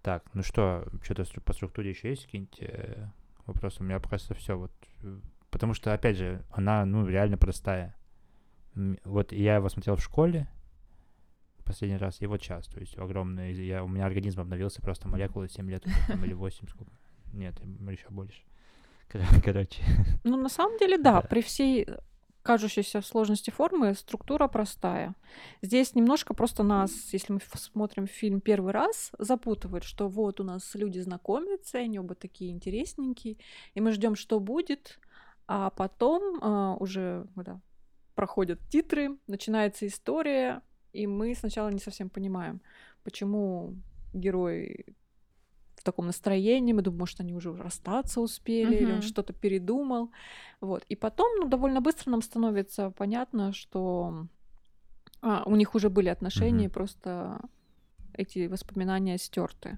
Так, 0.02 0.24
ну 0.34 0.41
что, 0.43 0.86
что-то 1.04 1.26
по 1.41 1.54
структуре 1.54 1.89
еще 1.89 2.10
есть 2.10 2.26
какие-нибудь 2.26 2.58
э, 2.62 3.08
вопросы? 3.45 3.82
У 3.82 3.84
меня 3.84 3.98
что 3.98 4.34
все. 4.36 4.58
Вот, 4.58 4.72
э, 5.04 5.20
потому 5.50 5.74
что, 5.74 5.93
опять 5.93 6.18
же, 6.18 6.43
она, 6.52 6.86
ну, 6.86 7.06
реально 7.08 7.38
простая. 7.38 7.95
Вот 9.04 9.32
я 9.32 9.56
его 9.56 9.70
смотрел 9.70 9.95
в 9.95 10.04
школе 10.04 10.48
последний 11.66 11.98
раз, 11.98 12.22
и 12.22 12.28
вот 12.28 12.41
сейчас. 12.41 12.68
То 12.68 12.80
есть 12.80 12.98
огромный, 12.98 13.52
я, 13.54 13.84
у 13.84 13.88
меня 13.89 14.06
организм 14.06 14.39
обновился 14.39 14.82
просто 14.82 15.08
молекулы 15.10 15.50
7 15.50 15.70
лет 15.70 15.84
там, 16.08 16.24
или 16.24 16.34
8, 16.34 16.68
сколько. 16.70 16.91
Нет, 17.34 17.60
еще 17.91 18.08
больше. 18.10 18.41
Кор- 19.12 19.22
Короче, 19.43 19.84
Ну, 20.24 20.38
на 20.38 20.48
самом 20.50 20.78
деле, 20.78 20.98
да, 20.98 21.22
Да. 21.22 21.28
при 21.28 21.41
всей 21.41 21.86
кажущейся 22.48 23.02
сложности 23.02 23.50
формы 23.50 23.93
структура 23.93 24.48
простая. 24.48 25.16
Здесь 25.62 25.95
немножко 25.95 26.34
просто 26.34 26.64
нас, 26.64 26.91
если 27.12 27.34
мы 27.34 27.41
смотрим 27.41 28.08
фильм 28.08 28.39
первый 28.39 28.72
раз, 28.72 29.12
запутывает, 29.20 29.84
что 29.84 30.08
вот 30.08 30.39
у 30.39 30.45
нас 30.45 30.74
люди 30.74 31.00
знакомятся, 31.00 31.80
они 31.80 32.00
оба 32.00 32.16
такие 32.16 32.52
интересненькие, 32.52 33.36
и 33.74 33.82
мы 33.82 33.91
ждем, 33.91 34.16
что 34.16 34.39
будет, 34.39 34.98
а 35.45 35.72
потом 35.72 36.39
а, 36.41 36.78
уже 36.80 37.28
когда 37.36 37.60
проходят 38.16 38.60
титры, 38.70 39.18
начинается 39.28 39.86
история, 39.86 40.62
и 40.93 41.06
мы 41.06 41.36
сначала 41.36 41.68
не 41.68 41.80
совсем 41.80 42.10
понимаем, 42.10 42.62
почему 43.04 43.76
герой 44.14 44.86
таком 45.88 46.08
настроении, 46.08 46.74
мы 46.74 46.82
думаем, 46.82 47.00
может, 47.00 47.20
они 47.22 47.34
уже 47.34 47.54
расстаться 47.54 48.22
успели, 48.22 48.76
или 48.76 48.92
он 48.92 49.02
что-то 49.02 49.34
передумал. 49.34 50.12
Вот. 50.62 50.84
И 50.90 50.96
потом, 50.96 51.28
ну, 51.40 51.48
довольно 51.48 51.82
быстро 51.82 52.12
нам 52.12 52.22
становится 52.22 52.92
понятно, 52.92 53.54
что 53.54 54.28
а, 55.22 55.44
у 55.46 55.56
них 55.56 55.76
уже 55.76 55.90
были 55.90 56.10
отношения, 56.10 56.66
Мгм. 56.66 56.74
просто 56.74 57.40
эти 58.14 58.48
воспоминания 58.48 59.18
стерты. 59.18 59.78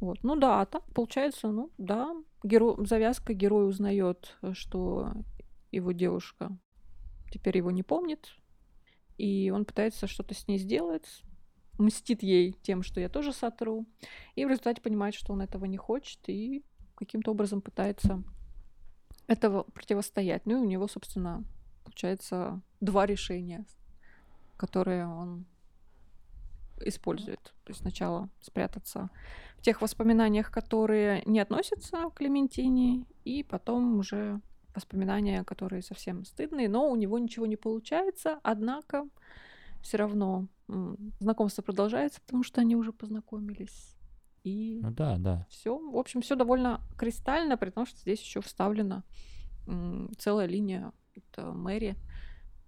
Вот. 0.00 0.18
Ну 0.24 0.36
да, 0.36 0.60
а 0.60 0.66
так 0.66 0.82
получается, 0.94 1.48
ну 1.48 1.70
да, 1.78 2.14
геро... 2.42 2.84
завязка 2.84 3.34
герой 3.34 3.68
узнает, 3.68 4.36
что 4.52 5.12
его 5.70 5.92
девушка 5.92 6.50
теперь 7.30 7.56
его 7.56 7.70
не 7.70 7.82
помнит, 7.82 8.30
и 9.18 9.52
он 9.54 9.64
пытается 9.64 10.06
что-то 10.06 10.34
с 10.34 10.48
ней 10.48 10.58
сделать, 10.58 11.22
мстит 11.78 12.22
ей 12.22 12.56
тем, 12.62 12.82
что 12.82 13.00
я 13.00 13.08
тоже 13.08 13.32
сотру, 13.32 13.86
и 14.34 14.44
в 14.44 14.48
результате 14.48 14.80
понимает, 14.80 15.14
что 15.14 15.32
он 15.32 15.42
этого 15.42 15.64
не 15.64 15.76
хочет, 15.76 16.20
и 16.28 16.64
каким-то 16.94 17.32
образом 17.32 17.60
пытается 17.60 18.22
этого 19.26 19.64
противостоять. 19.64 20.46
Ну 20.46 20.58
и 20.58 20.66
у 20.66 20.68
него, 20.68 20.88
собственно, 20.88 21.44
получается 21.84 22.60
два 22.80 23.06
решения, 23.06 23.64
которые 24.56 25.06
он 25.06 25.46
использует. 26.84 27.40
То 27.64 27.70
есть 27.70 27.80
сначала 27.80 28.28
спрятаться 28.40 29.10
в 29.58 29.62
тех 29.62 29.80
воспоминаниях, 29.80 30.50
которые 30.50 31.22
не 31.26 31.40
относятся 31.40 32.08
к 32.10 32.14
Клементине, 32.14 33.06
и 33.24 33.42
потом 33.42 33.98
уже 33.98 34.40
воспоминания, 34.74 35.44
которые 35.44 35.82
совсем 35.82 36.24
стыдные, 36.24 36.68
но 36.68 36.90
у 36.90 36.96
него 36.96 37.18
ничего 37.18 37.46
не 37.46 37.56
получается, 37.56 38.40
однако 38.42 39.04
все 39.82 39.98
равно 39.98 40.48
знакомство 41.20 41.62
продолжается, 41.62 42.20
потому 42.22 42.42
что 42.42 42.60
они 42.60 42.76
уже 42.76 42.92
познакомились. 42.92 43.96
И 44.44 44.80
ну 44.82 44.90
да, 44.90 45.18
да. 45.18 45.46
все, 45.50 45.78
в 45.78 45.96
общем, 45.96 46.20
все 46.20 46.34
довольно 46.34 46.80
кристально, 46.96 47.56
при 47.56 47.70
том, 47.70 47.86
что 47.86 47.98
здесь 48.00 48.20
еще 48.20 48.40
вставлена 48.40 49.04
целая 50.18 50.46
линия 50.46 50.92
это 51.14 51.52
Мэри 51.52 51.96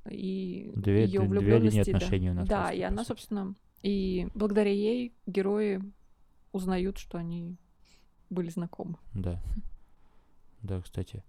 и 0.08 0.70
Две- 0.76 1.04
ее 1.06 1.20
две- 1.20 1.28
две 1.28 1.58
линии 1.58 1.70
влюбленности. 1.70 1.90
да. 1.90 1.96
отношений 1.96 2.30
у 2.30 2.34
нас 2.34 2.48
Да, 2.48 2.70
и 2.72 2.80
она, 2.82 3.04
собственно, 3.04 3.54
и 3.82 4.28
благодаря 4.34 4.70
ей 4.70 5.14
герои 5.26 5.82
узнают, 6.52 6.98
что 6.98 7.18
они 7.18 7.56
были 8.30 8.50
знакомы. 8.50 8.96
Да. 9.14 9.42
Да, 10.62 10.80
кстати. 10.80 11.24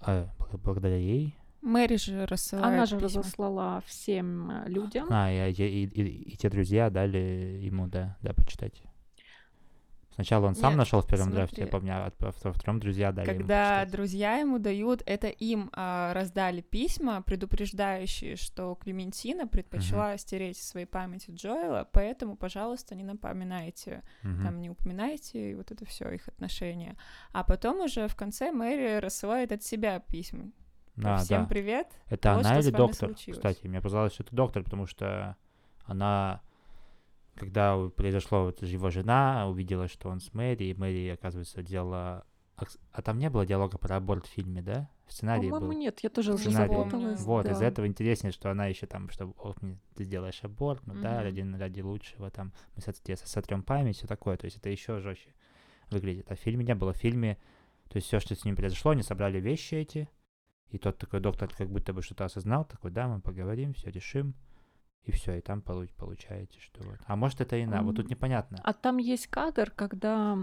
А 0.00 0.28
бл- 0.38 0.58
благодаря 0.62 0.96
ей 0.96 1.36
Мэри 1.60 1.96
же 1.96 2.24
рассылает 2.26 2.66
Она 2.66 2.86
же 2.86 2.96
письма. 2.98 3.20
разослала 3.20 3.82
всем 3.86 4.50
э, 4.50 4.68
людям. 4.68 5.08
А, 5.10 5.30
и, 5.30 5.50
и, 5.52 5.84
и- 5.86 6.22
и 6.32 6.36
те 6.36 6.48
друзья 6.50 6.88
дали 6.90 7.58
ему, 7.62 7.86
да, 7.88 8.16
да, 8.22 8.32
почитать. 8.32 8.82
Сначала 10.14 10.46
он 10.48 10.56
сам 10.56 10.70
Нет, 10.72 10.78
нашел 10.78 11.00
в 11.00 11.06
первом 11.06 11.30
драфте, 11.30 11.60
я 11.60 11.68
смотри. 11.68 11.70
помню, 11.70 11.94
а 11.94 12.12
во 12.18 12.32
во 12.42 12.52
втором 12.52 12.80
друзья 12.80 13.12
дали 13.12 13.28
ему 13.28 13.38
Когда 13.38 13.74
почитать. 13.78 13.92
друзья 13.92 14.36
ему 14.38 14.58
дают, 14.58 15.00
это 15.06 15.28
им 15.28 15.70
а, 15.72 16.12
раздали 16.12 16.60
письма, 16.60 17.22
предупреждающие, 17.22 18.34
что 18.34 18.74
Клементина 18.74 19.46
предпочла 19.46 20.16
стереть 20.18 20.58
из 20.58 20.68
своей 20.68 20.86
памяти 20.86 21.30
Джоэла, 21.30 21.88
поэтому, 21.92 22.36
пожалуйста, 22.36 22.96
не 22.96 23.04
напоминайте, 23.04 24.02
Мгм. 24.24 24.42
там 24.42 24.60
не 24.60 24.70
упоминайте, 24.70 25.52
и 25.52 25.54
вот 25.54 25.70
это 25.70 25.84
все 25.86 26.10
их 26.10 26.26
отношения. 26.26 26.96
А 27.32 27.44
потом 27.44 27.80
уже 27.80 28.08
в 28.08 28.16
конце 28.16 28.50
Мэри 28.50 28.98
рассылает 28.98 29.52
от 29.52 29.62
себя 29.62 30.00
письма. 30.00 30.50
А, 31.04 31.18
Всем 31.18 31.42
да. 31.42 31.48
привет. 31.48 31.86
Это 32.08 32.34
Вот 32.34 32.46
она 32.46 32.58
или 32.58 32.70
доктор? 32.70 33.08
случилось. 33.10 33.38
Кстати, 33.38 33.66
мне 33.66 33.78
показалось, 33.80 34.12
что 34.14 34.22
это 34.24 34.34
доктор, 34.34 34.62
потому 34.64 34.86
что 34.86 35.36
она, 35.84 36.40
когда 37.34 37.78
произошло, 37.90 38.44
вот 38.44 38.62
его 38.62 38.90
жена 38.90 39.48
увидела, 39.48 39.88
что 39.88 40.08
он 40.08 40.20
с 40.20 40.32
Мэри, 40.34 40.64
и 40.64 40.74
Мэри, 40.74 41.08
оказывается, 41.08 41.62
делала... 41.62 42.24
А, 42.92 43.02
там 43.02 43.18
не 43.18 43.30
было 43.30 43.46
диалога 43.46 43.78
про 43.78 43.96
аборт 43.96 44.26
в 44.26 44.30
фильме, 44.30 44.62
да? 44.62 44.90
В 45.06 45.12
сценарии 45.12 45.48
По-моему, 45.48 45.68
был. 45.72 45.78
нет, 45.78 46.00
я 46.02 46.10
тоже 46.10 46.34
уже 46.34 46.50
запуталась. 46.50 47.20
Вот, 47.20 47.46
да. 47.46 47.64
этого 47.64 47.86
интереснее, 47.86 48.32
что 48.32 48.50
она 48.50 48.66
еще 48.66 48.86
там, 48.86 49.08
что 49.10 49.32
«Ох, 49.38 49.62
мне- 49.62 49.78
ты 49.94 50.04
сделаешь 50.04 50.40
аборт, 50.42 50.84
ну 50.86 50.94
да, 50.94 51.14
Мгм. 51.14 51.22
ради, 51.22 51.40
ради 51.60 51.80
лучшего, 51.80 52.30
там, 52.30 52.52
мы 52.74 52.82
тебе 52.82 53.16
сотрем 53.16 53.62
память, 53.62 53.96
все 53.96 54.06
такое, 54.06 54.36
то 54.36 54.44
есть 54.46 54.56
это 54.58 54.68
еще 54.68 54.98
жестче 55.00 55.30
выглядит. 55.90 56.30
А 56.30 56.34
в 56.34 56.38
фильме 56.40 56.64
не 56.64 56.74
было. 56.74 56.92
В 56.92 56.96
фильме, 56.96 57.38
то 57.88 57.96
есть 57.96 58.08
все, 58.08 58.18
что 58.20 58.34
с 58.34 58.44
ним 58.44 58.56
произошло, 58.56 58.90
они 58.90 59.02
собрали 59.02 59.40
вещи 59.40 59.76
эти, 59.76 60.08
и 60.70 60.78
тот 60.78 60.98
такой 60.98 61.20
доктор 61.20 61.48
как 61.56 61.68
будто 61.70 61.92
бы 61.92 62.02
что-то 62.02 62.24
осознал, 62.24 62.64
такой, 62.64 62.90
да, 62.90 63.08
мы 63.08 63.20
поговорим, 63.20 63.72
все 63.74 63.90
решим, 63.90 64.34
и 65.04 65.10
все, 65.12 65.38
и 65.38 65.40
там 65.40 65.60
получ- 65.60 65.94
получаете, 65.96 66.60
что 66.60 66.82
вот. 66.84 66.98
А 67.06 67.16
может 67.16 67.40
это 67.40 67.56
и 67.56 67.64
на, 67.64 67.82
вот 67.82 67.96
тут 67.96 68.10
непонятно. 68.10 68.58
А 68.62 68.72
там 68.74 68.98
есть 68.98 69.26
кадр, 69.28 69.70
когда 69.70 70.36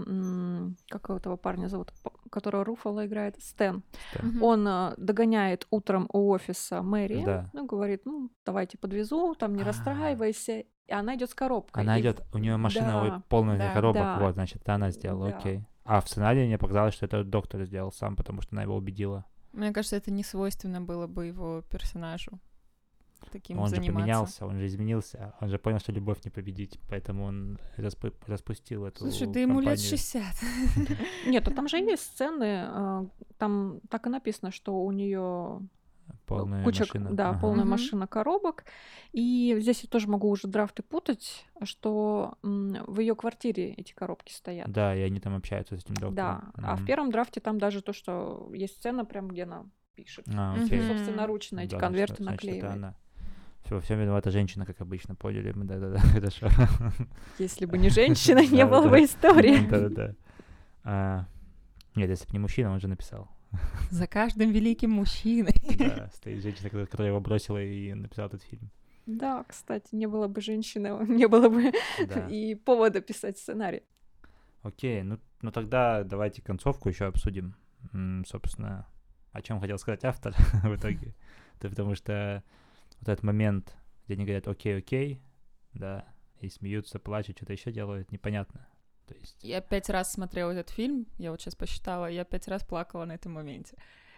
как 0.88 1.10
этого 1.10 1.36
парня 1.36 1.68
зовут, 1.68 1.92
которого 2.30 2.64
Руфало 2.64 3.06
играет, 3.06 3.40
Стэн. 3.40 3.84
Мгм. 4.20 4.42
Он 4.42 4.66
а, 4.68 4.94
догоняет 4.96 5.66
утром 5.70 6.08
у 6.12 6.30
офиса 6.30 6.82
Мэри, 6.82 7.24
Да. 7.24 7.50
ну 7.52 7.66
говорит, 7.66 8.02
ну 8.06 8.30
давайте 8.44 8.76
подвезу, 8.78 9.36
там 9.36 9.54
не 9.54 9.62
А. 9.62 9.66
расстраивайся. 9.66 10.64
И 10.88 10.92
она 10.92 11.14
идет 11.16 11.30
с 11.30 11.34
коробкой. 11.34 11.82
Она 11.82 11.98
И 11.98 12.00
идет, 12.00 12.22
у 12.32 12.38
нее 12.38 12.56
машина 12.56 12.86
да, 13.08 13.22
полная 13.28 13.58
да, 13.58 13.72
коробок, 13.72 14.02
да. 14.02 14.18
вот, 14.20 14.34
значит, 14.34 14.62
это 14.62 14.74
она 14.74 14.90
сделала, 14.90 15.30
Да. 15.30 15.36
окей. 15.38 15.64
А 15.84 16.00
в 16.00 16.08
сценарии 16.08 16.44
мне 16.46 16.58
показалось, 16.58 16.94
что 16.94 17.06
это 17.06 17.22
доктор 17.24 17.64
сделал 17.64 17.92
сам, 17.92 18.16
потому 18.16 18.40
что 18.42 18.54
она 18.54 18.62
его 18.62 18.74
убедила. 18.76 19.24
Мне 19.56 19.72
кажется, 19.72 19.96
это 19.96 20.10
не 20.10 20.22
свойственно 20.22 20.80
было 20.80 21.06
бы 21.06 21.26
его 21.26 21.62
персонажу. 21.62 22.38
Таким 23.32 23.58
он 23.58 23.68
же 23.68 23.76
заниматься. 23.76 24.00
поменялся, 24.00 24.46
он 24.46 24.58
же 24.58 24.66
изменился, 24.66 25.34
он 25.40 25.48
же 25.48 25.58
понял, 25.58 25.80
что 25.80 25.90
любовь 25.90 26.18
не 26.24 26.30
победить, 26.30 26.78
поэтому 26.88 27.24
он 27.24 27.58
распу- 27.78 28.14
распустил 28.26 28.84
эту 28.84 29.00
Слушай, 29.00 29.26
да 29.26 29.40
ему 29.40 29.60
лет 29.60 29.78
компанию. 29.78 29.88
60. 29.88 30.22
Нет, 31.26 31.48
а 31.48 31.50
там 31.50 31.68
же 31.68 31.78
есть 31.92 32.02
сцены, 32.02 32.64
а, 32.66 33.06
там 33.38 33.80
так 33.88 34.06
и 34.06 34.10
написано, 34.10 34.52
что 34.52 34.84
у 34.84 34.92
нее 34.92 35.60
Полная 36.26 36.64
куча, 36.64 36.80
машина. 36.80 37.10
да, 37.12 37.30
Ага. 37.30 37.38
полная 37.40 37.64
Мгм. 37.64 37.70
машина 37.70 38.06
коробок. 38.06 38.64
И 39.12 39.56
здесь 39.60 39.82
я 39.82 39.88
тоже 39.88 40.08
могу 40.08 40.28
уже 40.28 40.48
драфты 40.48 40.82
путать, 40.82 41.46
что 41.62 42.36
в 42.42 42.98
ее 43.00 43.14
квартире 43.14 43.72
эти 43.74 43.92
коробки 43.92 44.32
стоят. 44.32 44.70
Да, 44.70 44.94
и 44.94 45.00
они 45.02 45.20
там 45.20 45.36
общаются 45.36 45.76
с 45.76 45.84
этим 45.84 45.94
доктором. 45.94 46.14
Да, 46.14 46.42
а 46.56 46.76
в 46.76 46.84
первом 46.84 47.10
драфте 47.10 47.40
там 47.40 47.58
даже 47.58 47.80
то, 47.82 47.92
что 47.92 48.50
есть 48.52 48.76
сцена, 48.76 49.04
прям 49.04 49.28
где 49.28 49.44
она 49.44 49.66
пишет. 49.94 50.26
А, 50.34 50.54
окей. 50.60 50.78
И 50.80 50.86
собственноручно 50.86 51.60
эти 51.60 51.70
Да, 51.72 51.78
конверты 51.78 52.22
значит, 52.22 52.24
значит, 52.24 52.44
это 52.44 52.52
наклеивает. 52.52 52.76
она. 52.76 52.94
Все, 53.64 53.80
все 53.80 53.96
виновата 53.96 54.30
женщина, 54.30 54.64
как 54.66 54.80
обычно, 54.80 55.14
поняли 55.16 55.52
мы, 55.52 55.64
да-да-да, 55.64 55.98
хорошо. 56.12 56.48
Если 57.38 57.66
бы 57.66 57.78
не 57.78 57.88
женщина, 57.88 58.38
не 58.46 58.64
было 58.64 58.88
бы 58.88 59.02
истории. 59.04 59.66
Да-да-да. 59.68 60.14
А, 60.84 61.26
Нет, 61.96 62.10
если 62.10 62.26
бы 62.26 62.32
не 62.32 62.38
мужчина, 62.38 62.72
он 62.72 62.80
же 62.80 62.88
написал. 62.88 63.28
За 63.90 64.06
каждым 64.06 64.50
великим 64.52 64.90
мужчиной. 64.90 65.54
Да, 65.78 66.10
стоит 66.14 66.42
женщина, 66.42 66.70
которая 66.70 67.08
его 67.08 67.20
бросила 67.20 67.62
и 67.62 67.92
написала 67.94 68.26
этот 68.28 68.42
фильм. 68.42 68.70
Да, 69.06 69.44
кстати, 69.44 69.94
не 69.94 70.06
было 70.06 70.26
бы 70.26 70.40
женщины, 70.40 70.88
не 71.06 71.28
было 71.28 71.48
бы 71.48 71.72
Да. 72.08 72.26
и 72.28 72.54
повода 72.54 73.00
писать 73.00 73.38
сценарий. 73.38 73.82
Окей, 74.62 75.02
ну, 75.02 75.20
ну 75.42 75.52
тогда 75.52 76.02
давайте 76.02 76.42
концовку 76.42 76.88
еще 76.88 77.04
обсудим. 77.06 77.54
М, 77.92 78.24
собственно, 78.26 78.86
о 79.32 79.42
чем 79.42 79.60
хотел 79.60 79.78
сказать 79.78 80.04
автор 80.04 80.34
в 80.64 80.74
итоге. 80.74 81.14
Это 81.58 81.68
потому 81.68 81.94
что 81.94 82.42
вот 83.00 83.08
этот 83.08 83.22
момент, 83.22 83.76
где 84.06 84.14
они 84.14 84.24
говорят 84.24 84.48
окей, 84.48 84.76
окей, 84.78 85.20
да, 85.72 86.04
и 86.40 86.48
смеются, 86.48 86.98
плачут, 86.98 87.36
что-то 87.36 87.52
еще 87.52 87.70
делают, 87.70 88.10
непонятно. 88.10 88.66
То 89.06 89.14
есть, 89.14 89.36
Я 89.42 89.60
пять 89.60 89.88
раз 89.88 90.12
смотрела 90.12 90.50
этот 90.50 90.70
фильм, 90.70 91.06
я 91.18 91.30
вот 91.30 91.40
сейчас 91.40 91.54
посчитала, 91.54 92.06
я 92.06 92.24
пять 92.24 92.48
раз 92.48 92.64
плакала 92.64 93.04
на 93.04 93.12
этом 93.12 93.32
моменте. 93.32 93.76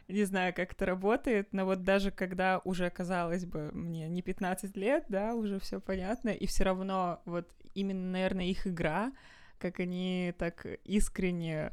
Не 0.08 0.24
знаю, 0.24 0.54
как 0.54 0.72
это 0.72 0.86
работает, 0.86 1.52
но 1.52 1.66
вот 1.66 1.84
даже 1.84 2.10
когда 2.10 2.60
уже, 2.64 2.88
казалось 2.88 3.44
бы, 3.44 3.70
мне 3.72 4.08
не 4.08 4.22
15 4.22 4.74
лет, 4.76 5.04
да, 5.08 5.34
уже 5.34 5.58
все 5.60 5.80
понятно, 5.80 6.30
и 6.30 6.46
все 6.46 6.64
равно 6.64 7.20
вот 7.26 7.46
именно, 7.74 8.10
наверное, 8.12 8.46
их 8.46 8.66
игра, 8.66 9.12
как 9.58 9.80
они 9.80 10.34
так 10.38 10.64
искренне 10.84 11.72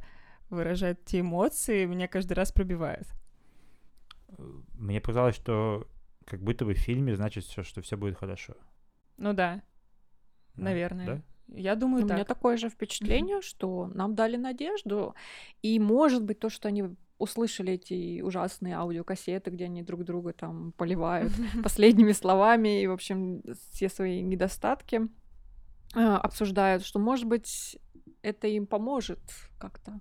выражают 0.49 1.05
те 1.05 1.21
эмоции, 1.21 1.85
меня 1.85 2.07
каждый 2.09 2.33
раз 2.33 2.51
пробивает. 2.51 3.07
э, 4.37 4.43
мне 4.73 4.99
показалось, 5.01 5.35
что 5.35 5.87
как 6.25 6.41
будто 6.41 6.65
бы 6.65 6.73
в 6.73 6.79
фильме 6.79 7.15
значит 7.15 7.45
все, 7.45 7.63
что 7.63 7.81
все 7.81 7.95
будет 7.97 8.17
хорошо. 8.17 8.55
Ну 9.17 9.33
да, 9.33 9.61
Да, 10.55 10.63
наверное. 10.63 11.05
да? 11.05 11.21
Я 11.47 11.75
думаю, 11.75 12.03
У 12.03 12.07
меня 12.07 12.19
так. 12.25 12.27
такое 12.27 12.57
же 12.57 12.69
впечатление, 12.69 13.41
что 13.41 13.87
нам 13.93 14.15
дали 14.15 14.37
надежду, 14.37 15.13
и 15.61 15.79
может 15.79 16.23
быть 16.23 16.39
то, 16.39 16.49
что 16.49 16.67
они 16.67 16.83
услышали 17.17 17.73
эти 17.73 18.21
ужасные 18.21 18.75
аудиокассеты, 18.75 19.49
где 19.51 19.65
они 19.65 19.83
друг 19.83 20.03
друга 20.03 20.33
там 20.33 20.73
поливают 20.73 21.31
последними 21.63 22.11
словами 22.13 22.81
и, 22.81 22.87
в 22.87 22.91
общем, 22.91 23.41
все 23.71 23.89
свои 23.89 24.21
недостатки 24.21 25.01
э, 25.95 25.99
обсуждают, 25.99 26.83
что, 26.83 26.99
может 26.99 27.25
быть, 27.25 27.77
это 28.21 28.47
им 28.47 28.65
поможет 28.67 29.19
как-то 29.59 29.99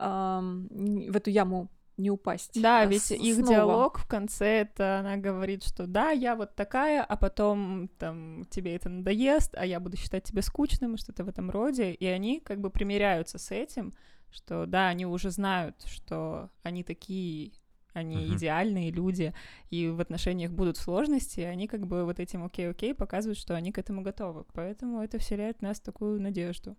н- 0.00 1.10
в 1.12 1.16
эту 1.16 1.30
яму 1.30 1.68
не 1.98 2.10
упасть. 2.10 2.60
Да, 2.60 2.80
а, 2.82 2.86
ведь 2.86 3.02
с- 3.02 3.14
их 3.14 3.34
снова. 3.34 3.48
диалог 3.50 3.98
в 3.98 4.06
конце 4.06 4.60
это 4.62 5.00
она 5.00 5.16
говорит, 5.16 5.62
что 5.64 5.86
да, 5.86 6.10
я 6.10 6.34
вот 6.36 6.54
такая, 6.54 7.02
а 7.02 7.16
потом 7.16 7.88
там 7.98 8.46
тебе 8.50 8.74
это 8.76 8.88
надоест, 8.88 9.54
а 9.56 9.66
я 9.66 9.80
буду 9.80 9.96
считать 9.96 10.24
тебя 10.24 10.42
скучным 10.42 10.94
и 10.94 10.98
что-то 10.98 11.24
в 11.24 11.28
этом 11.28 11.50
роде. 11.50 11.92
И 11.92 12.06
они 12.06 12.40
как 12.40 12.60
бы 12.60 12.70
примиряются 12.70 13.38
с 13.38 13.50
этим, 13.50 13.92
что 14.30 14.66
да, 14.66 14.88
они 14.88 15.06
уже 15.06 15.30
знают, 15.30 15.82
что 15.86 16.50
они 16.62 16.84
такие, 16.84 17.52
они 17.94 18.16
Мгм. 18.26 18.36
идеальные 18.36 18.90
люди, 18.92 19.34
и 19.70 19.88
в 19.88 20.00
отношениях 20.00 20.52
будут 20.52 20.76
сложности, 20.76 21.40
и 21.40 21.44
они 21.44 21.66
как 21.66 21.86
бы 21.86 22.04
вот 22.04 22.20
этим 22.20 22.44
окей-окей 22.44 22.94
показывают, 22.94 23.38
что 23.38 23.54
они 23.56 23.72
к 23.72 23.78
этому 23.78 24.02
готовы. 24.02 24.44
Поэтому 24.52 25.00
это 25.02 25.18
вселяет 25.18 25.58
в 25.58 25.62
нас 25.62 25.80
такую 25.80 26.20
надежду. 26.20 26.76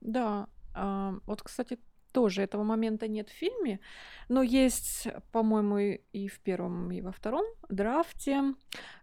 Да, 0.00 0.48
а, 0.74 1.14
вот, 1.26 1.42
кстати, 1.42 1.78
тоже 2.14 2.42
этого 2.42 2.62
момента 2.64 3.08
нет 3.08 3.28
в 3.28 3.32
фильме, 3.32 3.78
но 4.28 4.42
есть, 4.42 5.08
по-моему, 5.32 5.78
и- 5.78 6.28
в 6.28 6.38
первом, 6.40 6.90
и 6.92 7.00
во 7.02 7.10
втором 7.10 7.44
драфте, 7.68 8.54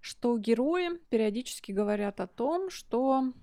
что 0.02 0.38
герои 0.38 0.90
периодически 1.10 1.74
говорят 1.74 2.20
о 2.22 2.28
том, 2.28 2.70
что, 2.70 3.34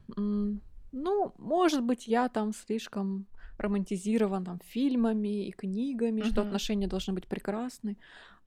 ну, 0.92 1.32
может 1.38 1.82
быть, 1.82 2.08
я 2.08 2.28
там 2.28 2.52
слишком 2.52 3.26
романтизирован 3.58 4.44
там, 4.44 4.58
фильмами 4.64 5.46
и 5.48 5.52
книгами, 5.52 6.22
что 6.22 6.40
Мгм. 6.40 6.46
отношения 6.48 6.86
должны 6.88 7.12
быть 7.14 7.26
прекрасны, 7.26 7.96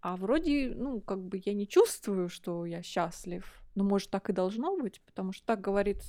а 0.01 0.15
вроде, 0.15 0.73
ну, 0.75 1.01
как 1.01 1.19
бы 1.19 1.41
я 1.45 1.53
не 1.53 1.67
чувствую, 1.67 2.29
что 2.29 2.65
я 2.65 2.81
счастлив. 2.83 3.60
Ну, 3.75 3.83
может, 3.83 4.09
так 4.09 4.29
и 4.29 4.33
должно 4.33 4.77
быть, 4.77 5.01
потому 5.05 5.31
что 5.31 5.45
так 5.45 5.61
говорит 5.61 6.01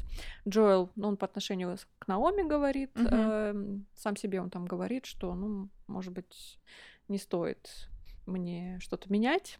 Джоэл, 0.48 0.90
ну, 0.96 1.08
он 1.08 1.16
по 1.16 1.26
отношению 1.26 1.76
к 1.98 2.08
Наоми 2.08 2.48
говорит, 2.48 2.90
Мгм. 2.94 3.06
эм, 3.06 3.86
сам 3.94 4.16
себе 4.16 4.40
он 4.40 4.50
там 4.50 4.64
говорит, 4.64 5.06
что, 5.06 5.34
ну, 5.34 5.68
может 5.86 6.12
быть, 6.12 6.58
не 7.08 7.18
стоит 7.18 7.88
мне 8.26 8.78
что-то 8.80 9.12
менять. 9.12 9.58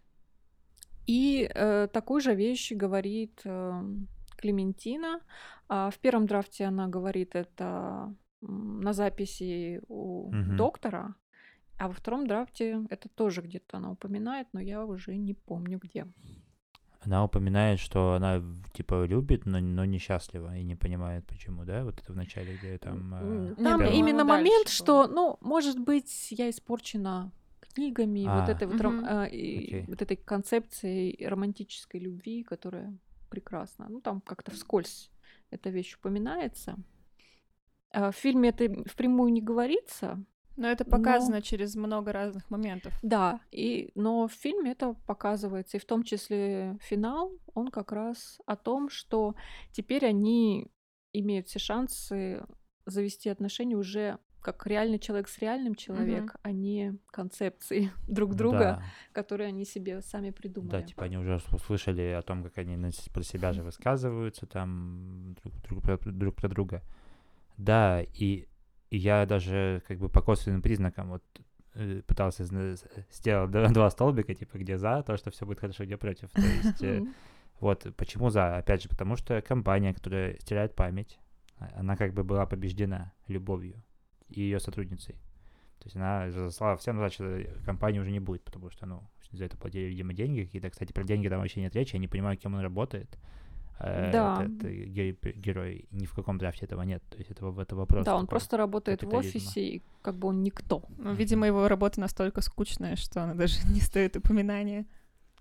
И 1.07 1.51
э, 1.53 1.89
такую 1.93 2.21
же 2.21 2.35
вещь 2.35 2.73
говорит 2.73 3.41
эм, 3.45 4.09
Клементина. 4.37 5.21
А 5.69 5.91
в 5.91 5.99
первом 5.99 6.27
драфте 6.27 6.65
она 6.65 6.89
говорит 6.89 7.35
это 7.35 8.15
на 8.41 8.93
записи 8.93 9.81
у 9.89 10.31
Мгм. 10.33 10.57
доктора, 10.57 11.15
а 11.79 11.89
во 11.89 11.95
втором 11.95 12.27
драфте 12.27 12.85
это 12.91 13.09
тоже 13.09 13.41
где-то 13.43 13.77
она 13.77 13.93
упоминает, 13.93 14.49
но 14.53 14.61
я 14.61 14.85
уже 14.85 15.17
не 15.17 15.35
помню 15.35 15.79
где. 15.79 16.07
Она 17.05 17.25
упоминает, 17.25 17.81
что 17.81 18.15
она 18.15 18.43
типа 18.73 19.05
любит, 19.05 19.45
но, 19.47 19.59
но 19.61 19.85
несчастлива 19.85 20.57
и 20.57 20.63
не 20.65 20.77
понимает, 20.77 21.27
почему, 21.27 21.65
да? 21.65 21.85
Вот 21.85 21.99
это 22.01 22.13
в 22.13 22.17
начале, 22.17 22.57
где 22.57 22.79
там... 22.79 23.15
э, 23.15 23.55
Там 23.57 23.81
первом- 23.81 23.93
именно 23.95 24.19
по-моему, 24.21 24.27
момент, 24.45 24.65
дальше 24.67 24.77
что, 24.77 25.07
ну, 25.09 25.37
может 25.41 25.79
быть, 25.79 26.29
я 26.31 26.49
испорчена 26.49 27.33
книгами, 27.75 28.21
вот 28.21 28.49
А. 28.49 28.53
этой 28.53 28.67
вот, 28.69 28.81
ром- 28.81 29.29
и 29.31 29.65
Окей. 29.67 29.85
вот 29.89 30.01
этой 30.03 30.17
концепцией 30.17 31.27
романтической 31.27 32.01
любви, 32.01 32.43
которая 32.45 32.97
прекрасна. 33.31 33.87
Ну, 33.89 34.01
там 34.01 34.21
как-то 34.21 34.51
вскользь 34.53 35.11
эта 35.51 35.71
вещь 35.71 35.97
упоминается. 35.97 36.77
А 37.95 38.11
В 38.13 38.17
фильме 38.17 38.51
это 38.51 38.69
впрямую 38.89 39.33
не 39.33 39.41
говорится, 39.43 40.23
Но 40.57 40.69
это 40.69 40.85
Но- 40.85 40.91
показано 40.91 41.41
через 41.43 41.75
много 41.75 42.13
разных 42.13 42.49
моментов. 42.51 42.93
да, 43.03 43.41
и, 43.51 43.91
но 43.95 44.29
в 44.29 44.33
фильме 44.33 44.73
это 44.73 44.95
показывается, 45.07 45.77
и 45.77 45.81
в 45.81 45.85
том 45.85 46.03
числе 46.03 46.77
финал, 46.83 47.33
он 47.55 47.69
как 47.69 47.93
раз 47.93 48.39
о 48.47 48.57
том, 48.57 48.91
что 48.91 49.35
теперь 49.71 50.05
они 50.07 50.71
имеют 51.13 51.49
все 51.49 51.59
шансы 51.59 52.45
завести 52.87 53.29
отношения 53.29 53.77
уже 53.77 54.19
как 54.41 54.67
реальный 54.67 54.99
человек 54.99 55.29
с 55.29 55.39
реальным 55.39 55.77
человек, 55.77 56.35
а 56.43 56.51
не 56.51 56.99
концепции 57.13 57.93
друг 58.09 58.35
друга, 58.35 58.59
Да, 58.59 58.83
которые 59.13 59.49
они 59.49 59.65
себе 59.65 60.03
сами 60.03 60.31
придумали. 60.31 60.71
да, 60.71 60.83
типа 60.83 61.05
они 61.05 61.17
уже 61.17 61.41
услышали 61.53 62.03
о 62.11 62.23
том, 62.23 62.43
как 62.43 62.59
они 62.59 62.77
про 63.15 63.23
себя 63.23 63.53
же 63.53 63.63
высказываются 63.63 64.47
там 64.47 65.37
друг, 65.45 65.83
друг 65.85 66.03
друг 66.19 66.35
про 66.35 66.49
друга. 66.49 66.83
Да, 67.57 68.03
и, 68.03 68.49
и 68.93 68.99
я 68.99 69.25
даже 69.25 69.83
как 69.89 69.99
бы 69.99 70.11
по 70.11 70.21
косвенным 70.21 70.61
признакам 70.61 71.09
вот 71.09 71.23
э, 71.75 72.03
пытался 72.07 72.45
сделать 72.45 73.51
два 73.73 73.89
столбика, 73.89 74.35
типа 74.35 74.59
где 74.59 74.77
за 74.77 75.03
то, 75.03 75.17
что 75.17 75.31
все 75.31 75.47
будет 75.47 75.61
хорошо, 75.61 75.85
где 75.85 75.97
против. 75.97 76.31
То 76.31 76.41
есть 76.43 76.83
э. 76.83 77.03
Вот, 77.61 77.87
почему 77.97 78.29
за? 78.29 78.59
Опять 78.59 78.83
же, 78.83 78.89
потому 78.91 79.17
что 79.17 79.41
компания, 79.41 79.95
которая 79.95 80.37
стирает 80.41 80.75
память, 80.75 81.19
а- 81.59 81.71
она 81.77 81.97
как 81.97 82.13
бы 82.13 82.23
была 82.23 82.45
побеждена 82.45 83.13
любовью 83.29 83.83
и 84.29 84.43
ее 84.43 84.61
сотрудницей. 84.61 85.15
То 85.79 85.87
есть 85.87 85.97
она 85.97 86.31
заслала 86.31 86.77
всем, 86.77 86.97
значит, 86.99 87.49
компании 87.65 88.01
уже 88.01 88.11
не 88.11 88.21
будет, 88.21 88.45
потому 88.45 88.69
что, 88.71 88.85
ну, 88.85 89.09
за 89.31 89.47
это 89.47 89.57
платили, 89.57 89.85
видимо, 89.85 90.13
деньги 90.13 90.45
какие-то. 90.45 90.69
Кстати, 90.69 90.93
про 90.93 91.05
деньги 91.05 91.29
там 91.29 91.41
вообще 91.41 91.63
нет 91.63 91.75
речи, 91.75 91.95
я 91.95 91.99
не 91.99 92.09
понимаю, 92.09 92.37
кем 92.37 92.55
он 92.55 92.61
работает. 92.61 93.19
Э, 93.83 94.13
Да. 94.13 94.45
Этот 94.45 94.65
э, 94.65 95.33
герой. 95.35 95.87
Ни 95.91 96.07
в 96.07 96.15
каком 96.15 96.39
драфте 96.39 96.67
этого 96.67 96.83
нет. 96.83 97.03
То 97.11 97.19
есть 97.19 97.31
это, 97.31 97.53
это 97.61 97.77
вопрос. 97.77 98.05
Да, 98.05 98.17
он 98.17 98.27
просто 98.27 98.57
работает 98.57 99.03
в 99.03 99.13
офисе, 99.15 99.61
и 99.61 99.83
как 100.03 100.17
бы 100.17 100.29
он 100.29 100.43
никто. 100.43 100.85
Ну, 100.99 101.15
видимо, 101.15 101.47
его 101.47 101.67
работа 101.69 102.01
настолько 102.01 102.41
скучная, 102.43 102.97
что 102.97 103.25
она 103.25 103.35
даже 103.35 103.57
не 103.69 103.81
стоит 103.81 104.17
упоминания. 104.17 104.87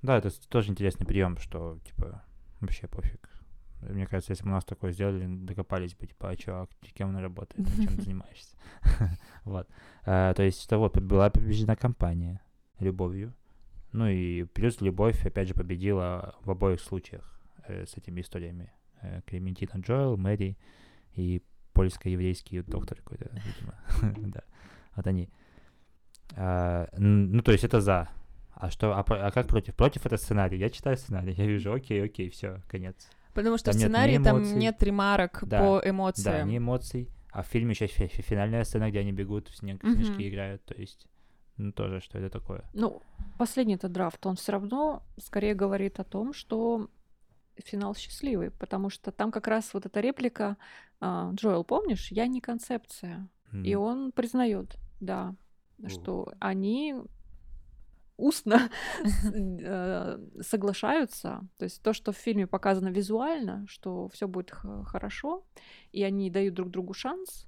Да, 0.02 0.18
это 0.18 0.32
тоже 0.50 0.72
интересный 0.72 1.06
прием, 1.06 1.38
что, 1.38 1.78
типа, 1.86 2.24
вообще 2.60 2.88
пофиг. 2.88 3.30
Мне 3.82 4.06
кажется, 4.08 4.32
если 4.32 4.44
бы 4.44 4.50
у 4.50 4.54
нас 4.54 4.66
такое 4.66 4.92
сделали, 4.92 5.26
докопались 5.28 5.96
бы, 5.96 6.08
типа, 6.08 6.30
а 6.30 6.36
чё, 6.36 6.54
а 6.56 6.68
кем 6.94 7.10
она 7.10 7.22
работает, 7.22 7.68
чем 7.76 7.96
ты 7.96 8.02
занимаешься? 8.06 8.58
Вот. 9.44 9.68
А, 10.06 10.34
То 10.34 10.44
есть, 10.44 10.64
что 10.64 10.78
вот, 10.80 10.98
была 11.00 11.30
побеждена 11.30 11.76
компания 11.76 12.42
любовью. 12.80 13.34
Ну 13.92 14.08
и 14.08 14.44
плюс 14.46 14.82
любовь, 14.82 15.26
опять 15.26 15.48
же, 15.48 15.54
победила 15.54 16.36
в 16.44 16.50
обоих 16.52 16.80
случаях 16.80 17.41
э, 17.68 17.86
с 17.86 17.98
этими 17.98 18.22
историями. 18.22 18.72
Э, 19.02 19.22
Клементина 19.26 19.72
Джоэл, 19.80 20.18
Мэри 20.18 20.58
и 21.16 21.42
польско-еврейский 21.74 22.62
доктор 22.62 22.98
какой-то, 23.00 23.30
видимо. 23.34 23.76
Да, 24.34 24.42
вот 24.96 25.08
они. 25.08 25.30
А, 26.36 26.88
Ну, 26.98 27.42
то 27.42 27.52
есть 27.52 27.64
это 27.64 27.82
за. 27.82 28.10
А 28.54 28.70
что, 28.70 28.94
а, 28.96 29.02
а 29.08 29.32
как 29.32 29.48
против? 29.48 29.76
Против 29.76 30.06
это 30.06 30.18
сценарий. 30.18 30.58
Я 30.60 30.70
читаю 30.70 30.98
сценарий, 30.98 31.34
я 31.38 31.46
вижу, 31.46 31.74
окей, 31.74 32.04
окей, 32.04 32.30
все, 32.30 32.62
конец. 32.68 33.10
Потому 33.34 33.58
что 33.58 33.72
Там 33.72 33.74
в 33.74 33.78
нет 33.78 33.90
сценарии 33.90 34.18
там 34.24 34.38
эмоций. 34.40 34.58
нет 34.58 34.84
ремарок 34.84 35.40
Да, 35.48 35.60
по 35.60 35.82
Да, 35.82 35.90
эмоциям. 35.90 36.48
ни 36.50 36.58
эмоций. 36.58 37.10
А 37.32 37.44
в 37.44 37.48
фильме 37.48 37.72
еще 37.72 37.88
фи- 37.88 38.08
фи- 38.08 38.22
финальная 38.22 38.66
сцена, 38.66 38.90
где 38.90 39.00
они 39.00 39.14
бегут, 39.14 39.48
в 39.48 39.56
снег, 39.56 39.82
Мгм. 39.84 39.96
снежки 39.96 40.28
играют. 40.30 40.66
То 40.66 40.74
есть, 40.76 41.08
ну 41.58 41.72
тоже, 41.72 42.02
что 42.02 42.18
это 42.20 42.30
такое. 42.30 42.66
Ну, 42.74 43.02
последний 43.38 43.76
этот 43.76 43.94
драфт, 43.94 44.26
он 44.26 44.36
все 44.36 44.52
равно 44.52 45.02
скорее 45.18 45.56
говорит 45.56 46.00
о 46.02 46.04
том, 46.04 46.34
что 46.34 46.90
финал 47.62 47.96
счастливый, 47.96 48.52
потому 48.52 48.90
что 48.90 49.12
там 49.12 49.32
как 49.32 49.48
раз 49.48 49.74
вот 49.74 49.86
эта 49.86 50.00
реплика 50.00 50.58
а, 51.00 51.32
Джоэл, 51.34 51.64
помнишь, 51.64 52.12
я 52.12 52.28
не 52.28 52.42
концепция. 52.42 53.28
И 53.52 53.74
М, 53.74 53.82
он 53.82 54.12
признает, 54.12 54.78
да, 55.00 55.36
О. 55.84 55.90
что 55.90 56.32
они 56.40 56.96
устно 58.18 58.70
э, 59.34 60.20
соглашаются. 60.42 61.42
То 61.58 61.66
есть 61.66 61.82
то, 61.82 61.94
что 61.94 62.12
в 62.12 62.18
фильме 62.18 62.48
показано 62.48 62.90
визуально, 62.90 63.66
что 63.68 64.08
все 64.10 64.28
будет 64.28 64.52
хорошо, 64.52 65.44
и 65.92 66.04
они 66.04 66.30
дают 66.30 66.54
друг 66.54 66.70
другу 66.70 66.94
шанс. 66.94 67.48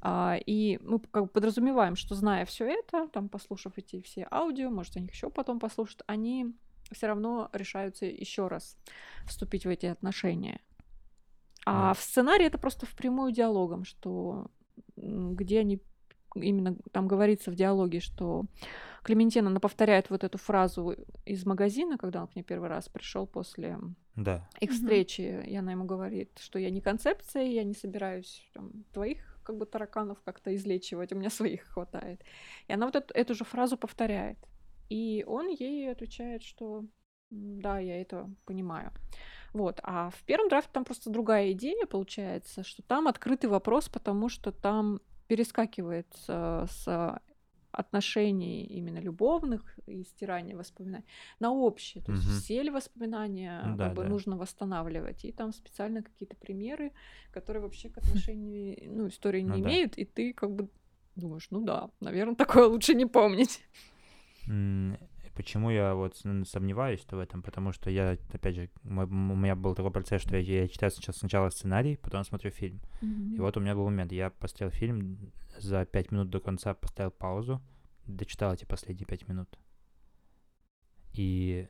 А, 0.00 0.36
и 0.46 0.78
мы 0.82 1.00
как 1.00 1.24
бы 1.24 1.28
подразумеваем, 1.28 1.96
что 1.96 2.14
зная 2.14 2.44
все 2.44 2.66
это, 2.66 3.08
там 3.08 3.28
послушав 3.28 3.74
эти 3.76 4.00
все 4.02 4.26
аудио, 4.30 4.70
может, 4.70 4.96
они 4.96 5.08
еще 5.08 5.30
потом 5.30 5.58
послушают, 5.58 6.02
они 6.06 6.54
все 6.92 7.06
равно 7.06 7.48
решаются 7.52 8.06
еще 8.06 8.48
раз 8.48 8.76
вступить 9.26 9.66
в 9.66 9.68
эти 9.68 9.86
отношения. 9.86 10.60
А 11.64 11.94
в 11.94 12.00
сценарии 12.00 12.46
это 12.46 12.58
просто 12.58 12.86
впрямую 12.86 13.32
диалогом, 13.32 13.84
что 13.84 14.50
где 14.96 15.60
они 15.60 15.80
именно 16.34 16.76
там 16.92 17.08
говорится 17.08 17.50
в 17.50 17.54
диалоге, 17.54 18.00
что 18.00 18.44
Клементина 19.02 19.48
она 19.48 19.60
повторяет 19.60 20.10
вот 20.10 20.24
эту 20.24 20.38
фразу 20.38 20.94
из 21.24 21.46
магазина, 21.46 21.98
когда 21.98 22.22
он 22.22 22.28
к 22.28 22.36
ней 22.36 22.42
первый 22.42 22.68
раз 22.68 22.88
пришел 22.88 23.26
после 23.26 23.78
Да. 24.16 24.48
их 24.60 24.70
встречи, 24.70 25.20
и 25.20 25.56
она 25.56 25.72
ему 25.72 25.84
говорит, 25.84 26.38
что 26.38 26.58
я 26.58 26.70
не 26.70 26.80
концепция, 26.80 27.44
я 27.44 27.64
не 27.64 27.74
собираюсь 27.74 28.48
там, 28.52 28.84
твоих 28.92 29.40
как 29.42 29.56
бы 29.56 29.66
тараканов 29.66 30.18
как-то 30.24 30.54
излечивать, 30.54 31.12
у 31.12 31.16
меня 31.16 31.30
своих 31.30 31.62
хватает. 31.62 32.20
И 32.68 32.72
она 32.72 32.86
вот 32.86 32.96
эту, 32.96 33.14
эту 33.14 33.34
же 33.34 33.44
фразу 33.44 33.76
повторяет. 33.76 34.38
И 34.88 35.24
он 35.26 35.48
ей 35.48 35.90
отвечает, 35.90 36.42
что 36.42 36.84
«М, 37.32 37.60
да, 37.60 37.78
я 37.78 38.00
это 38.00 38.30
понимаю. 38.44 38.92
Вот. 39.52 39.80
А 39.82 40.10
в 40.10 40.22
первом 40.24 40.48
драфте 40.48 40.70
там 40.72 40.84
просто 40.84 41.10
другая 41.10 41.52
идея 41.52 41.86
получается, 41.86 42.62
что 42.62 42.82
там 42.82 43.08
открытый 43.08 43.50
вопрос, 43.50 43.88
потому 43.88 44.28
что 44.28 44.52
там 44.52 45.00
перескакивает 45.28 46.06
э, 46.28 46.66
с 46.68 47.20
отношений 47.72 48.64
именно 48.64 48.98
любовных 48.98 49.78
и 49.86 50.02
стирания 50.04 50.56
воспоминаний 50.56 51.04
на 51.40 51.52
общие. 51.52 52.02
То 52.02 52.12
есть 52.12 52.24
Мгм. 52.24 52.32
все 52.38 52.62
ли 52.62 52.70
воспоминания 52.70 53.62
Ну 53.66 53.76
да, 53.76 53.86
как 53.88 53.96
бы 53.96 54.02
да. 54.02 54.08
нужно 54.08 54.36
восстанавливать. 54.36 55.24
И 55.24 55.32
там 55.32 55.52
специально 55.52 56.02
какие-то 56.02 56.36
примеры, 56.36 56.92
которые 57.32 57.62
вообще 57.62 57.90
к 57.90 57.98
отношению, 57.98 58.76
ну, 58.96 59.08
истории 59.08 59.40
не 59.42 59.48
Ну 59.48 59.58
да. 59.58 59.60
имеют, 59.60 59.98
и 59.98 60.04
ты 60.04 60.32
как 60.32 60.54
бы 60.54 60.68
думаешь, 61.16 61.48
ну 61.50 61.60
да, 61.60 61.90
наверное, 62.00 62.34
такое 62.36 62.66
лучше 62.66 62.94
не 62.94 63.06
помнить. 63.06 63.60
Почему 65.34 65.68
я 65.70 65.94
вот 65.94 66.16
сомневаюсь 66.16 67.04
в 67.10 67.18
этом? 67.18 67.42
Потому 67.42 67.72
что 67.72 67.90
я, 67.90 68.16
опять 68.32 68.54
же, 68.54 68.70
мой- 68.84 69.04
у 69.04 69.36
меня 69.36 69.54
был 69.54 69.74
такой 69.74 69.90
процесс, 69.90 70.22
что 70.22 70.34
я, 70.36 70.62
я 70.62 70.68
читаю 70.68 70.90
сначала, 70.90 71.14
сначала 71.14 71.50
сценарий, 71.50 71.96
потом 71.96 72.24
смотрю 72.24 72.50
фильм. 72.50 72.80
И 73.36 73.40
вот 73.40 73.56
у 73.56 73.60
меня 73.60 73.74
был 73.74 73.84
момент, 73.84 74.12
я 74.12 74.30
посмотрел 74.30 74.70
фильм, 74.70 75.32
за 75.58 75.84
пять 75.84 76.10
минут 76.10 76.30
до 76.30 76.40
конца 76.40 76.72
поставил 76.72 77.10
паузу, 77.10 77.60
дочитал 78.06 78.54
эти 78.54 78.64
последние 78.64 79.04
пять 79.06 79.28
минут. 79.28 79.58
И, 81.12 81.68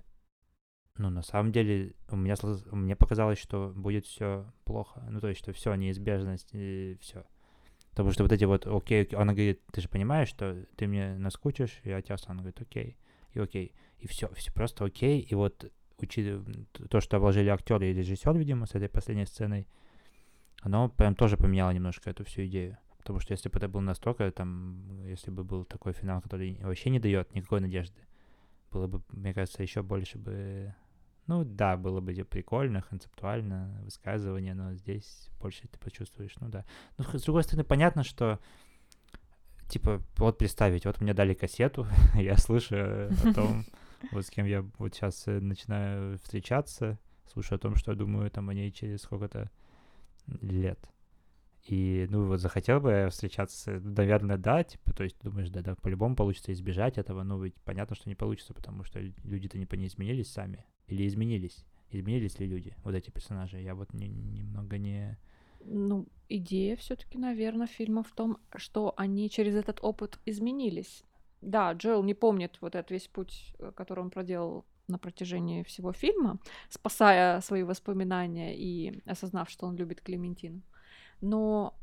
ну, 0.97 1.11
на 1.11 1.23
самом 1.23 1.51
деле, 1.51 1.95
у 2.09 2.17
меня, 2.17 2.37
мне 2.71 2.95
показалось, 2.95 3.39
что 3.39 3.73
будет 3.75 4.07
все 4.07 4.47
плохо. 4.65 5.05
Ну, 5.11 5.21
то 5.21 5.29
есть, 5.29 5.41
что 5.41 5.53
все, 5.53 5.75
неизбежность, 5.75 6.51
и 6.53 6.97
все. 7.01 7.25
Потому 7.97 8.13
что 8.13 8.25
вот 8.25 8.33
эти 8.33 8.45
вот, 8.45 8.67
окей, 8.67 9.05
окей, 9.05 9.19
она 9.19 9.33
говорит, 9.33 9.63
ты 9.73 9.81
же 9.81 9.89
понимаешь, 9.89 10.29
что 10.29 10.67
ты 10.77 10.87
мне 10.87 11.17
наскучишь, 11.17 11.81
я 11.83 12.03
тебя 12.03 12.17
остану. 12.17 12.41
Она 12.41 12.43
говорит, 12.43 12.61
окей, 12.61 12.99
и 13.33 13.39
окей. 13.41 13.73
И 13.97 14.07
все, 14.07 14.29
все 14.35 14.53
просто 14.53 14.85
окей. 14.85 15.21
И 15.21 15.35
вот 15.35 15.73
учитывая 15.97 16.45
то, 16.91 17.01
что 17.01 17.17
обложили 17.17 17.49
актеры 17.49 17.89
и 17.89 17.95
режиссер, 17.95 18.37
видимо, 18.37 18.67
с 18.67 18.75
этой 18.75 18.91
последней 18.91 19.25
сценой, 19.25 19.67
оно 20.61 20.91
прям 20.91 21.15
тоже 21.15 21.39
поменяло 21.39 21.71
немножко 21.71 22.11
эту 22.11 22.23
всю 22.27 22.45
идею. 22.45 22.77
Потому 22.99 23.19
что 23.21 23.33
если 23.33 23.49
бы 23.49 23.57
это 23.57 23.67
был 23.67 23.81
настолько, 23.81 24.31
там, 24.31 25.03
если 25.07 25.31
бы 25.31 25.43
был 25.43 25.65
такой 25.65 25.95
финал, 25.95 26.21
который 26.21 26.59
вообще 26.61 26.91
не 26.91 27.01
дает 27.01 27.35
никакой 27.35 27.63
надежды, 27.63 28.03
было 28.73 28.87
бы, 28.89 29.03
мне 29.09 29.33
кажется, 29.33 29.63
еще 29.63 29.83
больше 29.83 30.19
бы... 30.19 30.75
Ну 31.27 31.45
да, 31.45 31.77
было 31.77 32.01
бы 32.01 32.13
прикольно, 32.25 32.83
концептуально, 32.83 33.81
высказывание, 33.83 34.55
но 34.55 34.75
здесь 34.75 35.29
больше 35.41 35.67
ты 35.69 35.79
почувствуешь, 35.79 36.35
ну 36.41 36.49
да. 36.49 36.65
Ну, 36.99 37.05
с 37.05 37.23
другой 37.23 37.43
стороны, 37.43 37.65
понятно, 37.65 38.05
что 38.05 38.39
типа, 39.69 40.03
вот 40.17 40.39
представить, 40.39 40.85
вот 40.87 41.01
мне 41.01 41.15
дали 41.15 41.35
кассету, 41.35 41.87
я 42.15 42.37
слышу 42.37 42.77
э, 42.77 43.11
о 43.25 43.35
том, 43.35 43.65
вот 44.13 44.25
с 44.25 44.31
кем 44.31 44.47
я 44.47 44.65
вот 44.79 44.95
сейчас 44.95 45.25
начинаю 45.27 46.19
встречаться, 46.19 46.99
слушаю 47.33 47.57
о 47.57 47.61
том, 47.61 47.75
что 47.75 47.93
я 47.93 47.99
думаю 47.99 48.31
там 48.31 48.49
о 48.49 48.55
ней 48.55 48.71
через 48.71 49.03
сколько-то 49.03 49.51
лет. 50.41 50.79
И, 51.69 52.07
ну, 52.11 52.27
вот 52.27 52.41
захотел 52.41 52.79
бы 52.81 53.09
встречаться, 53.11 53.81
наверное, 53.81 54.37
да, 54.37 54.63
типа, 54.63 54.93
то 54.93 55.03
есть 55.03 55.17
думаешь, 55.21 55.51
да, 55.51 55.63
да, 55.63 55.75
по-любому 55.75 56.15
получится 56.15 56.53
избежать 56.53 56.97
этого, 56.97 57.25
но 57.25 57.43
ведь 57.43 57.55
понятно, 57.65 57.97
что 57.97 58.09
не 58.09 58.15
получится, 58.15 58.55
потому 58.55 58.85
что 58.85 59.01
лю- 59.01 59.15
люди-то 59.25 59.59
не, 59.59 59.67
не 59.73 59.87
изменились 59.89 60.31
сами. 60.31 60.65
Или 60.87 61.09
изменились? 61.09 61.65
Изменились 61.91 62.39
ли 62.39 62.47
люди, 62.47 62.77
вот 62.85 62.95
эти 62.95 63.11
персонажи? 63.11 63.61
Я 63.61 63.75
вот 63.75 63.93
не- 63.95 64.09
немного 64.09 64.79
не... 64.79 65.19
Ну, 65.65 66.07
идея 66.29 66.77
все-таки, 66.77 67.19
наверное, 67.19 67.67
фильма 67.67 68.05
в 68.05 68.13
том, 68.13 68.39
что 68.55 68.95
они 68.97 69.29
через 69.29 69.57
этот 69.57 69.81
опыт 69.83 70.21
изменились. 70.25 71.03
Да, 71.41 71.73
Джоэл 71.73 72.05
не 72.05 72.15
помнит 72.15 72.59
вот 72.61 72.77
этот 72.77 72.93
весь 72.93 73.09
путь, 73.09 73.55
э, 73.59 73.73
который 73.75 74.01
он 74.01 74.11
проделал 74.11 74.65
на 74.87 74.99
протяжении 74.99 75.65
всего 75.65 75.93
фильма, 75.93 76.39
спасая 76.69 77.41
свои 77.41 77.65
воспоминания 77.65 78.57
и 78.57 79.03
осознав, 79.05 79.51
что 79.51 79.67
он 79.67 79.75
любит 79.75 80.01
Клементину. 80.01 80.63
Но 81.21 81.75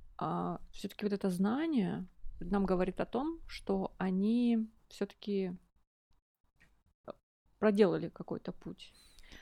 все-таки 0.71 1.05
вот 1.05 1.13
это 1.13 1.29
знание 1.29 2.05
нам 2.39 2.65
говорит 2.65 2.99
о 2.99 3.05
том, 3.05 3.39
что 3.47 3.93
они 3.97 4.69
все-таки 4.89 5.57
проделали 7.59 8.09
какой-то 8.09 8.51
путь. 8.51 8.93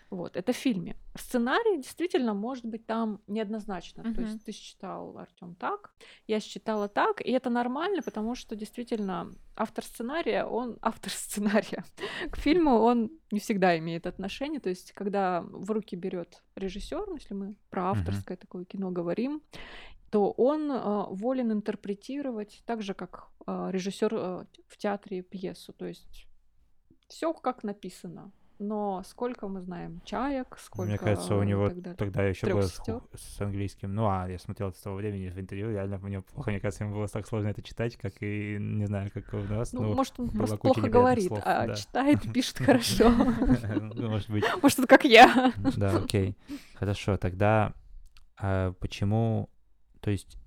Вот, 0.09 0.35
это 0.35 0.51
в 0.51 0.55
фильме. 0.55 0.95
Сценарий 1.15 1.77
действительно 1.77 2.33
может 2.33 2.65
быть 2.65 2.85
там 2.85 3.21
неоднозначно. 3.27 4.03
Мгм. 4.03 4.15
То 4.15 4.21
есть 4.21 4.45
ты 4.45 4.51
считал, 4.51 5.17
Артем, 5.17 5.55
так, 5.55 5.93
я 6.27 6.39
считала 6.39 6.87
так, 6.87 7.21
и 7.21 7.31
это 7.31 7.49
нормально, 7.49 8.01
потому 8.01 8.35
что 8.35 8.55
действительно 8.55 9.31
автор 9.55 9.85
сценария, 9.85 10.45
он 10.45 10.77
автор 10.81 11.11
сценария. 11.11 11.83
К 12.29 12.37
фильму 12.37 12.71
он 12.79 13.09
не 13.31 13.39
всегда 13.39 13.77
имеет 13.77 14.05
отношение. 14.05 14.59
То 14.59 14.69
есть, 14.69 14.91
когда 14.91 15.41
в 15.41 15.71
руки 15.71 15.95
берет 15.95 16.43
режиссер, 16.55 17.05
ну, 17.07 17.15
если 17.15 17.33
мы 17.33 17.55
про 17.69 17.91
авторское 17.91 18.37
такое 18.37 18.65
кино 18.65 18.91
говорим, 18.91 19.41
то 20.09 20.31
он 20.31 20.69
э, 20.69 21.05
волен 21.09 21.53
интерпретировать 21.53 22.63
так 22.65 22.81
же, 22.81 22.93
как 22.93 23.29
режиссер 23.47 24.13
в 24.67 24.77
театре 24.77 25.21
пьесу. 25.21 25.73
То 25.73 25.85
есть 25.85 26.27
все 27.07 27.33
как 27.33 27.63
написано 27.63 28.31
но 28.62 29.01
сколько 29.05 29.47
мы 29.47 29.62
знаем 29.62 30.01
чаек, 30.05 30.57
сколько... 30.59 30.89
Мне 30.89 30.97
кажется, 30.97 31.36
у 31.36 31.43
него 31.43 31.70
далее. 31.70 31.95
тогда 31.95 32.24
еще 32.24 32.47
было 32.47 32.62
с, 32.62 32.80
с 33.16 33.41
английским. 33.41 33.93
Ну, 33.93 34.07
а 34.07 34.28
я 34.30 34.39
смотрел 34.39 34.70
это 34.70 34.78
с 34.78 34.82
того 34.82 34.95
времени 34.95 35.30
в 35.30 35.39
интервью, 35.39 35.72
реально 35.72 35.97
мне 35.97 36.22
плохо, 36.22 36.51
мне 36.51 36.59
кажется, 36.59 36.84
ему 36.84 36.95
было 36.95 37.07
так 37.07 37.28
сложно 37.28 37.49
это 37.49 37.62
читать, 37.62 37.97
как 37.97 38.14
и, 38.22 38.57
не 38.59 38.86
знаю, 38.86 39.12
как 39.14 39.34
у 39.34 39.38
нас. 39.38 39.74
Ну, 39.74 39.82
ну, 39.82 39.93
может, 39.93 40.20
он 40.20 40.30
просто 40.30 40.57
плохо 40.57 40.89
говорит, 40.89 41.28
слов, 41.28 41.41
а 41.43 41.68
да. 41.68 41.76
читает 41.76 42.22
пишет 42.34 42.57
хорошо. 42.59 43.09
Ну, 43.09 44.09
Может 44.09 44.30
быть. 44.30 44.45
Может, 44.62 44.80
он 44.80 44.86
как 44.86 45.03
я. 45.05 45.53
Да, 45.76 45.97
окей. 45.97 46.38
Хорошо, 46.76 47.18
тогда 47.18 47.74
а 48.41 48.74
почему, 48.80 49.49
то 49.99 50.09
есть, 50.09 50.38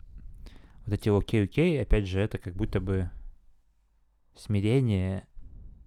вот 0.84 0.94
эти 0.94 1.08
окей-окей, 1.08 1.80
опять 1.80 2.06
же, 2.06 2.20
это 2.20 2.38
как 2.38 2.54
будто 2.54 2.80
бы 2.80 3.08
смирение, 4.34 5.28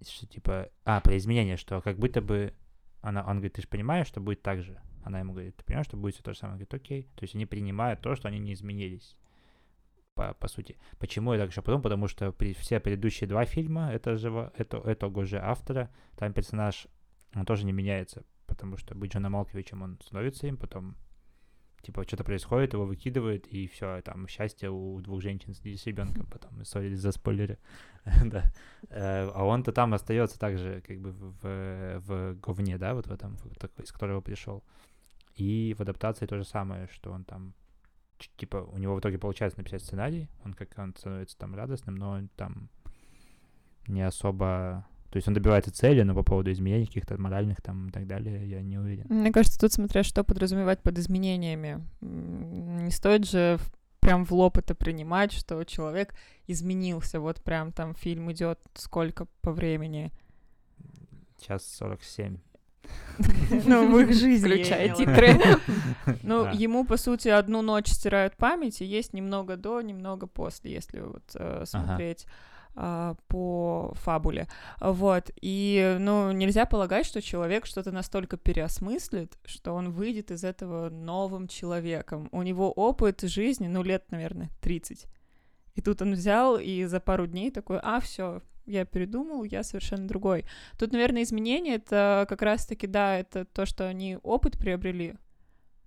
что 0.02 0.26
типа, 0.26 0.70
а, 0.84 1.00
про 1.00 1.16
изменение, 1.16 1.56
что 1.56 1.80
как 1.80 1.98
будто 1.98 2.20
бы 2.20 2.54
она, 3.00 3.22
он 3.22 3.36
говорит, 3.36 3.54
ты 3.54 3.62
же 3.62 3.68
понимаешь, 3.68 4.06
что 4.06 4.20
будет 4.20 4.42
так 4.42 4.62
же? 4.62 4.80
Она 5.04 5.20
ему 5.20 5.32
говорит, 5.32 5.56
ты 5.56 5.64
понимаешь, 5.64 5.86
что 5.86 5.96
будет 5.96 6.14
все 6.14 6.22
то 6.22 6.32
же 6.32 6.38
самое? 6.38 6.54
Он 6.54 6.58
говорит, 6.58 6.74
окей. 6.74 7.02
То 7.14 7.24
есть 7.24 7.34
они 7.34 7.46
принимают 7.46 8.00
то, 8.00 8.14
что 8.14 8.28
они 8.28 8.38
не 8.38 8.52
изменились. 8.52 9.16
По, 10.14 10.34
по 10.34 10.48
сути. 10.48 10.76
Почему 10.98 11.32
я 11.32 11.38
так 11.38 11.50
еще 11.50 11.62
потом? 11.62 11.80
Потому 11.80 12.08
что 12.08 12.32
при, 12.32 12.52
все 12.52 12.80
предыдущие 12.80 13.28
два 13.28 13.44
фильма 13.44 13.90
это 13.92 14.16
же, 14.16 14.52
это, 14.56 14.78
этого 14.78 15.24
же 15.24 15.38
автора, 15.38 15.90
там 16.16 16.32
персонаж, 16.32 16.88
он 17.34 17.46
тоже 17.46 17.64
не 17.64 17.72
меняется. 17.72 18.24
Потому 18.46 18.76
что 18.76 18.94
быть 18.94 19.12
Джоном 19.12 19.32
Малковичем 19.32 19.82
он 19.82 19.98
становится 20.02 20.46
им, 20.46 20.56
потом 20.56 20.96
типа 21.82 22.04
что-то 22.04 22.24
происходит, 22.24 22.72
его 22.72 22.84
выкидывают, 22.84 23.46
и 23.46 23.66
все, 23.66 24.00
там 24.02 24.28
счастье 24.28 24.70
у 24.70 25.00
двух 25.00 25.22
женщин 25.22 25.54
с, 25.54 25.62
ребенком, 25.86 26.26
потом 26.30 26.64
сори 26.64 26.94
за 26.94 27.12
спойлеры. 27.12 27.58
да. 28.24 28.52
Э, 28.90 29.30
А 29.34 29.44
он-то 29.44 29.72
там 29.72 29.94
остается 29.94 30.38
также, 30.38 30.82
как 30.86 31.00
бы 31.00 31.12
в, 31.12 32.00
в 32.00 32.34
говне, 32.40 32.78
да, 32.78 32.94
вот 32.94 33.06
в 33.06 33.12
этом, 33.12 33.36
из 33.78 33.92
которого 33.92 34.20
пришел. 34.20 34.64
И 35.34 35.74
в 35.78 35.82
адаптации 35.82 36.26
то 36.26 36.36
же 36.36 36.44
самое, 36.44 36.88
что 36.88 37.12
он 37.12 37.24
там 37.24 37.54
типа 38.36 38.56
у 38.56 38.78
него 38.78 38.96
в 38.96 39.00
итоге 39.00 39.18
получается 39.18 39.58
написать 39.58 39.82
сценарий, 39.82 40.28
он 40.44 40.54
как 40.54 40.76
он 40.76 40.94
становится 40.96 41.38
там 41.38 41.54
радостным, 41.54 41.94
но 41.94 42.10
он 42.10 42.28
там 42.28 42.68
не 43.86 44.02
особо 44.02 44.86
то 45.10 45.16
есть 45.16 45.26
он 45.26 45.34
добивается 45.34 45.72
цели, 45.72 46.02
но 46.02 46.14
по 46.14 46.22
поводу 46.22 46.52
изменений 46.52 46.86
каких-то 46.86 47.18
моральных 47.18 47.62
там 47.62 47.88
и 47.88 47.90
так 47.90 48.06
далее, 48.06 48.48
я 48.48 48.60
не 48.60 48.78
уверен. 48.78 49.06
Мне 49.08 49.32
кажется, 49.32 49.58
тут 49.58 49.72
смотря 49.72 50.02
что 50.02 50.22
подразумевать 50.22 50.82
под 50.82 50.98
изменениями. 50.98 51.82
Не 52.00 52.90
стоит 52.90 53.26
же 53.26 53.58
прям 54.00 54.24
в 54.24 54.32
лоб 54.32 54.58
это 54.58 54.74
принимать, 54.74 55.32
что 55.32 55.64
человек 55.64 56.14
изменился. 56.46 57.20
Вот 57.20 57.42
прям 57.42 57.72
там 57.72 57.94
фильм 57.94 58.30
идет 58.32 58.58
сколько 58.74 59.26
по 59.40 59.52
времени. 59.52 60.12
Час 61.40 61.66
47. 61.78 62.38
Ну, 63.66 63.92
в 63.92 64.00
их 64.00 64.12
жизни. 64.14 64.48
Включая 64.48 64.94
титры. 64.94 65.36
Ну, 66.22 66.50
ему, 66.52 66.84
по 66.84 66.96
сути, 66.96 67.28
одну 67.28 67.62
ночь 67.62 67.88
стирают 67.88 68.36
память, 68.36 68.80
и 68.80 68.84
есть 68.84 69.12
немного 69.12 69.56
до, 69.56 69.80
немного 69.80 70.26
после, 70.26 70.72
если 70.72 71.00
вот 71.00 71.22
э, 71.34 71.64
смотреть 71.66 72.26
по 73.28 73.92
фабуле. 73.96 74.48
Вот. 74.80 75.30
И, 75.40 75.96
ну, 75.98 76.32
нельзя 76.32 76.64
полагать, 76.64 77.06
что 77.06 77.20
человек 77.20 77.66
что-то 77.66 77.90
настолько 77.90 78.36
переосмыслит, 78.36 79.38
что 79.44 79.74
он 79.74 79.90
выйдет 79.90 80.30
из 80.30 80.44
этого 80.44 80.88
новым 80.90 81.48
человеком. 81.48 82.28
У 82.32 82.42
него 82.42 82.70
опыт 82.70 83.22
жизни, 83.22 83.68
ну, 83.68 83.82
лет, 83.82 84.10
наверное, 84.10 84.50
30. 84.60 85.06
И 85.74 85.80
тут 85.80 86.02
он 86.02 86.12
взял 86.12 86.58
и 86.58 86.84
за 86.84 87.00
пару 87.00 87.26
дней 87.26 87.50
такой, 87.50 87.78
а, 87.82 88.00
все, 88.00 88.42
я 88.66 88.84
передумал, 88.84 89.44
я 89.44 89.62
совершенно 89.62 90.06
другой. 90.06 90.44
Тут, 90.78 90.92
наверное, 90.92 91.22
изменения 91.22 91.76
это 91.76 92.26
как 92.28 92.42
раз-таки, 92.42 92.86
да, 92.86 93.18
это 93.18 93.44
то, 93.44 93.66
что 93.66 93.88
они 93.88 94.18
опыт 94.22 94.58
приобрели, 94.58 95.14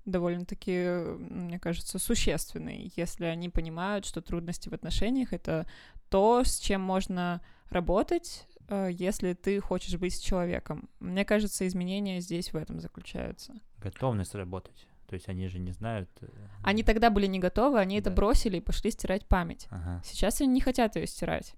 довольно-таки, 0.05 0.87
мне 1.17 1.59
кажется, 1.59 1.99
существенный, 1.99 2.91
если 2.95 3.25
они 3.25 3.49
понимают, 3.49 4.05
что 4.05 4.21
трудности 4.21 4.69
в 4.69 4.73
отношениях— 4.73 5.31
это 5.33 5.67
то, 6.11 6.43
с 6.43 6.59
чем 6.59 6.81
можно 6.81 7.41
работать, 7.69 8.45
э, 8.67 8.89
если 8.91 9.33
ты 9.33 9.59
хочешь 9.61 9.97
быть 9.97 10.13
с 10.13 10.19
человеком. 10.19 10.89
Мне 10.99 11.25
кажется, 11.25 11.65
изменения 11.65 12.19
здесь 12.21 12.53
в 12.53 12.57
этом 12.57 12.79
заключаются. 12.79 13.53
Готовность 13.79 14.35
работать. 14.35 14.87
То 15.07 15.15
есть 15.15 15.27
они 15.29 15.47
же 15.47 15.59
не 15.59 15.71
знают. 15.71 16.09
э, 16.21 16.27
Они 16.63 16.83
тогда 16.83 17.09
были 17.09 17.25
не 17.27 17.39
готовы, 17.39 17.79
они 17.79 17.97
это 17.97 18.09
Да. 18.09 18.15
бросили 18.15 18.57
и 18.57 18.61
пошли 18.61 18.91
стирать 18.91 19.25
память. 19.27 19.67
Ага. 19.69 20.01
Сейчас 20.05 20.41
они 20.41 20.51
не 20.53 20.61
хотят 20.61 20.95
ее 20.95 21.07
стирать. 21.07 21.55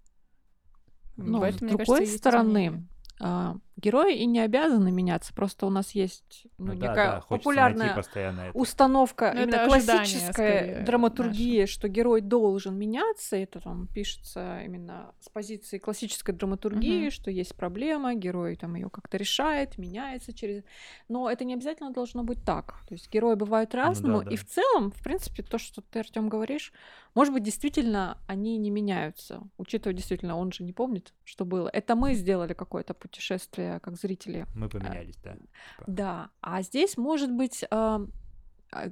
Но 1.18 1.42
с 1.42 1.56
этом, 1.56 1.68
мне 1.68 1.78
кажется, 1.78 1.86
другой 1.86 2.00
есть 2.02 2.18
стороны, 2.18 2.88
а, 3.20 3.58
герои 3.76 4.16
и 4.16 4.26
не 4.26 4.40
обязаны 4.40 4.92
меняться, 4.92 5.34
просто 5.34 5.66
у 5.66 5.70
нас 5.70 5.92
есть 5.92 6.46
ну, 6.58 6.74
Ну 6.74 6.80
да, 6.80 6.88
некая 6.90 6.96
да, 6.96 7.12
найти 7.14 7.28
популярная 7.28 7.96
постоянно 7.96 8.42
это. 8.42 8.58
установка, 8.58 9.32
Ну, 9.34 9.42
это 9.42 9.50
именно 9.50 9.64
ожидание, 9.64 10.04
классическая 10.04 10.32
скорее, 10.34 10.80
драматургия, 10.86 11.66
что 11.66 11.88
герой 11.88 12.22
должен 12.22 12.78
меняться, 12.78 13.36
это 13.36 13.60
там 13.60 13.88
пишется 13.88 14.62
именно 14.64 15.14
с 15.20 15.30
позиции 15.30 15.78
классической 15.80 16.34
драматургии, 16.34 17.04
Мгм. 17.04 17.12
что 17.12 17.32
есть 17.32 17.56
проблема, 17.56 18.14
герой 18.14 18.56
там 18.56 18.76
ее 18.76 18.90
как-то 18.90 19.18
решает, 19.18 19.78
меняется 19.78 20.34
через... 20.34 20.64
Но 21.10 21.30
это 21.30 21.44
не 21.44 21.54
обязательно 21.54 21.92
должно 21.92 22.24
быть 22.24 22.44
так. 22.46 22.76
То 22.88 22.94
есть 22.94 23.12
герои 23.12 23.36
бывают 23.36 23.74
разному, 23.76 24.24
да. 24.24 24.32
и 24.32 24.36
в 24.36 24.46
целом, 24.46 24.92
в 24.92 25.02
принципе, 25.04 25.44
то, 25.44 25.58
что 25.58 25.82
ты, 25.82 26.00
Артем, 26.00 26.30
говоришь, 26.30 26.72
может 27.16 27.34
быть, 27.34 27.44
действительно 27.44 28.18
они 28.28 28.58
не 28.58 28.72
меняются, 28.72 29.42
учитывая 29.58 29.96
действительно, 29.96 30.38
он 30.38 30.52
же 30.52 30.64
не 30.64 30.74
помнит, 30.74 31.14
что 31.24 31.46
было. 31.46 31.70
Это 31.72 31.96
мы 31.96 32.14
сделали 32.16 32.54
какое-то 32.54 32.94
путешествие 32.94 33.63
как 33.82 33.96
зрители 33.98 34.46
Мы 34.56 34.70
поменялись, 34.70 35.18
да. 35.24 35.34
типа. 35.34 35.84
да, 35.88 36.30
а 36.42 36.62
здесь, 36.62 36.98
может 36.98 37.32
быть, 37.32 37.64
а, 37.72 38.02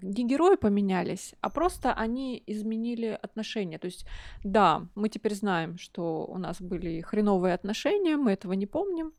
не 0.02 0.26
герои 0.28 0.56
поменялись, 0.56 1.34
а 1.42 1.50
просто 1.50 1.94
они 1.94 2.44
изменили 2.48 3.18
отношения. 3.24 3.78
То 3.80 3.86
есть, 3.86 4.06
да, 4.44 4.88
мы 4.96 5.10
теперь 5.10 5.34
знаем, 5.36 5.78
что 5.78 6.26
у 6.26 6.38
нас 6.38 6.62
были 6.62 7.02
хреновые 7.02 7.54
отношения, 7.54 8.16
мы 8.18 8.32
этого 8.32 8.54
не 8.54 8.68
помним. 8.68 9.14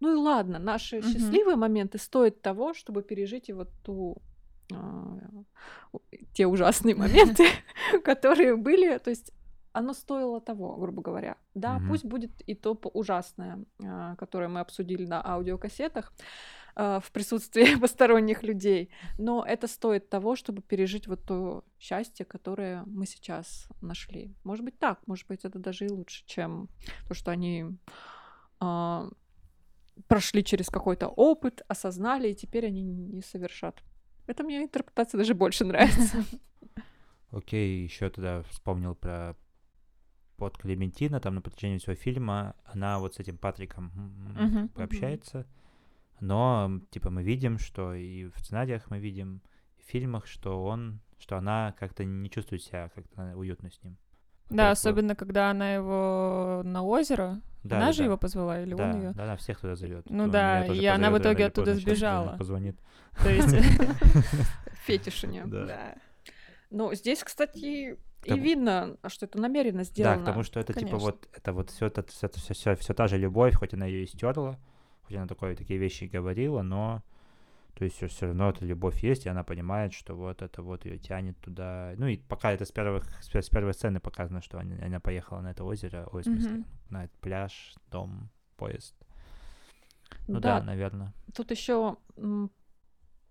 Ну 0.00 0.12
и 0.12 0.16
ладно, 0.16 0.58
наши 0.60 0.98
Мгм. 0.98 1.08
счастливые 1.08 1.56
моменты 1.56 1.98
стоят 1.98 2.40
того, 2.42 2.74
чтобы 2.74 3.02
пережить 3.02 3.48
и 3.48 3.52
вот 3.52 3.68
ту 3.82 4.16
а, 4.72 5.18
те 6.34 6.46
ужасные 6.46 6.94
моменты, 7.34 7.46
которые 8.04 8.54
были. 8.56 8.98
То 8.98 9.10
есть 9.10 9.32
оно 9.78 9.94
стоило 9.94 10.40
того, 10.40 10.76
грубо 10.76 11.02
говоря. 11.02 11.36
Да, 11.54 11.78
Мгм. 11.78 11.88
пусть 11.88 12.04
будет 12.04 12.40
и 12.48 12.54
то 12.54 12.78
ужасное, 12.94 13.64
а, 13.84 14.16
которое 14.16 14.48
мы 14.48 14.60
обсудили 14.60 15.06
на 15.06 15.24
аудиокассетах 15.24 16.12
а, 16.74 16.98
в 17.00 17.10
присутствии 17.12 17.64
посторонних 17.80 18.42
людей, 18.42 18.90
но 19.18 19.44
это 19.44 19.68
стоит 19.68 20.08
того, 20.10 20.36
чтобы 20.36 20.62
пережить 20.62 21.06
вот 21.06 21.24
то 21.24 21.64
счастье, 21.78 22.26
которое 22.26 22.82
мы 22.86 23.06
сейчас 23.06 23.68
нашли. 23.80 24.34
Может 24.44 24.64
быть 24.64 24.78
так, 24.78 24.98
может 25.06 25.28
быть 25.28 25.44
это 25.44 25.58
даже 25.58 25.86
и 25.86 25.90
лучше, 25.90 26.24
чем 26.26 26.68
то, 27.06 27.14
что 27.14 27.30
они 27.30 27.66
а, 28.60 29.08
прошли 30.08 30.42
через 30.42 30.68
какой-то 30.68 31.06
опыт, 31.08 31.62
осознали, 31.68 32.28
и 32.30 32.34
теперь 32.34 32.66
они 32.66 32.82
не 32.82 33.22
совершат. 33.22 33.82
Это 34.26 34.42
мне 34.42 34.62
интерпретация 34.62 35.18
даже 35.18 35.34
больше 35.34 35.64
нравится. 35.64 36.24
Окей, 37.30 37.84
еще 37.84 38.08
тогда 38.10 38.42
вспомнил 38.50 38.94
про 38.94 39.36
под 40.38 40.56
Клементина, 40.56 41.20
там 41.20 41.34
на 41.34 41.40
протяжении 41.42 41.78
всего 41.78 41.94
фильма 41.94 42.54
она 42.64 42.98
вот 43.00 43.14
с 43.16 43.18
этим 43.18 43.36
Патриком 43.36 43.92
м, 43.94 44.36
м, 44.38 44.46
Мгм. 44.46 44.68
как 44.68 44.76
бы 44.76 44.82
общается, 44.84 45.46
но 46.20 46.80
типа 46.90 47.10
мы 47.10 47.22
видим, 47.22 47.58
что 47.58 47.92
и 47.92 48.26
в 48.26 48.38
сценариях 48.38 48.88
мы 48.88 48.98
видим, 49.00 49.42
и 49.78 49.82
в 49.82 49.86
фильмах, 49.86 50.26
что 50.26 50.64
он, 50.64 51.00
что 51.18 51.36
она 51.36 51.74
как-то 51.78 52.04
не 52.04 52.30
чувствует 52.30 52.62
себя 52.62 52.88
как-то 52.94 53.36
уютно 53.36 53.70
с 53.70 53.82
ним. 53.82 53.96
Да, 54.48 54.68
вот- 54.68 54.72
особенно 54.78 55.14
когда 55.14 55.50
она 55.50 55.74
его 55.74 56.62
на 56.64 56.82
озеро. 56.82 57.40
Да, 57.64 57.76
она 57.78 57.86
да, 57.86 57.92
же 57.92 57.98
да. 57.98 58.04
его 58.04 58.16
позвала 58.16 58.62
или 58.62 58.74
да, 58.74 58.84
он 58.84 58.96
ее? 59.00 59.12
да, 59.12 59.24
она 59.24 59.36
всех 59.36 59.60
туда 59.60 59.74
зовет. 59.74 60.08
Ну 60.08 60.28
да, 60.28 60.64
и 60.66 60.86
она 60.86 61.10
в 61.10 61.18
итоге 61.18 61.46
оттуда 61.46 61.74
сбежала. 61.74 62.36
Позвонит. 62.38 62.78
То 63.22 63.28
есть 63.28 63.48
Фетиш 64.86 65.24
у 65.24 65.26
нее. 65.26 65.44
Да. 65.46 65.66
Да. 65.66 65.94
Но 66.70 66.94
здесь, 66.94 67.22
кстати, 67.24 67.98
и 68.24 68.30
Там- 68.30 68.40
видно, 68.40 68.96
что 69.06 69.26
это 69.26 69.38
намеренно 69.38 69.78
Да, 69.78 69.84
сделано. 69.84 70.22
к 70.22 70.24
тому, 70.24 70.42
что 70.42 70.60
это 70.60 70.72
типа 70.72 70.90
Конечно. 70.90 70.98
вот 70.98 71.28
это 71.32 71.52
вот 71.52 71.70
все 71.70 71.86
это 71.86 72.04
все, 72.06 72.28
все, 72.28 72.74
все, 72.76 72.94
та 72.94 73.06
же 73.08 73.16
любовь, 73.16 73.54
хоть 73.54 73.74
она 73.74 73.86
ее 73.86 74.02
и 74.04 74.06
стерла, 74.06 74.58
хоть 75.02 75.16
она 75.16 75.26
такое, 75.26 75.54
такие 75.56 75.78
вещи 75.78 76.04
и 76.04 76.08
говорила, 76.08 76.62
но 76.62 77.02
То 77.74 77.84
есть 77.84 77.96
все 78.10 78.26
равно 78.26 78.50
эта 78.50 78.64
любовь 78.64 79.04
есть, 79.04 79.26
и 79.26 79.28
она 79.28 79.44
понимает, 79.44 79.92
что 79.92 80.14
вот 80.16 80.42
это 80.42 80.62
вот 80.62 80.84
ее 80.84 80.98
тянет 80.98 81.38
туда. 81.38 81.92
Ну 81.96 82.08
и 82.08 82.16
пока 82.16 82.50
это 82.50 82.64
с, 82.64 82.72
первых, 82.72 83.04
с, 83.22 83.48
первой 83.48 83.72
сцены 83.72 84.00
показано, 84.00 84.42
что 84.42 84.58
они, 84.58 84.74
она 84.82 84.98
поехала 84.98 85.40
на 85.40 85.52
это 85.52 85.62
озеро, 85.62 86.08
ой, 86.12 86.22
в 86.22 86.24
смысле, 86.24 86.50
Мгм. 86.50 86.64
на 86.90 87.04
этот 87.04 87.16
пляж, 87.20 87.74
дом, 87.92 88.30
поезд. 88.56 88.96
Ну 90.26 90.40
Да, 90.40 90.58
да, 90.58 90.66
наверное. 90.66 91.12
Тут 91.32 91.52
еще 91.52 91.96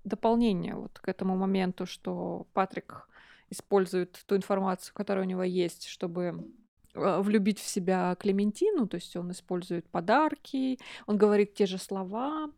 дополнение 0.06 0.76
вот 0.76 0.98
к 1.00 1.10
этому 1.10 1.36
моменту, 1.36 1.86
что 1.86 2.48
Патрик 2.54 3.10
использует 3.50 4.24
ту 4.26 4.36
информацию, 4.36 4.94
которая 4.94 5.26
у 5.26 5.28
него 5.28 5.44
есть, 5.44 5.88
чтобы 5.88 6.48
э, 6.94 7.22
влюбить 7.22 7.60
в 7.60 7.68
себя 7.68 8.16
Клементину, 8.20 8.88
то 8.88 8.96
есть 8.96 9.16
он 9.16 9.32
использует 9.32 9.90
подарки, 9.90 10.80
он 11.06 11.18
говорит 11.18 11.54
те 11.54 11.66
же 11.66 11.78
слова, 11.78 12.52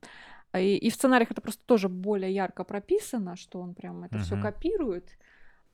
и, 0.58 0.78
и 0.78 0.90
в 0.90 0.96
сценариях 0.96 1.32
это 1.32 1.42
просто 1.42 1.64
тоже 1.66 1.90
более 1.90 2.34
ярко 2.34 2.64
прописано, 2.64 3.36
что 3.36 3.60
он 3.62 3.76
прям 3.76 4.04
это 4.04 4.18
все 4.20 4.36
Мгм. 4.36 4.44
копирует, 4.44 5.10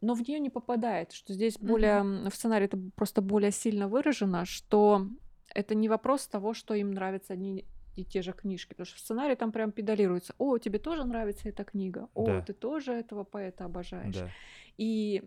но 0.01 0.13
в 0.13 0.27
нее 0.27 0.39
не 0.39 0.49
попадает, 0.49 1.13
что 1.13 1.33
здесь 1.33 1.57
более 1.57 1.99
м, 1.99 2.29
в 2.29 2.35
сценарии 2.35 2.65
это 2.65 2.77
просто 2.95 3.21
более 3.21 3.51
сильно 3.51 3.87
выражено, 3.87 4.45
что 4.45 5.07
это 5.53 5.75
не 5.75 5.87
вопрос 5.87 6.27
того, 6.27 6.53
что 6.53 6.73
им 6.73 6.91
нравятся 6.91 7.33
одни 7.33 7.65
и 7.95 8.03
те 8.03 8.21
же 8.21 8.33
книжки, 8.33 8.69
потому 8.69 8.85
что 8.85 8.97
в 8.97 8.99
сценарии 8.99 9.35
там 9.35 9.51
прям 9.51 9.71
педалируется. 9.71 10.33
О, 10.37 10.57
тебе 10.57 10.79
тоже 10.79 11.03
нравится 11.05 11.49
эта 11.49 11.63
книга. 11.63 12.09
О, 12.13 12.25
Да. 12.25 12.41
ты 12.41 12.53
тоже 12.53 12.91
этого 12.93 13.23
поэта 13.23 13.65
обожаешь. 13.65 14.15
Да. 14.15 14.29
И 14.77 15.23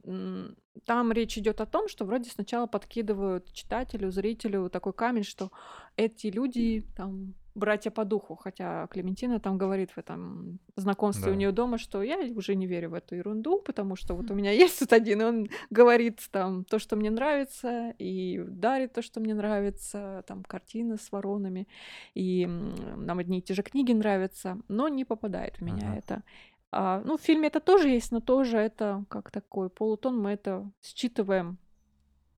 там 0.85 1.12
речь 1.12 1.39
идет 1.39 1.61
о 1.61 1.66
том, 1.66 1.89
что 1.89 2.05
вроде 2.05 2.29
сначала 2.31 2.66
подкидывают 2.66 3.51
читателю, 3.53 4.11
зрителю 4.11 4.69
такой 4.69 4.93
камень, 4.93 5.25
что 5.25 5.51
эти 5.97 6.27
люди 6.27 6.85
там 6.97 7.35
братья 7.59 7.91
по 7.91 8.05
духу, 8.05 8.37
хотя 8.37 8.87
Клементина 8.87 9.41
там 9.41 9.59
говорит 9.59 9.91
в 9.91 9.99
этом 9.99 10.59
знакомстве 10.77 11.33
у 11.33 11.35
Да. 11.35 11.39
нее 11.39 11.53
дома, 11.53 11.79
что 11.79 12.03
я 12.03 12.19
уже 12.35 12.55
не 12.55 12.67
верю 12.67 12.91
в 12.91 12.95
эту 12.95 13.17
ерунду, 13.17 13.61
потому 13.61 13.97
что 13.97 14.15
вот 14.15 14.31
у 14.31 14.35
меня 14.35 14.51
есть 14.67 14.79
тут 14.79 14.93
один, 14.93 15.21
и 15.21 15.25
он 15.25 15.49
говорит 15.71 16.21
там 16.31 16.65
то, 16.65 16.79
что 16.79 16.97
мне 16.97 17.11
нравится, 17.11 17.95
и 17.99 18.39
дарит 18.49 18.93
то, 18.93 19.03
что 19.03 19.21
мне 19.21 19.35
нравится, 19.35 20.23
там 20.27 20.45
картины 20.45 20.97
с 20.97 21.13
воронами, 21.13 21.67
и 22.15 22.47
нам 22.47 23.19
одни 23.19 23.39
и 23.39 23.43
те 23.43 23.55
же 23.55 23.63
книги 23.63 23.93
нравятся, 23.93 24.59
но 24.69 24.89
не 24.89 25.05
попадает 25.05 25.59
в 25.59 25.63
меня 25.63 25.89
Ага. 25.89 25.99
это. 25.99 26.23
А, 26.71 27.03
ну, 27.05 27.17
в 27.17 27.21
фильме 27.23 27.49
это 27.49 27.61
тоже 27.61 27.89
есть, 27.89 28.13
но 28.13 28.21
тоже 28.21 28.59
это 28.59 29.05
как 29.09 29.31
такой 29.31 29.69
полутон, 29.71 30.21
мы 30.21 30.31
это 30.31 30.71
считываем 30.83 31.59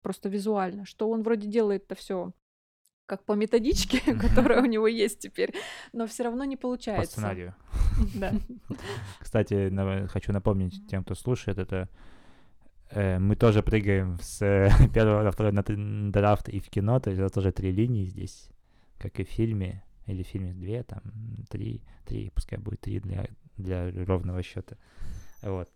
просто 0.03 0.29
визуально, 0.29 0.85
что 0.87 1.11
он 1.11 1.23
вроде 1.23 1.47
делает 1.49 1.85
это 1.85 1.95
все 1.95 2.33
как 3.11 3.25
по 3.25 3.33
методичке, 3.33 4.01
которая 4.21 4.63
у 4.63 4.67
него 4.67 4.87
есть 4.87 5.19
теперь, 5.19 5.53
но 5.93 6.07
все 6.07 6.23
равно 6.23 6.45
не 6.45 6.57
По 6.57 6.63
получается. 6.63 7.13
сценарию. 7.13 7.55
Да. 8.15 8.33
Кстати, 9.21 9.71
хочу 10.07 10.33
напомнить 10.33 10.87
тем, 10.89 11.03
кто 11.03 11.15
слушает, 11.15 11.59
это 11.59 11.89
э, 12.91 13.19
мы 13.19 13.35
тоже 13.35 13.63
прыгаем 13.63 14.19
с 14.23 14.41
э, 14.43 14.71
первого 14.95 15.25
на 15.25 15.31
второй 15.33 15.53
на 15.53 16.13
драфт 16.13 16.49
и 16.49 16.61
в 16.61 16.71
кино, 16.71 17.01
то 17.01 17.11
есть 17.11 17.21
это 17.21 17.35
тоже 17.35 17.51
три 17.51 17.73
линии 17.73 18.07
здесь, 18.07 18.49
как 18.99 19.19
и 19.19 19.25
в 19.25 19.29
фильме, 19.29 19.83
или 20.07 20.23
в 20.23 20.27
фильме 20.27 20.53
две, 20.55 20.85
там, 20.85 21.03
три, 21.49 21.83
три, 22.07 22.31
пускай 22.31 22.59
будет 22.59 22.81
три 22.81 23.01
для, 23.01 23.27
для 23.57 23.91
ровного 24.07 24.43
счета. 24.43 24.77
Вот. 25.43 25.69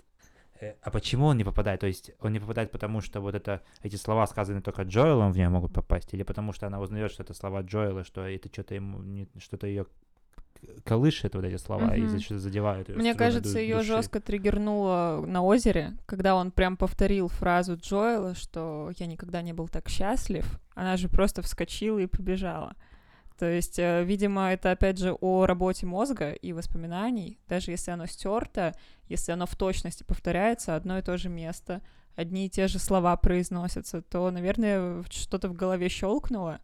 Э, 0.64 0.74
А 0.82 0.90
почему 0.90 1.26
он 1.26 1.36
не 1.36 1.44
попадает? 1.44 1.80
То 1.80 1.86
есть 1.86 2.12
он 2.20 2.32
не 2.32 2.40
попадает 2.40 2.70
потому, 2.70 3.00
что 3.00 3.20
вот 3.20 3.34
это, 3.34 3.60
эти 3.82 3.96
слова, 3.96 4.26
сказанные 4.26 4.62
только 4.62 4.82
Джоэлом, 4.82 5.32
в 5.32 5.36
нее 5.36 5.48
могут 5.48 5.72
попасть, 5.72 6.14
или 6.14 6.22
потому 6.22 6.52
что 6.52 6.66
она 6.66 6.80
узнает, 6.80 7.10
что 7.12 7.22
это 7.22 7.34
слова 7.34 7.62
Джоэла, 7.62 8.04
что 8.04 8.22
это 8.26 8.48
что-то 8.52 8.74
ему, 8.74 9.26
что-то 9.38 9.66
ее 9.66 9.86
колышет 10.84 11.34
вот 11.34 11.44
эти 11.44 11.56
слова 11.56 11.94
и 11.94 12.00
Мгм. 12.00 12.08
за- 12.10 12.20
что-то 12.20 12.40
задевают 12.40 12.88
её 12.88 12.98
Мне 12.98 13.14
кажется, 13.14 13.58
ее 13.58 13.82
жестко 13.82 14.20
триггернуло 14.20 15.22
на 15.26 15.42
озере, 15.42 15.92
когда 16.06 16.34
он 16.34 16.50
прям 16.50 16.76
повторил 16.76 17.28
фразу 17.28 17.76
Джоэла, 17.76 18.34
что 18.34 18.90
я 18.98 19.06
никогда 19.06 19.42
не 19.42 19.52
был 19.52 19.68
так 19.68 19.88
счастлив. 19.88 20.58
Она 20.74 20.96
же 20.96 21.08
просто 21.08 21.42
вскочила 21.42 21.98
и 21.98 22.06
побежала. 22.06 22.74
То 23.38 23.50
есть, 23.50 23.78
э, 23.78 24.04
видимо, 24.04 24.52
это 24.52 24.70
опять 24.70 24.98
же 24.98 25.12
о 25.20 25.46
работе 25.46 25.86
мозга 25.86 26.30
и 26.32 26.52
воспоминаний. 26.52 27.40
Даже 27.48 27.72
если 27.72 27.90
оно 27.90 28.06
стерто, 28.06 28.74
если 29.08 29.32
оно 29.32 29.46
в 29.46 29.56
точности 29.56 30.04
повторяется, 30.04 30.76
одно 30.76 30.98
и 30.98 31.02
то 31.02 31.16
же 31.16 31.28
место, 31.28 31.82
одни 32.14 32.46
и 32.46 32.50
те 32.50 32.68
же 32.68 32.78
слова 32.78 33.16
произносятся, 33.16 34.02
то, 34.02 34.30
наверное, 34.30 35.02
что-то 35.10 35.48
в 35.48 35.54
голове 35.54 35.88
щелкнуло 35.88 36.60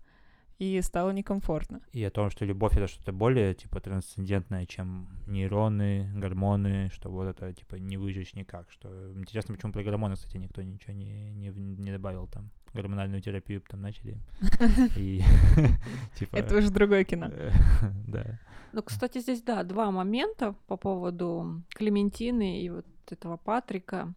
и 0.61 0.83
стало 0.83 1.11
некомфортно. 1.11 1.81
И 1.93 2.05
о 2.05 2.11
том, 2.11 2.29
что 2.29 2.45
любовь 2.45 2.77
это 2.77 2.87
что-то 2.87 3.13
более, 3.13 3.55
типа, 3.55 3.81
трансцендентное, 3.81 4.67
чем 4.67 5.09
нейроны, 5.27 6.13
гормоны, 6.15 6.91
что 6.93 7.09
вот 7.11 7.29
это, 7.29 7.55
типа, 7.55 7.77
не 7.77 7.97
выжечь 7.97 8.35
никак. 8.35 8.71
Что 8.71 8.89
интересно, 9.15 9.55
почему 9.55 9.73
про 9.73 9.83
гормоны, 9.83 10.17
кстати, 10.17 10.37
никто 10.37 10.61
ничего 10.61 10.93
не, 10.93 11.33
не, 11.33 11.49
не 11.49 11.91
добавил 11.91 12.27
там. 12.27 12.51
Гормональную 12.75 13.23
терапию 13.23 13.63
там 13.63 13.81
начали. 13.81 14.19
И, 14.97 15.23
типа... 16.19 16.37
Это 16.37 16.57
уже 16.59 16.71
другое 16.71 17.05
кино. 17.05 17.31
э, 17.33 17.51
Да. 18.07 18.39
Ну, 18.73 18.83
кстати, 18.83 19.21
здесь, 19.21 19.41
да, 19.41 19.65
два 19.65 19.91
момента 19.91 20.55
по 20.67 20.77
поводу 20.77 21.63
Клементины 21.71 22.61
и 22.61 22.69
вот 22.69 22.87
этого 23.09 23.39
Патрика. 23.39 24.13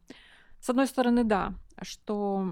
С 0.60 0.70
одной 0.70 0.88
стороны, 0.88 1.24
да, 1.24 1.54
что 1.82 2.46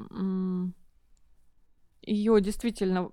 ее 2.01 2.41
действительно 2.41 3.11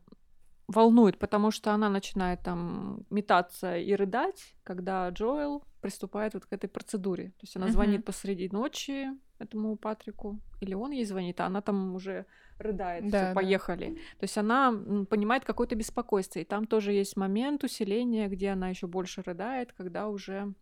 волнует, 0.69 1.19
потому 1.19 1.51
что 1.51 1.73
она 1.73 1.89
начинает 1.89 2.43
там 2.43 3.07
метаться 3.11 3.77
и 3.79 3.95
рыдать, 3.95 4.55
когда 4.65 5.09
Джоэл 5.09 5.65
приступает 5.81 6.35
вот 6.35 6.45
к 6.47 6.53
этой 6.53 6.69
процедуре. 6.69 7.29
То 7.31 7.43
есть 7.43 7.57
она 7.57 7.69
звонит 7.69 8.05
посреди 8.05 8.49
ночи 8.51 9.09
этому 9.39 9.77
Патрику, 9.77 10.41
или 10.61 10.75
он 10.75 10.91
ей 10.93 11.05
звонит, 11.07 11.41
а 11.41 11.47
она 11.47 11.61
там 11.63 11.95
уже 11.95 12.27
рыдает, 12.59 13.05
Да, 13.05 13.19
«Всё, 13.19 13.27
да. 13.29 13.35
поехали. 13.35 13.95
То 14.19 14.25
есть 14.25 14.37
она 14.39 14.73
понимает 15.09 15.45
какое-то 15.45 15.75
беспокойство, 15.77 16.41
и 16.41 16.45
там 16.45 16.67
тоже 16.67 16.93
есть 16.93 17.17
момент 17.17 17.65
усиления, 17.65 18.29
где 18.29 18.51
она 18.51 18.69
еще 18.69 18.87
больше 18.87 19.23
рыдает, 19.23 19.73
когда 19.73 20.09
уже 20.09 20.53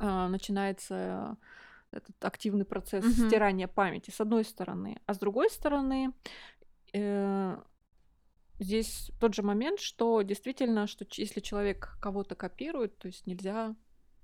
а, 0.00 0.28
начинается 0.28 1.36
этот 1.92 2.24
активный 2.24 2.64
процесс 2.64 3.04
Мгм. 3.04 3.28
стирания 3.28 3.68
памяти, 3.68 4.10
с 4.10 4.20
одной 4.20 4.44
стороны. 4.44 5.00
А 5.06 5.14
с 5.14 5.18
другой 5.18 5.48
стороны, 5.50 6.12
э, 6.94 7.56
здесь 8.62 9.10
тот 9.20 9.34
же 9.34 9.42
момент, 9.42 9.80
что 9.80 10.22
действительно, 10.22 10.86
что 10.86 11.04
если 11.16 11.40
человек 11.40 11.96
кого-то 12.00 12.34
копирует, 12.34 12.98
то 12.98 13.08
есть 13.08 13.26
нельзя 13.26 13.74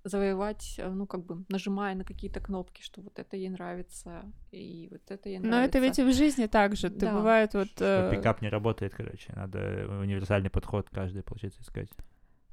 завоевать, 0.04 0.76
э, 0.78 0.88
ну, 0.88 1.06
как 1.06 1.24
бы 1.24 1.44
нажимая 1.48 1.94
на 1.94 2.04
какие-то 2.04 2.40
кнопки, 2.40 2.82
что 2.82 3.00
вот 3.00 3.18
это 3.18 3.36
ей 3.36 3.48
нравится, 3.48 4.22
и 4.50 4.88
вот 4.90 5.02
это 5.08 5.28
ей 5.28 5.38
нравится. 5.38 5.60
Но 5.60 5.64
это 5.64 5.78
ведь 5.78 5.98
и 5.98 6.02
в 6.02 6.12
жизни 6.12 6.46
так 6.46 6.76
же. 6.76 6.88
Ты 6.90 7.06
Да. 7.06 7.14
бывает 7.14 7.54
вот... 7.54 7.68
Что 7.68 8.08
э, 8.10 8.16
пикап 8.16 8.42
не 8.42 8.48
работает, 8.48 8.94
короче. 8.94 9.32
Надо 9.34 9.86
универсальный 10.00 10.50
подход 10.50 10.88
каждый, 10.90 11.22
получается, 11.22 11.62
искать. 11.62 11.90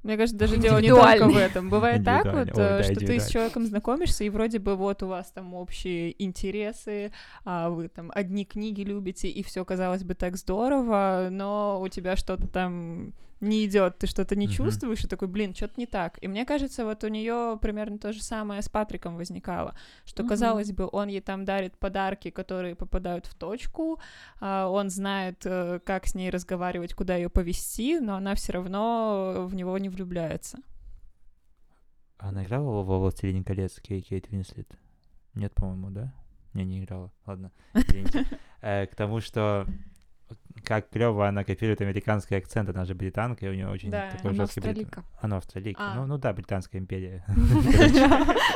Мне 0.02 0.16
кажется, 0.16 0.38
даже 0.38 0.56
дело 0.56 0.78
не 0.78 0.88
только 0.88 1.28
в 1.28 1.36
этом. 1.36 1.68
Бывает 1.68 2.04
так 2.04 2.26
вот, 2.26 2.56
Ой, 2.56 2.64
э, 2.64 2.78
да, 2.78 2.82
что 2.82 2.94
ты 2.94 3.18
с 3.18 3.28
человеком 3.28 3.66
знакомишься, 3.66 4.24
и 4.24 4.28
вроде 4.28 4.58
бы 4.58 4.76
вот 4.76 5.02
у 5.02 5.08
вас 5.08 5.30
там 5.32 5.54
общие 5.54 6.22
интересы, 6.22 7.12
а 7.44 7.70
вы 7.70 7.88
там 7.88 8.12
одни 8.14 8.44
книги 8.44 8.82
любите, 8.82 9.28
и 9.28 9.42
все 9.42 9.64
казалось 9.64 10.04
бы 10.04 10.14
так 10.14 10.36
здорово, 10.36 11.28
но 11.30 11.80
у 11.80 11.88
тебя 11.88 12.16
что-то 12.16 12.46
там 12.46 13.12
не 13.40 13.64
идет, 13.66 13.98
ты 13.98 14.06
что-то 14.06 14.34
не 14.36 14.46
Мгм. 14.46 14.54
чувствуешь, 14.54 15.04
и 15.04 15.08
такой, 15.08 15.28
блин, 15.28 15.54
что-то 15.54 15.74
не 15.78 15.86
так. 15.86 16.18
И 16.22 16.28
мне 16.28 16.44
кажется, 16.46 16.84
вот 16.84 17.04
у 17.04 17.08
нее 17.08 17.58
примерно 17.60 17.98
то 17.98 18.12
же 18.12 18.22
самое 18.22 18.62
с 18.62 18.68
Патриком 18.68 19.16
возникало, 19.16 19.74
что, 20.04 20.22
Мгм. 20.22 20.28
казалось 20.30 20.72
бы, 20.72 20.88
он 20.90 21.08
ей 21.08 21.20
там 21.20 21.44
дарит 21.44 21.76
подарки, 21.78 22.30
которые 22.30 22.74
попадают 22.74 23.26
в 23.26 23.34
точку, 23.34 23.98
а, 24.40 24.68
он 24.68 24.90
знает, 24.90 25.42
э, 25.44 25.80
как 25.84 26.06
с 26.06 26.14
ней 26.14 26.30
разговаривать, 26.30 26.94
куда 26.94 27.16
ее 27.16 27.28
повести, 27.28 27.98
но 28.00 28.16
она 28.16 28.34
все 28.34 28.52
равно 28.54 29.46
в 29.48 29.54
него 29.54 29.76
не 29.78 29.88
влюбляется. 29.88 30.58
Она 32.18 32.44
играла 32.44 32.82
во 32.82 32.98
«Властелине 32.98 33.44
колец» 33.44 33.78
Кей 33.80 34.00
Кейт 34.00 34.30
Винслет? 34.30 34.78
Нет, 35.34 35.54
по-моему, 35.54 35.90
да? 35.90 36.14
Не, 36.54 36.64
не 36.64 36.80
играла. 36.82 37.12
Ладно, 37.26 37.52
извините. 37.74 38.24
Э, 38.62 38.86
К 38.86 38.94
тому, 38.96 39.20
что 39.20 39.66
как 40.66 40.90
клево 40.90 41.28
она 41.28 41.44
копирует 41.44 41.80
американский 41.80 42.34
акцент, 42.34 42.68
она 42.68 42.84
же 42.84 42.94
британка, 42.94 43.46
и 43.46 43.48
у 43.48 43.54
нее 43.54 43.68
очень 43.68 43.90
Да, 43.90 44.10
такой 44.10 44.32
она 44.32 44.42
жесткий 44.44 44.60
брит- 44.60 44.70
австралийка. 44.70 45.04
Она 45.20 45.36
австралийка. 45.36 45.80
А. 45.82 45.94
Ну, 45.94 46.06
ну 46.06 46.18
да, 46.18 46.32
британская 46.32 46.78
империя. 46.78 47.24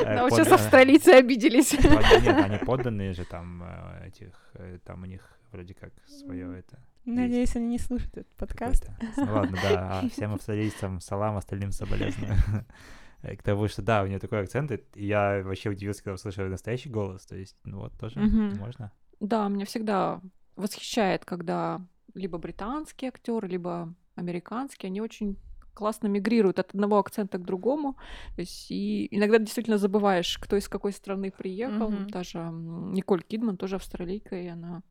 Да, 0.01 0.25
Э, 0.25 0.29
сейчас 0.29 0.51
австралийцы 0.51 1.09
обиделись. 1.09 1.69
под- 1.75 2.21
Нет, 2.23 2.37
они 2.37 2.57
подданные 2.57 3.13
же 3.13 3.23
там 3.25 3.63
э, 3.63 4.07
этих, 4.07 4.33
э, 4.55 4.79
там 4.83 5.03
у 5.03 5.05
них 5.05 5.21
вроде 5.51 5.73
как 5.73 5.91
свое 6.07 6.59
это. 6.59 6.79
Надеюсь, 7.05 7.55
они 7.55 7.67
не 7.67 7.79
слушают 7.79 8.15
этот 8.17 8.35
подкаст. 8.35 8.89
Ну 9.17 9.33
ладно, 9.33 9.57
да, 9.63 9.99
а 10.01 10.09
всем 10.09 10.33
австралийцам 10.33 10.99
салам, 10.99 11.37
остальным 11.37 11.71
соболезную. 11.71 12.35
К 13.21 13.43
тому, 13.43 13.67
что 13.67 13.81
да, 13.83 14.01
у 14.03 14.07
нее 14.07 14.17
такой 14.19 14.41
акцент, 14.41 14.71
и 14.71 14.81
я 15.05 15.41
вообще 15.43 15.69
удивился, 15.69 16.03
когда 16.03 16.15
услышал 16.15 16.45
настоящий 16.47 16.89
голос, 16.89 17.25
то 17.25 17.35
есть, 17.35 17.55
ну 17.63 17.79
вот, 17.79 17.93
тоже 17.99 18.19
можно. 18.19 18.91
Да, 19.19 19.47
меня 19.47 19.65
всегда 19.65 20.19
восхищает, 20.55 21.23
когда 21.25 21.81
либо 22.13 22.37
британский 22.37 23.07
актер, 23.07 23.45
либо 23.45 23.93
американский, 24.15 24.87
они 24.87 25.01
очень 25.01 25.37
классно 25.73 26.07
мигрируют 26.07 26.59
от 26.59 26.71
одного 26.71 26.99
акцента 26.99 27.37
к 27.37 27.45
другому. 27.45 27.95
То 28.35 28.41
есть, 28.41 28.69
и 28.69 29.07
иногда 29.11 29.37
действительно 29.37 29.77
забываешь, 29.77 30.37
кто 30.37 30.57
из 30.57 30.67
какой 30.67 30.91
страны 30.91 31.31
приехал. 31.31 31.89
Мгм. 31.89 32.07
Даже 32.09 32.39
Николь 32.39 33.23
Кидман 33.23 33.57
тоже 33.57 33.77
австралийка, 33.77 34.35
и 34.35 34.47
она 34.47 34.83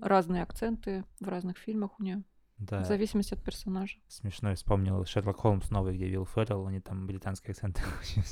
разные 0.00 0.42
акценты 0.42 1.04
в 1.20 1.28
разных 1.28 1.58
фильмах 1.58 1.98
у 1.98 2.02
нее, 2.02 2.22
Да. 2.58 2.82
в 2.82 2.86
зависимости 2.86 3.34
от 3.34 3.42
персонажа. 3.42 3.96
Смешно 4.06 4.50
я 4.50 4.54
вспомнил 4.54 5.04
Шерлок 5.04 5.38
Холмс 5.38 5.70
новый, 5.70 5.96
где 5.96 6.06
Вилл 6.06 6.24
Феррелл, 6.24 6.66
они 6.66 6.80
там 6.80 7.06
британский 7.06 7.50
акцент 7.50 7.82
очень, 8.00 8.22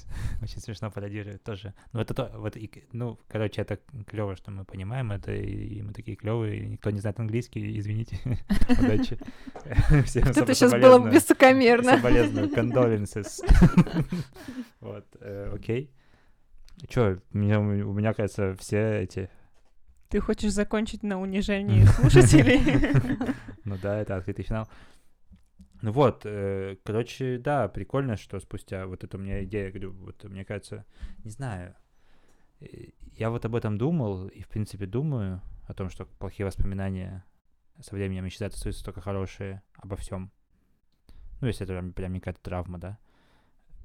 очень 0.41 0.61
смешно 0.61 0.91
пародируют 0.91 1.43
тоже. 1.43 1.75
Ну, 1.93 2.01
это 2.01 2.15
то, 2.15 2.33
вот, 2.37 2.57
и 2.57 2.85
ну, 2.93 3.19
короче, 3.29 3.63
это 3.63 3.81
клево, 4.07 4.37
что 4.37 4.51
мы 4.51 4.65
понимаем 4.65 5.11
это, 5.11 5.35
и, 5.35 5.79
и 5.79 5.83
мы 5.83 5.93
такие 5.93 6.17
клевые, 6.17 6.67
никто 6.67 6.91
не 6.91 7.01
знает 7.01 7.19
английский, 7.19 7.79
извините, 7.79 8.19
удачи. 8.71 9.19
Это 9.65 10.55
сейчас 10.55 10.73
было 10.73 10.99
высокомерно. 10.99 11.97
Соболезную, 11.97 12.49
condolences. 12.49 13.41
Вот, 14.81 15.07
э, 15.21 15.53
окей. 15.55 15.93
Чё, 16.89 17.19
у 17.33 17.39
меня, 17.39 18.15
кажется, 18.15 18.55
все 18.59 19.03
эти... 19.03 19.31
Ты 20.13 20.21
хочешь 20.21 20.53
закончить 20.53 21.03
на 21.03 21.19
унижении 21.19 21.85
слушателей? 21.85 22.61
Ну 23.65 23.79
да, 23.81 23.99
это 23.99 24.17
открытый 24.17 24.45
финал. 24.45 24.69
Ну 25.81 25.91
вот, 25.93 26.23
э, 26.27 26.77
короче, 26.85 27.39
да, 27.39 27.67
прикольно, 27.69 28.19
что 28.19 28.39
спустя 28.41 28.87
вот 28.87 29.05
это 29.05 29.17
у 29.17 29.21
меня 29.21 29.43
идея, 29.45 29.71
говорю, 29.71 29.93
вот 29.93 30.23
мне 30.25 30.45
кажется, 30.45 30.85
не 31.25 31.31
знаю, 31.31 31.75
э, 32.61 32.89
я 33.17 33.31
вот 33.31 33.47
об 33.47 33.55
этом 33.55 33.79
думал 33.79 34.27
и, 34.27 34.43
в 34.43 34.49
принципе, 34.49 34.85
думаю 34.85 35.41
о 35.67 35.73
том, 35.73 35.89
что 35.89 36.05
плохие 36.05 36.45
воспоминания 36.45 37.25
со 37.81 37.95
временем 37.95 38.29
исчезают, 38.29 38.53
остаются 38.53 38.85
только 38.85 39.01
хорошие 39.01 39.63
обо 39.77 39.97
всем. 39.97 40.31
Ну, 41.41 41.47
если 41.47 41.65
это 41.65 41.73
прям, 41.73 41.93
прям 41.95 42.15
какая-то 42.17 42.41
травма, 42.43 42.79
да. 42.79 42.99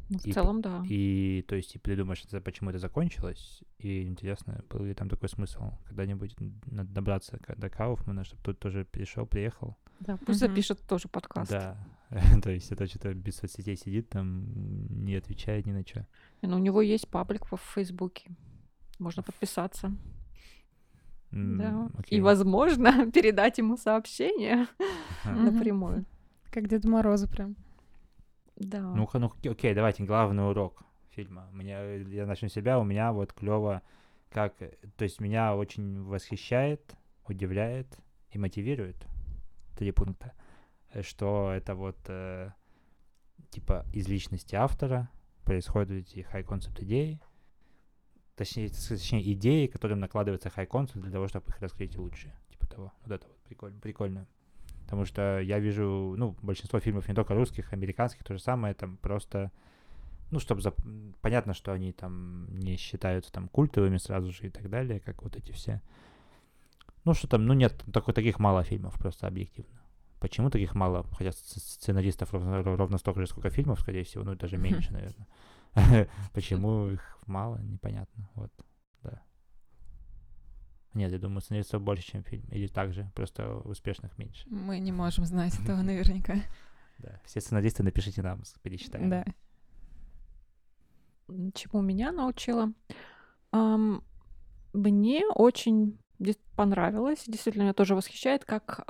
Ну, 0.10 0.18
В 0.20 0.26
И 0.26 0.32
целом, 0.32 0.62
да. 0.62 0.84
И, 0.88 1.44
то 1.48 1.56
есть, 1.56 1.76
и 1.76 1.80
придумаешь, 1.80 2.24
это, 2.26 2.40
почему 2.40 2.70
это 2.70 2.80
закончилось. 2.80 3.62
И 3.78 4.04
интересно, 4.04 4.64
был 4.70 4.86
ли 4.86 4.94
там 4.94 5.10
такой 5.10 5.28
смысл 5.30 5.72
когда-нибудь 5.86 6.36
надо 6.66 6.90
добраться 6.94 7.40
до 7.58 7.70
Кауфмана, 7.70 8.24
чтобы 8.24 8.42
тут 8.42 8.60
тоже 8.60 8.86
перешел, 8.86 9.26
приехал. 9.26 9.76
Да, 10.00 10.16
пусть 10.18 10.42
Мгм. 10.42 10.50
запишет 10.50 10.80
тоже 10.88 11.08
подкаст. 11.10 11.52
Да. 11.52 11.78
То 12.42 12.52
есть 12.52 12.72
это 12.72 12.88
что-то 12.88 13.14
без 13.14 13.36
соцсетей 13.36 13.76
сидит 13.76 14.10
там, 14.10 14.46
не 15.04 15.16
отвечает 15.16 15.66
ни 15.66 15.74
на 15.74 15.82
что. 15.86 16.08
Ну, 16.42 16.56
у 16.56 16.60
него 16.60 16.82
есть 16.82 17.08
паблик 17.10 17.46
в 17.52 17.58
Фейсбуке. 17.58 18.32
Можно 19.00 19.24
подписаться. 19.24 19.92
Да. 21.32 21.90
И, 22.08 22.22
возможно, 22.22 23.12
передать 23.12 23.58
ему 23.58 23.76
сообщение 23.78 24.68
напрямую. 25.26 26.06
Как 26.52 26.68
Дед 26.70 26.86
Морозу 26.86 27.28
прям. 27.28 27.56
Да. 28.58 28.82
Ну-ка, 28.82 29.20
ну 29.20 29.28
окей, 29.28 29.52
окей, 29.52 29.74
давайте, 29.74 30.04
главный 30.04 30.50
урок 30.50 30.84
фильма. 31.12 31.48
Меня, 31.52 31.84
я 31.84 32.26
начну 32.26 32.50
с 32.50 32.54
себя, 32.54 32.80
у 32.80 32.84
меня 32.84 33.14
вот 33.14 33.34
клево, 33.34 33.82
как, 34.30 34.56
то 34.58 35.04
есть 35.04 35.20
меня 35.20 35.56
очень 35.56 36.04
восхищает, 36.04 36.96
удивляет 37.28 37.88
и 38.32 38.38
мотивирует. 38.38 38.98
Три 39.78 39.92
пункта. 39.92 40.34
Что 41.02 41.52
это 41.52 41.76
вот, 41.76 41.98
э, 42.08 42.52
типа, 43.52 43.86
из 43.94 44.08
личности 44.08 44.56
автора 44.56 45.10
происходят 45.44 45.92
эти 45.92 46.28
high-concept 46.32 46.84
идеи, 46.84 47.22
точнее, 48.36 48.70
точнее, 48.70 49.34
идеи, 49.34 49.68
которым 49.68 50.00
накладывается 50.00 50.50
high-concept 50.50 51.00
для 51.00 51.12
того, 51.12 51.28
чтобы 51.28 51.48
их 51.50 51.60
раскрыть 51.60 51.96
лучше. 51.96 52.34
Типа 52.50 52.68
того. 52.68 52.94
Вот 53.04 53.12
это 53.12 53.28
вот 53.28 53.38
прикольно. 53.44 53.80
прикольно. 53.80 54.28
Потому 54.88 55.04
что 55.04 55.42
я 55.42 55.60
вижу, 55.60 56.16
ну, 56.18 56.38
большинство 56.42 56.80
фильмов 56.80 57.10
не 57.10 57.14
только 57.14 57.34
русских, 57.36 57.74
американских, 57.74 58.24
то 58.24 58.34
же 58.34 58.40
самое, 58.40 58.74
там 58.74 58.96
просто, 58.96 59.52
ну, 60.32 60.40
чтобы 60.40 60.62
понятно, 61.20 61.54
что 61.54 61.74
они 61.74 61.92
там 61.92 62.48
не 62.58 62.78
считаются 62.78 63.30
там 63.34 63.50
культовыми 63.50 63.98
сразу 63.98 64.32
же 64.32 64.48
и 64.48 64.50
так 64.50 64.70
далее, 64.70 65.02
как 65.02 65.24
вот 65.24 65.36
эти 65.36 65.52
все. 65.52 65.82
Ну, 67.04 67.14
что 67.14 67.28
там, 67.28 67.46
ну, 67.46 67.54
нет, 67.54 67.84
такой, 67.92 68.14
таких 68.14 68.40
мало 68.40 68.64
фильмов, 68.64 68.94
просто 68.98 69.28
объективно. 69.28 69.78
Почему 70.22 70.50
таких 70.50 70.74
мало? 70.74 71.06
Хотя 71.12 71.32
сц- 71.32 71.60
сценаристов 71.60 72.32
ровно, 72.32 72.64
ровно 72.64 72.98
столько 72.98 73.20
же, 73.20 73.28
сколько 73.28 73.50
фильмов, 73.50 73.82
скорее 73.82 74.06
всего, 74.06 74.24
ну, 74.24 74.36
даже 74.36 74.56
меньше, 74.58 74.94
наверное. 74.94 75.28
Почему 76.34 76.88
их 76.92 77.18
мало, 77.26 77.58
непонятно. 77.58 78.30
Вот. 78.36 78.54
Нет, 80.98 81.12
я 81.12 81.20
думаю, 81.20 81.42
сценаристов 81.42 81.84
больше, 81.84 82.12
чем 82.12 82.24
фильм. 82.24 82.44
Или 82.50 82.66
так 82.66 82.92
же, 82.92 83.08
просто 83.14 83.58
успешных 83.60 84.18
меньше. 84.18 84.48
Мы 84.50 84.80
не 84.80 84.92
можем 84.92 85.26
знать 85.26 85.54
этого 85.64 85.84
наверняка. 85.84 86.38
Да. 86.98 87.22
Все 87.24 87.40
сценаристы 87.40 87.84
напишите 87.84 88.24
нам, 88.24 88.42
перечитаем. 88.64 89.12
Да. 89.12 89.26
Чему 91.54 91.82
меня 91.84 92.12
научила? 92.12 92.74
Мне 94.74 95.28
очень 95.28 96.00
понравилось, 96.56 97.26
действительно, 97.28 97.64
меня 97.64 97.74
тоже 97.74 97.94
восхищает, 97.94 98.44
как 98.44 98.84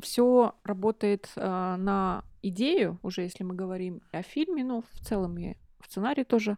все 0.00 0.54
работает 0.62 1.32
а, 1.34 1.76
на 1.76 2.22
идею, 2.42 3.00
уже 3.02 3.22
если 3.22 3.42
мы 3.42 3.56
говорим 3.56 4.00
о 4.12 4.22
фильме, 4.22 4.62
ну, 4.62 4.84
в 4.92 5.00
целом 5.00 5.36
и 5.38 5.56
в 5.80 5.86
сценарии 5.86 6.22
тоже, 6.22 6.56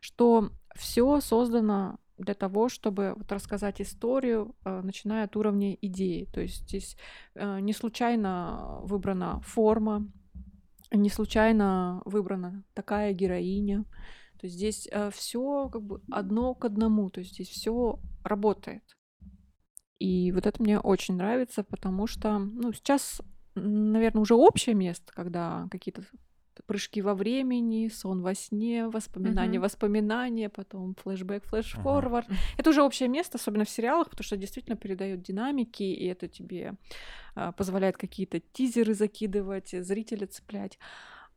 что 0.00 0.50
все 0.74 1.20
создано 1.20 1.99
для 2.20 2.34
того, 2.34 2.68
чтобы 2.68 3.14
вот 3.16 3.30
рассказать 3.32 3.80
историю, 3.80 4.54
а, 4.64 4.82
начиная 4.82 5.24
от 5.24 5.36
уровня 5.36 5.74
идеи. 5.80 6.28
То 6.32 6.40
есть 6.40 6.62
здесь 6.68 6.96
э, 7.34 7.60
не 7.60 7.72
случайно 7.72 8.80
выбрана 8.82 9.40
форма, 9.40 10.06
не 10.92 11.10
случайно 11.10 12.02
выбрана 12.04 12.64
такая 12.74 13.12
героиня. 13.12 13.84
То 14.40 14.46
есть 14.46 14.56
здесь 14.56 14.88
все 15.12 15.68
как 15.68 15.82
бы 15.82 16.00
одно 16.10 16.54
к 16.54 16.64
одному, 16.64 17.10
то 17.10 17.20
есть 17.20 17.34
здесь 17.34 17.48
все 17.48 18.00
работает. 18.24 18.82
И 20.00 20.32
вот 20.32 20.46
это 20.46 20.60
мне 20.62 20.80
очень 20.80 21.16
нравится, 21.16 21.62
потому 21.62 22.06
что, 22.06 22.38
ну, 22.38 22.72
сейчас, 22.72 23.20
наверное, 23.54 24.22
уже 24.22 24.34
общее 24.34 24.74
место, 24.74 25.12
когда 25.12 25.68
какие-то 25.70 26.02
прыжки 26.66 27.02
во 27.02 27.14
времени, 27.14 27.88
сон 27.88 28.22
во 28.22 28.34
сне, 28.34 28.88
воспоминания, 28.88 29.58
Мгм. 29.58 29.64
воспоминания, 29.64 30.48
потом 30.48 30.94
флешбэк, 30.94 31.44
флешфорвард. 31.46 32.28
Это 32.56 32.70
уже 32.70 32.82
общее 32.82 33.08
место, 33.08 33.38
особенно 33.38 33.64
в 33.64 33.70
сериалах, 33.70 34.10
потому 34.10 34.24
что 34.24 34.36
действительно 34.36 34.76
передает 34.76 35.22
динамики, 35.22 35.82
и 35.82 36.06
это 36.06 36.28
тебе 36.28 36.74
а, 37.34 37.52
позволяет 37.52 37.96
какие-то 37.96 38.40
тизеры 38.40 38.94
закидывать, 38.94 39.70
зрителя 39.70 40.26
цеплять. 40.26 40.78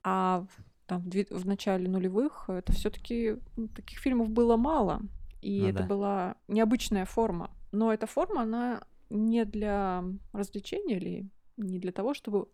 А 0.04 0.45
там 0.86 1.10
в, 1.10 1.16
в 1.32 1.48
начале 1.48 1.90
нулевых 1.90 2.50
это 2.50 2.74
все-таки 2.74 3.38
таких 3.76 4.00
фильмов 4.00 4.30
было 4.30 4.58
мало, 4.58 5.02
и 5.41 5.60
Ну 5.60 5.68
это 5.68 5.84
да. 5.84 5.88
была 5.88 6.36
необычная 6.48 7.06
форма. 7.06 7.52
Но 7.72 7.91
эта 7.94 8.06
форма, 8.06 8.41
она 8.41 8.84
не 9.10 9.45
для 9.45 10.04
развлечения 10.34 10.98
или 10.98 11.30
не 11.58 11.80
для 11.80 11.91
того, 11.91 12.14
чтобы 12.14 12.48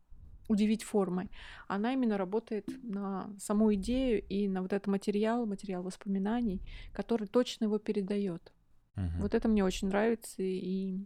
удивить 0.50 0.84
формой. 0.84 1.32
Она 1.68 1.94
именно 1.94 2.18
работает 2.18 2.66
на 2.84 3.30
саму 3.40 3.74
идею 3.76 4.22
и 4.28 4.48
на 4.50 4.62
вот 4.62 4.74
этот 4.74 4.88
материал, 4.88 5.46
материал 5.46 5.84
воспоминаний, 5.84 6.62
который 6.92 7.28
точно 7.28 7.66
его 7.66 7.78
передает. 7.78 8.52
Мгм. 8.96 9.22
Вот 9.22 9.34
это 9.34 9.48
мне 9.48 9.64
очень 9.64 9.88
нравится 9.88 10.42
и 10.42 11.00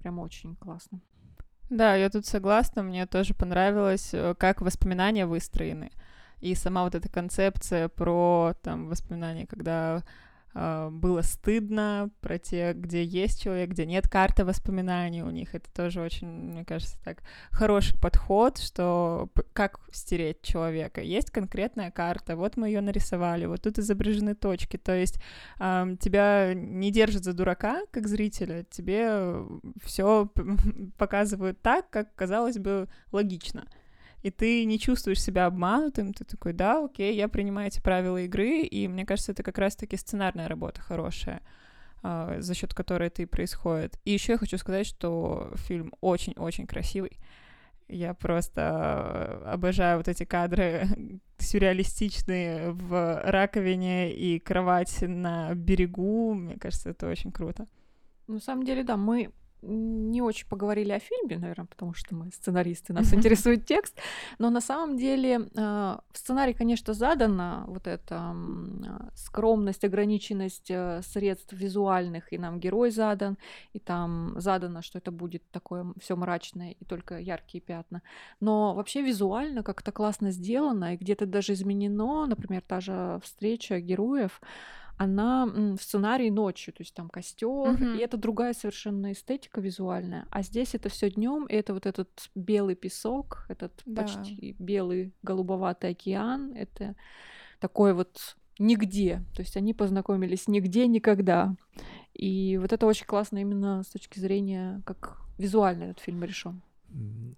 прям 0.00 0.18
очень 0.18 0.56
классно. 0.56 1.00
Да, 1.70 1.96
я 1.96 2.08
тут 2.08 2.24
согласна, 2.26 2.82
мне 2.82 3.06
тоже 3.06 3.34
понравилось, 3.34 4.10
э, 4.12 4.34
как 4.38 4.60
воспоминания 4.60 5.26
выстроены. 5.26 5.90
И 6.40 6.54
сама 6.54 6.84
вот 6.84 6.94
эта 6.94 7.08
концепция 7.08 7.88
про 7.88 8.54
там 8.62 8.88
воспоминания, 8.88 9.46
когда 9.46 10.02
было 10.54 11.22
стыдно, 11.22 12.10
про 12.20 12.38
те, 12.38 12.74
где 12.74 13.02
есть 13.02 13.42
человек, 13.42 13.70
где 13.70 13.86
нет 13.86 14.08
карты 14.08 14.44
воспоминаний 14.44 15.22
у 15.22 15.30
них. 15.30 15.54
Это 15.54 15.68
тоже 15.72 16.00
очень, 16.00 16.28
мне 16.28 16.64
кажется, 16.64 16.96
так 17.04 17.22
хороший 17.50 17.98
подход, 17.98 18.58
что 18.58 19.28
как 19.52 19.80
стереть 19.92 20.42
человека. 20.42 21.00
Есть 21.00 21.30
конкретная 21.30 21.90
карта, 21.90 22.36
вот 22.36 22.56
мы 22.56 22.68
ее 22.68 22.80
нарисовали, 22.80 23.46
вот 23.46 23.62
тут 23.62 23.80
изображены 23.80 24.36
точки. 24.36 24.76
То 24.76 24.94
есть 24.94 25.20
ам, 25.58 25.96
тебя 25.96 26.54
не 26.54 26.92
держат 26.92 27.24
за 27.24 27.32
дурака, 27.32 27.80
как 27.90 28.06
зрителя, 28.06 28.64
тебе 28.70 29.44
все 29.82 30.30
показывают 30.98 31.60
так, 31.62 31.90
как 31.90 32.14
казалось 32.14 32.58
бы 32.58 32.88
логично. 33.10 33.66
И 34.24 34.30
ты 34.30 34.64
не 34.64 34.78
чувствуешь 34.78 35.22
себя 35.22 35.44
обманутым, 35.44 36.14
ты 36.14 36.24
такой, 36.24 36.54
да, 36.54 36.82
окей, 36.82 37.14
я 37.14 37.28
принимаю 37.28 37.68
эти 37.68 37.78
правила 37.82 38.16
игры, 38.22 38.62
и 38.62 38.88
мне 38.88 39.04
кажется, 39.04 39.32
это 39.32 39.42
как 39.42 39.58
раз-таки 39.58 39.98
сценарная 39.98 40.48
работа 40.48 40.80
хорошая, 40.80 41.42
а, 42.02 42.40
за 42.40 42.54
счет 42.54 42.72
которой 42.72 43.08
это 43.08 43.20
и 43.20 43.26
происходит. 43.26 44.00
И 44.06 44.12
еще 44.12 44.32
я 44.32 44.38
хочу 44.38 44.56
сказать, 44.56 44.86
что 44.86 45.52
фильм 45.56 45.92
очень-очень 46.00 46.66
красивый. 46.66 47.18
Я 47.86 48.14
просто 48.14 49.42
обожаю 49.44 49.98
вот 49.98 50.08
эти 50.08 50.24
кадры 50.24 50.88
сюрреалистичные 51.36 52.70
в 52.70 53.20
раковине 53.26 54.10
и 54.10 54.38
кровать 54.38 55.02
на 55.02 55.54
берегу. 55.54 56.32
Мне 56.32 56.56
кажется, 56.56 56.88
это 56.88 57.10
очень 57.10 57.30
круто. 57.30 57.68
На 58.26 58.40
самом 58.40 58.64
деле, 58.64 58.84
да, 58.84 58.96
мы 58.96 59.32
не 59.66 60.22
очень 60.22 60.48
поговорили 60.48 60.92
о 60.92 60.98
фильме, 60.98 61.38
наверное, 61.38 61.66
потому 61.66 61.94
что 61.94 62.14
мы 62.14 62.30
сценаристы, 62.30 62.92
нас 62.92 63.12
интересует 63.14 63.66
текст. 63.66 63.98
Но 64.38 64.50
на 64.50 64.60
самом 64.60 64.96
деле 64.96 65.48
э, 65.54 65.56
в 65.56 66.18
сценарии, 66.18 66.52
конечно, 66.52 66.94
задана 66.94 67.64
вот 67.66 67.86
эта 67.86 68.34
скромность, 69.14 69.84
ограниченность 69.84 70.70
э, 70.70 71.00
средств 71.02 71.52
визуальных, 71.52 72.32
и 72.32 72.38
нам 72.38 72.60
герой 72.60 72.90
задан, 72.90 73.38
и 73.72 73.78
там 73.78 74.34
задано, 74.40 74.82
что 74.82 74.98
это 74.98 75.10
будет 75.10 75.42
такое 75.50 75.86
все 76.00 76.16
мрачное 76.16 76.72
и 76.72 76.84
только 76.84 77.18
яркие 77.18 77.62
пятна. 77.62 78.02
Но 78.40 78.74
вообще 78.74 79.02
визуально 79.02 79.62
как-то 79.62 79.92
классно 79.92 80.30
сделано, 80.30 80.94
и 80.94 80.96
где-то 80.96 81.26
даже 81.26 81.52
изменено, 81.52 82.26
например, 82.26 82.62
та 82.66 82.80
же 82.80 83.20
встреча 83.22 83.80
героев, 83.80 84.40
она 84.96 85.46
в 85.46 85.78
сценарии 85.78 86.30
ночью, 86.30 86.72
то 86.72 86.82
есть 86.82 86.94
там 86.94 87.08
костер, 87.08 87.48
mm-hmm. 87.48 87.98
и 87.98 88.00
это 88.00 88.16
другая 88.16 88.54
совершенно 88.54 89.12
эстетика 89.12 89.60
визуальная. 89.60 90.26
А 90.30 90.42
здесь 90.42 90.74
это 90.74 90.88
все 90.88 91.10
днем, 91.10 91.46
и 91.46 91.54
это 91.54 91.74
вот 91.74 91.86
этот 91.86 92.30
белый 92.34 92.76
песок, 92.76 93.46
этот 93.48 93.72
да. 93.86 94.02
почти 94.02 94.54
белый 94.58 95.12
голубоватый 95.22 95.90
океан, 95.90 96.52
это 96.54 96.94
такой 97.58 97.92
вот 97.92 98.36
нигде. 98.58 99.24
То 99.34 99.42
есть 99.42 99.56
они 99.56 99.74
познакомились 99.74 100.46
нигде, 100.48 100.86
никогда. 100.86 101.56
И 102.12 102.56
вот 102.60 102.72
это 102.72 102.86
очень 102.86 103.06
классно 103.06 103.38
именно 103.38 103.82
с 103.82 103.88
точки 103.88 104.20
зрения, 104.20 104.80
как 104.86 105.20
визуально 105.38 105.84
этот 105.84 106.00
фильм 106.00 106.22
решен. 106.22 106.62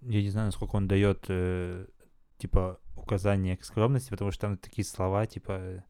Я 0.01 0.21
не 0.21 0.29
знаю, 0.29 0.47
насколько 0.47 0.75
он 0.75 0.87
дает 0.87 1.25
э, 1.29 1.87
типа 2.37 2.79
указания 2.95 3.57
к 3.57 3.63
скромности, 3.63 4.11
потому 4.11 4.31
что 4.31 4.41
там 4.41 4.57
такие 4.57 4.85
слова, 4.85 5.25
типа 5.25 5.83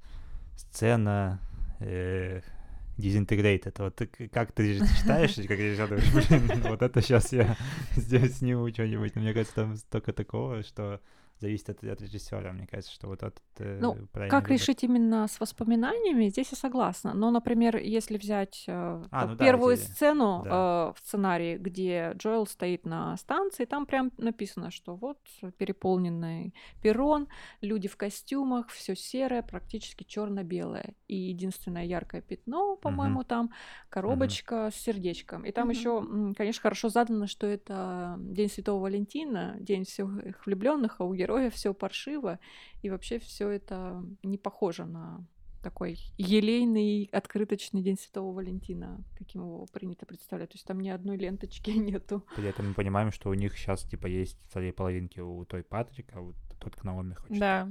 сцена, 0.56 1.42
э, 1.42 1.57
Disintegrate. 1.80 3.64
Это 3.66 3.84
вот 3.84 4.02
как 4.32 4.52
ты 4.54 4.80
читаешь, 4.80 5.36
как 5.36 5.60
режиссер, 5.60 5.88
думаешь, 5.88 6.30
блин, 6.30 6.62
вот 6.64 6.82
это 6.82 7.02
сейчас 7.02 7.32
я 7.32 7.56
здесь 7.96 8.38
сниму 8.38 8.70
что-нибудь. 8.70 9.16
Но 9.16 9.22
мне 9.22 9.34
кажется, 9.34 9.56
там 9.56 9.76
столько 9.78 10.14
такого, 10.14 10.64
что 10.64 11.00
зависит 11.40 11.70
от, 11.70 11.84
от 11.84 12.02
режиссера. 12.02 12.52
Мне 12.52 12.68
кажется, 12.68 12.94
что 12.94 13.08
вот 13.08 13.24
этот 13.24 13.42
э, 13.60 13.80
Ну, 13.80 13.96
как 14.14 14.44
выбор. 14.44 14.52
решить 14.52 14.84
именно 14.84 15.28
с 15.28 15.40
воспоминаниями, 15.40 16.30
здесь 16.30 16.52
я 16.52 16.58
согласна. 16.58 17.14
Но, 17.14 17.32
например, 17.32 17.78
если 17.78 18.18
взять 18.18 18.66
э, 18.68 19.04
а, 19.12 19.28
ну, 19.28 19.38
первую 19.38 19.78
да, 19.78 19.84
сцену 19.84 20.42
да. 20.44 20.50
э, 20.50 20.94
в 20.94 21.06
сценарии, 21.06 21.58
где 21.58 22.14
Джоэл 22.16 22.48
стоит 22.48 22.86
на 22.86 23.16
станции, 23.18 23.66
там 23.66 23.86
прям 23.86 24.12
написано, 24.18 24.72
что 24.72 24.96
вот 24.96 25.20
переполненный 25.58 26.54
перрон, 26.82 27.28
люди 27.62 27.88
в 27.88 27.98
костюмах, 27.98 28.70
все 28.70 28.96
серое, 28.96 29.44
практически 29.44 30.04
черно-белое. 30.04 30.96
И 31.08 31.16
единственное 31.16 31.86
яркое 31.86 32.22
пятно, 32.22 32.76
по-моему, 32.76 33.20
угу. 33.20 33.28
там 33.28 33.52
коробочка 33.90 34.66
угу. 34.66 34.72
с 34.72 34.76
сердечком. 34.76 35.46
И 35.46 35.52
там 35.52 35.70
угу. 35.70 35.78
еще, 35.78 36.34
конечно, 36.36 36.62
хорошо 36.62 36.90
задано, 36.90 37.28
что 37.28 37.48
это 37.48 38.16
День 38.20 38.50
Святого 38.50 38.84
Валентина, 38.84 39.56
День 39.60 39.86
всех 39.86 40.46
влюбленных, 40.46 41.00
а 41.00 41.04
у 41.04 41.14
героя 41.28 41.50
все 41.50 41.74
паршиво, 41.74 42.40
и 42.82 42.90
вообще 42.90 43.20
все 43.20 43.50
это 43.50 44.04
не 44.24 44.38
похоже 44.38 44.86
на 44.86 45.26
такой 45.62 45.98
елейный 46.18 47.10
открыточный 47.12 47.82
День 47.82 47.98
Святого 47.98 48.34
Валентина, 48.34 49.04
каким 49.18 49.42
его 49.42 49.66
принято 49.66 50.06
представлять. 50.06 50.50
То 50.52 50.56
есть 50.56 50.66
там 50.66 50.80
ни 50.80 50.88
одной 50.88 51.18
ленточки 51.18 51.72
нету. 51.92 52.26
При 52.36 52.48
этом 52.48 52.70
мы 52.70 52.74
понимаем, 52.74 53.12
что 53.12 53.30
у 53.30 53.34
них 53.34 53.58
сейчас 53.58 53.82
типа 53.84 54.08
есть 54.08 54.38
вторые 54.48 54.72
половинки 54.72 55.20
у 55.20 55.44
той 55.46 55.64
Патрика, 55.64 56.20
а 56.20 56.22
вот 56.22 56.36
тот 56.60 56.76
к 56.76 56.84
Наоми 56.84 57.16
хочет. 57.16 57.40
Да. 57.40 57.70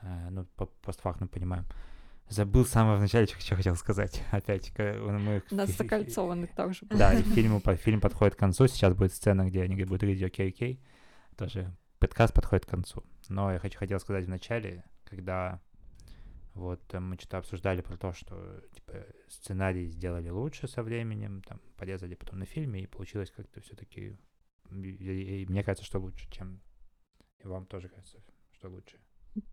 А, 0.00 0.30
ну, 0.30 0.44
по 0.56 0.66
постфактум 0.66 1.28
понимаем. 1.28 1.64
Забыл 2.28 2.64
с 2.64 2.70
самого 2.70 2.98
начала, 2.98 3.26
что 3.26 3.56
хотел 3.56 3.74
сказать. 3.76 4.22
Опять, 4.30 4.72
мы... 4.78 5.42
Нас 5.50 5.70
закольцованы 5.70 6.46
также. 6.46 6.86
Да, 6.86 7.12
и 7.12 7.22
фильм, 7.34 7.60
фильм 7.60 8.00
подходит 8.00 8.36
к 8.36 8.38
концу. 8.38 8.68
Сейчас 8.68 8.94
будет 8.94 9.12
сцена, 9.12 9.46
где 9.46 9.62
они 9.62 9.74
будут 9.84 10.02
говорить 10.02 10.22
окей, 10.22 10.50
окей. 10.50 10.80
Тоже 11.36 11.74
подкаст 12.06 12.32
подходит 12.32 12.66
к 12.66 12.68
концу. 12.68 13.02
Но 13.28 13.52
я 13.52 13.58
хочу, 13.58 13.78
хотел 13.78 13.98
сказать 13.98 14.26
в 14.26 14.28
начале, 14.28 14.84
когда 15.04 15.60
вот 16.54 16.80
э, 16.94 17.00
мы 17.00 17.16
что-то 17.16 17.38
обсуждали 17.38 17.80
про 17.80 17.96
то, 17.96 18.12
что 18.12 18.62
типа, 18.72 19.04
сценарий 19.28 19.88
сделали 19.88 20.28
лучше 20.28 20.68
со 20.68 20.84
временем, 20.84 21.42
там 21.42 21.60
порезали 21.76 22.14
потом 22.14 22.38
на 22.38 22.46
фильме, 22.46 22.82
и 22.82 22.86
получилось 22.86 23.32
как-то 23.32 23.60
все-таки. 23.60 24.16
мне 24.70 25.64
кажется, 25.64 25.84
что 25.84 25.98
лучше, 25.98 26.30
чем 26.30 26.60
и 27.42 27.48
вам 27.48 27.66
тоже 27.66 27.88
кажется, 27.88 28.18
что 28.52 28.68
лучше. 28.68 28.98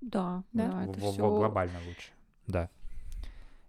Да, 0.02 0.44
да, 0.54 0.86
в, 0.86 0.90
это 0.92 1.00
в, 1.00 1.12
все... 1.12 1.36
глобально 1.36 1.80
лучше, 1.88 2.12
да. 2.46 2.70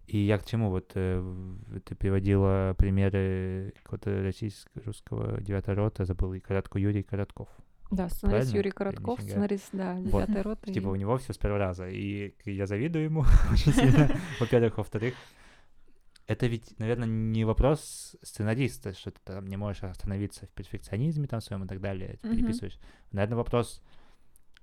И 0.07 0.19
я 0.19 0.37
к 0.37 0.45
чему? 0.45 0.69
Вот 0.69 0.93
э, 0.95 1.57
ты 1.87 1.95
приводила 1.95 2.75
примеры 2.77 3.73
какого-то 3.83 4.23
российского 4.23 4.85
русского 4.85 5.41
девятого 5.41 5.75
рота, 5.77 6.05
забыл, 6.05 6.35
и 6.35 6.41
коротко 6.41 6.79
Юрий 6.79 7.03
Коротков. 7.03 7.49
Да, 7.91 8.09
сценарист 8.09 8.23
Правильно? 8.23 8.57
Юрий 8.57 8.71
Коротков, 8.71 9.21
сценарист, 9.21 9.69
да, 9.73 9.95
вот. 9.95 10.27
девятой 10.27 10.43
роты. 10.43 10.73
Типа 10.73 10.89
у 10.89 10.97
него 10.97 11.17
все 11.19 11.33
с 11.33 11.39
первого 11.39 11.59
раза. 11.61 11.89
И 11.89 12.35
я 12.45 12.67
завидую 12.67 13.05
ему 13.05 13.25
очень 13.53 13.73
сильно, 13.75 14.11
во-первых. 14.41 14.79
Во-вторых, 14.79 15.15
это 16.27 16.47
ведь, 16.47 16.79
наверное, 16.79 17.07
не 17.07 17.45
вопрос 17.45 18.17
сценариста, 18.23 18.95
что 18.95 19.11
ты 19.11 19.21
там 19.25 19.47
не 19.47 19.57
можешь 19.57 19.83
остановиться 19.83 20.47
в 20.47 20.51
перфекционизме 20.51 21.27
там 21.27 21.41
своем 21.41 21.65
и 21.65 21.69
так 21.69 21.81
далее, 21.81 22.19
ты 22.23 22.31
переписываешь. 22.31 22.79
Наверное, 23.13 23.37
вопрос, 23.37 23.83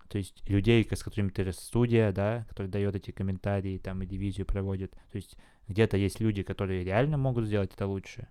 то 0.09 0.17
есть 0.17 0.47
людей, 0.49 0.87
с 0.89 1.03
которыми 1.03 1.29
ты 1.29 1.51
студия, 1.53 2.11
да, 2.11 2.45
который 2.49 2.67
дает 2.67 2.95
эти 2.95 3.11
комментарии, 3.11 3.77
там, 3.77 4.01
и 4.01 4.07
дивизию 4.07 4.47
проводит. 4.47 4.91
То 5.11 5.17
есть 5.17 5.37
где-то 5.67 5.97
есть 5.97 6.19
люди, 6.19 6.41
которые 6.41 6.83
реально 6.83 7.17
могут 7.17 7.45
сделать 7.45 7.73
это 7.73 7.85
лучше, 7.85 8.27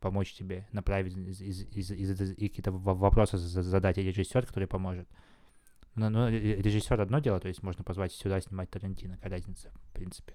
помочь 0.00 0.32
тебе 0.32 0.66
направить 0.72 1.16
из, 1.16 1.40
из, 1.40 1.62
из, 1.62 1.90
из, 1.90 2.20
из, 2.20 2.34
какие-то 2.34 2.72
вопросы 2.72 3.38
задать, 3.38 3.98
режиссер, 3.98 4.46
который 4.46 4.68
поможет. 4.68 5.08
Но, 5.94 6.10
но 6.10 6.28
режиссер 6.28 7.00
одно 7.00 7.20
дело, 7.20 7.40
то 7.40 7.48
есть 7.48 7.62
можно 7.62 7.82
позвать 7.82 8.12
сюда 8.12 8.40
снимать 8.40 8.70
Тарантино, 8.70 9.16
какая 9.16 9.30
разница, 9.30 9.70
в 9.70 9.92
принципе. 9.92 10.34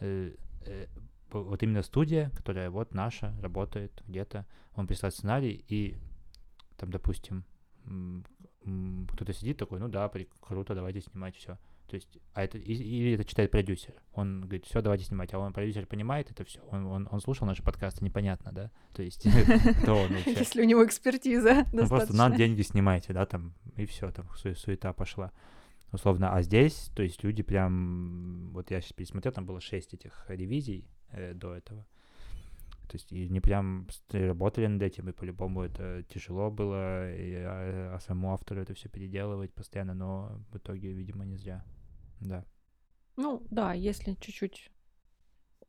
Э, 0.00 0.34
э, 0.62 0.86
вот 1.30 1.62
именно 1.62 1.82
студия, 1.82 2.30
которая 2.30 2.70
вот 2.70 2.92
наша, 2.94 3.34
работает 3.40 4.02
где-то, 4.06 4.46
он 4.74 4.86
прислал 4.86 5.12
сценарий, 5.12 5.64
и 5.68 5.96
там, 6.76 6.90
допустим, 6.90 7.44
кто-то 9.12 9.32
сидит 9.32 9.58
такой, 9.58 9.78
ну 9.78 9.88
да, 9.88 10.10
круто, 10.40 10.74
давайте 10.74 11.00
снимать 11.00 11.36
все. 11.36 11.58
То 11.88 11.94
есть, 11.94 12.18
а 12.34 12.42
это, 12.42 12.58
или 12.58 13.12
это 13.12 13.24
читает 13.24 13.50
продюсер. 13.50 13.94
Он 14.12 14.40
говорит, 14.42 14.66
все, 14.66 14.82
давайте 14.82 15.04
снимать. 15.04 15.32
А 15.32 15.38
он, 15.38 15.52
продюсер, 15.52 15.86
понимает 15.86 16.30
это 16.30 16.44
все. 16.44 16.60
Он, 16.70 16.86
он, 16.86 17.08
он 17.10 17.20
слушал 17.20 17.46
наши 17.46 17.62
подкасты, 17.62 18.04
непонятно, 18.04 18.52
да? 18.52 18.70
То 18.92 19.02
есть, 19.02 19.26
кто 19.82 19.94
он 19.94 20.12
вообще? 20.12 20.32
Если 20.32 20.62
у 20.62 20.64
него 20.64 20.84
экспертиза 20.84 21.66
Ну, 21.72 21.86
просто 21.86 22.14
нам 22.14 22.34
деньги 22.34 22.62
снимайте, 22.62 23.12
да, 23.12 23.24
там, 23.24 23.54
и 23.76 23.86
все, 23.86 24.10
там, 24.10 24.28
суета 24.34 24.92
пошла. 24.92 25.32
Условно, 25.92 26.34
а 26.34 26.42
здесь, 26.42 26.90
то 26.96 27.02
есть, 27.02 27.22
люди 27.22 27.42
прям, 27.42 28.50
вот 28.52 28.70
я 28.70 28.80
сейчас 28.80 28.92
пересмотрел, 28.92 29.32
там 29.32 29.46
было 29.46 29.60
шесть 29.60 29.94
этих 29.94 30.26
ревизий 30.28 30.88
э, 31.10 31.34
до 31.34 31.54
этого. 31.54 31.86
То 32.88 32.96
есть 32.96 33.10
и 33.12 33.28
не 33.28 33.40
прям 33.40 33.88
работали 34.12 34.66
над 34.66 34.82
этим, 34.82 35.08
и 35.08 35.12
по-любому 35.12 35.62
это 35.62 36.04
тяжело 36.08 36.50
было, 36.50 37.12
и, 37.12 37.34
а, 37.34 37.94
а 37.96 38.00
самому 38.00 38.32
автору 38.32 38.60
это 38.60 38.74
все 38.74 38.88
переделывать 38.88 39.52
постоянно, 39.52 39.94
но 39.94 40.40
в 40.52 40.56
итоге, 40.56 40.92
видимо, 40.92 41.24
не 41.24 41.36
зря. 41.36 41.64
Да. 42.20 42.44
Ну, 43.16 43.42
да, 43.50 43.72
если 43.72 44.14
чуть-чуть 44.14 44.70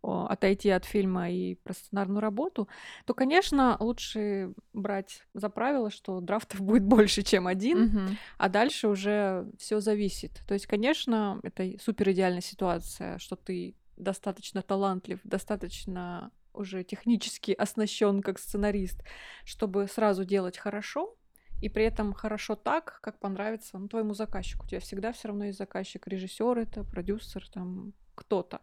отойти 0.02 0.70
от 0.70 0.86
фильма 0.86 1.30
и 1.30 1.56
про 1.56 1.74
сценарную 1.74 2.22
работу, 2.22 2.70
то, 3.06 3.14
конечно, 3.14 3.78
лучше 3.80 4.54
брать 4.74 5.24
за 5.34 5.50
правило, 5.50 5.90
что 5.90 6.22
драфтов 6.22 6.62
будет 6.62 6.84
больше, 6.84 7.24
чем 7.24 7.48
один, 7.48 7.88
mm-hmm. 7.88 8.16
а 8.38 8.50
дальше 8.50 8.88
уже 8.88 9.50
все 9.58 9.80
зависит. 9.80 10.44
То 10.48 10.54
есть, 10.54 10.68
конечно, 10.68 11.40
это 11.44 11.74
супер 11.82 12.12
идеальная 12.12 12.42
ситуация, 12.42 13.18
что 13.18 13.36
ты 13.36 13.76
достаточно 13.98 14.62
талантлив, 14.62 15.20
достаточно 15.24 16.32
уже 16.54 16.84
технически 16.84 17.52
оснащен 17.52 18.22
как 18.22 18.40
сценарист, 18.40 19.04
чтобы 19.46 19.88
сразу 19.88 20.26
делать 20.26 20.58
хорошо, 20.58 21.16
и 21.62 21.70
при 21.70 21.86
этом 21.86 22.14
хорошо 22.14 22.56
так, 22.56 23.00
как 23.02 23.20
понравится 23.20 23.78
ну, 23.78 23.88
твоему 23.88 24.14
заказчику. 24.14 24.66
У 24.66 24.70
тебя 24.70 24.80
всегда 24.80 25.12
все 25.12 25.30
равно 25.30 25.46
есть 25.46 25.58
заказчик, 25.58 26.08
режиссер 26.08 26.58
это, 26.58 26.84
продюсер, 26.84 27.48
там 27.50 27.94
кто-то. 28.16 28.62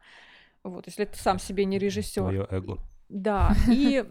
Вот, 0.62 0.86
если 0.86 1.04
ты 1.04 1.18
сам 1.18 1.38
себе 1.38 1.64
не 1.64 1.78
режиссер. 1.78 2.22
Твое 2.22 2.46
эго. 2.50 2.78
Да, 3.08 3.54
и 3.68 4.04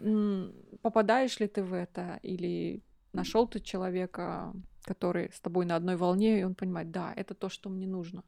попадаешь 0.82 1.40
ли 1.40 1.48
ты 1.48 1.62
в 1.62 1.72
это, 1.72 2.20
или 2.22 2.82
нашел 3.12 3.46
ты 3.48 3.60
человека, 3.60 4.52
который 4.84 5.30
с 5.32 5.40
тобой 5.40 5.66
на 5.66 5.76
одной 5.76 5.96
волне, 5.96 6.40
и 6.40 6.44
он 6.44 6.54
понимает, 6.54 6.90
да, 6.90 7.12
это 7.16 7.34
то, 7.34 7.48
что 7.48 7.70
мне 7.70 7.86
нужно. 7.86 8.22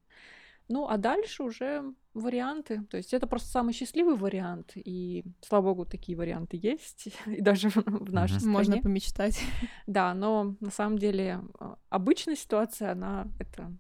Ну, 0.69 0.89
а 0.89 0.97
дальше 0.97 1.45
уже 1.45 1.95
варианты. 2.21 2.83
То 2.91 2.97
есть 2.97 3.15
это 3.15 3.27
просто 3.27 3.49
самый 3.49 3.73
счастливый 3.73 4.17
вариант. 4.17 4.73
И, 4.75 5.25
слава 5.41 5.67
богу, 5.67 5.85
такие 5.85 6.17
варианты 6.17 6.59
есть. 6.61 7.09
И 7.27 7.41
даже 7.41 7.69
в 7.71 8.13
нашей 8.13 8.39
стране. 8.41 8.53
Можно 8.53 8.79
помечтать. 8.79 9.41
Да, 9.87 10.15
но 10.15 10.57
на 10.61 10.71
самом 10.71 10.99
деле 10.99 11.41
а, 11.59 11.77
обычная 11.89 12.37
ситуация, 12.37 12.93
она 12.93 13.29
это 13.39 13.71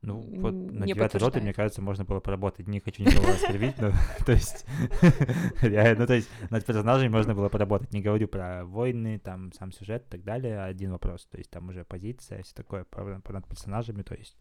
Ну, 0.00 0.20
вот 0.40 0.52
на 0.52 0.86
девятой 0.86 1.20
роты, 1.20 1.40
мне 1.40 1.52
кажется, 1.52 1.80
можно 1.80 2.04
было 2.04 2.20
поработать. 2.20 2.66
Не 2.66 2.80
хочу 2.80 3.02
никого 3.02 3.28
оскорбить, 3.28 3.78
но, 3.78 3.92
то 4.26 4.32
есть, 4.32 4.66
реально, 5.62 6.00
ну, 6.00 6.06
то 6.06 6.14
есть, 6.14 6.28
над 6.50 6.64
персонажами 6.64 7.08
можно 7.08 7.34
было 7.34 7.48
поработать. 7.48 7.92
Не 7.92 8.00
говорю 8.02 8.26
про 8.26 8.64
войны, 8.64 9.18
там, 9.18 9.52
сам 9.52 9.70
сюжет 9.72 10.04
и 10.06 10.10
так 10.10 10.24
далее, 10.24 10.60
один 10.60 10.90
вопрос. 10.90 11.26
То 11.26 11.38
есть, 11.38 11.50
там 11.50 11.68
уже 11.68 11.84
позиция, 11.84 12.42
все 12.42 12.54
такое, 12.54 12.84
про- 12.84 13.20
над 13.28 13.46
персонажами, 13.46 14.02
то 14.02 14.14
есть, 14.14 14.36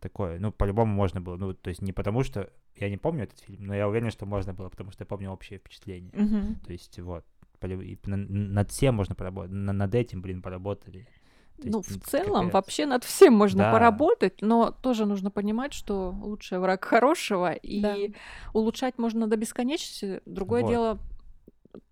такое. 0.00 0.38
Ну, 0.38 0.52
по-любому 0.52 0.92
можно 0.94 1.20
было. 1.20 1.36
Ну, 1.36 1.54
то 1.54 1.68
есть, 1.70 1.82
не 1.82 1.92
потому 1.92 2.22
что... 2.22 2.50
Я 2.76 2.88
не 2.90 2.96
помню 2.96 3.24
этот 3.24 3.40
фильм, 3.40 3.64
но 3.66 3.74
я 3.74 3.88
уверен, 3.88 4.10
что 4.10 4.24
можно 4.26 4.54
было, 4.54 4.68
потому 4.68 4.92
что 4.92 5.02
я 5.02 5.06
помню 5.06 5.30
общее 5.30 5.58
впечатление. 5.58 6.12
Мгм. 6.14 6.54
То 6.64 6.72
есть, 6.72 6.98
вот, 7.00 7.24
над 8.06 8.70
всем 8.70 8.94
можно 8.94 9.14
поработать. 9.14 9.50
на- 9.52 9.72
Над 9.72 9.94
этим, 9.94 10.22
блин, 10.22 10.42
поработали. 10.42 11.08
То 11.56 11.62
есть, 11.64 11.74
Ну, 11.74 11.82
в 11.82 11.90
м, 11.90 12.00
целом, 12.02 12.40
капец. 12.46 12.52
вообще 12.54 12.86
над 12.86 13.02
всем 13.02 13.34
можно 13.34 13.64
Да. 13.64 13.72
поработать, 13.72 14.42
но 14.42 14.70
тоже 14.70 15.06
нужно 15.06 15.32
понимать, 15.32 15.72
что 15.72 16.14
лучший 16.22 16.60
враг 16.60 16.84
хорошего, 16.84 17.52
и 17.52 17.80
Да. 17.82 17.96
улучшать 18.54 18.96
можно 18.98 19.26
до 19.26 19.36
бесконечности. 19.36 20.20
Другое 20.24 20.62
Вот. 20.62 20.68
дело, 20.70 20.98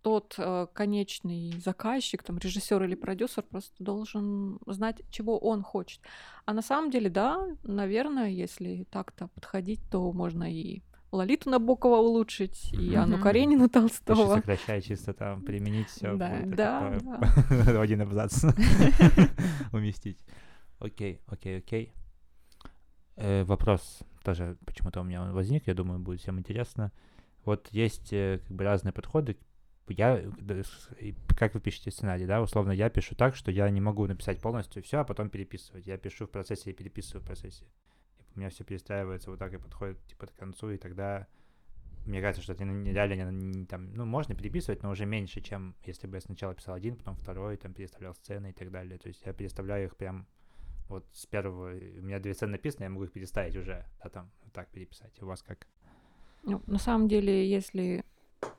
тот 0.02 0.34
э, 0.38 0.66
конечный 0.72 1.52
заказчик, 1.58 2.22
там, 2.22 2.38
режиссер 2.38 2.82
или 2.84 2.94
продюсер 2.94 3.42
просто 3.42 3.74
должен 3.82 4.58
знать, 4.66 5.02
чего 5.10 5.38
он 5.38 5.62
хочет. 5.62 6.00
А 6.44 6.52
на 6.52 6.62
самом 6.62 6.90
деле, 6.90 7.10
да, 7.10 7.46
наверное, 7.62 8.28
если 8.28 8.86
так-то 8.90 9.28
подходить, 9.28 9.80
то 9.90 10.12
можно 10.12 10.50
и 10.50 10.82
Лолиту 11.12 11.50
Набокова 11.50 11.96
улучшить, 11.96 12.72
и 12.72 12.94
Анну. 12.94 13.18
Каренину 13.18 13.68
Толстого. 13.68 14.34
сокращая 14.36 14.80
чисто 14.80 15.14
там, 15.14 15.42
применить 15.42 15.88
все 15.88 16.14
Да. 16.16 16.42
Да, 16.44 16.98
в 17.50 17.80
один 17.80 18.02
абзац 18.02 18.44
уместить. 19.72 20.18
Окей, 20.78 21.20
окей, 21.26 21.58
окей. 21.58 21.92
Э, 23.16 23.44
Вопрос 23.44 24.00
тоже 24.24 24.58
почему-то 24.66 25.00
у 25.00 25.04
меня 25.04 25.22
он 25.22 25.32
возник, 25.32 25.66
я 25.66 25.74
думаю, 25.74 26.00
будет 26.00 26.20
всем 26.20 26.38
интересно. 26.38 26.92
Вот 27.44 27.68
есть 27.70 28.12
э, 28.12 28.40
как 28.46 28.56
бы 28.56 28.64
разные 28.64 28.92
подходы. 28.92 29.36
Я, 29.88 30.22
как 31.36 31.54
вы 31.54 31.60
пишете 31.60 31.90
сценарий, 31.90 32.26
да, 32.26 32.42
условно, 32.42 32.72
я 32.72 32.90
пишу 32.90 33.14
так, 33.14 33.36
что 33.36 33.50
я 33.50 33.68
не 33.70 33.80
могу 33.80 34.06
написать 34.06 34.40
полностью 34.40 34.82
все, 34.82 34.98
а 34.98 35.04
потом 35.04 35.30
переписывать. 35.30 35.86
Я 35.86 35.96
пишу 35.96 36.26
в 36.26 36.30
процессе 36.30 36.70
и 36.70 36.72
переписываю 36.72 37.22
в 37.22 37.26
процессе. 37.26 37.64
У 38.34 38.38
меня 38.38 38.50
все 38.50 38.64
перестраивается 38.64 39.30
вот 39.30 39.38
так 39.38 39.54
и 39.54 39.58
подходит 39.58 39.98
типа 40.06 40.26
к 40.26 40.34
концу, 40.34 40.70
и 40.70 40.76
тогда 40.76 41.26
мне 42.06 42.20
кажется, 42.20 42.42
что 42.42 42.52
это 42.52 42.64
реально 42.64 43.30
не- 43.30 43.46
не 43.60 43.66
там, 43.66 43.92
ну, 43.94 44.04
можно 44.04 44.34
переписывать, 44.34 44.82
но 44.82 44.90
уже 44.90 45.06
меньше, 45.06 45.40
чем 45.40 45.74
если 45.84 46.06
бы 46.06 46.16
я 46.16 46.20
сначала 46.20 46.54
писал 46.54 46.74
один, 46.74 46.96
потом 46.96 47.16
второй, 47.16 47.56
там 47.56 47.74
переставлял 47.74 48.14
сцены 48.14 48.50
и 48.50 48.52
так 48.52 48.70
далее. 48.70 48.98
То 48.98 49.08
есть 49.08 49.22
я 49.26 49.32
переставляю 49.32 49.86
их 49.86 49.96
прям 49.96 50.26
вот 50.88 51.04
с 51.12 51.26
первого, 51.26 51.70
у 51.70 52.02
меня 52.02 52.20
две 52.20 52.32
сцены 52.34 52.52
написаны, 52.52 52.84
я 52.84 52.90
могу 52.90 53.04
их 53.04 53.12
переставить 53.12 53.56
уже, 53.56 53.84
а 54.00 54.08
там 54.08 54.30
вот 54.44 54.52
так 54.52 54.68
переписать. 54.68 55.20
У 55.20 55.26
вас 55.26 55.42
как? 55.42 55.66
Ну, 56.44 56.62
на 56.66 56.78
самом 56.78 57.08
деле, 57.08 57.48
если 57.48 58.04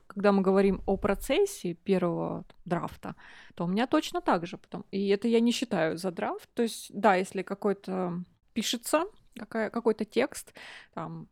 когда 0.06 0.32
мы 0.32 0.42
говорим 0.42 0.82
о 0.86 0.96
процессе 0.96 1.74
первого 1.74 2.44
драфта, 2.64 3.14
то 3.54 3.64
у 3.64 3.68
меня 3.68 3.86
точно 3.86 4.20
так 4.20 4.46
же. 4.46 4.56
Потом, 4.58 4.84
и 4.90 5.08
это 5.08 5.28
я 5.28 5.40
не 5.40 5.52
считаю 5.52 5.96
за 5.96 6.10
драфт. 6.10 6.48
То 6.54 6.62
есть, 6.62 6.90
да, 6.92 7.14
если 7.14 7.42
какой-то 7.42 8.24
пишется, 8.52 9.04
какой-то 9.48 10.04
текст, 10.04 10.52
там, 10.94 11.28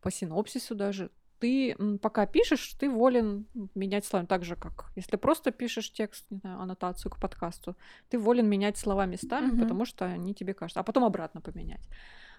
по 0.00 0.10
синопсису 0.10 0.74
даже, 0.74 1.10
ты 1.38 1.76
пока 2.02 2.26
пишешь, 2.26 2.74
ты 2.80 2.90
волен 2.90 3.46
менять 3.74 4.04
словами. 4.04 4.26
Так 4.26 4.44
же, 4.44 4.56
как 4.56 4.90
если 4.96 5.16
просто 5.16 5.50
пишешь 5.50 5.92
текст, 5.92 6.26
не 6.30 6.38
знаю, 6.38 6.60
аннотацию 6.60 7.12
к 7.12 7.20
подкасту, 7.20 7.76
ты 8.08 8.18
волен 8.18 8.48
менять 8.48 8.76
слова 8.76 9.06
местами, 9.06 9.46
Мгм. 9.46 9.60
потому 9.60 9.84
что 9.84 10.04
они 10.04 10.34
тебе 10.34 10.54
кажутся, 10.54 10.80
а 10.80 10.82
потом 10.82 11.04
обратно 11.04 11.40
поменять. 11.40 11.88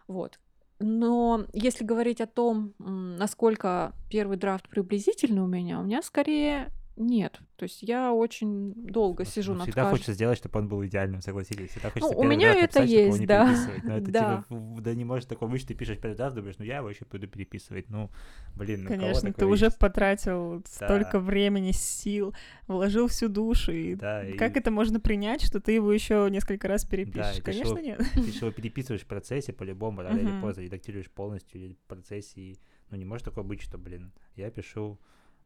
Вот. 0.07 0.39
Но 0.79 1.45
если 1.53 1.83
говорить 1.83 2.21
о 2.21 2.27
том, 2.27 2.73
насколько 2.79 3.93
первый 4.09 4.37
драфт 4.37 4.69
приблизительный 4.69 5.41
у 5.41 5.47
меня, 5.47 5.79
у 5.79 5.83
меня 5.83 6.01
скорее 6.01 6.69
нет. 6.99 7.39
То 7.55 7.63
есть 7.63 7.81
я 7.81 8.13
очень 8.13 8.73
долго 8.75 9.23
Ну, 9.23 9.29
сижу 9.29 9.53
ну, 9.53 9.59
над 9.59 9.67
всегда 9.67 9.83
кажд- 9.83 9.89
хочется 9.91 10.13
сделать, 10.13 10.37
чтобы 10.37 10.59
он 10.59 10.67
был 10.67 10.85
идеальным, 10.85 11.21
согласитесь. 11.21 11.71
Всегда 11.71 11.89
хочется 11.89 12.13
у 12.15 12.21
первый 12.21 12.35
меня 12.37 12.51
это 12.53 12.61
написать, 12.61 12.83
чтобы 12.89 12.91
его 13.01 13.07
есть, 13.07 13.19
не 13.19 13.25
да. 13.25 13.67
Но 13.83 13.97
это 13.97 14.11
Да. 14.11 14.43
типа, 14.47 14.81
да 14.81 14.93
не 14.93 15.05
может 15.05 15.27
такого 15.29 15.49
быть, 15.49 15.59
что 15.61 15.69
ты 15.69 15.73
пишешь 15.73 15.97
первый 15.99 16.15
драфт, 16.15 16.35
думаешь, 16.35 16.55
ну 16.59 16.65
я 16.65 16.77
его 16.77 16.89
еще 16.89 17.05
буду 17.11 17.27
переписывать. 17.27 17.89
Ну, 17.89 18.09
блин, 18.55 18.83
ну 18.83 18.85
у 18.85 18.89
кого 18.89 19.01
Конечно, 19.01 19.21
ты 19.29 19.33
такое 19.33 19.47
уже 19.47 19.65
есть? 19.65 19.79
потратил 19.79 20.61
столько 20.65 21.13
Да. 21.13 21.19
времени, 21.19 21.71
сил, 21.71 22.33
вложил 22.67 23.07
всю 23.07 23.27
душу. 23.27 23.71
И 23.71 23.95
Да, 23.95 24.23
и 24.27 24.33
как 24.37 24.55
это 24.57 24.69
можно 24.71 24.99
принять, 24.99 25.41
что 25.41 25.59
ты 25.59 25.71
его 25.73 25.91
еще 25.91 26.27
несколько 26.29 26.67
раз 26.67 26.83
Да, 26.83 26.89
перепишешь? 26.91 27.33
и 27.33 27.41
ты 27.41 27.41
Конечно, 27.43 27.75
шел- 27.75 27.83
нет. 27.83 27.99
ты 28.13 28.23
же 28.31 28.39
его 28.39 28.51
переписываешь 28.51 29.01
в 29.01 29.07
процессе 29.07 29.53
по-любому, 29.53 30.01
рано 30.01 30.17
или 30.19 30.41
поздно, 30.41 30.61
редактируешь 30.61 31.09
полностью 31.09 31.75
в 31.75 31.87
процессе. 31.87 32.39
И, 32.41 32.57
ну, 32.89 32.97
не 32.97 33.05
может 33.05 33.25
такого 33.25 33.43
быть, 33.45 33.61
что, 33.61 33.77
блин, 33.77 34.11
я 34.35 34.49
пишу... 34.51 34.99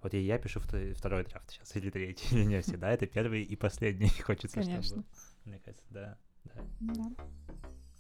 Вот 0.04 0.14
я, 0.14 0.20
я 0.20 0.38
пишу 0.38 0.60
вто- 0.60 0.94
второй 0.94 1.24
драфт 1.24 1.50
сейчас, 1.50 1.76
или 1.78 1.90
третий, 1.90 2.28
или 2.36 2.44
не 2.44 2.62
всегда, 2.62 2.92
это 2.92 3.08
первый 3.08 3.42
и 3.42 3.56
последний 3.56 4.10
хочется, 4.24 4.60
Конечно. 4.60 4.84
чтобы... 4.84 5.06
Мне 5.46 5.60
кажется, 5.60 5.86
да, 5.90 6.18
да. 6.44 6.62
Да, 6.82 7.04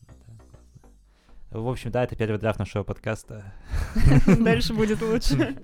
классно. 0.05 0.39
В 1.49 1.67
общем, 1.67 1.91
да, 1.91 2.03
это 2.03 2.15
первый 2.15 2.39
драфт 2.39 2.59
нашего 2.59 2.83
подкаста. 2.83 3.53
Дальше 4.39 4.73
будет 4.73 5.01
лучше. 5.01 5.57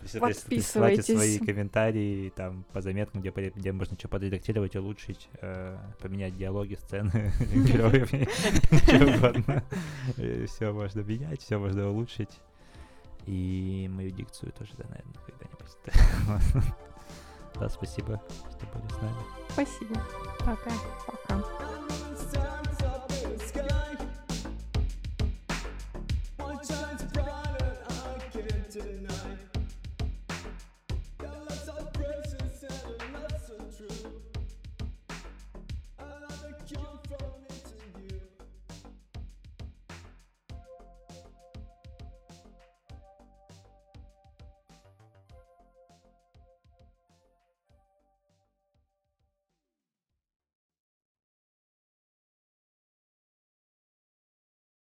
Присылайте 0.00 0.62
свои 0.62 0.96
Подписывайтесь. 0.96 1.46
комментарии 1.46 2.30
там 2.30 2.64
по 2.72 2.80
заметкам, 2.80 3.20
где, 3.20 3.30
где 3.30 3.72
можно 3.72 3.96
что 3.98 4.08
подредактировать, 4.08 4.74
улучшить, 4.76 5.28
э, 5.40 5.78
поменять 6.00 6.36
диалоги, 6.36 6.74
сцены, 6.74 7.32
героев, 7.40 8.08
что 8.08 8.96
угодно. 8.96 9.64
Все 10.46 10.72
можно 10.72 11.00
менять, 11.00 11.40
все 11.40 11.58
можно 11.58 11.88
улучшить. 11.88 12.40
И 13.26 13.88
мою 13.90 14.10
дикцию 14.10 14.52
тоже, 14.52 14.72
да, 14.76 14.84
наверное, 14.88 15.14
когда-нибудь. 15.26 16.74
Да, 17.60 17.68
спасибо, 17.68 18.20
что 18.50 18.66
были 18.66 18.88
с 18.88 19.00
нами. 19.00 19.16
Спасибо. 19.50 19.94
Пока. 20.40 20.72
Пока. 21.06 22.43